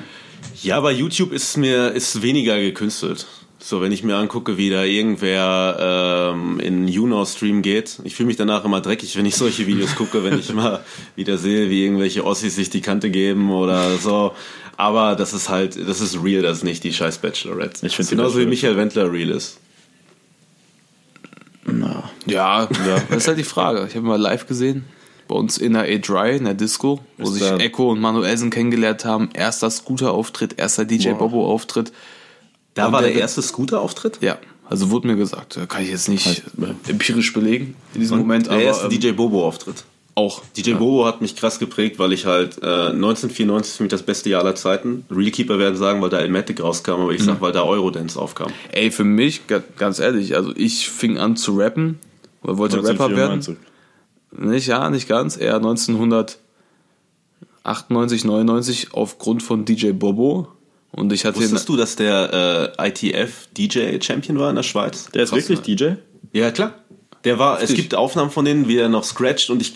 Ja, 0.64 0.78
aber 0.78 0.92
YouTube 0.92 1.32
ist 1.32 1.58
mir 1.58 1.92
ist 1.92 2.22
weniger 2.22 2.60
gekünstelt. 2.60 3.26
So, 3.64 3.80
wenn 3.80 3.92
ich 3.92 4.04
mir 4.04 4.16
angucke, 4.16 4.58
wie 4.58 4.72
da 4.72 4.84
irgendwer 4.84 6.34
ähm, 6.34 6.60
in 6.60 6.88
YouNow-Stream 6.88 7.62
geht, 7.62 8.00
ich 8.04 8.16
fühle 8.16 8.28
mich 8.28 8.36
danach 8.36 8.66
immer 8.66 8.82
dreckig, 8.82 9.16
wenn 9.18 9.26
ich 9.28 9.36
solche 9.36 9.68
Videos 9.68 9.96
gucke, 9.96 10.24
wenn 10.24 10.40
ich 10.40 10.52
mal 10.52 10.84
wieder 11.16 11.38
sehe, 11.38 11.70
wie 11.70 11.84
irgendwelche 11.84 12.26
Ossis 12.26 12.56
sich 12.56 12.72
die 12.72 12.82
Kante 12.82 13.12
geben 13.12 13.52
oder 13.52 13.98
so. 13.98 14.34
Aber 14.78 15.16
das 15.16 15.34
ist 15.34 15.50
halt, 15.50 15.78
das 15.88 16.02
ist 16.02 16.24
real, 16.24 16.42
das 16.42 16.58
ist 16.58 16.64
nicht 16.64 16.84
die 16.84 16.92
scheiß 16.92 17.20
Bachelorette. 17.20 17.86
Ich 17.86 17.96
find 17.96 18.10
die 18.10 18.16
Genauso 18.16 18.40
wie 18.40 18.48
Michael 18.48 18.78
Wendler 18.78 19.12
real 19.12 19.30
ist. 19.30 19.60
Na, 21.66 22.04
Ja, 22.26 22.66
das 23.10 23.18
ist 23.24 23.28
halt 23.28 23.38
die 23.40 23.44
Frage. 23.44 23.86
Ich 23.88 23.96
habe 23.96 24.06
mal 24.06 24.20
live 24.20 24.48
gesehen, 24.48 24.86
bei 25.28 25.36
uns 25.36 25.58
in 25.58 25.74
der 25.74 25.84
A-Dry, 25.84 26.38
in 26.38 26.46
der 26.46 26.54
Disco, 26.56 27.00
wo 27.18 27.24
Ist 27.30 27.34
sich 27.36 27.44
da- 27.44 27.58
Echo 27.58 27.92
und 27.92 28.00
Manuelsen 28.02 28.50
kennengelernt 28.50 29.06
haben. 29.06 29.30
Erster 29.34 29.70
Scooter-Auftritt, 29.70 30.60
erster 30.60 30.86
DJ 30.86 31.12
Bobo-Auftritt. 31.12 31.92
Da 32.74 32.88
Und 32.88 32.94
war 32.94 33.02
der 33.02 33.12
der- 33.12 33.22
erste 33.22 33.42
Scooter-Auftritt? 33.42 34.20
Ja, 34.22 34.38
also 34.70 34.90
wurde 34.92 35.08
mir 35.08 35.16
gesagt. 35.18 35.58
Da 35.58 35.66
Kann 35.66 35.84
ich 35.84 35.90
jetzt 35.90 36.10
nicht 36.10 36.44
empirisch 36.88 37.34
belegen 37.34 37.76
in 37.94 38.02
diesem 38.02 38.16
Und 38.20 38.28
Moment, 38.28 38.48
der 38.48 38.54
aber 38.54 38.62
erste 38.64 38.86
ähm, 38.86 38.90
DJ 38.92 39.12
Bobo-Auftritt. 39.12 39.84
Auch. 40.16 40.42
DJ 40.58 40.74
Bobo 40.74 41.06
hat 41.06 41.22
mich 41.22 41.36
krass 41.36 41.60
geprägt, 41.60 42.00
weil 42.00 42.12
ich 42.14 42.26
halt 42.26 42.58
äh, 42.62 42.88
1994 42.90 43.72
ist 43.72 43.78
für 43.78 43.84
mich 43.84 43.92
das 43.92 44.04
beste 44.04 44.30
Jahr 44.30 44.42
aller 44.44 44.56
Zeiten. 44.56 45.06
Realkeeper 45.10 45.58
werden 45.60 45.76
sagen, 45.78 46.02
weil 46.02 46.10
da 46.10 46.20
Elmatic 46.20 46.62
rauskam, 46.62 46.92
aber 47.02 47.12
ich 47.12 47.24
sag, 47.24 47.40
weil 47.42 47.52
da 47.54 47.64
Eurodance 47.64 48.20
aufkam. 48.20 48.52
Ey, 48.72 48.92
für 48.92 49.04
mich, 49.06 49.48
ga- 49.48 49.64
ganz 49.78 50.00
ehrlich, 50.00 50.36
also 50.36 50.52
ich 50.56 50.90
fing 50.90 51.18
an 51.18 51.36
zu 51.38 51.58
rappen, 51.58 52.00
oder 52.44 52.58
wollte 52.58 52.78
Rapper 52.78 53.16
werden. 53.16 53.40
1994. 53.42 53.58
Nicht, 54.34 54.68
ja, 54.68 54.90
nicht 54.90 55.08
ganz. 55.10 55.36
Eher 55.38 55.56
1998, 55.56 58.24
99 58.26 58.94
aufgrund 58.94 59.44
von 59.44 59.66
DJ 59.66 59.92
Bobo. 59.92 60.48
Und 60.92 61.14
ich 61.14 61.24
hatte 61.26 61.40
Wusstest 61.40 61.70
du, 61.70 61.78
dass 61.78 61.96
der 61.96 62.74
äh, 62.78 62.88
ITF 62.90 63.48
DJ 63.58 63.98
Champion 64.02 64.38
war 64.40 64.50
in 64.50 64.56
der 64.58 64.64
Schweiz? 64.64 65.10
Der 65.14 65.24
ist 65.24 65.30
Krass, 65.30 65.48
wirklich 65.50 65.78
DJ? 65.78 65.94
Ja, 66.34 66.52
klar. 66.52 66.74
Der 67.24 67.40
war, 67.40 67.62
es 67.62 67.74
gibt 67.74 67.96
Aufnahmen 67.96 68.32
von 68.32 68.46
denen, 68.46 68.68
wie 68.68 68.78
er 68.78 68.90
noch 68.90 69.04
scratcht 69.04 69.50
und 69.50 69.62
ich, 69.62 69.76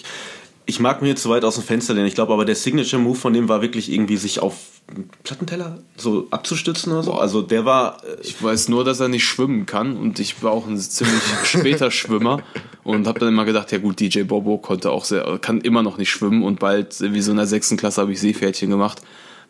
ich 0.65 0.79
mag 0.79 1.01
mir 1.01 1.09
jetzt 1.09 1.21
zu 1.21 1.29
weit 1.29 1.43
aus 1.43 1.55
dem 1.55 1.63
Fenster 1.63 1.93
lehnen. 1.93 2.07
Ich 2.07 2.15
glaube 2.15 2.33
aber, 2.33 2.45
der 2.45 2.55
Signature 2.55 3.01
Move 3.01 3.17
von 3.17 3.33
dem 3.33 3.47
war 3.49 3.61
wirklich 3.61 3.91
irgendwie 3.91 4.17
sich 4.17 4.39
auf 4.39 4.55
einen 4.87 5.09
Plattenteller 5.23 5.79
so 5.97 6.27
abzustützen 6.31 6.91
oder 6.91 7.03
so. 7.03 7.13
Also 7.13 7.41
der 7.41 7.65
war, 7.65 8.03
äh, 8.03 8.17
Ich 8.21 8.41
weiß 8.41 8.69
nur, 8.69 8.83
dass 8.83 8.99
er 8.99 9.07
nicht 9.07 9.25
schwimmen 9.25 9.65
kann 9.65 9.97
und 9.97 10.19
ich 10.19 10.43
war 10.43 10.51
auch 10.51 10.67
ein 10.67 10.77
ziemlich 10.77 11.23
später 11.43 11.91
Schwimmer 11.91 12.41
und 12.83 13.07
habe 13.07 13.19
dann 13.19 13.29
immer 13.29 13.45
gedacht, 13.45 13.71
ja 13.71 13.77
gut, 13.79 13.99
DJ 13.99 14.23
Bobo 14.23 14.57
konnte 14.57 14.91
auch 14.91 15.05
sehr, 15.05 15.39
kann 15.39 15.61
immer 15.61 15.83
noch 15.83 15.97
nicht 15.97 16.11
schwimmen 16.11 16.43
und 16.43 16.59
bald, 16.59 16.99
wie 17.01 17.21
so 17.21 17.31
in 17.31 17.37
der 17.37 17.47
sechsten 17.47 17.77
Klasse, 17.77 18.01
habe 18.01 18.11
ich 18.11 18.19
Seepferdchen 18.19 18.69
gemacht, 18.69 19.01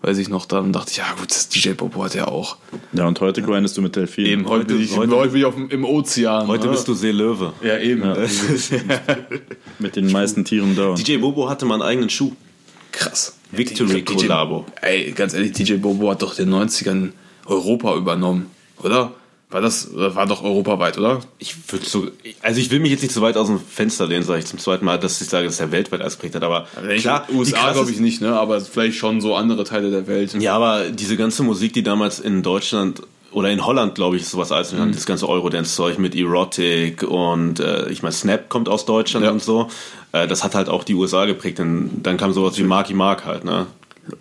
weiß 0.05 0.19
ich 0.19 0.29
noch, 0.29 0.45
dann 0.45 0.71
dachte 0.71 0.91
ich, 0.91 0.97
ja 0.97 1.05
gut, 1.17 1.31
das 1.31 1.49
DJ 1.49 1.71
Bobo 1.71 2.03
hat 2.03 2.13
er 2.15 2.27
auch. 2.27 2.57
Ja, 2.93 3.07
und 3.07 3.19
heute 3.21 3.41
grindest 3.41 3.75
du 3.77 3.81
mit 3.81 3.95
Delfin. 3.95 4.25
Eben, 4.25 4.47
heute, 4.47 4.65
bin 4.65 4.81
ich, 4.81 4.95
heute, 4.95 5.15
bin 5.29 5.35
ich 5.35 5.45
auf, 5.45 5.55
dem- 5.55 5.69
im 5.69 5.83
Ozean. 5.83 6.47
heute 6.47 6.67
ne? 6.67 6.71
bist 6.73 6.87
du 6.87 6.93
Seelöwe. 6.93 7.53
Ja, 7.63 7.79
eben. 7.79 8.03
Mit 9.79 9.95
den 9.95 10.11
meisten 10.11 10.45
Tieren 10.45 10.75
da. 10.75 10.93
DJ 10.93 11.17
Bobo 11.17 11.49
hatte 11.49 11.65
mal 11.65 11.75
einen 11.75 11.83
eigenen 11.83 12.09
Schuh. 12.09 12.33
Krass. 12.91 13.35
Victory 13.51 14.03
Collabo. 14.03 14.65
Ey, 14.81 15.11
ganz 15.11 15.33
ehrlich, 15.33 15.53
DJ 15.53 15.75
Bobo 15.75 16.11
hat 16.11 16.21
doch 16.21 16.37
in 16.37 16.49
den 16.51 16.55
90ern 16.69 17.11
Europa 17.45 17.95
übernommen, 17.95 18.47
oder? 18.83 19.13
War 19.55 19.61
das, 19.61 19.89
das 19.95 20.15
war 20.15 20.25
doch 20.25 20.43
europaweit, 20.43 20.97
oder? 20.97 21.21
Ich 21.39 21.55
würde 21.71 21.85
so, 21.85 22.07
also 22.41 22.59
ich 22.59 22.69
will 22.71 22.81
mich 22.81 22.91
jetzt 22.91 23.03
nicht 23.03 23.13
so 23.13 23.21
weit 23.21 23.37
aus 23.37 23.47
dem 23.47 23.57
Fenster 23.57 24.05
lehnen, 24.05 24.21
sage 24.21 24.39
ich 24.39 24.47
zum 24.47 24.59
zweiten 24.59 24.83
Mal, 24.83 24.99
dass 24.99 25.21
ich 25.21 25.29
sage, 25.29 25.45
dass 25.45 25.61
er 25.61 25.71
weltweit 25.71 26.01
ausgeprägt 26.01 26.35
hat, 26.35 26.43
aber 26.43 26.67
klar, 26.97 27.25
die 27.29 27.35
USA 27.35 27.71
glaube 27.71 27.89
ich 27.89 28.01
nicht, 28.01 28.19
ne? 28.19 28.37
Aber 28.37 28.59
vielleicht 28.59 28.97
schon 28.97 29.21
so 29.21 29.33
andere 29.33 29.63
Teile 29.63 29.91
der 29.91 30.07
Welt. 30.07 30.33
Ja, 30.41 30.57
aber 30.57 30.89
diese 30.89 31.15
ganze 31.15 31.41
Musik, 31.43 31.71
die 31.71 31.83
damals 31.83 32.19
in 32.19 32.43
Deutschland 32.43 33.01
oder 33.31 33.49
in 33.49 33.65
Holland, 33.65 33.95
glaube 33.95 34.17
ich, 34.17 34.23
ist 34.23 34.31
sowas 34.31 34.51
als 34.51 34.73
mhm. 34.73 34.91
das 34.91 35.05
ganze 35.05 35.29
Eurodance-Zeug 35.29 35.99
mit 35.99 36.15
Erotic 36.15 37.03
und 37.03 37.61
äh, 37.61 37.87
ich 37.87 38.03
meine, 38.03 38.11
Snap 38.11 38.49
kommt 38.49 38.67
aus 38.67 38.85
Deutschland 38.85 39.25
Ja. 39.25 39.31
und 39.31 39.41
so. 39.41 39.69
Äh, 40.11 40.27
das 40.27 40.43
hat 40.43 40.53
halt 40.53 40.67
auch 40.67 40.83
die 40.83 40.95
USA 40.95 41.23
geprägt. 41.23 41.61
Und 41.61 42.03
dann 42.03 42.17
kam 42.17 42.33
sowas 42.33 42.57
wie 42.57 42.63
Marky 42.63 42.93
Mark 42.93 43.23
halt, 43.23 43.45
ne? 43.45 43.67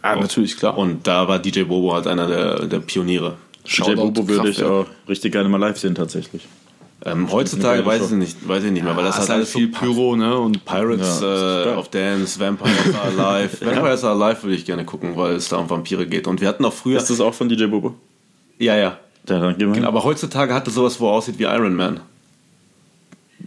Ja, 0.04 0.14
natürlich, 0.14 0.56
klar. 0.56 0.78
Und 0.78 1.08
da 1.08 1.26
war 1.26 1.40
DJ 1.40 1.62
Bobo 1.64 1.92
halt 1.92 2.06
einer 2.06 2.28
der, 2.28 2.66
der 2.66 2.78
Pioniere. 2.78 3.36
DJ 3.64 3.70
Shoutout 3.70 3.96
Bobo 3.96 4.28
würde 4.28 4.50
ich 4.50 4.62
auch 4.62 4.86
richtig 5.08 5.32
gerne 5.32 5.48
mal 5.48 5.58
live 5.58 5.78
sehen, 5.78 5.94
tatsächlich. 5.94 6.46
Ähm, 7.06 7.30
heutzutage 7.30 7.84
weiß 7.84 8.10
ich 8.10 8.16
nicht, 8.16 8.48
weiß 8.48 8.64
ich 8.64 8.70
nicht 8.70 8.82
mehr, 8.82 8.96
weil 8.96 9.04
das 9.04 9.16
das 9.16 9.16
hat 9.16 9.24
ist 9.24 9.28
halt 9.30 9.38
alles 9.38 9.52
so 9.52 9.58
viel 9.58 9.68
Pyro, 9.68 10.16
ne? 10.16 10.38
Und 10.38 10.64
Pirates 10.64 11.20
Ja, 11.20 11.72
äh, 11.72 11.76
of 11.76 11.88
Dance, 11.88 12.40
Vampires 12.40 12.94
Are 12.94 13.28
Alive. 13.28 13.60
Vampires 13.60 14.04
Are 14.04 14.24
Alive 14.24 14.42
würde 14.42 14.56
ich 14.56 14.64
gerne 14.64 14.84
gucken, 14.84 15.14
weil 15.16 15.34
es 15.34 15.48
da 15.48 15.58
um 15.58 15.68
Vampire 15.68 16.06
geht. 16.06 16.26
Und 16.26 16.40
wir 16.40 16.48
hatten 16.48 16.64
auch 16.64 16.72
früher. 16.72 16.98
Ist 16.98 17.10
das 17.10 17.20
auch 17.20 17.34
von 17.34 17.48
DJ 17.48 17.66
Bobo? 17.66 17.94
ja, 18.58 18.76
ja. 18.76 18.98
Ja, 19.28 19.38
dann 19.38 19.56
gehen 19.56 19.68
wir 19.68 19.74
hin. 19.74 19.84
Aber 19.84 20.04
heutzutage 20.04 20.52
hat 20.52 20.68
es 20.68 20.74
sowas, 20.74 21.00
wo 21.00 21.08
aussieht 21.08 21.38
wie 21.38 21.44
Iron 21.44 21.74
Man. 21.74 22.00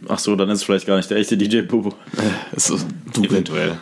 Ach 0.08 0.20
so, 0.20 0.36
dann 0.36 0.50
ist 0.50 0.60
es 0.60 0.64
vielleicht 0.64 0.88
gar 0.88 0.98
nicht 0.98 1.10
der 1.10 1.18
echte 1.18 1.38
DJ 1.38 1.62
Bobo. 1.62 1.94
ist, 2.56 2.74
Eventuell. 3.16 3.78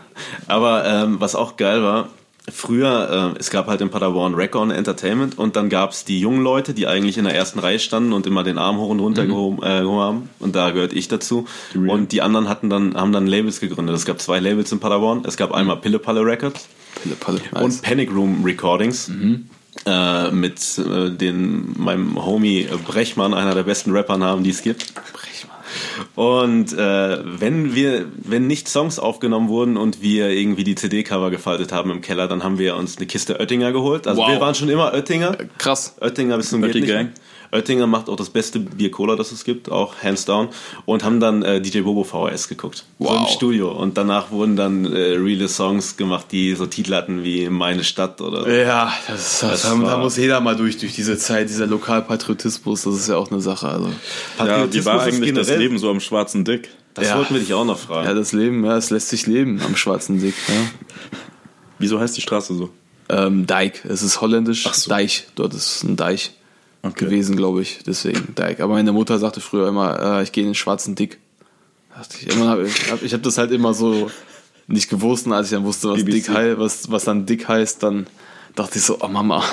Aber 0.47 0.85
ähm, 0.85 1.19
was 1.19 1.35
auch 1.35 1.55
geil 1.57 1.81
war, 1.83 2.09
früher, 2.51 3.33
äh, 3.35 3.39
es 3.39 3.49
gab 3.49 3.67
halt 3.67 3.81
in 3.81 3.89
Paderborn 3.89 4.35
Recon 4.35 4.71
Entertainment 4.71 5.37
und 5.37 5.55
dann 5.55 5.69
gab 5.69 5.91
es 5.91 6.05
die 6.05 6.19
jungen 6.19 6.41
Leute, 6.41 6.73
die 6.73 6.87
eigentlich 6.87 7.17
in 7.17 7.25
der 7.25 7.35
ersten 7.35 7.59
Reihe 7.59 7.79
standen 7.79 8.13
und 8.13 8.27
immer 8.27 8.43
den 8.43 8.57
Arm 8.57 8.77
hoch 8.77 8.89
und 8.89 8.99
runter 8.99 9.25
gehoben, 9.25 9.63
äh, 9.63 9.81
gehoben 9.81 9.99
haben. 9.99 10.29
Und 10.39 10.55
da 10.55 10.71
gehört 10.71 10.93
ich 10.93 11.07
dazu. 11.07 11.47
Real. 11.73 11.89
Und 11.89 12.11
die 12.11 12.21
anderen 12.21 12.49
hatten 12.49 12.69
dann, 12.69 12.95
haben 12.95 13.11
dann 13.11 13.27
Labels 13.27 13.59
gegründet. 13.59 13.95
Es 13.95 14.05
gab 14.05 14.21
zwei 14.21 14.39
Labels 14.39 14.71
in 14.71 14.79
Paderborn. 14.79 15.23
Es 15.25 15.37
gab 15.37 15.53
einmal 15.53 15.77
Pille 15.77 15.99
Palle 15.99 16.25
Records 16.25 16.67
Pille, 17.01 17.15
Palle, 17.15 17.41
und 17.61 17.81
Panic 17.81 18.11
Room 18.11 18.43
Recordings. 18.43 19.09
Äh, 19.85 20.31
mit 20.31 20.77
äh, 20.77 21.11
den, 21.11 21.75
meinem 21.77 22.15
Homie 22.15 22.65
Brechmann, 22.87 23.33
einer 23.33 23.53
der 23.53 23.63
besten 23.63 23.91
Rappernamen, 23.91 24.43
die 24.43 24.49
es 24.51 24.61
gibt. 24.61 24.93
Und 26.15 26.73
äh, 26.73 27.17
wenn 27.39 27.75
wir, 27.75 28.05
wenn 28.17 28.47
nicht 28.47 28.67
Songs 28.67 28.99
aufgenommen 28.99 29.49
wurden 29.49 29.77
und 29.77 30.01
wir 30.01 30.29
irgendwie 30.29 30.63
die 30.63 30.75
CD-Cover 30.75 31.31
gefaltet 31.31 31.71
haben 31.71 31.91
im 31.91 32.01
Keller, 32.01 32.27
dann 32.27 32.43
haben 32.43 32.57
wir 32.57 32.75
uns 32.75 32.97
eine 32.97 33.05
Kiste 33.05 33.39
Oettinger 33.39 33.71
geholt. 33.71 34.07
Also 34.07 34.21
Wow. 34.21 34.29
wir 34.29 34.39
waren 34.39 34.55
schon 34.55 34.69
immer 34.69 34.93
Oettinger. 34.93 35.37
Krass. 35.57 35.95
Oettinger 35.99 36.37
bis 36.37 36.49
zum 36.49 36.61
geht 36.61 37.09
Oettinger 37.55 37.87
macht 37.87 38.09
auch 38.09 38.15
das 38.15 38.29
beste 38.29 38.59
Bier 38.59 38.91
Cola, 38.91 39.15
das 39.15 39.31
es 39.31 39.43
gibt, 39.43 39.71
auch 39.71 39.95
hands 40.03 40.25
down. 40.25 40.49
Und 40.85 41.03
haben 41.03 41.19
dann 41.19 41.41
äh, 41.43 41.61
DJ 41.61 41.81
Bobo 41.81 42.03
VHS 42.03 42.47
geguckt. 42.47 42.85
So 42.99 43.07
im 43.13 43.21
Wow. 43.21 43.29
Studio. 43.29 43.71
Und 43.71 43.97
danach 43.97 44.31
wurden 44.31 44.55
dann 44.55 44.85
äh, 44.85 45.15
reale 45.17 45.47
Songs 45.47 45.97
gemacht, 45.97 46.27
die 46.31 46.53
so 46.55 46.65
Titel 46.65 46.93
hatten 46.93 47.23
wie 47.23 47.49
Meine 47.49 47.83
Stadt 47.83 48.21
oder 48.21 48.47
Ja, 48.47 48.93
das, 49.07 49.39
das, 49.39 49.61
Das 49.61 49.61
da, 49.63 49.75
da 49.77 49.97
muss 49.97 50.17
jeder 50.17 50.39
mal 50.41 50.55
durch, 50.55 50.77
durch 50.77 50.93
diese 50.93 51.17
Zeit, 51.17 51.49
dieser 51.49 51.67
Lokalpatriotismus, 51.67 52.83
das 52.83 52.95
ist 52.95 53.07
ja 53.09 53.17
auch 53.17 53.31
eine 53.31 53.41
Sache. 53.41 53.67
Also. 53.67 53.87
Ja, 53.87 53.93
Patriotismus 54.37 54.73
wie 54.73 54.85
war 54.85 55.07
ist 55.07 55.15
eigentlich 55.15 55.33
das 55.33 55.49
Leben 55.49 55.77
so 55.77 55.89
am 55.89 55.99
schwarzen 55.99 56.43
Dick? 56.45 56.69
Das 56.93 57.09
Ja. 57.09 57.17
wollten 57.17 57.33
wir 57.33 57.41
dich 57.41 57.53
auch 57.53 57.65
noch 57.65 57.77
fragen. 57.79 58.07
Ja, 58.07 58.13
das 58.13 58.31
Leben, 58.31 58.63
ja, 58.63 58.77
es 58.77 58.89
lässt 58.89 59.09
sich 59.09 59.27
leben 59.27 59.61
am 59.65 59.75
schwarzen 59.75 60.21
Dick. 60.21 60.35
Ja. 60.47 60.53
Wieso 61.79 61.99
heißt 61.99 62.15
die 62.15 62.21
Straße 62.21 62.53
so? 62.55 62.69
Ähm, 63.09 63.45
Deich, 63.45 63.83
es 63.83 64.01
ist 64.01 64.21
holländisch, 64.21 64.65
Ach 64.67 64.73
so. 64.73 64.89
Deich, 64.89 65.27
dort 65.35 65.53
ist 65.53 65.83
ein 65.83 65.95
Deich 65.95 66.31
Okay. 66.85 67.05
gewesen, 67.05 67.35
glaube 67.35 67.61
ich, 67.63 67.79
deswegen 67.85 68.35
Deich. 68.35 68.61
Aber 68.61 68.73
meine 68.73 68.91
Mutter 68.91 69.17
sagte 69.17 69.41
früher 69.41 69.67
immer, 69.67 70.19
äh, 70.19 70.23
ich 70.23 70.31
gehe 70.31 70.43
in 70.43 70.49
den 70.49 70.55
schwarzen 70.55 70.93
Dick. 70.93 71.19
Ich 72.21 72.35
immer, 72.35 72.49
hab, 72.49 72.59
ich 72.59 72.91
habe 72.91 73.05
ich 73.05 73.13
hab 73.13 73.23
das 73.23 73.37
halt 73.37 73.51
immer 73.51 73.73
so 73.73 74.11
nicht 74.67 74.89
gewusst. 74.89 75.25
Und 75.25 75.33
als 75.33 75.47
ich 75.47 75.53
dann 75.53 75.63
wusste, 75.63 75.89
was, 75.89 76.03
dick 76.03 76.29
was, 76.29 76.91
was 76.91 77.05
dann 77.05 77.25
dick 77.25 77.47
heißt, 77.47 77.81
dann 77.81 78.05
dachte 78.53 78.77
ich 78.77 78.83
so, 78.83 78.99
oh 79.01 79.07
Mama. 79.07 79.41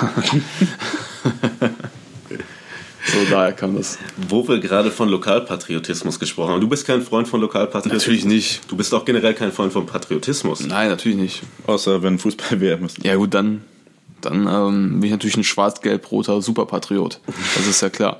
so, 3.05 3.17
daher 3.31 3.53
kam 3.53 3.75
das. 3.75 3.97
Wo 4.29 4.47
wir 4.47 4.59
gerade 4.59 4.91
von 4.91 5.09
Lokalpatriotismus 5.09 6.19
gesprochen 6.19 6.51
haben. 6.51 6.61
Du 6.61 6.69
bist 6.69 6.85
kein 6.85 7.01
Freund 7.01 7.27
von 7.27 7.41
Lokalpatriotismus? 7.41 8.03
Natürlich 8.03 8.25
nicht. 8.25 8.61
Du 8.69 8.77
bist 8.77 8.93
auch 8.93 9.05
generell 9.05 9.33
kein 9.33 9.51
Freund 9.51 9.73
von 9.73 9.87
Patriotismus. 9.87 10.59
Nein, 10.59 10.89
natürlich 10.89 11.17
nicht. 11.17 11.41
Außer 11.65 12.03
wenn 12.03 12.19
Fußball-WM 12.19 12.85
ist. 12.85 13.03
Ja 13.03 13.15
gut, 13.15 13.33
dann, 13.33 13.63
dann 14.25 14.47
ähm, 14.47 14.99
bin 14.99 15.03
ich 15.03 15.11
natürlich 15.11 15.37
ein 15.37 15.43
schwarz-gelb-roter 15.43 16.41
Superpatriot. 16.41 17.19
Das 17.55 17.67
ist 17.67 17.81
ja 17.81 17.89
klar. 17.89 18.19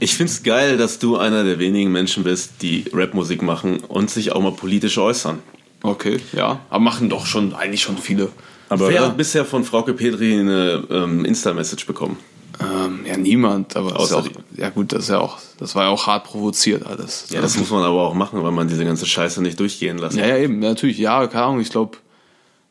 Ich 0.00 0.16
find's 0.16 0.42
geil, 0.42 0.76
dass 0.76 0.98
du 0.98 1.16
einer 1.16 1.44
der 1.44 1.58
wenigen 1.58 1.92
Menschen 1.92 2.24
bist, 2.24 2.62
die 2.62 2.84
Rapmusik 2.92 3.42
machen 3.42 3.78
und 3.78 4.10
sich 4.10 4.32
auch 4.32 4.40
mal 4.40 4.52
politisch 4.52 4.98
äußern. 4.98 5.40
Okay, 5.82 6.18
ja. 6.32 6.60
Aber 6.70 6.80
machen 6.80 7.08
doch 7.08 7.26
schon, 7.26 7.54
eigentlich 7.54 7.82
schon 7.82 7.98
viele. 7.98 8.30
Aber 8.68 8.88
Wer 8.88 9.06
hat 9.06 9.16
bisher 9.16 9.44
von 9.44 9.64
Frauke 9.64 9.94
Petri 9.94 10.38
eine 10.38 10.84
ähm, 10.90 11.24
Insta-Message 11.24 11.86
bekommen? 11.86 12.18
Ähm, 12.60 13.00
ja, 13.06 13.16
niemand, 13.16 13.76
aber 13.76 13.98
Außer 13.98 14.16
ja, 14.16 14.22
auch, 14.22 14.28
ja 14.56 14.70
gut, 14.70 14.92
das 14.92 15.04
ist 15.04 15.10
ja 15.10 15.20
auch, 15.20 15.38
das 15.58 15.76
war 15.76 15.84
ja 15.84 15.90
auch 15.90 16.08
hart 16.08 16.24
provoziert 16.24 16.84
alles. 16.84 17.26
Ja, 17.30 17.40
das 17.40 17.56
muss 17.56 17.70
man 17.70 17.84
aber 17.84 18.02
auch 18.02 18.14
machen, 18.14 18.42
weil 18.42 18.50
man 18.50 18.66
diese 18.66 18.84
ganze 18.84 19.06
Scheiße 19.06 19.40
nicht 19.42 19.60
durchgehen 19.60 19.98
lässt. 19.98 20.16
Ja, 20.16 20.26
ja, 20.26 20.38
eben, 20.38 20.58
natürlich, 20.58 20.98
ja, 20.98 21.24
keine 21.28 21.44
Ahnung, 21.44 21.60
ich 21.60 21.70
glaube, 21.70 21.98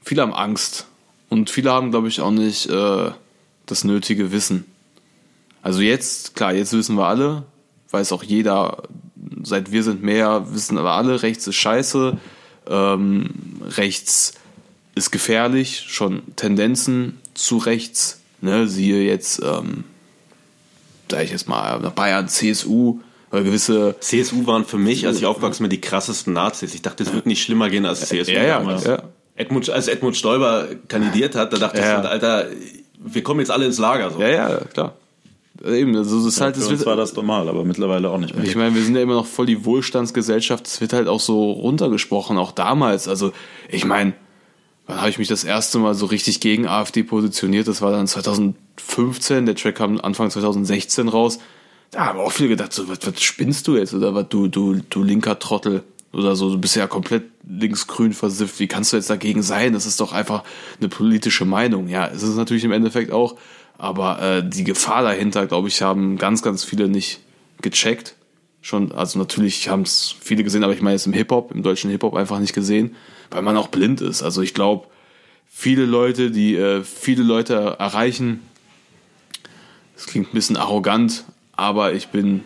viele 0.02 0.24
haben 0.24 0.34
Angst. 0.34 0.88
Und 1.30 1.50
viele 1.50 1.72
haben, 1.72 1.92
glaube 1.92 2.08
ich, 2.08 2.22
auch 2.22 2.32
nicht 2.32 2.70
äh, 2.70 3.12
das 3.66 3.84
nötige 3.84 4.32
Wissen. 4.32 4.66
Also 5.62 5.82
jetzt, 5.82 6.36
klar, 6.36 6.54
jetzt 6.54 6.74
wissen 6.74 6.96
wir 6.96 7.08
alle, 7.08 7.44
weiß 7.92 8.12
auch 8.12 8.24
jeder, 8.24 8.84
seit 9.44 9.72
wir 9.72 9.84
sind 9.84 10.04
mehr, 10.04 10.54
wissen 10.54 10.78
aber 10.78 10.92
alle, 10.92 11.24
rechts 11.24 11.48
ist 11.48 11.56
scheiße, 11.56 12.18
ähm, 12.70 13.30
rechts 13.66 14.34
ist 14.96 15.12
gefährlich, 15.12 15.86
schon 15.88 16.22
Tendenzen 16.36 17.20
zu 17.34 17.58
rechts, 17.58 18.22
ne, 18.42 18.68
siehe 18.68 19.04
jetzt, 19.04 19.42
ähm, 19.44 19.84
sag 21.12 21.24
ich 21.24 21.32
jetzt 21.32 21.48
mal, 21.48 21.80
nach 21.80 21.92
Bayern, 21.92 22.28
CSU, 22.30 23.00
oder 23.32 23.44
gewisse 23.44 23.96
CSU 24.00 24.48
waren 24.48 24.66
für 24.66 24.78
mich, 24.78 25.06
als 25.06 25.18
ich 25.18 25.26
aufgewachsen 25.26 25.64
bin, 25.64 25.70
die 25.70 25.82
krassesten 25.82 26.32
Nazis. 26.34 26.74
Ich 26.74 26.82
dachte, 26.82 27.04
es 27.04 27.12
wird 27.12 27.26
nicht 27.26 27.44
schlimmer 27.44 27.70
gehen 27.70 27.86
als 27.86 28.08
CSU. 28.08 28.32
Ja, 28.32 28.44
ja, 28.44 28.60
damals. 28.60 28.86
ja. 28.86 29.04
Edmund, 29.38 29.70
als 29.70 29.88
Edmund 29.88 30.18
Stoiber 30.18 30.68
kandidiert 30.88 31.36
hat, 31.36 31.54
da 31.54 31.58
dachte 31.58 31.80
Ja. 31.80 32.02
ich, 32.02 32.08
Alter, 32.10 32.48
wir 33.00 33.24
kommen 33.24 33.40
jetzt 33.40 33.52
alle 33.52 33.66
ins 33.66 33.78
Lager. 33.78 34.12
So. 34.12 34.20
Ja, 34.20 34.28
ja, 34.28 34.58
klar. 34.74 34.94
Eben, 35.66 35.96
also 35.96 36.18
das 36.18 36.26
ist 36.36 36.42
halt, 36.42 36.56
für 36.56 36.62
das 36.62 36.70
uns 36.70 36.80
wird, 36.80 36.88
war 36.88 36.96
das 36.96 37.16
normal, 37.16 37.50
aber 37.50 37.64
mittlerweile 37.64 38.10
auch 38.10 38.20
nicht 38.20 38.36
mehr. 38.36 38.44
ich 38.46 38.56
meine, 38.56 38.76
wir 38.76 38.84
sind 38.84 38.96
ja 38.96 39.02
immer 39.02 39.16
noch 39.16 39.26
voll 39.26 39.48
die 39.48 39.66
Wohlstandsgesellschaft, 39.66 40.68
es 40.68 40.82
wird 40.82 40.94
halt 40.94 41.08
auch 41.08 41.20
so 41.20 41.52
runtergesprochen, 41.52 42.38
auch 42.38 42.52
damals. 42.52 43.08
Also, 43.08 43.32
ich 43.70 43.84
meine, 43.86 44.14
wann 44.86 44.98
habe 45.00 45.10
ich 45.10 45.18
mich 45.18 45.28
das 45.28 45.44
erste 45.44 45.80
Mal 45.80 45.96
so 45.96 46.06
richtig 46.08 46.42
gegen 46.42 46.68
AfD 46.68 47.02
positioniert? 47.04 47.68
Das 47.68 47.82
war 47.82 47.92
dann 47.92 48.06
2015, 48.08 49.46
der 49.48 49.56
Track 49.56 49.76
kam 49.76 50.00
Anfang 50.00 50.30
2016 50.30 51.08
raus. 51.08 51.40
Da 51.92 52.06
haben 52.06 52.20
auch 52.20 52.32
viele 52.32 52.50
gedacht, 52.50 52.74
so, 52.74 52.88
was, 52.88 53.00
was 53.06 53.22
spinnst 53.22 53.68
du 53.68 53.78
jetzt? 53.78 53.94
Oder 53.94 54.14
was, 54.14 54.28
du, 54.30 54.48
du, 54.48 54.76
du 54.90 55.04
linker 55.04 55.40
Trottel. 55.40 55.84
Oder 56.18 56.36
so, 56.36 56.50
du 56.50 56.58
bist 56.58 56.76
ja 56.76 56.88
komplett 56.88 57.26
linksgrün 57.48 58.12
versifft. 58.12 58.60
Wie 58.60 58.68
kannst 58.68 58.92
du 58.92 58.98
jetzt 58.98 59.10
dagegen 59.10 59.44
sein? 59.44 59.74
Das 59.74 59.86
ist 59.86 60.00
doch 60.00 60.14
einfach 60.14 60.44
eine 60.80 60.90
politische 60.90 61.46
Meinung. 61.46 61.88
Ja, 61.90 62.08
es 62.08 62.24
ist 62.24 62.36
natürlich 62.36 62.64
im 62.64 62.72
Endeffekt 62.72 63.12
auch. 63.12 63.36
Aber 63.78 64.20
äh, 64.20 64.50
die 64.50 64.64
Gefahr 64.64 65.04
dahinter, 65.04 65.46
glaube 65.46 65.68
ich, 65.68 65.84
haben 65.84 66.18
ganz, 66.18 66.42
ganz 66.42 66.64
viele 66.64 66.88
nicht 66.88 67.20
gecheckt. 67.62 68.16
Schon, 68.62 68.92
also 68.92 69.20
natürlich 69.20 69.70
haben 69.70 69.84
es 69.84 70.16
viele 70.20 70.44
gesehen, 70.44 70.64
aber 70.64 70.74
ich 70.74 70.82
meine 70.82 70.96
jetzt 70.96 71.06
im 71.06 71.14
Hip-Hop, 71.14 71.52
im 71.52 71.62
deutschen 71.62 71.92
Hip-Hop 71.92 72.16
einfach 72.16 72.40
nicht 72.40 72.54
gesehen, 72.54 72.96
weil 73.30 73.44
man 73.44 73.56
auch 73.56 73.68
blind 73.68 74.02
ist. 74.02 74.24
Also 74.24 74.42
ich 74.42 74.56
glaube, 74.56 74.88
viele 75.48 75.86
Leute, 75.86 76.32
die 76.32 76.56
äh, 76.56 76.84
viele 76.84 77.22
Leute 77.22 77.54
erreichen, 77.78 78.42
das 79.96 80.08
klingt 80.08 80.30
ein 80.30 80.34
bisschen 80.34 80.58
arrogant, 80.58 81.26
aber 81.56 81.94
ich 81.94 82.08
bin 82.08 82.44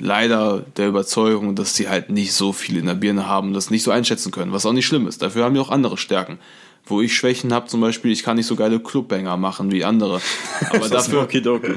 leider 0.00 0.64
der 0.76 0.88
Überzeugung, 0.88 1.54
dass 1.54 1.74
sie 1.74 1.88
halt 1.88 2.10
nicht 2.10 2.32
so 2.32 2.52
viel 2.52 2.76
in 2.76 2.86
der 2.86 2.94
Birne 2.94 3.26
haben, 3.26 3.52
das 3.52 3.70
nicht 3.70 3.82
so 3.82 3.90
einschätzen 3.90 4.30
können, 4.30 4.52
was 4.52 4.66
auch 4.66 4.72
nicht 4.72 4.86
schlimm 4.86 5.06
ist. 5.06 5.22
Dafür 5.22 5.44
haben 5.44 5.54
wir 5.54 5.62
auch 5.62 5.70
andere 5.70 5.96
Stärken. 5.96 6.38
Wo 6.84 7.02
ich 7.02 7.14
Schwächen 7.14 7.52
habe, 7.52 7.66
zum 7.66 7.82
Beispiel, 7.82 8.10
ich 8.12 8.22
kann 8.22 8.36
nicht 8.38 8.46
so 8.46 8.56
geile 8.56 8.80
Clubbanger 8.80 9.36
machen 9.36 9.70
wie 9.70 9.84
andere. 9.84 10.22
Aber 10.70 10.88
dafür, 10.88 11.28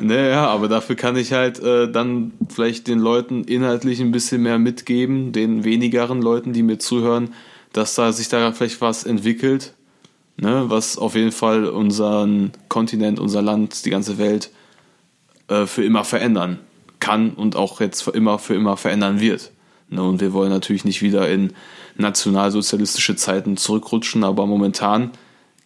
naja, 0.02 0.48
aber 0.48 0.70
dafür 0.70 0.96
kann 0.96 1.18
ich 1.18 1.34
halt 1.34 1.60
äh, 1.60 1.92
dann 1.92 2.32
vielleicht 2.48 2.88
den 2.88 3.00
Leuten 3.00 3.44
inhaltlich 3.44 4.00
ein 4.00 4.12
bisschen 4.12 4.42
mehr 4.42 4.58
mitgeben, 4.58 5.34
den 5.34 5.66
wenigeren 5.66 6.22
Leuten, 6.22 6.54
die 6.54 6.64
mir 6.64 6.78
zuhören, 6.78 7.34
dass 7.74 7.96
da 7.96 8.14
sich 8.14 8.30
da 8.30 8.54
vielleicht 8.54 8.80
was 8.80 9.04
entwickelt, 9.04 9.74
ne, 10.38 10.66
was 10.68 10.98
auf 10.98 11.16
jeden 11.16 11.34
Fall 11.34 11.66
unseren 11.66 12.54
Kontinent, 12.70 13.20
unser 13.20 13.42
Land, 13.42 13.84
die 13.86 13.90
ganze 13.90 14.18
Welt 14.18 14.50
äh, 15.50 15.66
für 15.66 15.84
immer 15.84 16.06
verändern 16.06 16.60
kann 17.02 17.32
und 17.32 17.58
auch 17.58 17.82
jetzt 17.82 18.02
für 18.02 18.12
immer 18.12 18.40
für 18.40 18.56
immer 18.56 18.78
verändern 18.78 19.20
wird. 19.20 19.52
Ne, 19.90 20.02
und 20.02 20.22
wir 20.22 20.32
wollen 20.32 20.52
natürlich 20.52 20.86
nicht 20.86 21.02
wieder 21.02 21.28
in 21.28 21.52
nationalsozialistische 21.98 23.18
Zeiten 23.18 23.58
zurückrutschen, 23.58 24.24
aber 24.24 24.48
momentan 24.48 25.12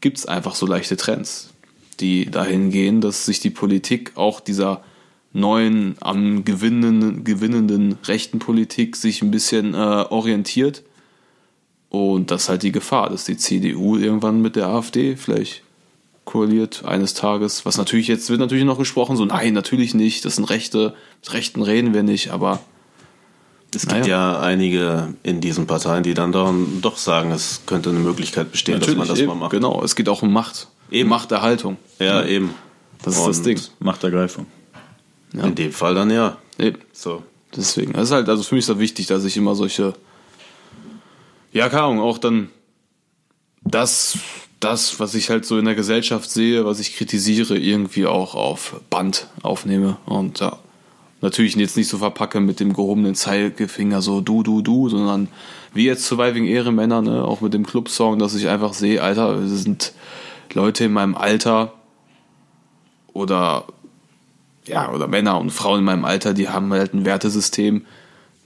gibt 0.01 0.17
es 0.17 0.25
einfach 0.25 0.55
so 0.55 0.65
leichte 0.65 0.97
Trends, 0.97 1.53
die 1.99 2.25
dahin 2.31 2.71
gehen, 2.71 3.01
dass 3.01 3.27
sich 3.27 3.39
die 3.39 3.51
Politik 3.51 4.13
auch 4.15 4.39
dieser 4.39 4.83
neuen, 5.31 5.95
am 5.99 6.45
gewinnenden, 6.45 7.23
gewinnenden 7.23 7.97
rechten 8.05 8.39
Politik 8.39 8.95
sich 8.95 9.21
ein 9.21 9.31
bisschen 9.31 9.73
äh, 9.73 9.77
orientiert. 9.77 10.83
Und 11.89 12.31
das 12.31 12.43
ist 12.43 12.49
halt 12.49 12.63
die 12.63 12.71
Gefahr, 12.71 13.09
dass 13.09 13.25
die 13.25 13.37
CDU 13.37 13.97
irgendwann 13.97 14.41
mit 14.41 14.55
der 14.55 14.67
AfD 14.67 15.15
vielleicht 15.15 15.61
koaliert 16.35 16.83
eines 16.83 17.13
Tages. 17.13 17.65
Was 17.65 17.77
natürlich 17.77 18.09
jetzt 18.09 18.29
wird 18.29 18.41
natürlich 18.41 18.65
noch 18.65 18.77
gesprochen, 18.77 19.15
so 19.15 19.23
nein, 19.23 19.53
natürlich 19.53 19.93
nicht, 19.93 20.25
das 20.25 20.35
sind 20.35 20.43
Rechte, 20.49 20.93
mit 21.21 21.33
Rechten 21.33 21.61
reden 21.61 21.93
wir 21.93 22.03
nicht, 22.03 22.31
aber 22.31 22.59
Es 23.73 23.87
gibt 23.87 24.05
ja 24.05 24.39
einige 24.41 25.13
in 25.23 25.39
diesen 25.39 25.65
Parteien, 25.65 26.03
die 26.03 26.13
dann 26.13 26.33
doch 26.33 26.97
sagen, 26.97 27.31
es 27.31 27.61
könnte 27.65 27.89
eine 27.89 27.99
Möglichkeit 27.99 28.51
bestehen, 28.51 28.81
dass 28.81 28.95
man 28.95 29.07
das 29.07 29.19
eben, 29.19 29.29
mal 29.29 29.35
macht. 29.35 29.51
Genau, 29.51 29.81
es 29.81 29.95
geht 29.95 30.09
auch 30.09 30.21
um 30.23 30.33
Macht. 30.33 30.67
Eben. 30.91 31.09
Machterhaltung. 31.09 31.77
Ja, 31.99 32.23
eben. 32.25 32.53
Das 33.01 33.17
ist 33.17 33.27
das 33.27 33.37
Und 33.37 33.45
Ding. 33.45 33.61
Machtergreifung. 33.79 34.45
In 35.33 35.55
dem 35.55 35.71
Fall 35.71 35.95
dann 35.95 36.09
ja. 36.09 36.37
Eben. 36.57 36.79
So. 36.91 37.23
Deswegen, 37.55 37.93
das 37.93 38.03
ist 38.03 38.11
halt, 38.11 38.27
also 38.27 38.43
für 38.43 38.55
mich 38.55 38.63
ist 38.63 38.69
das 38.69 38.79
wichtig, 38.79 39.07
dass 39.07 39.23
ich 39.23 39.37
immer 39.37 39.55
solche, 39.55 39.93
ja, 41.53 41.69
keine 41.69 41.83
Ahnung, 41.83 41.99
auch 42.01 42.17
dann 42.17 42.49
das, 43.63 44.17
das, 44.59 44.99
was 44.99 45.15
ich 45.15 45.29
halt 45.29 45.45
so 45.45 45.57
in 45.57 45.65
der 45.65 45.75
Gesellschaft 45.75 46.29
sehe, 46.29 46.65
was 46.65 46.79
ich 46.79 46.95
kritisiere, 46.95 47.57
irgendwie 47.57 48.05
auch 48.05 48.35
auf 48.35 48.81
Band 48.89 49.27
aufnehme. 49.43 49.97
Und 50.05 50.39
ja, 50.39 50.57
natürlich 51.21 51.55
jetzt 51.55 51.77
nicht 51.77 51.89
so 51.89 51.97
verpacke 51.97 52.39
mit 52.39 52.59
dem 52.59 52.73
gehobenen 52.73 53.15
Zeigefinger 53.15 54.01
so 54.01 54.21
du, 54.21 54.43
du, 54.43 54.61
du, 54.61 54.89
sondern 54.89 55.27
wie 55.73 55.85
jetzt 55.85 56.05
Surviving 56.05 56.45
Ehrenmänner, 56.45 57.01
ne, 57.01 57.23
auch 57.23 57.41
mit 57.41 57.53
dem 57.53 57.65
Clubsong, 57.65 58.17
dass 58.17 58.35
ich 58.35 58.47
einfach 58.47 58.73
sehe, 58.73 59.03
Alter, 59.03 59.35
es 59.39 59.63
sind 59.63 59.93
Leute 60.53 60.85
in 60.85 60.93
meinem 60.93 61.15
Alter 61.15 61.73
oder 63.13 63.65
ja, 64.67 64.91
oder 64.91 65.07
Männer 65.07 65.39
und 65.39 65.51
Frauen 65.51 65.79
in 65.79 65.85
meinem 65.85 66.05
Alter, 66.05 66.33
die 66.33 66.49
haben 66.49 66.71
halt 66.73 66.93
ein 66.93 67.05
Wertesystem, 67.05 67.85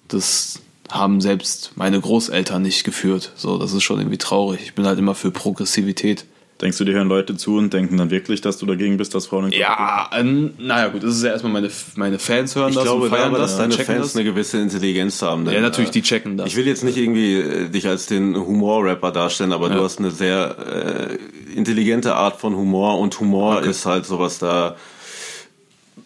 das 0.07 0.61
haben 0.91 1.21
selbst 1.21 1.71
meine 1.75 1.99
Großeltern 1.99 2.61
nicht 2.61 2.83
geführt. 2.83 3.31
So, 3.35 3.57
das 3.57 3.73
ist 3.73 3.83
schon 3.83 3.99
irgendwie 3.99 4.17
traurig. 4.17 4.61
Ich 4.63 4.73
bin 4.75 4.85
halt 4.85 4.97
immer 4.99 5.15
für 5.15 5.31
Progressivität. 5.31 6.25
Denkst 6.61 6.77
du, 6.77 6.83
dir 6.83 6.91
hören 6.93 7.07
Leute 7.07 7.37
zu 7.37 7.55
und 7.55 7.71
denken 7.71 7.95
dann 7.95 8.09
wirklich, 8.11 8.41
dass 8.41 8.57
du 8.57 8.65
dagegen 8.65 8.97
bist, 8.97 9.15
dass 9.15 9.27
Frauen 9.27 9.49
Ja, 9.53 10.09
ähm, 10.13 10.55
naja, 10.57 10.89
gut, 10.89 11.03
das 11.03 11.15
ist 11.15 11.23
ja 11.23 11.29
erstmal 11.31 11.53
meine, 11.53 11.69
meine 11.95 12.19
Fans 12.19 12.53
hören 12.53 12.69
Ich 12.71 12.75
das 12.75 12.83
glaube 12.83 13.05
und 13.05 13.11
feiern 13.11 13.31
das, 13.31 13.41
dass 13.51 13.57
deine 13.57 13.73
checken 13.73 13.95
Fans 13.95 14.07
das. 14.07 14.15
eine 14.17 14.25
gewisse 14.25 14.57
Intelligenz 14.57 15.21
haben. 15.21 15.45
denn, 15.45 15.53
Ja, 15.53 15.61
natürlich, 15.61 15.91
die 15.91 16.01
checken 16.01 16.35
das. 16.35 16.47
Ich 16.47 16.57
will 16.57 16.67
jetzt 16.67 16.83
nicht 16.83 16.97
irgendwie 16.97 17.35
äh, 17.35 17.69
dich 17.69 17.87
als 17.87 18.07
den 18.07 18.35
Humor-Rapper 18.35 19.11
darstellen, 19.13 19.53
aber 19.53 19.69
Ja. 19.69 19.75
du 19.75 19.83
hast 19.85 19.99
eine 19.99 20.11
sehr 20.11 21.17
äh, 21.53 21.55
intelligente 21.55 22.15
Art 22.15 22.41
von 22.41 22.53
Humor 22.57 22.99
und 22.99 23.17
Humor 23.21 23.61
ist 23.61 23.85
halt 23.85 24.05
sowas 24.05 24.37
da. 24.39 24.75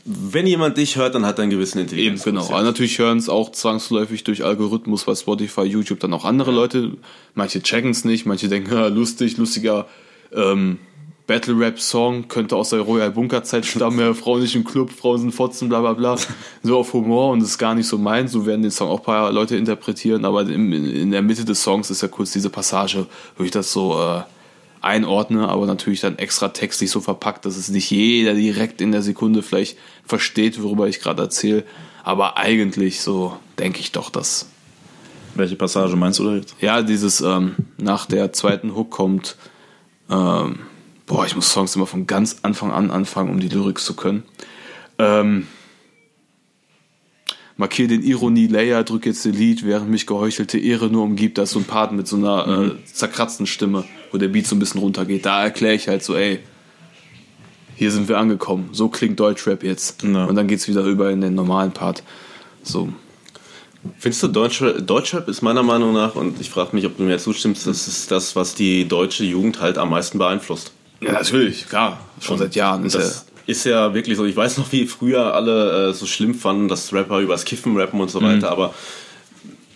Wenn 0.05 0.45
jemand 0.47 0.77
dich 0.77 0.97
hört, 0.97 1.15
dann 1.15 1.25
hat 1.25 1.39
er 1.39 1.43
einen 1.43 1.51
gewissen 1.51 1.77
Eben, 1.77 1.87
Intelligenz. 1.87 2.23
genau. 2.23 2.45
Aber 2.45 2.61
natürlich 2.61 2.99
hören 2.99 3.17
es 3.17 3.29
auch 3.29 3.51
zwangsläufig 3.53 4.25
durch 4.25 4.43
Algorithmus 4.43 5.05
bei 5.05 5.15
Spotify, 5.15 5.61
YouTube 5.61 6.01
dann 6.01 6.13
auch 6.13 6.25
andere 6.25 6.51
Leute. 6.51 6.97
Manche 7.35 7.61
checken 7.61 7.91
es 7.91 8.03
nicht, 8.03 8.25
manche 8.25 8.49
denken, 8.49 8.73
ja, 8.73 8.87
lustig, 8.87 9.37
lustiger 9.37 9.87
ähm, 10.33 10.79
Battle-Rap-Song, 11.25 12.27
könnte 12.27 12.57
aus 12.57 12.71
der 12.71 12.81
Royal 12.81 13.11
Bunker-Zeit 13.11 13.65
stammen, 13.65 13.97
ja, 13.97 14.13
Frauen 14.13 14.41
nicht 14.41 14.55
im 14.55 14.65
Club, 14.65 14.91
Frauen 14.91 15.19
sind 15.19 15.31
Fotzen, 15.31 15.69
bla 15.69 15.79
bla 15.79 15.93
bla. 15.93 16.17
So 16.63 16.77
auf 16.77 16.91
Humor 16.91 17.31
und 17.31 17.39
das 17.41 17.51
ist 17.51 17.57
gar 17.57 17.73
nicht 17.73 17.87
so 17.87 17.97
meins. 17.97 18.33
So 18.33 18.45
werden 18.45 18.61
den 18.61 18.71
Song 18.71 18.89
auch 18.89 18.99
ein 18.99 19.05
paar 19.05 19.31
Leute 19.31 19.55
interpretieren, 19.55 20.25
aber 20.25 20.41
in, 20.41 20.73
in 20.73 21.11
der 21.11 21.21
Mitte 21.21 21.45
des 21.45 21.63
Songs 21.63 21.89
ist 21.89 22.01
ja 22.01 22.09
kurz 22.09 22.31
diese 22.31 22.49
Passage, 22.49 23.05
wo 23.37 23.43
ich 23.45 23.51
das 23.51 23.71
so 23.71 23.97
äh, 23.97 24.21
einordne, 24.83 25.47
aber 25.47 25.65
natürlich 25.65 26.01
dann 26.01 26.17
extra 26.17 26.49
textlich 26.49 26.91
so 26.91 26.99
verpackt, 26.99 27.45
dass 27.45 27.57
es 27.57 27.69
nicht 27.69 27.89
jeder 27.89 28.33
direkt 28.33 28.81
in 28.81 28.91
der 28.91 29.01
Sekunde 29.01 29.41
vielleicht 29.41 29.77
versteht, 30.05 30.61
worüber 30.61 30.87
ich 30.87 30.99
gerade 30.99 31.23
erzähle. 31.23 31.63
Aber 32.03 32.37
eigentlich 32.37 33.01
so 33.01 33.37
denke 33.57 33.79
ich 33.79 33.91
doch, 33.91 34.09
dass 34.09 34.47
Welche 35.35 35.55
Passage 35.55 35.95
meinst 35.95 36.19
du 36.19 36.25
da 36.25 36.35
jetzt? 36.35 36.55
Ja, 36.61 36.81
dieses 36.81 37.21
ähm, 37.21 37.55
nach 37.77 38.05
der 38.05 38.33
zweiten 38.33 38.75
Hook 38.75 38.91
kommt, 38.91 39.35
ähm, 40.09 40.59
boah, 41.05 41.25
ich 41.25 41.35
muss 41.35 41.51
Songs 41.51 41.75
immer 41.75 41.87
von 41.87 42.05
ganz 42.05 42.37
Anfang 42.43 42.71
an 42.71 42.91
anfangen, 42.91 43.29
um 43.29 43.39
die 43.39 43.49
Lyrics 43.49 43.85
zu 43.85 43.95
können. 43.95 44.23
Ähm, 44.99 45.47
markier 47.57 47.87
den 47.87 48.03
Ironie-Layer, 48.03 48.83
drück 48.83 49.05
jetzt 49.05 49.25
Delete, 49.25 49.65
während 49.65 49.89
mich 49.89 50.05
geheuchelte 50.05 50.59
Ehre 50.59 50.89
nur 50.89 51.03
umgibt. 51.03 51.37
Da 51.37 51.43
ist 51.43 51.51
so 51.51 51.59
ein 51.59 51.65
Part 51.65 51.93
mit 51.93 52.07
so 52.07 52.17
einer 52.17 52.47
äh, 52.47 52.85
zerkratzten 52.85 53.47
Stimme, 53.47 53.85
wo 54.13 54.17
der 54.17 54.29
Beat 54.29 54.47
so 54.47 54.55
ein 54.55 54.59
bisschen 54.59 54.79
runtergeht. 54.79 55.25
Da 55.25 55.43
erkläre 55.43 55.73
ich 55.73 55.87
halt 55.89 56.03
so, 56.03 56.15
ey, 56.15 56.39
hier 57.75 57.91
sind 57.91 58.07
wir 58.07 58.17
angekommen. 58.19 58.69
So 58.71 58.87
klingt 58.87 59.19
Deutschrap 59.19 59.63
jetzt. 59.63 60.03
Ja. 60.03 60.25
Und 60.25 60.35
dann 60.35 60.47
geht's 60.47 60.67
wieder 60.67 60.83
über 60.83 61.09
in 61.09 61.19
den 61.19 61.33
normalen 61.35 61.71
Part. 61.71 62.03
So. 62.61 62.89
Findest 63.97 64.23
du, 64.23 64.27
Deutschrap, 64.29 64.87
Deutschrap 64.87 65.27
ist 65.27 65.41
meiner 65.41 65.63
Meinung 65.63 65.93
nach, 65.93 66.15
und 66.15 66.39
ich 66.39 66.49
frage 66.49 66.69
mich, 66.73 66.85
ob 66.85 66.95
du 66.95 67.03
mir 67.03 67.17
zustimmst, 67.17 67.67
das 67.67 67.87
ist 67.87 68.11
das, 68.11 68.35
was 68.35 68.55
die 68.55 68.87
deutsche 68.87 69.25
Jugend 69.25 69.59
halt 69.59 69.77
am 69.77 69.89
meisten 69.89 70.17
beeinflusst. 70.19 70.71
Ja, 71.01 71.11
natürlich, 71.13 71.67
klar. 71.67 71.99
Schon 72.21 72.37
seit 72.37 72.55
Jahren. 72.55 72.85
Ist 72.85 72.95
Das 72.95 73.25
ist 73.45 73.65
ja 73.65 73.93
wirklich 73.93 74.15
so. 74.15 74.23
Ich 74.23 74.37
weiß 74.37 74.57
noch, 74.59 74.71
wie 74.71 74.85
früher 74.85 75.33
alle 75.33 75.89
äh, 75.89 75.93
so 75.93 76.05
schlimm 76.05 76.33
fanden, 76.33 76.69
dass 76.69 76.93
Rapper 76.93 77.19
übers 77.19 77.43
Kiffen 77.43 77.75
rappen 77.75 77.99
und 77.99 78.09
so 78.09 78.21
Mhm. 78.21 78.25
weiter, 78.25 78.51
aber 78.51 78.73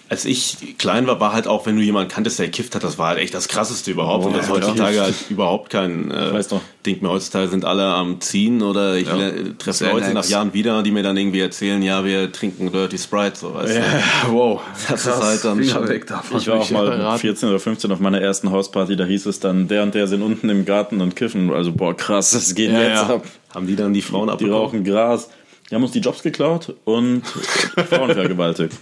als 0.10 0.26
ich 0.26 0.78
klein 0.78 1.06
war, 1.08 1.20
war 1.20 1.34
halt 1.34 1.48
auch, 1.48 1.66
wenn 1.66 1.76
du 1.76 1.82
jemanden 1.82 2.10
kanntest, 2.10 2.40
der 2.40 2.46
gekifft 2.46 2.76
hat, 2.76 2.84
das 2.84 2.98
war 2.98 3.10
halt 3.10 3.20
echt 3.20 3.34
das 3.34 3.48
krasseste 3.48 3.92
überhaupt. 3.92 4.26
und 4.26 4.34
das 4.36 4.44
ist 4.44 4.50
ja, 4.50 4.56
heutzutage 4.56 5.02
halt 5.02 5.16
überhaupt 5.30 5.70
kein 5.70 6.10
äh, 6.12 6.34
weiß 6.34 6.52
noch. 6.52 6.62
Ding 6.86 7.02
mehr. 7.02 7.12
Heutzutage 7.12 7.50
sind 7.50 7.66
alle 7.66 7.84
am 7.84 8.22
Ziehen 8.22 8.62
oder 8.62 8.96
ich 8.96 9.08
Ja. 9.08 9.18
treffe 9.58 9.74
Sehr 9.80 9.92
Leute 9.92 10.06
nice. 10.06 10.14
nach 10.14 10.26
Jahren 10.26 10.54
wieder, 10.54 10.82
die 10.84 10.92
mir 10.92 11.04
dann 11.04 11.18
irgendwie 11.18 11.42
erzählen, 11.42 11.82
ja, 11.82 12.06
wir 12.06 12.32
trinken 12.32 12.72
Dirty 12.72 12.98
Sprite, 12.98 13.36
so 13.38 13.54
weißt 13.54 13.76
du. 13.76 13.80
ja, 13.80 13.86
wow. 14.32 14.62
Das 14.90 15.06
ist 15.06 15.22
halt 15.22 15.44
dann 15.44 15.64
schon- 15.66 15.88
weg 15.90 16.08
davon. 16.08 16.38
Ich 16.40 16.48
war 16.48 16.60
auch 16.62 16.70
mal 16.72 16.86
mit 16.90 16.94
verraten. 17.00 17.20
14 17.20 17.50
oder 17.50 17.60
15 17.60 17.92
auf 17.92 18.00
meiner 18.00 18.22
ersten 18.22 18.52
Hausparty, 18.52 18.96
da 18.96 19.04
hieß 19.04 19.26
es 19.26 19.42
dann, 19.42 19.68
der 19.68 19.84
und 19.84 19.94
der 19.96 20.08
sind 20.08 20.22
unten 20.22 20.48
im 20.50 20.64
Garten 20.64 21.02
und 21.02 21.16
kiffen. 21.18 21.52
Also, 21.52 21.74
boah, 21.74 21.96
krass, 21.98 22.32
das 22.32 22.56
geht 22.56 22.72
Ja, 22.72 22.82
jetzt 22.82 23.02
ja. 23.10 23.16
ab. 23.16 23.26
Haben 23.54 23.68
die 23.68 23.76
dann 23.76 23.94
die 23.94 24.02
Frauen 24.02 24.28
Die 24.28 24.32
abbekommen? 24.34 24.58
rauchen 24.58 24.84
Gras. 24.86 25.30
Die 25.70 25.76
haben 25.76 25.84
uns 25.84 25.92
die 25.92 26.00
Jobs 26.00 26.24
geklaut 26.24 26.74
und 26.86 27.24
Frauen 27.90 28.14
vergewaltigt. 28.14 28.74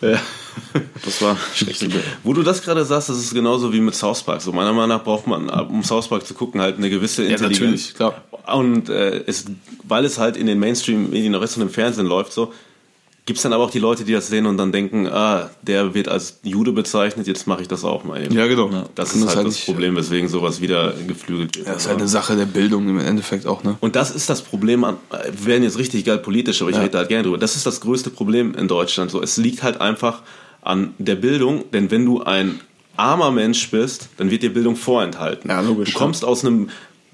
Das 0.00 1.22
war 1.22 1.36
schrecklich. 1.54 1.94
Wo 2.24 2.32
du 2.32 2.42
das 2.42 2.62
gerade 2.62 2.84
sagst, 2.84 3.08
das 3.08 3.18
ist 3.18 3.34
genauso 3.34 3.72
wie 3.72 3.80
mit 3.80 3.94
South 3.94 4.22
Park. 4.22 4.42
So 4.42 4.52
meiner 4.52 4.72
Meinung 4.72 4.96
nach 4.96 5.04
braucht 5.04 5.26
man, 5.26 5.48
um 5.48 5.82
South 5.84 6.08
Park 6.08 6.26
zu 6.26 6.34
gucken, 6.34 6.60
halt 6.60 6.76
eine 6.76 6.90
gewisse 6.90 7.22
Intelligenz. 7.22 7.60
natürlich, 7.60 7.94
klar. 7.94 8.24
Und 8.46 8.88
äh, 8.88 9.22
es, 9.26 9.46
weil 9.84 10.04
es 10.04 10.18
halt 10.18 10.36
in 10.36 10.46
den 10.46 10.58
Mainstream-Medien, 10.58 11.32
noch 11.32 11.40
und 11.40 11.62
im 11.62 11.70
Fernsehen 11.70 12.06
läuft, 12.06 12.32
so 12.32 12.52
gibt 13.30 13.36
es 13.38 13.44
dann 13.44 13.52
aber 13.52 13.62
auch 13.62 13.70
die 13.70 13.78
Leute, 13.78 14.02
die 14.02 14.12
das 14.12 14.26
sehen 14.26 14.44
und 14.46 14.56
dann 14.56 14.72
denken, 14.72 15.06
ah, 15.06 15.50
der 15.62 15.94
wird 15.94 16.08
als 16.08 16.40
Jude 16.42 16.72
bezeichnet, 16.72 17.28
jetzt 17.28 17.46
mache 17.46 17.62
ich 17.62 17.68
das 17.68 17.84
auch 17.84 18.02
mal 18.02 18.20
eben. 18.20 18.34
Ja, 18.34 18.48
genau. 18.48 18.68
Das 18.96 19.14
Und 19.14 19.20
ist 19.22 19.36
halt 19.36 19.46
das 19.46 19.54
nicht- 19.54 19.66
Problem, 19.66 19.94
weswegen 19.94 20.28
sowas 20.28 20.60
wieder 20.60 20.92
geflügelt 21.06 21.56
wird. 21.56 21.68
Ja, 21.68 21.74
das 21.74 21.82
ist 21.84 21.88
halt 21.88 22.00
eine 22.00 22.08
Sache 22.08 22.34
der 22.34 22.46
Bildung 22.46 22.88
im 22.88 22.98
Endeffekt 22.98 23.46
auch, 23.46 23.62
ne? 23.62 23.76
Und 23.78 23.94
das 23.94 24.10
ist 24.10 24.28
das 24.28 24.42
Problem 24.42 24.82
an, 24.82 24.96
äh, 25.12 25.30
wir 25.32 25.46
werden 25.46 25.62
jetzt 25.62 25.78
richtig 25.78 26.04
geil 26.04 26.18
politisch, 26.18 26.60
aber 26.60 26.72
ich 26.72 26.76
rede 26.78 26.90
da 26.90 26.98
halt 26.98 27.08
gerne 27.08 27.22
drüber. 27.22 27.38
Das 27.38 27.54
ist 27.54 27.66
das 27.66 27.80
größte 27.80 28.10
Problem 28.10 28.52
in 28.56 28.66
Deutschland. 28.66 29.12
So, 29.12 29.22
es 29.22 29.36
liegt 29.36 29.62
halt 29.62 29.80
einfach 29.80 30.22
an 30.62 30.92
der 30.98 31.14
Bildung, 31.14 31.64
denn 31.72 31.92
wenn 31.92 32.04
du 32.04 32.22
ein 32.24 32.58
armer 32.96 33.30
Mensch 33.30 33.70
bist, 33.70 34.08
dann 34.16 34.30
wird 34.32 34.42
dir 34.42 34.52
Bildung 34.52 34.74
vorenthalten. 34.74 35.48
Ja, 35.48 35.60
logisch, 35.60 35.92
Du 35.92 35.98
kommst 35.98 36.24
aus 36.24 36.44
einem, 36.44 36.68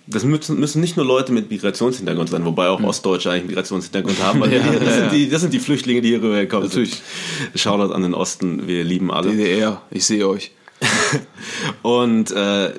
das 0.07 0.25
müssen, 0.25 0.61
müssen 0.61 0.81
nicht 0.81 0.97
nur 0.97 1.05
Leute 1.05 1.33
mit 1.33 1.51
Migrationshintergrund 1.51 2.29
sein, 2.29 2.45
wobei 2.45 2.69
auch 2.69 2.83
Ostdeutsche 2.83 3.31
eigentlich 3.31 3.49
Migrationshintergrund 3.49 4.23
haben. 4.23 4.41
weil 4.41 4.53
Ja, 4.57 4.61
das, 4.61 4.85
ja, 4.85 4.93
sind 4.93 5.13
die, 5.13 5.29
das 5.29 5.41
sind 5.41 5.53
die 5.53 5.59
Flüchtlinge, 5.59 6.01
die 6.01 6.09
hier 6.09 6.23
rübergekommen 6.23 6.69
Natürlich. 6.69 6.95
sind. 6.95 7.61
Shoutout 7.61 7.93
an 7.93 8.03
den 8.03 8.15
Osten, 8.15 8.67
wir 8.69 8.85
lieben 8.85 9.11
alle. 9.11 9.31
DDR, 9.31 9.83
ich 9.91 10.05
sehe 10.05 10.29
euch. 10.29 10.53
Und 11.83 12.31
äh, 12.31 12.73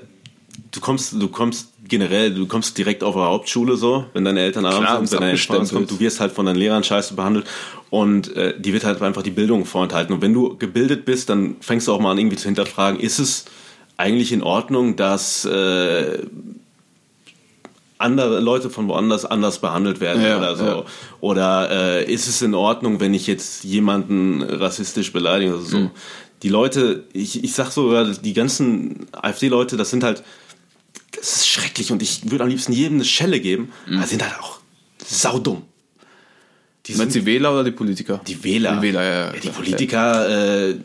du 0.72 0.80
kommst, 0.80 1.14
du 1.14 1.28
kommst 1.28 1.74
generell, 1.88 2.34
du 2.34 2.48
kommst 2.48 2.78
direkt 2.78 3.04
auf 3.04 3.16
der 3.16 3.26
Hauptschule 3.26 3.76
so, 3.76 4.06
wenn 4.14 4.26
deine 4.26 4.42
Eltern 4.42 4.64
Klar, 4.64 5.06
sind, 5.06 5.12
wenn 5.12 5.20
deine 5.20 5.32
Eltern 5.32 5.68
kommt, 5.68 5.92
du 5.92 6.00
wirst 6.00 6.20
halt 6.20 6.32
von 6.32 6.46
deinen 6.46 6.58
Lehrern 6.58 6.84
scheiße 6.84 7.14
behandelt 7.14 7.46
und 7.90 8.36
äh, 8.36 8.60
die 8.60 8.74
wird 8.74 8.84
halt 8.84 9.02
einfach 9.02 9.24
die 9.24 9.32
Bildung 9.32 9.66
vorenthalten. 9.66 10.14
Und 10.14 10.22
wenn 10.22 10.34
du 10.34 10.58
gebildet 10.58 11.06
bist, 11.06 11.30
dann 11.30 11.56
fängst 11.62 11.88
du 11.88 11.94
auch 11.94 12.00
mal 12.00 12.12
an 12.12 12.18
irgendwie 12.18 12.38
zu 12.38 12.46
hinterfragen, 12.46 13.00
ist 13.00 13.20
es 13.20 13.46
eigentlich 13.96 14.32
in 14.32 14.44
Ordnung, 14.44 14.96
dass 14.96 15.46
äh, 15.46 16.20
andere 18.00 18.40
Leute 18.40 18.70
von 18.70 18.88
woanders 18.88 19.26
anders 19.26 19.60
behandelt 19.60 20.00
werden 20.00 20.22
Ja, 20.24 20.38
oder 20.38 20.56
so. 20.56 20.66
ja. 20.66 20.84
Oder 21.20 21.70
äh, 22.06 22.12
ist 22.14 22.28
es 22.28 22.42
in 22.42 22.54
Ordnung, 22.54 23.00
wenn 23.00 23.14
ich 23.14 23.28
jetzt 23.28 23.64
jemanden 23.64 24.42
rassistisch 24.44 25.12
beleidige 25.14 25.56
oder 25.56 25.64
so? 25.64 25.78
Mhm. 25.80 25.92
Die 26.44 26.50
Leute, 26.50 27.06
ich, 27.14 27.44
ich 27.44 27.54
sag 27.54 27.72
sogar, 27.72 28.06
die 28.06 28.34
ganzen 28.34 29.08
AfD-Leute, 29.12 29.76
das 29.78 29.90
sind 29.90 30.04
halt, 30.04 30.24
das 31.16 31.38
ist 31.38 31.48
schrecklich 31.48 31.92
und 31.92 32.04
ich 32.04 32.30
würde 32.30 32.44
am 32.44 32.50
liebsten 32.50 32.74
jedem 32.74 32.96
eine 32.98 33.06
Schelle 33.06 33.40
geben, 33.40 33.72
aber 33.92 34.06
sind 34.06 34.24
halt 34.24 34.40
auch 34.40 34.60
saudumm. 35.04 35.64
Die 36.86 36.94
Meinst 36.94 37.16
du 37.16 37.20
die 37.22 37.26
Wähler 37.26 37.52
oder 37.52 37.64
die 37.64 37.72
Politiker? 37.72 38.22
die 38.28 38.42
Wähler. 38.44 38.76
Die 38.78 38.82
Wähler, 38.84 39.04
ja. 39.04 39.26
ja, 39.26 39.32
die 39.34 39.40
klar. 39.40 39.54
Politiker, 39.56 40.68
äh, 40.70 40.76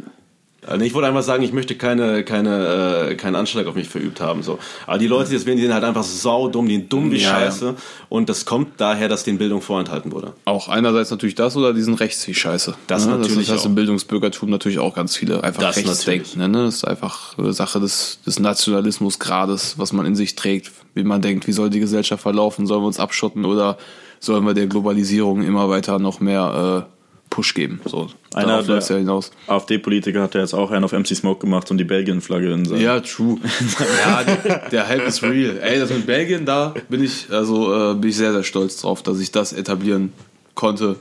also 0.64 0.84
ich 0.84 0.94
wollte 0.94 1.08
einfach 1.08 1.22
sagen, 1.22 1.42
ich 1.42 1.52
möchte 1.52 1.74
keine, 1.74 2.22
keine, 2.24 3.08
äh, 3.10 3.14
keinen 3.16 3.34
Anschlag 3.34 3.66
auf 3.66 3.74
mich 3.74 3.88
verübt 3.88 4.20
haben. 4.20 4.42
So. 4.42 4.58
Aber 4.86 4.98
die 4.98 5.08
Leute, 5.08 5.30
die 5.30 5.34
das 5.36 5.44
wählen, 5.44 5.56
die 5.56 5.64
sind 5.64 5.74
halt 5.74 5.82
einfach 5.82 6.04
saudumm, 6.04 6.68
die 6.68 6.76
sind 6.76 6.92
dumm 6.92 7.10
wie 7.10 7.16
Ja, 7.16 7.30
ja. 7.30 7.46
Scheiße. 7.46 7.74
Und 8.08 8.28
das 8.28 8.44
kommt 8.44 8.80
daher, 8.80 9.08
dass 9.08 9.24
denen 9.24 9.38
Bildung 9.38 9.60
vorenthalten 9.60 10.12
wurde. 10.12 10.34
Auch 10.44 10.68
einerseits 10.68 11.10
natürlich 11.10 11.34
das 11.34 11.56
oder 11.56 11.74
diesen 11.74 11.94
rechts 11.94 12.26
wie 12.28 12.34
Scheiße. 12.34 12.74
Das 12.86 13.06
Ne? 13.06 13.12
natürlich 13.18 13.46
Das 13.46 13.56
heißt 13.56 13.64
auch. 13.64 13.70
im 13.70 13.74
Bildungsbürgertum 13.74 14.50
natürlich 14.50 14.78
auch 14.78 14.94
ganz 14.94 15.16
viele 15.16 15.42
einfach 15.42 15.62
Das 15.62 15.76
rechts 15.76 16.04
denken. 16.04 16.38
Ne? 16.38 16.64
Das 16.64 16.76
ist 16.76 16.84
einfach 16.84 17.34
Sache 17.50 17.80
des, 17.80 18.20
des 18.24 18.38
Nationalismusgrades, 18.38 19.78
was 19.78 19.92
man 19.92 20.06
in 20.06 20.14
sich 20.14 20.36
trägt. 20.36 20.70
Wie 20.94 21.02
man 21.04 21.22
denkt, 21.22 21.46
wie 21.46 21.52
soll 21.52 21.70
die 21.70 21.80
Gesellschaft 21.80 22.22
verlaufen? 22.22 22.66
Sollen 22.66 22.82
wir 22.82 22.86
uns 22.86 23.00
abschotten 23.00 23.44
oder 23.44 23.78
sollen 24.20 24.44
wir 24.44 24.54
der 24.54 24.66
Globalisierung 24.68 25.42
immer 25.42 25.68
weiter 25.68 25.98
noch 25.98 26.20
mehr 26.20 26.86
äh, 26.88 27.01
Push 27.32 27.54
geben? 27.54 27.80
So, 27.86 28.08
Einer 28.34 28.62
der- 28.62 28.78
ja 28.78 28.96
hinaus. 28.96 29.30
AfD-Politiker 29.46 30.20
hat 30.20 30.34
ja 30.34 30.42
jetzt 30.42 30.52
auch 30.52 30.70
einen 30.70 30.84
auf 30.84 30.92
MC 30.92 31.16
Smoke 31.16 31.40
gemacht 31.40 31.70
und 31.70 31.78
die 31.78 31.84
Belgien-Flagge 31.84 32.52
in 32.52 32.66
seinem. 32.66 32.80
Ja, 32.82 33.00
true. 33.00 33.38
ja, 34.04 34.22
der, 34.22 34.68
der 34.68 34.86
Hype 34.88 35.06
ist 35.06 35.22
real. 35.22 35.58
Ey, 35.62 35.78
das 35.80 35.88
mit 35.88 36.04
Belgien, 36.04 36.44
da 36.44 36.74
bin 36.90 37.02
ich, 37.02 37.28
also 37.30 37.92
äh, 37.92 37.94
bin 37.94 38.10
ich 38.10 38.16
sehr, 38.18 38.32
sehr 38.32 38.42
stolz 38.44 38.76
drauf, 38.82 39.02
dass 39.02 39.18
ich 39.18 39.32
das 39.32 39.54
etablieren 39.54 40.12
konnte. 40.54 40.96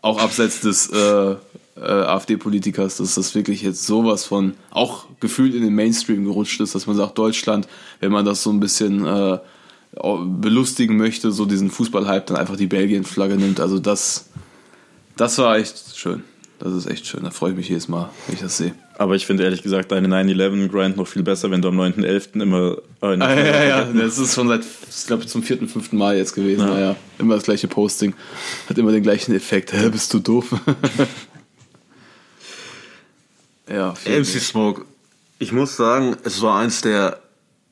Auch 0.00 0.18
abseits 0.18 0.60
des 0.62 0.88
äh, 0.90 1.32
äh, 1.76 1.80
AfD-Politikers, 1.80 2.96
dass 2.96 3.14
das 3.16 3.34
wirklich 3.34 3.60
jetzt 3.60 3.84
sowas 3.86 4.24
von 4.24 4.54
auch 4.70 5.04
gefühlt 5.20 5.54
in 5.54 5.62
den 5.62 5.74
Mainstream 5.74 6.24
gerutscht 6.24 6.60
ist, 6.62 6.74
dass 6.74 6.86
man 6.86 6.96
sagt, 6.96 7.18
Deutschland, 7.18 7.68
wenn 8.00 8.10
man 8.10 8.24
das 8.24 8.42
so 8.42 8.48
ein 8.50 8.60
bisschen 8.60 9.04
äh, 9.06 9.38
belustigen 10.40 10.96
möchte, 10.96 11.30
so 11.30 11.44
diesen 11.44 11.70
Fußballhype, 11.70 12.26
dann 12.26 12.36
einfach 12.38 12.56
die 12.56 12.66
Belgien-Flagge 12.66 13.36
nimmt. 13.36 13.60
Also 13.60 13.78
das, 13.78 14.28
das 15.16 15.38
war 15.38 15.56
echt 15.58 15.96
schön. 15.96 16.24
Das 16.58 16.72
ist 16.72 16.86
echt 16.86 17.06
schön. 17.06 17.24
Da 17.24 17.30
freue 17.30 17.50
ich 17.50 17.56
mich 17.56 17.68
jedes 17.68 17.88
Mal, 17.88 18.10
wenn 18.26 18.36
ich 18.36 18.40
das 18.40 18.56
sehe. 18.56 18.74
Aber 18.96 19.16
ich 19.16 19.26
finde 19.26 19.42
ehrlich 19.42 19.62
gesagt 19.62 19.90
deine 19.90 20.08
9-11-Grind 20.08 20.96
noch 20.96 21.06
viel 21.06 21.22
besser, 21.24 21.50
wenn 21.50 21.60
du 21.60 21.68
am 21.68 21.80
9.11. 21.80 22.40
immer. 22.40 22.76
Äh, 23.02 23.06
Ah, 23.20 23.34
ja, 23.34 23.44
ja, 23.44 23.64
ja, 23.64 23.84
das 23.94 24.18
ist 24.18 24.34
schon 24.34 24.48
seit, 24.48 24.62
ich 24.62 25.06
glaube, 25.06 25.26
zum 25.26 25.42
vierten, 25.42 25.68
fünften 25.68 25.96
Mal 25.98 26.16
jetzt 26.16 26.34
gewesen. 26.34 26.60
Ja. 26.60 26.66
Naja, 26.74 26.96
immer 27.18 27.34
das 27.34 27.44
gleiche 27.44 27.68
Posting. 27.68 28.14
Hat 28.68 28.78
immer 28.78 28.92
den 28.92 29.02
gleichen 29.02 29.34
Effekt. 29.34 29.72
Hä, 29.72 29.88
bist 29.88 30.14
du 30.14 30.20
doof? 30.20 30.54
ja, 33.68 33.94
viel 33.94 34.20
MC 34.20 34.40
Smoke, 34.40 34.84
ich 35.38 35.52
muss 35.52 35.76
sagen, 35.76 36.16
es 36.24 36.40
war 36.40 36.60
eins 36.60 36.80
der 36.80 37.18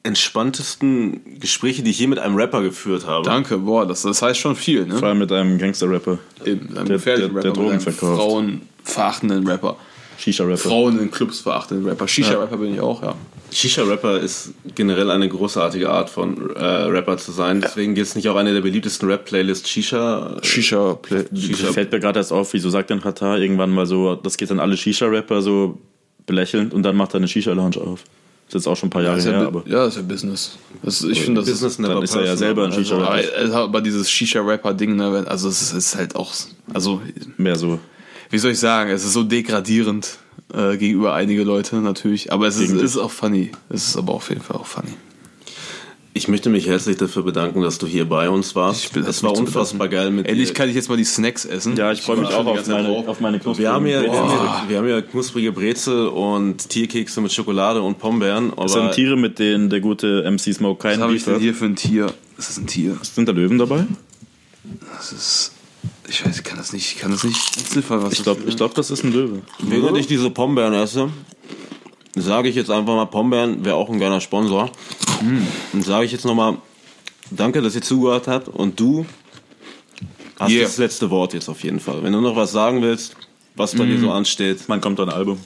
entspanntesten 0.04 1.38
Gespräche, 1.40 1.82
die 1.82 1.90
ich 1.90 1.98
je 1.98 2.06
mit 2.06 2.18
einem 2.18 2.34
Rapper 2.36 2.62
geführt 2.62 3.06
habe. 3.06 3.24
Danke, 3.24 3.58
boah, 3.58 3.86
das, 3.86 4.02
das 4.02 4.22
heißt 4.22 4.38
schon 4.40 4.56
viel, 4.56 4.86
ne? 4.86 4.96
Vor 4.98 5.08
allem 5.08 5.18
mit 5.18 5.30
einem 5.32 5.58
Gangster-Rapper. 5.58 6.18
Eben, 6.44 6.76
einem 6.76 6.86
der- 6.88 6.96
gefährlichen 6.96 7.34
der- 7.34 7.42
der 7.42 7.50
Rapper, 7.50 7.60
Drogen 7.62 7.76
mit 7.76 7.86
einem 7.86 7.94
verkauft. 7.96 8.20
frauenverachtenden 8.22 9.46
Rapper. 9.46 9.76
Shisha-Rapper. 10.18 10.56
Frauen 10.58 10.98
in 11.00 11.10
Clubs 11.10 11.40
verachtenden 11.40 11.86
Rapper. 11.88 12.06
Shisha-Rapper 12.06 12.56
bin 12.56 12.74
ich 12.74 12.80
auch, 12.80 13.02
ja. 13.02 13.14
Shisha-Rapper 13.50 14.20
ist 14.20 14.52
generell 14.74 15.10
eine 15.10 15.28
großartige 15.28 15.90
Art 15.90 16.08
von 16.10 16.50
äh, 16.54 16.64
Rapper 16.64 17.18
zu 17.18 17.32
sein. 17.32 17.60
Deswegen 17.60 17.94
gibt 17.94 18.06
es 18.06 18.14
nicht 18.14 18.28
auch 18.28 18.36
eine 18.36 18.52
der 18.54 18.60
beliebtesten 18.60 19.08
Rap-Playlists 19.10 19.68
Shisha. 19.68 20.36
Shisha-Play. 20.42 21.24
Shisha. 21.34 21.72
Fällt 21.72 21.92
mir 21.92 22.00
gerade 22.00 22.20
erst 22.20 22.32
auf, 22.32 22.52
wieso 22.52 22.70
sagt 22.70 22.90
denn 22.90 23.00
Katar 23.00 23.38
irgendwann 23.38 23.70
mal 23.70 23.86
so, 23.86 24.14
das 24.14 24.36
geht 24.36 24.50
dann 24.50 24.60
alle 24.60 24.76
Shisha-Rapper 24.76 25.42
so 25.42 25.78
belächelnd 26.26 26.72
und 26.72 26.82
dann 26.84 26.96
macht 26.96 27.14
er 27.14 27.16
eine 27.16 27.28
Shisha-Lounge 27.28 27.78
auf. 27.78 28.04
Das 28.52 28.60
ist 28.60 28.66
jetzt 28.66 28.72
auch 28.72 28.76
schon 28.76 28.88
ein 28.88 28.90
paar 28.90 29.02
Jahre 29.02 29.18
her, 29.22 29.32
ja, 29.32 29.46
aber 29.46 29.62
ja, 29.66 29.84
das 29.84 29.94
ist 29.94 29.96
ja 29.96 30.02
Business. 30.02 30.58
Das, 30.82 31.02
ich 31.04 31.22
finde, 31.22 31.40
das 31.40 31.48
Business 31.48 31.72
ist, 31.72 31.78
never 31.78 31.94
dann 31.94 32.02
ist 32.02 32.14
er 32.14 32.26
ja 32.26 32.36
selber 32.36 32.64
ein 32.66 32.72
also, 32.72 32.96
aber, 32.96 33.16
Shisha-Rapper. 33.16 33.38
also, 33.38 33.54
aber 33.54 33.80
dieses 33.80 34.10
Shisha-Rapper-Ding, 34.10 34.94
ne, 34.94 35.24
also 35.26 35.48
es 35.48 35.72
ist, 35.72 35.96
halt 35.96 36.16
auch, 36.16 36.34
also 36.74 37.00
Mehr 37.38 37.56
so. 37.56 37.78
wie 38.28 38.38
soll 38.38 38.50
ich 38.50 38.58
sagen, 38.58 38.90
es 38.90 39.06
ist 39.06 39.14
so 39.14 39.22
degradierend 39.22 40.18
äh, 40.52 40.76
gegenüber 40.76 41.14
einige 41.14 41.44
Leute 41.44 41.76
natürlich, 41.76 42.30
aber 42.30 42.46
es 42.46 42.58
ist, 42.58 42.72
ist 42.72 42.98
auch 42.98 43.10
funny. 43.10 43.52
Es 43.70 43.88
ist 43.88 43.96
aber 43.96 44.12
auf 44.12 44.28
jeden 44.28 44.42
Fall 44.42 44.58
auch 44.58 44.66
funny. 44.66 44.92
Ich 46.14 46.24
Ich 46.24 46.28
möchte 46.28 46.50
mich 46.50 46.66
herzlich 46.66 46.98
dafür 46.98 47.22
bedanken, 47.22 47.62
dass 47.62 47.78
du 47.78 47.86
hier 47.86 48.04
bei 48.06 48.28
uns 48.28 48.54
warst. 48.54 48.84
Ich 48.84 48.90
bin- 48.92 49.02
es 49.04 49.22
war 49.22 49.34
unfassbar 49.34 49.88
geil 49.88 50.10
mit 50.10 50.26
Endlich 50.26 50.48
dir. 50.48 50.54
kann 50.54 50.68
ich 50.68 50.74
jetzt 50.74 50.90
mal 50.90 50.96
die 50.98 51.04
Snacks 51.04 51.46
essen. 51.46 51.74
Ja, 51.74 51.90
ich 51.90 52.02
freue 52.02 52.18
mich 52.18 52.28
auch 52.28 52.44
auf 52.44 52.66
meine, 52.66 52.88
auf 52.88 53.20
meine 53.20 53.38
knusprigen 53.40 53.58
Wir 53.70 53.72
haben, 53.74 53.86
ja, 53.86 54.02
ja, 54.02 54.64
wir 54.68 54.76
haben 54.78 54.88
ja 54.88 55.00
knusprige 55.00 55.52
Brezel 55.52 56.08
und 56.08 56.68
Tierkekse 56.68 57.22
mit 57.22 57.32
Schokolade 57.32 57.80
und 57.80 57.98
Pombeeren. 57.98 58.52
Das 58.56 58.74
sind 58.74 58.92
Tiere, 58.92 59.16
mit 59.16 59.38
denen 59.38 59.70
der 59.70 59.80
gute 59.80 60.22
MC 60.30 60.52
Smoke 60.52 60.84
Was 60.84 60.90
keinen 60.92 61.02
habe 61.02 61.14
ich 61.14 61.24
denn 61.24 61.40
hier 61.40 61.54
für 61.54 61.64
ein 61.64 61.76
Tier? 61.76 62.12
Das 62.36 62.50
ist 62.50 62.58
ein 62.58 62.66
Tier. 62.66 62.98
Sind 63.02 63.26
da 63.26 63.32
Löwen 63.32 63.56
dabei? 63.58 63.86
Das 64.96 65.12
ist. 65.12 65.52
Ich 66.08 66.24
weiß, 66.26 66.36
ich 66.36 66.44
kann 66.44 66.58
das 66.58 66.74
nicht, 66.74 66.92
ich 66.94 67.00
kann 67.00 67.10
das 67.10 67.24
nicht 67.24 67.56
entziffern, 67.56 68.02
was 68.02 68.12
Ich 68.12 68.22
glaube, 68.22 68.42
ich 68.46 68.56
glaub, 68.56 68.74
das 68.74 68.90
ist 68.90 69.02
ein 69.02 69.12
Löwe. 69.12 69.40
während 69.60 69.96
ich 69.96 70.06
diese 70.08 70.28
Pombeeren 70.30 70.74
esse, 70.74 71.08
sage 72.14 72.48
ich 72.48 72.56
jetzt 72.56 72.70
einfach 72.70 72.94
mal, 72.94 73.06
Pombeeren 73.06 73.64
wäre 73.64 73.76
auch 73.76 73.88
ein 73.88 73.98
geiler 73.98 74.20
Sponsor. 74.20 74.70
Und 75.72 75.84
sage 75.84 76.04
ich 76.04 76.12
jetzt 76.12 76.24
nochmal, 76.24 76.56
danke, 77.30 77.62
dass 77.62 77.74
ihr 77.74 77.82
zugehört 77.82 78.28
habt. 78.28 78.48
Und 78.48 78.78
du 78.78 79.06
hast 80.38 80.50
Yeah. 80.50 80.64
das 80.64 80.78
letzte 80.78 81.10
Wort 81.10 81.34
jetzt 81.34 81.48
auf 81.48 81.62
jeden 81.62 81.80
Fall. 81.80 82.02
Wenn 82.02 82.12
du 82.12 82.20
noch 82.20 82.36
was 82.36 82.52
sagen 82.52 82.82
willst, 82.82 83.16
was 83.54 83.74
bei 83.76 83.84
dir 83.84 83.98
so 84.00 84.10
ansteht. 84.10 84.60
Wann 84.66 84.80
kommt 84.80 84.98
da 84.98 85.04
ein 85.04 85.10
Album? 85.10 85.38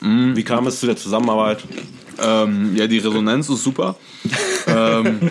Wie 0.00 0.42
kam 0.42 0.66
es 0.66 0.80
zu 0.80 0.86
der 0.86 0.96
Zusammenarbeit? 0.96 1.64
Ähm, 2.22 2.76
ja, 2.76 2.86
die 2.86 2.98
Resonanz 2.98 3.48
ist 3.48 3.64
super. 3.64 3.96
ähm, 4.66 5.30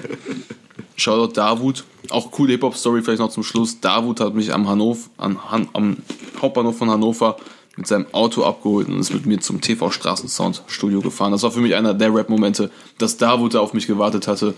Shoutout 0.95 1.33
Davut. 1.33 1.83
Auch 2.09 2.31
coole 2.31 2.51
Hip-Hop-Story 2.53 3.01
vielleicht 3.01 3.19
noch 3.19 3.29
zum 3.29 3.43
Schluss. 3.43 3.79
Davut 3.79 4.19
hat 4.19 4.33
mich 4.35 4.53
am, 4.53 4.67
Hannover, 4.67 5.09
an, 5.17 5.39
Han, 5.49 5.69
am 5.73 5.97
Hauptbahnhof 6.41 6.77
von 6.77 6.89
Hannover 6.89 7.37
mit 7.75 7.87
seinem 7.87 8.05
Auto 8.11 8.43
abgeholt 8.43 8.87
und 8.87 8.99
ist 8.99 9.13
mit 9.13 9.25
mir 9.25 9.39
zum 9.39 9.61
TV 9.61 9.89
Straßensound 9.89 10.63
Studio 10.67 11.01
gefahren. 11.01 11.31
Das 11.31 11.43
war 11.43 11.51
für 11.51 11.61
mich 11.61 11.73
einer 11.75 11.93
der 11.93 12.13
Rap-Momente, 12.13 12.69
dass 12.97 13.17
da 13.17 13.31
auf 13.33 13.73
mich 13.73 13.87
gewartet 13.87 14.27
hatte. 14.27 14.53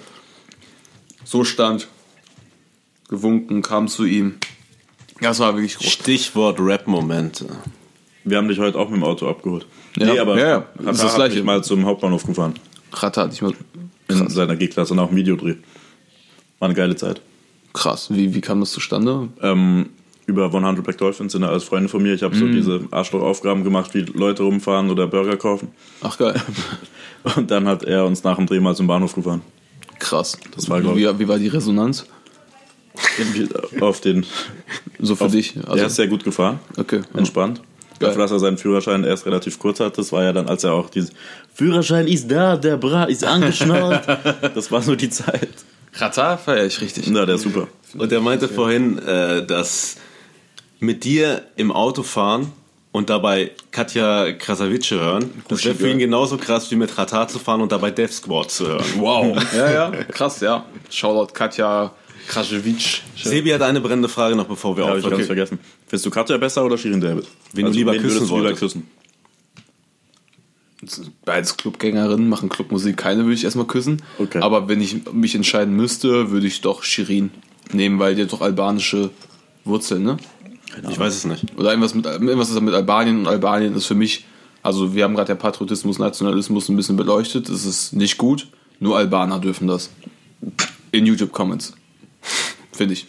So 1.24 1.44
stand, 1.44 1.88
gewunken, 3.08 3.62
kam 3.62 3.88
zu 3.88 4.06
ihm. 4.06 4.36
Ja, 5.22 5.30
Das 5.30 5.40
war 5.40 5.56
wirklich 5.56 5.78
groß. 5.78 5.88
Stichwort 5.88 6.60
Rap-Momente. 6.60 7.48
Wir 8.26 8.38
haben 8.38 8.48
dich 8.48 8.60
heute 8.60 8.78
auch 8.78 8.90
mit 8.90 8.98
dem 8.98 9.04
Auto 9.04 9.30
abgeholt. 9.30 9.66
Ja, 9.98 10.08
nee, 10.14 10.20
aber 10.20 10.38
ja, 10.40 10.48
ja. 10.48 10.56
Hat, 10.58 10.68
Das 10.80 10.96
ist 10.98 11.04
das 11.04 11.12
hat 11.12 11.16
Gleiche. 11.18 11.36
mich 11.36 11.44
mal 11.46 11.64
zum 11.64 11.86
Hauptbahnhof 11.86 12.26
gefahren. 12.26 12.56
Ratter 12.92 13.24
hatte 13.24 13.34
ich 13.34 13.42
mal. 13.42 13.54
In 14.08 14.30
seiner 14.30 14.56
G-Klasse 14.56 14.94
und 14.94 15.00
auch 15.00 15.10
ein 15.10 15.16
Videodreh. 15.16 15.56
War 16.60 16.68
eine 16.68 16.76
geile 16.76 16.96
Zeit. 16.96 17.22
Krass. 17.74 18.08
Wie, 18.14 18.34
wie 18.34 18.42
kam 18.42 18.60
das 18.60 18.72
zustande? 18.72 19.30
Ähm, 19.42 19.90
über 20.28 20.46
100 20.46 20.84
Black 20.84 20.98
Dolphins 20.98 21.34
sind 21.34 21.42
da 21.42 21.50
alles 21.50 21.64
Freunde 21.64 21.88
von 21.90 22.02
mir. 22.02 22.14
Ich 22.14 22.24
habe 22.24 22.36
so 22.36 22.48
diese 22.48 22.82
Arschlochaufgaben 22.92 23.64
gemacht, 23.64 23.94
wie 23.94 24.02
Leute 24.02 24.44
rumfahren 24.44 24.90
oder 24.90 25.08
Burger 25.08 25.38
kaufen. 25.38 25.70
Ach 26.02 26.18
geil. 26.18 26.42
Und 27.36 27.52
dann 27.52 27.68
hat 27.68 27.84
er 27.84 28.06
uns 28.06 28.24
nach 28.24 28.36
dem 28.38 28.46
Dreh 28.48 28.60
mal 28.60 28.76
zum 28.76 28.88
Bahnhof 28.88 29.14
gefahren. 29.16 29.42
Krass. 30.00 30.38
Das 30.56 30.70
war, 30.70 30.82
glaub 30.82 30.98
ich- 30.98 31.08
wie, 31.08 31.20
wie 31.20 31.28
war 31.28 31.38
die 31.40 31.48
Resonanz? 31.48 32.06
Auf 33.82 34.02
den. 34.02 34.26
So 35.00 35.16
für 35.16 35.26
Auf, 35.26 35.32
dich? 35.32 35.54
der 35.54 35.86
ist 35.88 35.96
sehr 35.96 36.08
gut 36.08 36.24
gefahren. 36.24 36.60
okay. 36.78 37.02
Entspannt. 37.14 37.58
Geil. 38.00 38.10
Dafür, 38.10 38.24
dass 38.24 38.32
er 38.32 38.40
seinen 38.40 38.58
Führerschein 38.58 39.04
erst 39.04 39.26
relativ 39.26 39.58
kurz 39.60 39.80
hat, 39.80 39.98
das 39.98 40.12
war 40.12 40.24
ja 40.24 40.34
dann, 40.34 40.48
als 40.48 40.64
er 40.64 40.74
auch 40.74 40.90
dieses 40.90 41.12
Führerschein 41.54 42.08
ist 42.08 42.30
da, 42.30 42.58
der 42.58 42.78
Bra 42.78 43.06
ist 43.06 43.24
angeschnallt. 43.24 44.04
das 44.56 44.72
war 44.72 44.82
so 44.82 44.96
die 44.96 45.10
Zeit. 45.10 45.50
Katar 45.94 46.38
feiere 46.38 46.66
ich 46.66 46.82
richtig. 46.82 47.08
Na, 47.08 47.26
der 47.26 47.36
ist 47.36 47.44
super. 47.44 47.68
Und 47.98 48.12
er 48.12 48.20
meinte 48.20 48.50
vorhin, 48.50 48.98
äh, 49.00 49.46
dass 49.46 49.96
mit 50.80 51.04
dir 51.04 51.44
im 51.56 51.72
Auto 51.72 52.04
fahren 52.04 52.52
und 52.92 53.10
dabei 53.10 53.52
Katja 53.72 54.32
Krasavice 54.34 54.92
hören, 54.92 55.32
das 55.48 55.66
wäre 55.66 55.76
für 55.76 55.90
ihn 55.90 56.00
genauso 56.00 56.38
krass 56.38 56.72
wie 56.72 56.76
mit 56.76 56.98
Ratar 56.98 57.28
zu 57.28 57.40
fahren 57.40 57.62
und 57.62 57.72
dabei 57.72 57.92
Death 57.92 58.14
Squad 58.14 58.52
zu 58.52 58.68
hören. 58.68 58.86
Wow. 58.98 59.38
ja, 59.56 59.72
ja. 59.72 59.92
Krass, 60.06 60.40
ja. 60.42 60.66
Shoutout 60.90 61.34
Katja 61.34 61.92
Krasjevic. 62.28 63.02
Sebi 63.16 63.50
hat 63.52 63.62
eine 63.62 63.82
brennende 63.82 64.10
Frage 64.10 64.36
noch, 64.36 64.48
bevor 64.48 64.76
wir 64.78 64.84
ich 64.86 64.90
aufhören. 64.90 65.12
ganz 65.12 65.26
vergessen. 65.26 65.60
Findest 65.88 66.06
du 66.06 66.10
Katja 66.10 66.38
besser 66.38 66.66
oder 66.66 66.78
Shirin 66.78 67.02
David? 67.02 67.28
Wen 67.54 67.66
du 67.66 67.72
lieber 67.72 67.94
wen 67.94 68.02
küssen 68.02 68.24
lieber 68.24 68.30
wolltest. 68.32 68.60
küssen? 68.60 68.88
Beides 71.24 71.58
Clubgängerinnen 71.58 72.30
machen 72.30 72.50
Clubmusik. 72.50 72.98
Keine 72.98 73.24
würde 73.24 73.34
ich 73.34 73.44
erstmal 73.44 73.66
küssen. 73.66 74.02
Okay. 74.20 74.40
Aber 74.40 74.68
wenn 74.68 74.82
ich 74.82 75.12
mich 75.12 75.36
entscheiden 75.36 75.76
müsste, 75.76 76.32
würde 76.32 76.48
ich 76.48 76.62
doch 76.62 76.84
Shirin 76.84 77.32
nehmen, 77.72 78.00
weil 78.00 78.16
die 78.16 78.24
hat 78.24 78.34
doch 78.34 78.42
albanische 78.42 79.10
Wurzeln, 79.64 80.04
ne? 80.04 80.18
Ich 80.90 81.00
weiß 81.00 81.16
es 81.16 81.26
nicht. 81.26 81.46
Oder 81.58 81.70
irgendwas 81.70 81.94
mit, 81.94 82.06
irgendwas 82.06 82.50
ist 82.50 82.62
mit 82.62 82.74
Albanien 82.74 83.20
und 83.20 83.28
Albanien 83.28 83.76
ist 83.76 83.86
für 83.86 83.96
mich, 83.96 84.26
also 84.62 84.94
wir 84.94 85.04
haben 85.04 85.16
gerade 85.16 85.28
der 85.28 85.36
Patriotismus, 85.36 86.00
Nationalismus 86.00 86.70
ein 86.70 86.76
bisschen 86.76 86.98
beleuchtet, 86.98 87.50
das 87.50 87.66
ist 87.66 87.94
nicht 87.94 88.18
gut, 88.18 88.48
nur 88.80 88.98
Albaner 88.98 89.40
dürfen 89.40 89.68
das. 89.68 89.90
In 90.92 91.06
YouTube-Comments. 91.06 91.74
Finde 92.72 92.94
ich. 92.94 93.08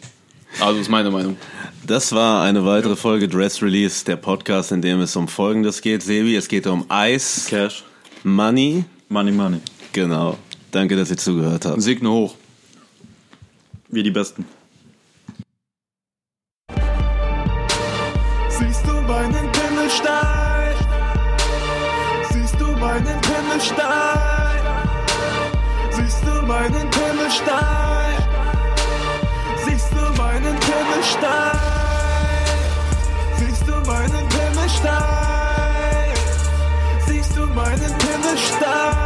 Also 0.61 0.81
ist 0.81 0.89
meine 0.89 1.11
Meinung. 1.11 1.37
Das 1.87 2.13
war 2.13 2.43
eine 2.43 2.65
weitere 2.65 2.97
Folge 2.97 3.29
Dress 3.29 3.63
Release, 3.63 4.05
der 4.05 4.17
Podcast, 4.17 4.73
in 4.73 4.81
dem 4.81 5.01
es 5.01 5.15
um 5.17 5.29
Folgendes 5.29 5.83
geht. 5.83 6.03
Sebi, 6.03 6.35
es 6.35 6.49
geht 6.49 6.67
um 6.67 6.85
Eis, 6.89 7.47
Cash. 7.49 7.85
Money. 8.25 8.85
Money, 9.09 9.33
money. 9.33 9.59
Genau. 9.93 10.39
Danke, 10.71 10.97
dass 10.97 11.11
ihr 11.11 11.17
zugehört 11.17 11.65
habt. 11.65 11.81
Segne 11.81 12.11
hoch. 12.11 12.35
Wir 13.89 14.03
die 14.03 14.11
Besten. 14.11 14.45
Pimmelstein? 23.57 24.61
Siehst 25.91 26.23
du 26.27 26.47
meinen 26.47 26.91
Pimmelstein? 26.91 28.17
Siehst 29.65 29.93
du 29.93 30.23
meinen 30.23 30.57
Pimmelstein? 30.61 31.59
Siehst 33.39 33.67
du 33.67 33.73
meinen 33.91 34.29
Pimmelstein? 34.29 34.95
Siehst 37.07 37.37
du 37.37 37.47
meinen 37.47 37.99
Pimmelstein? 37.99 39.06